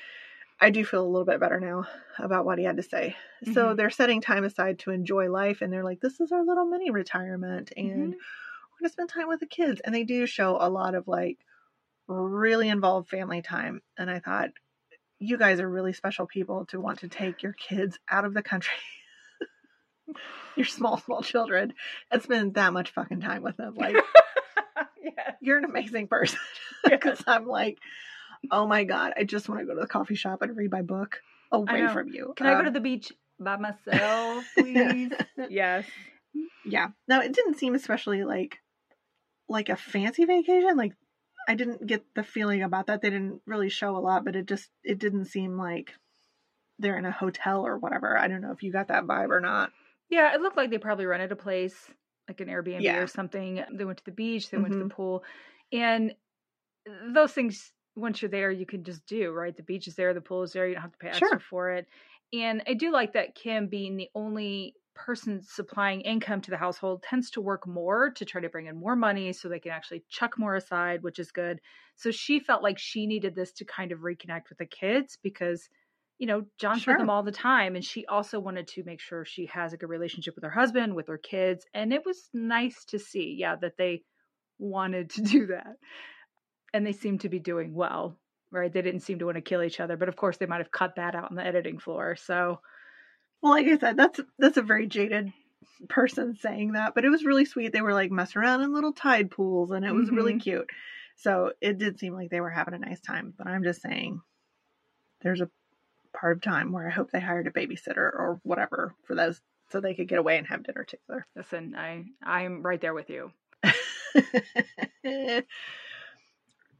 i 0.60 0.70
do 0.70 0.84
feel 0.84 1.04
a 1.04 1.08
little 1.08 1.26
bit 1.26 1.40
better 1.40 1.60
now 1.60 1.84
about 2.18 2.44
what 2.44 2.58
he 2.58 2.64
had 2.64 2.76
to 2.76 2.82
say 2.82 3.16
so 3.44 3.74
Mhm. 3.74 3.76
they're 3.76 3.90
setting 3.90 4.20
time 4.20 4.44
aside 4.44 4.78
to 4.80 4.90
enjoy 4.90 5.30
life 5.30 5.62
and 5.62 5.72
they're 5.72 5.84
like 5.84 6.00
this 6.00 6.20
is 6.20 6.32
our 6.32 6.44
little 6.44 6.66
mini 6.66 6.90
retirement 6.90 7.72
and 7.76 7.86
Mhm. 7.86 8.12
we're 8.14 8.80
gonna 8.80 8.90
spend 8.92 9.08
time 9.10 9.28
with 9.28 9.40
the 9.40 9.46
kids 9.46 9.80
and 9.84 9.94
they 9.94 10.04
do 10.04 10.26
show 10.26 10.58
a 10.60 10.68
lot 10.70 10.94
of 10.94 11.08
like 11.08 11.38
really 12.06 12.68
involved 12.68 13.08
family 13.08 13.40
time 13.42 13.80
and 13.98 14.10
i 14.10 14.18
thought 14.18 14.50
you 15.20 15.38
guys 15.38 15.60
are 15.60 15.68
really 15.68 15.92
special 15.92 16.26
people 16.26 16.66
to 16.66 16.80
want 16.80 16.98
to 17.00 17.08
take 17.08 17.42
your 17.42 17.52
kids 17.54 17.98
out 18.10 18.24
of 18.26 18.34
the 18.34 18.42
country. 18.42 18.74
your 20.56 20.66
small, 20.66 20.98
small 20.98 21.22
children 21.22 21.72
and 22.10 22.22
spend 22.22 22.54
that 22.54 22.72
much 22.72 22.90
fucking 22.90 23.20
time 23.20 23.42
with 23.42 23.56
them. 23.56 23.74
Like, 23.74 23.96
yeah. 25.02 25.32
you're 25.40 25.56
an 25.56 25.64
amazing 25.64 26.08
person. 26.08 26.38
Because 26.84 27.22
I'm 27.26 27.46
like, 27.46 27.78
oh 28.50 28.66
my 28.66 28.84
God, 28.84 29.14
I 29.16 29.24
just 29.24 29.48
want 29.48 29.60
to 29.60 29.66
go 29.66 29.74
to 29.74 29.80
the 29.80 29.86
coffee 29.86 30.16
shop 30.16 30.42
and 30.42 30.54
read 30.56 30.70
my 30.70 30.82
book 30.82 31.20
away 31.50 31.86
from 31.88 32.08
you. 32.08 32.34
Can 32.36 32.46
I 32.46 32.52
go 32.54 32.58
Um, 32.58 32.64
to 32.66 32.70
the 32.72 32.80
beach 32.80 33.10
by 33.40 33.56
myself, 33.56 34.44
please? 34.58 35.12
yes. 35.48 35.86
yeah 36.66 36.88
no 37.08 37.20
it 37.20 37.32
didn't 37.32 37.58
seem 37.58 37.74
especially 37.74 38.24
like 38.24 38.58
like 39.48 39.68
a 39.68 39.76
fancy 39.76 40.24
vacation 40.24 40.76
like 40.76 40.92
i 41.48 41.54
didn't 41.54 41.86
get 41.86 42.04
the 42.14 42.22
feeling 42.22 42.62
about 42.62 42.86
that 42.86 43.00
they 43.02 43.10
didn't 43.10 43.40
really 43.46 43.68
show 43.68 43.96
a 43.96 43.98
lot 43.98 44.24
but 44.24 44.36
it 44.36 44.46
just 44.46 44.70
it 44.82 44.98
didn't 44.98 45.26
seem 45.26 45.56
like 45.56 45.94
they're 46.78 46.98
in 46.98 47.04
a 47.04 47.10
hotel 47.12 47.66
or 47.66 47.78
whatever 47.78 48.18
i 48.18 48.26
don't 48.28 48.40
know 48.40 48.52
if 48.52 48.62
you 48.62 48.72
got 48.72 48.88
that 48.88 49.04
vibe 49.04 49.30
or 49.30 49.40
not 49.40 49.72
Yeah, 50.10 50.34
it 50.34 50.40
looked 50.40 50.56
like 50.56 50.70
they 50.70 50.78
probably 50.78 51.06
rented 51.06 51.32
a 51.32 51.36
place, 51.36 51.90
like 52.28 52.40
an 52.40 52.48
Airbnb 52.48 52.82
Yeah. 52.82 53.02
or 53.02 53.06
something. 53.06 53.64
They 53.72 53.84
went 53.84 53.98
to 53.98 54.04
the 54.04 54.12
beach, 54.12 54.50
they 54.50 54.58
went 54.58 54.72
to 54.74 54.78
the 54.78 54.84
Mhm. 54.84 54.90
pool. 54.90 55.24
And 55.72 56.14
those 57.12 57.32
things, 57.32 57.72
once 57.96 58.20
you're 58.22 58.30
there, 58.30 58.50
you 58.50 58.66
can 58.66 58.84
just 58.84 59.06
do, 59.06 59.32
right? 59.32 59.56
The 59.56 59.62
beach 59.62 59.86
is 59.86 59.94
there, 59.96 60.12
the 60.14 60.20
pool 60.20 60.42
is 60.42 60.52
there, 60.52 60.66
you 60.66 60.74
don't 60.74 60.82
have 60.82 60.92
to 60.92 60.98
pay 60.98 61.08
extra 61.08 61.38
Sure. 61.38 61.40
for 61.40 61.70
it. 61.70 61.86
And 62.32 62.62
I 62.66 62.74
do 62.74 62.92
like 62.92 63.12
that 63.14 63.34
Kim 63.34 63.68
being 63.68 63.96
the 63.96 64.08
only 64.14 64.74
person 64.94 65.40
supplying 65.42 66.00
income 66.02 66.40
to 66.42 66.50
the 66.50 66.56
household 66.56 67.02
tends 67.02 67.30
to 67.32 67.40
work 67.40 67.66
more 67.66 68.10
to 68.10 68.24
try 68.24 68.40
to 68.40 68.48
bring 68.48 68.66
in 68.66 68.76
more 68.78 68.96
money 68.96 69.32
so 69.32 69.48
they 69.48 69.58
can 69.60 69.72
actually 69.72 70.04
chuck 70.08 70.38
more 70.38 70.54
aside, 70.54 71.02
which 71.02 71.18
is 71.18 71.30
good. 71.32 71.60
So 71.96 72.10
she 72.10 72.40
felt 72.40 72.62
like 72.62 72.78
she 72.78 73.06
needed 73.06 73.34
this 73.34 73.52
to 73.54 73.64
kind 73.64 73.92
of 73.92 74.00
reconnect 74.00 74.48
with 74.48 74.58
the 74.58 74.66
kids 74.66 75.18
because 75.22 75.68
you 76.18 76.28
know, 76.28 76.44
John's 76.58 76.82
Sure. 76.82 76.94
with 76.94 76.98
them 77.00 77.10
all 77.10 77.24
the 77.24 77.32
time. 77.32 77.74
And 77.74 77.84
she 77.84 78.06
also 78.06 78.38
wanted 78.38 78.68
to 78.68 78.84
make 78.84 79.00
sure 79.00 79.24
she 79.24 79.46
has 79.46 79.72
a 79.72 79.76
good 79.76 79.88
relationship 79.88 80.36
with 80.36 80.44
her 80.44 80.50
husband, 80.50 80.94
with 80.94 81.08
her 81.08 81.18
kids. 81.18 81.66
And 81.74 81.92
it 81.92 82.06
was 82.06 82.30
nice 82.32 82.84
to 82.86 82.98
see, 82.98 83.34
yeah, 83.38 83.56
that 83.56 83.76
they 83.76 84.04
wanted 84.58 85.10
to 85.10 85.22
do 85.24 85.46
that. 85.48 85.76
And 86.72 86.86
they 86.86 86.92
seemed 86.92 87.20
to 87.22 87.28
be 87.28 87.38
doing 87.40 87.74
well, 87.74 88.18
right? 88.50 88.72
They 88.72 88.82
didn't 88.82 89.00
seem 89.00 89.18
to 89.20 89.26
want 89.26 89.36
to 89.36 89.42
kill 89.42 89.62
each 89.62 89.80
other. 89.80 89.96
But 89.96 90.08
of 90.08 90.16
course, 90.16 90.36
they 90.36 90.46
might 90.46 90.58
have 90.58 90.70
cut 90.72 90.96
that 90.96 91.14
out 91.14 91.30
on 91.30 91.36
the 91.36 91.44
editing 91.44 91.78
floor. 91.78 92.16
So, 92.16 92.60
well 93.44 93.52
like 93.52 93.66
i 93.66 93.78
said 93.78 93.96
that's 93.96 94.20
that's 94.40 94.56
a 94.56 94.62
very 94.62 94.88
jaded 94.88 95.32
person 95.88 96.34
saying 96.34 96.72
that 96.72 96.94
but 96.94 97.04
it 97.04 97.10
was 97.10 97.24
really 97.24 97.44
sweet 97.44 97.72
they 97.72 97.82
were 97.82 97.92
like 97.92 98.10
messing 98.10 98.40
around 98.40 98.62
in 98.62 98.72
little 98.74 98.92
tide 98.92 99.30
pools 99.30 99.70
and 99.70 99.84
it 99.84 99.92
was 99.92 100.10
really 100.10 100.34
Mhm. 100.34 100.42
cute 100.42 100.70
so 101.16 101.52
it 101.60 101.78
did 101.78 101.98
seem 101.98 102.14
like 102.14 102.30
they 102.30 102.40
were 102.40 102.50
having 102.50 102.74
a 102.74 102.78
nice 102.78 103.00
time 103.02 103.34
but 103.36 103.46
i'm 103.46 103.62
just 103.62 103.82
saying 103.82 104.20
there's 105.20 105.42
a 105.42 105.50
part 106.14 106.36
of 106.36 106.42
time 106.42 106.72
where 106.72 106.86
i 106.88 106.90
hope 106.90 107.10
they 107.10 107.20
hired 107.20 107.46
a 107.46 107.50
babysitter 107.50 107.96
or 107.98 108.40
whatever 108.44 108.94
for 109.04 109.14
those 109.14 109.40
so 109.70 109.80
they 109.80 109.94
could 109.94 110.08
get 110.08 110.18
away 110.18 110.38
and 110.38 110.46
have 110.46 110.62
dinner 110.62 110.84
together 110.84 111.26
listen, 111.36 111.74
I, 111.76 112.04
I'm 112.22 112.62
right 112.62 112.80
there 112.80 112.94
with 112.94 113.10
you. 113.10 113.32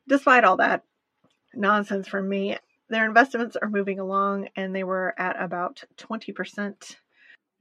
Despite 0.08 0.44
all 0.44 0.58
that 0.58 0.84
nonsense 1.54 2.06
from 2.06 2.28
me, 2.28 2.56
their 2.94 3.06
investments 3.06 3.56
are 3.56 3.68
moving 3.68 3.98
along 4.00 4.48
and 4.56 4.74
they 4.74 4.84
were 4.84 5.14
at 5.18 5.40
about 5.42 5.84
20%, 5.96 6.96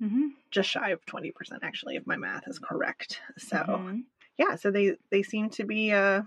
Mm-hmm. 0.02 0.28
just 0.52 0.70
shy 0.70 0.90
of 0.92 1.06
20% 1.06 1.64
actually, 1.64 1.96
if 1.96 2.08
my 2.08 2.18
math 2.18 2.48
is 2.48 2.60
correct. 2.60 3.22
So, 3.38 3.84
Mhm. 3.84 4.06
yeah, 4.38 4.56
so 4.56 4.72
they, 4.72 4.98
they 5.10 5.24
seem 5.24 5.50
to 5.52 5.64
be 5.66 5.92
uh, 5.92 6.24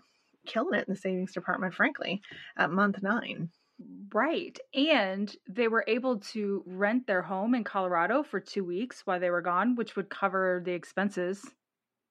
killing 0.47 0.78
it 0.78 0.89
in 0.89 0.95
the 0.95 1.01
savings 1.01 1.33
department, 1.33 1.74
frankly, 1.74 2.23
at 2.57 2.70
month 2.70 3.03
nine. 3.03 3.51
Right. 4.12 4.59
And 4.74 5.35
they 5.49 5.69
were 5.69 5.85
able 5.87 6.19
to 6.20 6.62
rent 6.66 7.07
their 7.07 7.23
home 7.23 7.55
in 7.55 7.65
Colorado 7.65 8.23
for 8.23 8.41
two 8.41 8.65
weeks 8.65 9.03
while 9.07 9.20
they 9.20 9.31
were 9.31 9.43
gone, 9.43 9.74
which 9.74 9.97
would 9.97 10.09
cover 10.09 10.62
the 10.65 10.73
expenses. 10.73 11.45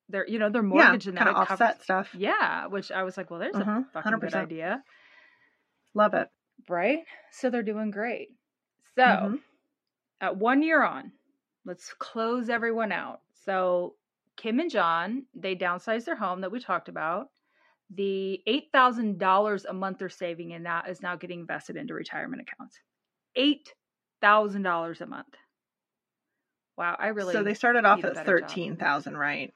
Their, 0.10 0.28
you 0.28 0.38
know, 0.40 0.50
their 0.50 0.62
mortgage 0.64 1.08
yeah, 1.08 1.10
and 1.10 1.18
kind 1.18 1.30
of 1.30 1.36
that 1.36 1.42
offset 1.52 1.82
stuff. 1.84 2.14
Yeah, 2.16 2.68
which 2.68 2.92
I 2.92 3.04
was 3.04 3.18
like, 3.18 3.32
well, 3.32 3.40
there's 3.40 3.60
Mhm, 3.60 3.66
a 3.66 3.92
fucking 3.94 4.20
good 4.20 4.34
100%. 4.34 4.44
idea, 4.44 4.84
Love 5.96 6.14
it. 6.14 6.30
Right? 6.70 7.00
So 7.32 7.50
they're 7.50 7.64
doing 7.64 7.92
great. 7.92 8.30
So 8.98 9.06
Mhm. 9.06 9.44
at 10.22 10.38
one 10.38 10.62
year 10.64 10.84
on, 10.84 11.14
let's 11.66 11.94
close 11.94 12.50
everyone 12.50 12.92
out. 12.92 13.22
So 13.34 13.98
Kim 14.38 14.60
and 14.60 14.72
John, 14.72 15.26
they 15.34 15.56
downsized 15.56 16.06
their 16.06 16.16
home 16.16 16.42
that 16.42 16.52
we 16.52 16.60
talked 16.60 16.90
about. 16.90 17.32
The 17.92 18.42
eight 18.48 18.72
thousand 18.72 19.20
dollars 19.20 19.66
a 19.66 19.74
month 19.74 20.00
they're 20.00 20.10
saving 20.10 20.52
in 20.52 20.64
that 20.64 20.90
is 20.90 21.02
now 21.02 21.16
getting 21.16 21.42
invested 21.42 21.76
into 21.78 21.94
retirement 21.94 22.42
accounts. 22.42 22.80
Eight 23.36 23.74
thousand 24.22 24.64
dollars 24.64 25.02
a 25.02 25.06
month. 25.08 25.36
Wow, 26.78 26.96
I 27.00 27.08
really 27.08 27.34
so 27.34 27.44
they 27.44 27.54
started 27.54 27.86
off 27.86 28.04
at 28.04 28.14
better 28.14 28.34
job. 28.34 28.62
13,000, 28.66 29.18
right? 29.18 29.54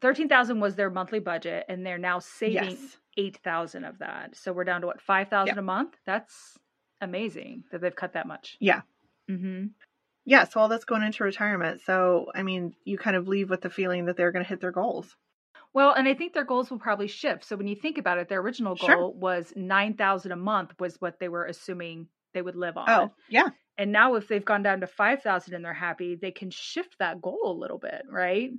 Thirteen 0.00 0.28
thousand 0.28 0.60
was 0.60 0.76
their 0.76 0.90
monthly 0.90 1.20
budget, 1.20 1.64
and 1.68 1.84
they're 1.84 1.98
now 1.98 2.18
saving 2.18 2.70
Yes. 2.78 2.96
eight 3.16 3.38
thousand 3.44 3.84
of 3.84 3.98
that. 3.98 4.36
So 4.36 4.52
we're 4.52 4.64
down 4.64 4.80
to 4.82 4.86
what 4.86 5.00
five 5.00 5.28
thousand 5.28 5.56
Yeah. 5.56 5.60
a 5.60 5.64
month. 5.64 5.96
That's 6.06 6.58
amazing 7.00 7.64
that 7.72 7.80
they've 7.80 7.94
cut 7.94 8.12
that 8.14 8.26
much. 8.26 8.56
Yeah. 8.60 8.82
Mm-hmm. 9.30 9.66
Yeah, 10.26 10.44
so 10.44 10.60
all 10.60 10.68
that's 10.68 10.84
going 10.84 11.02
into 11.02 11.24
retirement. 11.24 11.80
So, 11.80 12.26
I 12.34 12.42
mean, 12.42 12.74
you 12.84 12.98
kind 12.98 13.16
of 13.16 13.26
leave 13.26 13.48
with 13.48 13.62
the 13.62 13.70
feeling 13.70 14.04
that 14.06 14.16
they're 14.16 14.32
going 14.32 14.44
to 14.44 14.48
hit 14.48 14.60
their 14.60 14.70
goals. 14.70 15.16
Well, 15.72 15.92
and 15.94 16.06
I 16.06 16.14
think 16.14 16.34
their 16.34 16.44
goals 16.44 16.70
will 16.70 16.78
probably 16.78 17.06
shift. 17.08 17.44
So 17.44 17.56
when 17.56 17.66
you 17.68 17.74
think 17.76 17.96
about 17.96 18.18
it, 18.18 18.28
their 18.28 18.40
original 18.40 18.74
goal 18.74 18.88
Sure. 18.88 19.10
was 19.10 19.52
nine 19.56 19.94
thousand 19.94 20.32
a 20.32 20.36
month 20.36 20.72
was 20.78 21.00
what 21.00 21.18
they 21.18 21.28
were 21.28 21.46
assuming 21.46 22.08
they 22.34 22.42
would 22.42 22.56
live 22.56 22.76
on. 22.76 22.88
Oh, 22.90 23.10
yeah. 23.28 23.48
And 23.78 23.92
now 23.92 24.14
if 24.16 24.28
they've 24.28 24.44
gone 24.44 24.62
down 24.62 24.80
to 24.80 24.86
five 24.86 25.22
thousand 25.22 25.54
and 25.54 25.64
they're 25.64 25.72
happy, 25.72 26.16
they 26.20 26.32
can 26.32 26.50
shift 26.50 26.96
that 26.98 27.22
goal 27.22 27.40
a 27.56 27.58
little 27.58 27.78
bit, 27.78 28.02
right? 28.10 28.50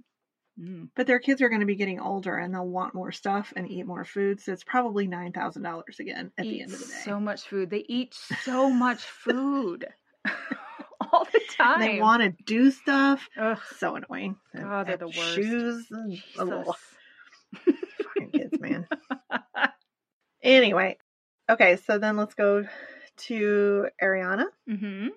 Mm. 0.60 0.90
But 0.95 1.07
their 1.07 1.19
kids 1.19 1.41
are 1.41 1.49
going 1.49 1.61
to 1.61 1.65
be 1.68 1.76
getting 1.76 1.99
older 1.99 2.38
and 2.38 2.53
they'll 2.53 2.68
want 2.68 2.94
more 2.94 3.11
stuff 3.11 3.53
and 3.56 3.69
eat 3.69 3.86
more 3.86 4.03
food. 4.06 4.40
So 4.41 4.52
it's 4.52 4.64
probably 4.64 5.07
$9,000 5.07 5.99
again 5.99 6.32
at 6.38 6.44
the 6.44 6.61
end 6.61 6.73
of 6.73 6.80
the 6.80 6.86
day. 6.86 7.02
so 7.06 7.19
much 7.19 7.48
food. 7.48 7.69
They 7.69 7.86
eat 7.88 8.14
so 8.44 8.69
much 8.69 9.02
food 9.23 9.88
all 11.11 11.26
the 11.32 11.41
time. 11.57 11.82
And 11.82 11.94
they 11.95 11.99
want 12.02 12.22
to 12.23 12.44
do 12.44 12.69
stuff. 12.72 13.28
Ugh, 13.40 13.57
So 13.78 13.95
annoying. 13.95 14.36
Oh, 14.57 14.84
they're 14.84 14.98
the 14.98 15.07
worst. 15.07 15.36
Shoes. 15.36 15.88
And, 15.90 16.22
oh, 16.38 16.76
fucking 17.56 18.32
kids, 18.32 18.60
man. 18.60 18.88
Anyway. 20.44 20.98
Okay, 21.49 21.76
so 21.78 21.98
then 21.99 22.18
let's 22.18 22.34
go 22.34 22.65
to 23.18 23.88
Ariana. 24.02 24.45
hmm 24.68 25.10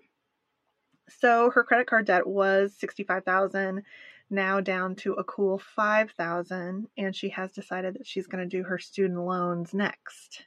So 1.09 1.51
her 1.51 1.65
credit 1.65 1.87
card 1.87 2.07
debt 2.07 2.27
was 2.27 2.75
65,000, 2.79 3.83
now 4.31 4.61
down 4.61 4.97
to 4.97 5.13
a 5.15 5.25
cool 5.25 5.59
5,000 5.59 6.89
and 6.97 7.15
she 7.15 7.29
has 7.31 7.53
decided 7.53 7.95
that 7.95 8.07
she's 8.07 8.27
going 8.27 8.49
to 8.49 8.57
do 8.57 8.65
her 8.65 8.79
student 8.79 9.21
loans 9.21 9.73
next. 9.75 10.45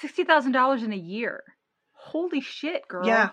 Sixty 0.00 0.24
thousand 0.24 0.52
dollars 0.52 0.82
in 0.82 0.92
a 0.92 0.96
year. 0.96 1.42
Holy 1.92 2.40
shit, 2.40 2.86
girl! 2.86 3.06
Yeah. 3.06 3.30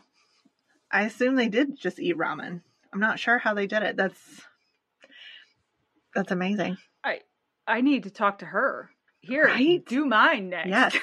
I 0.91 1.03
assume 1.03 1.35
they 1.35 1.49
did 1.49 1.75
just 1.77 1.99
eat 1.99 2.17
ramen. 2.17 2.61
I'm 2.93 2.99
not 2.99 3.19
sure 3.19 3.37
how 3.37 3.53
they 3.53 3.67
did 3.67 3.83
it. 3.83 3.97
That's 3.97 4.41
That's 6.15 6.31
amazing. 6.31 6.77
I 7.03 7.19
I 7.67 7.81
need 7.81 8.03
to 8.03 8.09
talk 8.11 8.39
to 8.39 8.45
her. 8.45 8.89
Here, 9.19 9.45
Right? 9.45 9.85
do 9.85 10.05
mine 10.05 10.49
next. 10.49 10.69
Yes. 10.69 10.97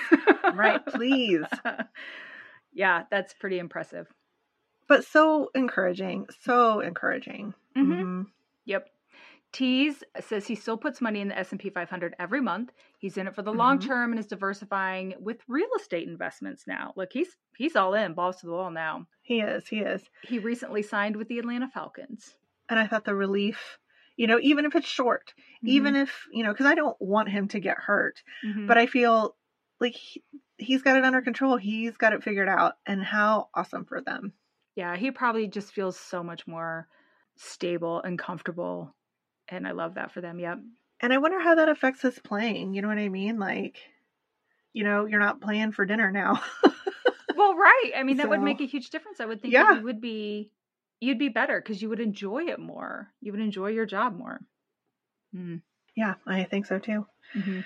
Right, 0.54 0.84
please. 0.86 1.44
yeah, 2.72 3.04
that's 3.10 3.32
pretty 3.34 3.58
impressive. 3.58 4.06
But 4.88 5.04
so 5.04 5.50
encouraging, 5.54 6.26
so 6.40 6.80
encouraging. 6.80 7.54
Mhm. 7.76 7.86
Mhm. 8.02 8.26
Yep. 8.70 8.88
Teez 9.52 10.02
says 10.20 10.46
he 10.46 10.54
still 10.54 10.78
puts 10.78 11.00
money 11.00 11.20
in 11.20 11.28
the 11.28 11.36
S&P 11.38 11.70
500 11.70 12.14
every 12.20 12.40
month. 12.40 12.70
He's 12.98 13.16
in 13.16 13.26
it 13.26 13.34
for 13.34 13.42
the 13.42 13.52
long 13.52 13.78
Mhm. 13.78 13.86
term 13.86 14.12
and 14.12 14.18
is 14.20 14.28
diversifying 14.28 15.14
with 15.18 15.42
real 15.48 15.68
estate 15.76 16.06
investments 16.08 16.66
now. 16.68 16.92
Look, 16.96 17.12
he's 17.12 17.36
he's 17.56 17.74
all 17.74 17.94
in, 17.94 18.14
balls 18.14 18.36
to 18.40 18.46
the 18.46 18.52
wall 18.52 18.70
now. 18.70 19.06
He 19.22 19.40
is, 19.40 19.66
he 19.66 19.80
is. 19.80 20.08
He 20.22 20.38
recently 20.38 20.82
signed 20.82 21.16
with 21.16 21.28
the 21.28 21.38
Atlanta 21.40 21.68
Falcons. 21.68 22.36
And 22.68 22.78
I 22.78 22.86
thought 22.86 23.04
the 23.04 23.14
relief, 23.16 23.78
you 24.16 24.28
know, 24.28 24.38
even 24.40 24.64
if 24.64 24.76
it's 24.76 24.86
short, 24.86 25.34
even 25.64 25.96
if, 25.96 26.26
you 26.32 26.44
know, 26.44 26.52
because 26.52 26.66
I 26.66 26.76
don't 26.76 26.96
want 27.00 27.28
him 27.28 27.48
to 27.48 27.58
get 27.60 27.78
hurt, 27.78 28.22
Mhm. 28.44 28.66
but 28.68 28.78
I 28.78 28.86
feel 28.86 29.36
like 29.80 29.94
he, 29.96 30.22
he's 30.58 30.82
got 30.82 30.96
it 30.96 31.04
under 31.04 31.22
control. 31.22 31.56
He's 31.56 31.96
got 31.96 32.12
it 32.12 32.22
figured 32.22 32.48
out. 32.48 32.74
And 32.86 33.02
how 33.02 33.48
awesome 33.54 33.84
for 33.84 34.00
them. 34.00 34.34
yeah, 34.76 34.96
he 34.96 35.10
probably 35.10 35.48
just 35.48 35.72
feels 35.72 35.98
so 35.98 36.22
much 36.22 36.46
more 36.46 36.88
stable 37.40 38.00
and 38.02 38.18
comfortable. 38.18 38.94
And 39.48 39.66
I 39.66 39.72
love 39.72 39.94
that 39.94 40.12
for 40.12 40.20
them. 40.20 40.38
Yep. 40.38 40.58
And 41.00 41.12
I 41.12 41.18
wonder 41.18 41.40
how 41.40 41.54
that 41.56 41.68
affects 41.68 42.04
us 42.04 42.18
playing. 42.18 42.74
You 42.74 42.82
know 42.82 42.88
what 42.88 42.98
I 42.98 43.08
mean? 43.08 43.38
Like, 43.38 43.78
you 44.72 44.84
know, 44.84 45.06
you're 45.06 45.18
not 45.20 45.40
playing 45.40 45.72
for 45.72 45.84
dinner 45.86 46.10
now. 46.10 46.40
Well, 47.36 47.54
right. 47.54 47.92
I 47.96 48.02
mean, 48.02 48.18
that 48.18 48.28
would 48.28 48.42
make 48.42 48.60
a 48.60 48.66
huge 48.66 48.90
difference. 48.90 49.18
I 49.18 49.24
would 49.24 49.40
think 49.40 49.54
Yeah. 49.54 49.76
you 49.76 49.82
would 49.84 50.00
be 50.00 50.50
you'd 51.00 51.18
be 51.18 51.30
better 51.30 51.58
because 51.58 51.80
you 51.80 51.88
would 51.88 52.00
enjoy 52.00 52.44
it 52.48 52.58
more. 52.58 53.08
You 53.22 53.32
would 53.32 53.40
enjoy 53.40 53.68
your 53.68 53.86
job 53.86 54.14
more. 54.14 54.40
Mm. 55.34 55.62
yeah, 55.96 56.14
I 56.26 56.44
think 56.44 56.66
so 56.66 56.78
too. 56.78 57.06
hmm 57.32 57.60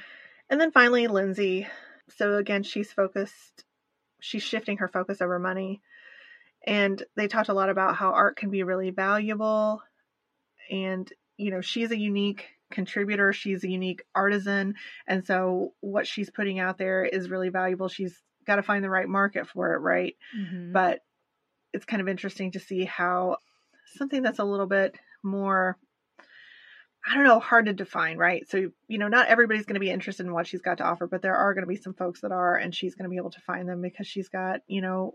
And 0.49 0.61
then 0.61 0.71
finally, 0.71 1.09
Lindsay. 1.09 1.67
So 2.11 2.37
again, 2.37 2.63
she's 2.63 2.93
focused. 2.93 3.65
she's 4.21 4.43
shifting 4.45 4.77
her 4.77 4.87
focus 4.89 5.21
over 5.21 5.41
money. 5.41 5.81
And 6.67 7.03
they 7.17 7.29
talked 7.29 7.49
a 7.49 7.55
lot 7.55 7.69
about 7.69 7.97
how 7.97 8.11
art 8.13 8.37
can 8.37 8.51
be 8.51 8.63
really 8.63 8.91
valuable. 8.91 9.83
And, 10.71 11.11
you 11.37 11.51
know, 11.51 11.61
she's 11.61 11.91
a 11.91 11.99
unique 11.99 12.47
contributor, 12.71 13.33
she's 13.33 13.63
a 13.65 13.69
unique 13.69 14.03
artisan. 14.15 14.75
And 15.07 15.25
so 15.27 15.75
what 15.81 16.07
she's 16.07 16.31
putting 16.31 16.59
out 16.59 16.79
there 16.79 17.05
is 17.05 17.31
really 17.31 17.51
valuable. 17.51 17.89
She's 17.89 18.21
got 18.47 18.57
to 18.57 18.63
find 18.63 18.83
the 18.83 18.91
right 18.91 19.09
market 19.09 19.47
for 19.47 19.75
it, 19.75 19.79
right? 19.79 20.17
Mhm. 20.37 20.73
But 20.73 21.01
it's 21.73 21.85
kind 21.85 22.01
of 22.01 22.09
interesting 22.09 22.53
to 22.53 22.61
see 22.61 22.85
how 22.85 23.37
something 23.97 24.23
that's 24.23 24.39
a 24.39 24.45
little 24.45 24.67
bit 24.67 24.99
more 25.23 25.77
I 27.07 27.15
don't 27.15 27.25
know, 27.25 27.39
hard 27.39 27.67
to 27.67 27.75
define, 27.75 28.17
right? 28.17 28.49
So, 28.49 28.71
you 28.89 28.99
know, 28.99 29.09
not 29.09 29.29
everybody's 29.29 29.67
going 29.67 29.75
to 29.75 29.81
be 29.81 29.91
interested 29.91 30.25
in 30.25 30.33
what 30.33 30.47
she's 30.47 30.63
got 30.63 30.79
to 30.79 30.85
offer, 30.85 31.07
but 31.07 31.21
there 31.21 31.37
are 31.37 31.53
going 31.53 31.63
to 31.63 31.69
be 31.69 31.77
some 31.77 31.93
folks 31.93 32.23
that 32.23 32.33
are, 32.33 32.57
and 32.57 32.75
she's 32.75 32.95
going 32.95 33.05
to 33.05 33.11
be 33.11 33.19
able 33.19 33.31
to 33.33 33.41
find 33.43 33.69
them 33.69 33.83
because 33.83 34.07
she's 34.07 34.31
got, 34.31 34.61
you 34.67 34.81
know, 34.81 35.15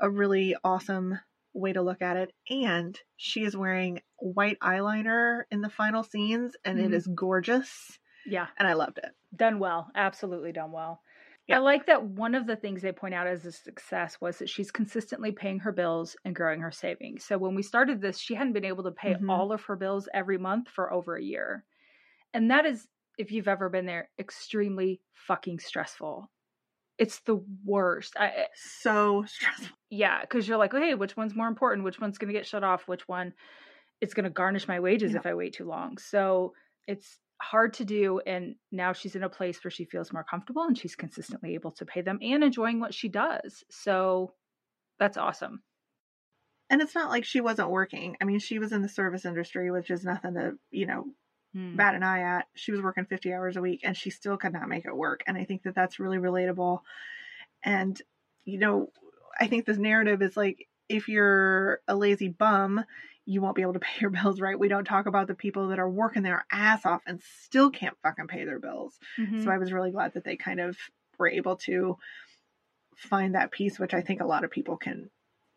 a 0.00 0.10
really 0.10 0.56
awesome 0.64 1.18
way 1.54 1.72
to 1.72 1.82
look 1.82 2.02
at 2.02 2.16
it. 2.16 2.32
And 2.50 2.98
she 3.16 3.44
is 3.44 3.56
wearing 3.56 4.02
white 4.18 4.58
eyeliner 4.60 5.44
in 5.50 5.60
the 5.62 5.70
final 5.70 6.02
scenes, 6.02 6.56
and 6.64 6.78
it 6.80 6.92
Mhm. 6.92 6.94
is 6.94 7.06
gorgeous. 7.08 7.98
yeah. 8.24 8.48
And 8.58 8.68
I 8.68 8.74
loved 8.74 8.98
it. 8.98 9.14
Done 9.34 9.58
well. 9.58 9.90
Absolutely 9.94 10.52
done 10.52 10.72
well. 10.72 11.02
Yeah. 11.46 11.56
I 11.56 11.58
like 11.58 11.86
that 11.86 12.04
one 12.04 12.34
of 12.34 12.46
the 12.46 12.56
things 12.56 12.82
they 12.82 12.92
point 12.92 13.14
out 13.14 13.26
as 13.26 13.44
a 13.46 13.52
success 13.52 14.20
was 14.20 14.38
that 14.38 14.48
she's 14.48 14.70
consistently 14.72 15.30
paying 15.32 15.60
her 15.60 15.72
bills 15.72 16.16
and 16.24 16.34
growing 16.34 16.60
her 16.60 16.72
savings. 16.72 17.24
So 17.24 17.38
when 17.38 17.54
we 17.54 17.62
started 17.62 18.00
this, 18.00 18.18
she 18.18 18.34
hadn't 18.34 18.52
been 18.52 18.64
able 18.64 18.82
to 18.84 18.90
pay 18.90 19.14
Mhm. 19.14 19.28
all 19.28 19.52
of 19.52 19.62
her 19.64 19.76
bills 19.76 20.08
every 20.12 20.38
month 20.38 20.68
for 20.68 20.92
over 20.92 21.14
a 21.16 21.22
year. 21.22 21.64
And 22.34 22.50
that 22.50 22.66
is, 22.66 22.88
if 23.18 23.32
you've 23.32 23.48
ever 23.48 23.68
been 23.70 23.86
there, 23.86 24.10
extremely 24.18 25.02
fucking 25.14 25.60
stressful. 25.60 26.30
It's 26.98 27.20
the 27.20 27.40
worst. 27.64 28.14
I, 28.18 28.26
I- 28.26 28.46
So 28.54 29.24
stressful. 29.26 29.76
yeah, 29.90 30.20
because 30.22 30.48
you're 30.48 30.56
like, 30.58 30.72
oh, 30.74 30.80
hey, 30.80 30.94
which 30.94 31.16
one's 31.16 31.34
more 31.34 31.48
important? 31.48 31.84
Which 31.84 32.00
one's 32.00 32.18
going 32.18 32.32
to 32.32 32.38
get 32.38 32.46
shut 32.46 32.64
off? 32.64 32.88
Which 32.88 33.06
one 33.08 33.32
it's 34.00 34.14
going 34.14 34.24
to 34.24 34.30
garnish 34.30 34.68
my 34.68 34.80
wages 34.80 35.12
Yeah. 35.12 35.18
if 35.18 35.26
I 35.26 35.34
wait 35.34 35.54
too 35.54 35.66
long? 35.66 35.98
So 35.98 36.52
it's 36.86 37.18
hard 37.42 37.74
to 37.74 37.84
do. 37.84 38.20
And 38.26 38.54
now 38.72 38.92
she's 38.94 39.14
in 39.16 39.22
a 39.22 39.28
place 39.28 39.62
where 39.62 39.70
she 39.70 39.84
feels 39.84 40.12
more 40.12 40.24
comfortable 40.24 40.62
and 40.62 40.76
she's 40.78 40.96
consistently 40.96 41.54
able 41.54 41.72
to 41.72 41.84
pay 41.84 42.00
them 42.00 42.18
and 42.22 42.42
enjoying 42.42 42.80
what 42.80 42.94
she 42.94 43.08
does. 43.08 43.62
So 43.70 44.32
that's 44.98 45.16
awesome. 45.18 45.62
And 46.70 46.80
it's 46.80 46.94
not 46.94 47.10
like 47.10 47.24
she 47.24 47.40
wasn't 47.40 47.70
working. 47.70 48.16
I 48.20 48.24
mean, 48.24 48.38
she 48.38 48.58
was 48.58 48.72
in 48.72 48.82
the 48.82 48.88
service 48.88 49.24
industry, 49.24 49.70
which 49.70 49.90
is 49.90 50.04
nothing 50.04 50.34
to, 50.34 50.52
you 50.70 50.86
know, 50.86 51.04
Hmm. 51.56 51.74
bat 51.74 51.94
an 51.94 52.02
eye 52.02 52.20
at. 52.22 52.46
She 52.54 52.72
was 52.72 52.82
working 52.82 53.06
50 53.06 53.32
hours 53.32 53.56
a 53.56 53.60
week 53.62 53.80
and 53.84 53.96
she 53.96 54.10
still 54.10 54.36
could 54.36 54.52
not 54.52 54.68
make 54.68 54.84
it 54.86 54.96
work. 54.96 55.22
And 55.26 55.36
I 55.36 55.44
think 55.44 55.62
that 55.64 55.74
that's 55.74 55.98
really 56.00 56.18
relatable. 56.18 56.80
And, 57.64 58.00
you 58.44 58.58
know, 58.58 58.92
I 59.40 59.46
think 59.46 59.66
this 59.66 59.78
narrative 59.78 60.22
is 60.22 60.36
like 60.36 60.68
if 60.88 61.08
you're 61.08 61.80
a 61.88 61.96
lazy 61.96 62.28
bum, 62.28 62.84
you 63.24 63.40
won't 63.40 63.56
be 63.56 63.62
able 63.62 63.72
to 63.74 63.78
pay 63.80 64.00
your 64.00 64.10
bills, 64.10 64.40
right? 64.40 64.58
We 64.58 64.68
don't 64.68 64.84
talk 64.84 65.06
about 65.06 65.26
the 65.28 65.34
people 65.34 65.68
that 65.68 65.78
are 65.78 65.90
working 65.90 66.22
their 66.22 66.46
ass 66.52 66.86
off 66.86 67.02
and 67.06 67.20
still 67.22 67.70
can't 67.70 67.96
fucking 68.02 68.28
pay 68.28 68.44
their 68.44 68.60
bills. 68.60 68.98
Mhm. 69.18 69.36
So 69.36 69.50
I 69.50 69.58
was 69.58 69.72
really 69.72 69.90
glad 69.90 70.14
that 70.14 70.24
they 70.24 70.36
kind 70.36 70.60
of 70.60 70.78
were 71.18 71.28
able 71.28 71.56
to 71.56 71.96
find 72.96 73.34
that 73.34 73.50
piece, 73.52 73.78
which 73.78 73.94
I 73.94 74.00
think 74.00 74.20
a 74.20 74.26
lot 74.26 74.44
of 74.44 74.50
people 74.50 74.76
can 74.76 75.10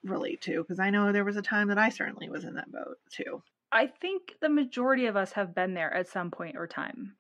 relate 0.04 0.42
to. 0.42 0.62
Because 0.62 0.80
I 0.80 0.90
know 0.90 1.12
there 1.12 1.26
was 1.26 1.38
a 1.38 1.42
time 1.42 1.68
that 1.70 1.78
I 1.78 1.90
certainly 1.90 2.30
was 2.30 2.44
in 2.44 2.56
that 2.56 2.72
boat 2.72 2.98
too. 3.10 3.42
I 3.72 3.88
think 3.88 4.34
the 4.42 4.50
majority 4.50 5.06
of 5.06 5.16
us 5.16 5.32
have 5.34 5.54
been 5.54 5.74
there 5.74 5.94
at 5.94 6.08
some 6.08 6.32
point 6.32 6.58
or 6.58 6.68
time. 6.68 7.16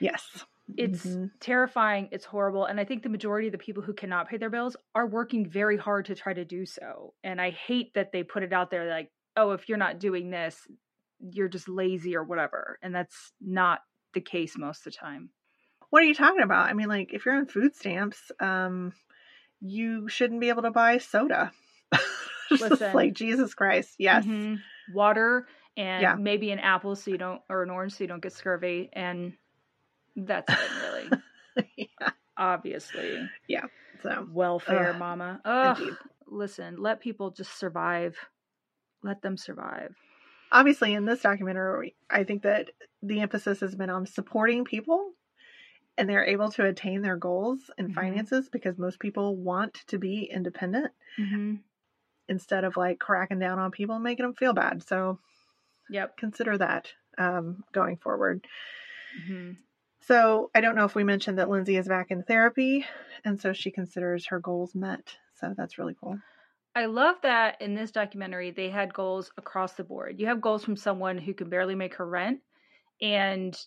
Yes. 0.00 0.44
It's 0.76 1.04
Mhm. 1.04 1.30
terrifying. 1.38 2.08
It's 2.12 2.24
horrible. 2.24 2.64
And 2.64 2.80
I 2.80 2.84
think 2.84 3.02
the 3.02 3.08
majority 3.08 3.48
of 3.48 3.52
the 3.52 3.58
people 3.58 3.82
who 3.82 3.92
cannot 3.92 4.28
pay 4.28 4.36
their 4.36 4.50
bills 4.50 4.76
are 4.94 5.06
working 5.06 5.48
very 5.48 5.76
hard 5.76 6.06
to 6.06 6.14
try 6.14 6.32
to 6.32 6.44
do 6.44 6.64
so. 6.66 7.14
And 7.22 7.40
I 7.40 7.50
hate 7.50 7.94
that 7.94 8.10
they 8.12 8.22
put 8.22 8.42
it 8.42 8.52
out 8.52 8.70
there 8.70 8.88
like, 8.88 9.12
oh, 9.36 9.52
if 9.52 9.68
you're 9.68 9.78
not 9.78 9.98
doing 9.98 10.30
this, 10.30 10.66
you're 11.20 11.48
just 11.48 11.68
lazy 11.68 12.16
or 12.16 12.24
whatever. 12.24 12.78
And 12.82 12.94
that's 12.94 13.32
not 13.40 13.80
the 14.14 14.20
case 14.20 14.56
most 14.56 14.86
of 14.86 14.92
the 14.92 14.98
time. 14.98 15.30
What 15.90 16.02
are 16.02 16.06
you 16.06 16.14
talking 16.14 16.42
about? 16.42 16.68
I 16.68 16.72
mean, 16.72 16.88
like, 16.88 17.12
if 17.12 17.26
you're 17.26 17.34
on 17.36 17.46
food 17.46 17.76
stamps, 17.76 18.32
um, 18.40 18.92
you 19.60 20.08
shouldn't 20.08 20.40
be 20.40 20.48
able 20.48 20.62
to 20.62 20.70
buy 20.70 20.98
soda. 20.98 21.52
Listen. 22.50 22.94
like 22.94 23.12
Jesus 23.12 23.54
Christ. 23.54 23.96
Yes. 23.98 24.24
Mhm. 24.24 24.60
Water 24.92 25.46
and 25.76 26.02
Yeah. 26.02 26.14
maybe 26.16 26.50
an 26.50 26.58
apple 26.58 26.96
so 26.96 27.10
you 27.10 27.18
don't, 27.18 27.42
or 27.48 27.62
an 27.62 27.70
orange 27.70 27.94
so 27.94 28.04
you 28.04 28.08
don't 28.08 28.22
get 28.22 28.32
scurvy. 28.32 28.90
And 28.92 29.34
that's 30.16 30.50
it, 30.52 30.70
really. 30.82 31.10
yeah. 31.76 32.10
Obviously. 32.36 33.30
Yeah 33.48 33.66
so, 34.02 34.26
Welfare, 34.32 34.92
Ugh, 34.92 34.98
mama. 34.98 35.40
Ugh. 35.44 35.76
indeed. 35.78 35.98
Listen, 36.26 36.76
let 36.78 37.00
people 37.00 37.30
just 37.30 37.58
survive. 37.58 38.16
Let 39.02 39.22
them 39.22 39.36
survive. 39.36 39.94
obviously, 40.50 40.94
in 40.94 41.04
this 41.04 41.22
documentary, 41.22 41.94
I 42.10 42.24
think 42.24 42.42
that 42.42 42.70
the 43.02 43.20
emphasis 43.20 43.60
has 43.60 43.74
been 43.74 43.90
on 43.90 44.06
supporting 44.06 44.64
people 44.64 45.12
and 45.98 46.08
they're 46.08 46.24
able 46.24 46.50
to 46.52 46.64
attain 46.66 47.02
their 47.02 47.16
goals 47.16 47.70
and 47.78 47.88
Mhm. 47.90 47.94
finances 47.94 48.48
because 48.48 48.78
most 48.78 48.98
people 48.98 49.36
want 49.36 49.74
to 49.88 49.98
be 49.98 50.24
independent 50.24 50.92
Mm-hmm. 51.18 51.56
instead 52.28 52.64
of 52.64 52.76
like 52.76 52.98
cracking 52.98 53.38
down 53.38 53.58
on 53.58 53.70
people 53.70 53.94
and 53.96 54.04
making 54.04 54.24
them 54.24 54.34
feel 54.34 54.52
bad. 54.54 54.82
So, 54.86 55.18
Yep. 55.90 56.16
consider 56.16 56.58
that 56.58 56.92
um, 57.18 57.64
going 57.72 57.96
forward. 57.96 58.46
hmm 59.26 59.52
So 60.00 60.50
I 60.54 60.60
don't 60.60 60.74
know 60.74 60.84
if 60.84 60.94
we 60.94 61.04
mentioned 61.04 61.38
that 61.38 61.50
Lindsay 61.50 61.76
is 61.76 61.88
back 61.88 62.10
in 62.10 62.22
therapy, 62.22 62.84
and 63.24 63.40
so 63.40 63.52
she 63.52 63.70
considers 63.70 64.26
her 64.26 64.40
goals 64.40 64.74
met. 64.74 65.16
So 65.34 65.54
that's 65.56 65.78
really 65.78 65.96
cool. 66.00 66.18
I 66.74 66.86
love 66.86 67.16
that 67.22 67.60
in 67.60 67.74
this 67.74 67.90
documentary 67.90 68.50
they 68.50 68.70
had 68.70 68.94
goals 68.94 69.30
across 69.36 69.74
the 69.74 69.84
board. 69.84 70.18
You 70.18 70.26
have 70.26 70.40
goals 70.40 70.64
from 70.64 70.76
someone 70.76 71.18
who 71.18 71.34
can 71.34 71.50
barely 71.50 71.74
make 71.74 71.94
her 71.96 72.06
rent 72.06 72.40
and 73.00 73.58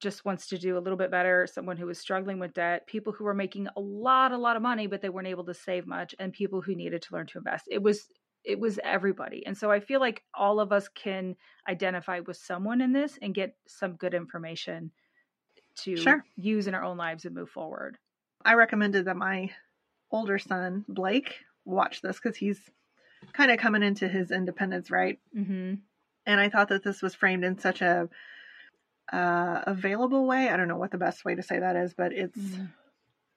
just 0.00 0.24
wants 0.26 0.48
to 0.48 0.58
do 0.58 0.76
a 0.76 0.80
little 0.80 0.98
bit 0.98 1.10
better, 1.10 1.46
someone 1.46 1.78
who 1.78 1.86
was 1.86 1.98
struggling 1.98 2.38
with 2.38 2.52
debt, 2.52 2.86
people 2.86 3.12
who 3.12 3.24
were 3.24 3.34
making 3.34 3.68
a 3.76 3.80
lot 3.80 4.32
a 4.32 4.38
lot 4.38 4.56
of 4.56 4.62
money 4.62 4.86
but 4.86 5.00
they 5.00 5.08
weren't 5.08 5.28
able 5.28 5.44
to 5.44 5.54
save 5.54 5.86
much 5.86 6.14
and 6.18 6.32
people 6.32 6.60
who 6.60 6.74
needed 6.74 7.00
to 7.02 7.14
learn 7.14 7.26
to 7.28 7.38
invest. 7.38 7.66
It 7.70 7.82
was 7.82 8.08
it 8.46 8.58
was 8.60 8.78
everybody. 8.84 9.44
And 9.44 9.58
so 9.58 9.70
I 9.72 9.80
feel 9.80 9.98
like 10.00 10.22
all 10.32 10.60
of 10.60 10.72
us 10.72 10.88
can 10.88 11.34
identify 11.68 12.20
with 12.20 12.36
someone 12.36 12.80
in 12.80 12.92
this 12.92 13.18
and 13.20 13.34
get 13.34 13.56
some 13.66 13.96
good 13.96 14.14
information 14.14 14.92
to 15.78 15.96
Sure. 15.96 16.24
use 16.36 16.66
in 16.68 16.74
our 16.74 16.84
own 16.84 16.96
lives 16.96 17.24
and 17.24 17.34
move 17.34 17.50
forward. 17.50 17.98
I 18.44 18.54
recommended 18.54 19.06
that 19.06 19.16
my 19.16 19.50
older 20.12 20.38
son 20.38 20.84
Blake 20.88 21.44
watch 21.64 22.00
this 22.00 22.16
because 22.20 22.36
he's 22.36 22.70
kind 23.32 23.50
of 23.50 23.58
coming 23.58 23.82
into 23.82 24.06
his 24.08 24.30
independence, 24.30 24.90
right? 24.90 25.18
Mhm. 25.36 25.80
And 26.24 26.40
I 26.40 26.48
thought 26.48 26.68
that 26.68 26.84
this 26.84 27.02
was 27.02 27.14
framed 27.14 27.44
in 27.44 27.58
such 27.58 27.82
a 27.82 28.08
uh, 29.12 29.62
available 29.66 30.26
way. 30.26 30.48
I 30.48 30.56
don't 30.56 30.68
know 30.68 30.76
what 30.76 30.90
the 30.90 30.98
best 30.98 31.24
way 31.24 31.34
to 31.34 31.42
say 31.42 31.58
that 31.58 31.76
is, 31.76 31.94
but 31.94 32.12
it's. 32.12 32.38
Mhm. 32.38 32.72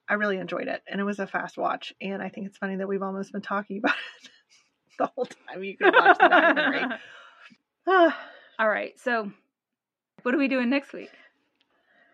I 0.08 0.14
really 0.14 0.38
enjoyed 0.38 0.66
it, 0.66 0.82
and 0.88 1.00
it 1.00 1.04
was 1.04 1.20
a 1.20 1.26
fast 1.26 1.56
watch. 1.56 1.92
And 2.00 2.20
I 2.20 2.28
think 2.28 2.48
it's 2.48 2.58
funny 2.58 2.74
that 2.76 2.88
we've 2.88 3.02
almost 3.02 3.30
been 3.32 3.42
talking 3.42 3.78
about 3.84 3.94
it 4.22 4.30
the 5.00 5.06
whole 5.06 5.26
time 5.26 5.64
you 5.64 5.76
could 5.76 5.92
watch 5.92 6.18
the 6.18 6.28
documentary. 6.28 6.96
All 8.58 8.68
right. 8.68 8.98
So, 9.00 9.32
what 10.22 10.34
are 10.34 10.38
we 10.38 10.48
doing 10.48 10.70
next 10.70 10.92
week? 10.92 11.10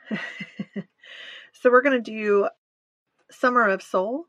so 1.52 1.70
we're 1.70 1.82
going 1.82 2.02
to 2.02 2.10
do 2.10 2.48
Summer 3.30 3.68
of 3.68 3.82
Soul 3.82 4.26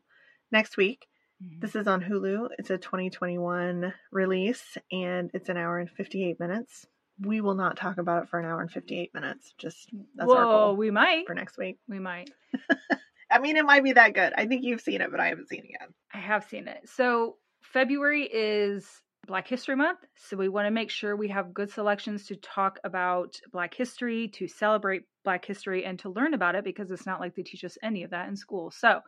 next 0.50 0.76
week. 0.76 1.06
Mm-hmm. 1.42 1.60
This 1.60 1.76
is 1.76 1.86
on 1.86 2.02
Hulu. 2.02 2.48
It's 2.58 2.70
a 2.70 2.78
2021 2.78 3.94
release 4.10 4.76
and 4.90 5.30
it's 5.32 5.48
an 5.48 5.56
hour 5.56 5.78
and 5.78 5.88
58 5.88 6.40
minutes. 6.40 6.86
We 7.20 7.40
will 7.40 7.54
not 7.54 7.76
talk 7.76 7.98
about 7.98 8.24
it 8.24 8.28
for 8.28 8.40
an 8.40 8.46
hour 8.46 8.60
and 8.60 8.70
58 8.70 9.14
minutes. 9.14 9.54
Just 9.58 9.88
that's 10.16 10.28
Whoa, 10.28 10.36
our 10.36 10.44
goal 10.44 10.76
we 10.76 10.90
might. 10.90 11.26
for 11.26 11.34
next 11.34 11.56
week. 11.56 11.78
We 11.88 12.00
might. 12.00 12.30
I 13.30 13.38
mean, 13.38 13.56
it 13.56 13.64
might 13.64 13.84
be 13.84 13.92
that 13.92 14.14
good. 14.14 14.32
I 14.36 14.46
think 14.46 14.64
you've 14.64 14.80
seen 14.80 15.00
it, 15.00 15.10
but 15.10 15.20
I 15.20 15.28
haven't 15.28 15.48
seen 15.48 15.60
it 15.60 15.70
yet. 15.70 15.88
I 16.12 16.18
have 16.18 16.44
seen 16.48 16.66
it. 16.66 16.88
So, 16.88 17.36
February 17.72 18.24
is 18.24 19.02
Black 19.26 19.46
History 19.46 19.76
Month. 19.76 19.98
So, 20.16 20.38
we 20.38 20.48
want 20.48 20.66
to 20.66 20.70
make 20.70 20.90
sure 20.90 21.14
we 21.14 21.28
have 21.28 21.52
good 21.52 21.70
selections 21.70 22.24
to 22.26 22.36
talk 22.36 22.78
about 22.82 23.38
Black 23.52 23.74
history, 23.74 24.28
to 24.28 24.48
celebrate 24.48 25.02
Black 25.22 25.44
history, 25.44 25.84
and 25.84 25.98
to 25.98 26.08
learn 26.08 26.32
about 26.32 26.54
it 26.54 26.64
because 26.64 26.90
it's 26.90 27.04
not 27.04 27.20
like 27.20 27.34
they 27.34 27.42
teach 27.42 27.64
us 27.64 27.76
any 27.82 28.04
of 28.04 28.10
that 28.10 28.28
in 28.28 28.36
school. 28.36 28.70
So, 28.70 29.00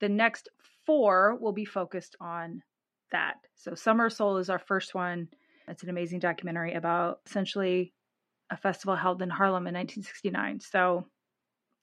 the 0.00 0.08
next 0.08 0.48
four 0.84 1.36
will 1.40 1.52
be 1.52 1.64
focused 1.64 2.16
on 2.20 2.62
that. 3.12 3.34
So, 3.54 3.76
Summer 3.76 4.10
Soul 4.10 4.38
is 4.38 4.50
our 4.50 4.58
first 4.58 4.94
one. 4.94 5.28
It's 5.68 5.84
an 5.84 5.90
amazing 5.90 6.18
documentary 6.18 6.74
about 6.74 7.20
essentially 7.26 7.92
a 8.50 8.56
festival 8.56 8.96
held 8.96 9.22
in 9.22 9.30
Harlem 9.30 9.68
in 9.68 9.74
1969. 9.74 10.58
So, 10.60 11.06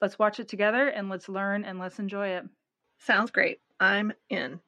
let's 0.01 0.19
watch 0.19 0.41
it 0.41 0.49
together 0.49 0.89
and 0.89 1.07
let's 1.07 1.29
learn 1.29 1.63
and 1.63 1.79
let's 1.79 1.99
enjoy 1.99 2.29
it. 2.29 2.43
Sounds 2.99 3.31
great. 3.31 3.59
I'm 3.79 4.11
in. 4.29 4.59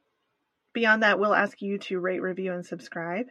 Beyond 0.74 1.04
that, 1.04 1.20
we'll 1.20 1.36
ask 1.36 1.62
you 1.62 1.78
to 1.78 2.00
rate, 2.00 2.22
review, 2.22 2.54
and 2.54 2.66
subscribe. 2.66 3.28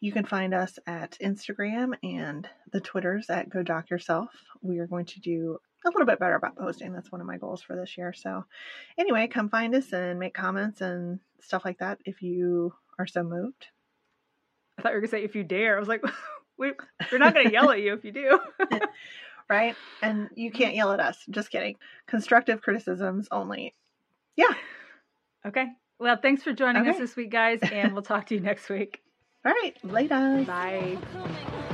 You 0.00 0.12
can 0.12 0.24
find 0.24 0.54
us 0.54 0.78
at 0.86 1.18
Instagram 1.22 1.92
and 2.02 2.48
the 2.72 2.80
Twitters 2.80 3.28
at 3.28 3.50
Go 3.50 3.62
Doc 3.62 3.90
Yourself. 3.90 4.30
We 4.62 4.78
are 4.78 4.86
going 4.86 5.04
to 5.06 5.20
do 5.20 5.58
a 5.84 5.90
little 5.90 6.06
bit 6.06 6.18
better 6.18 6.34
about 6.34 6.56
posting. 6.56 6.92
That's 6.92 7.12
one 7.12 7.20
of 7.20 7.26
my 7.26 7.36
goals 7.36 7.62
for 7.62 7.76
this 7.76 7.98
year. 7.98 8.14
So, 8.14 8.44
anyway, 8.98 9.26
come 9.26 9.50
find 9.50 9.74
us 9.74 9.92
and 9.92 10.18
make 10.18 10.32
comments 10.32 10.80
and 10.80 11.20
stuff 11.40 11.66
like 11.66 11.78
that 11.80 11.98
if 12.06 12.22
you 12.22 12.72
are 12.98 13.06
so 13.06 13.22
moved. 13.22 13.66
I 14.78 14.82
thought 14.82 14.90
you 14.90 14.94
were 14.94 15.00
going 15.00 15.10
to 15.10 15.16
say 15.16 15.24
if 15.24 15.34
you 15.34 15.44
dare. 15.44 15.76
I 15.76 15.80
was 15.80 15.88
like, 15.88 16.02
we, 16.58 16.72
we're 17.12 17.18
not 17.18 17.34
going 17.34 17.46
to 17.46 17.52
yell 17.52 17.70
at 17.70 17.80
you 17.80 17.92
if 17.92 18.04
you 18.04 18.12
do. 18.12 18.40
right? 19.50 19.76
And 20.00 20.30
you 20.34 20.50
can't 20.50 20.74
yell 20.74 20.92
at 20.92 21.00
us. 21.00 21.18
Just 21.28 21.50
kidding. 21.50 21.76
Constructive 22.06 22.62
criticisms 22.62 23.28
only. 23.30 23.74
Yeah. 24.36 24.54
Okay. 25.44 25.66
Well, 26.00 26.16
thanks 26.16 26.42
for 26.42 26.54
joining 26.54 26.80
okay. 26.82 26.92
us 26.92 26.98
this 26.98 27.14
week, 27.14 27.30
guys, 27.30 27.60
and 27.60 27.92
we'll 27.92 28.02
talk 28.02 28.26
to 28.28 28.34
you 28.34 28.40
next 28.40 28.70
week. 28.70 29.02
All 29.44 29.52
right. 29.52 29.76
Later. 29.84 30.44
Bye. 30.46 31.66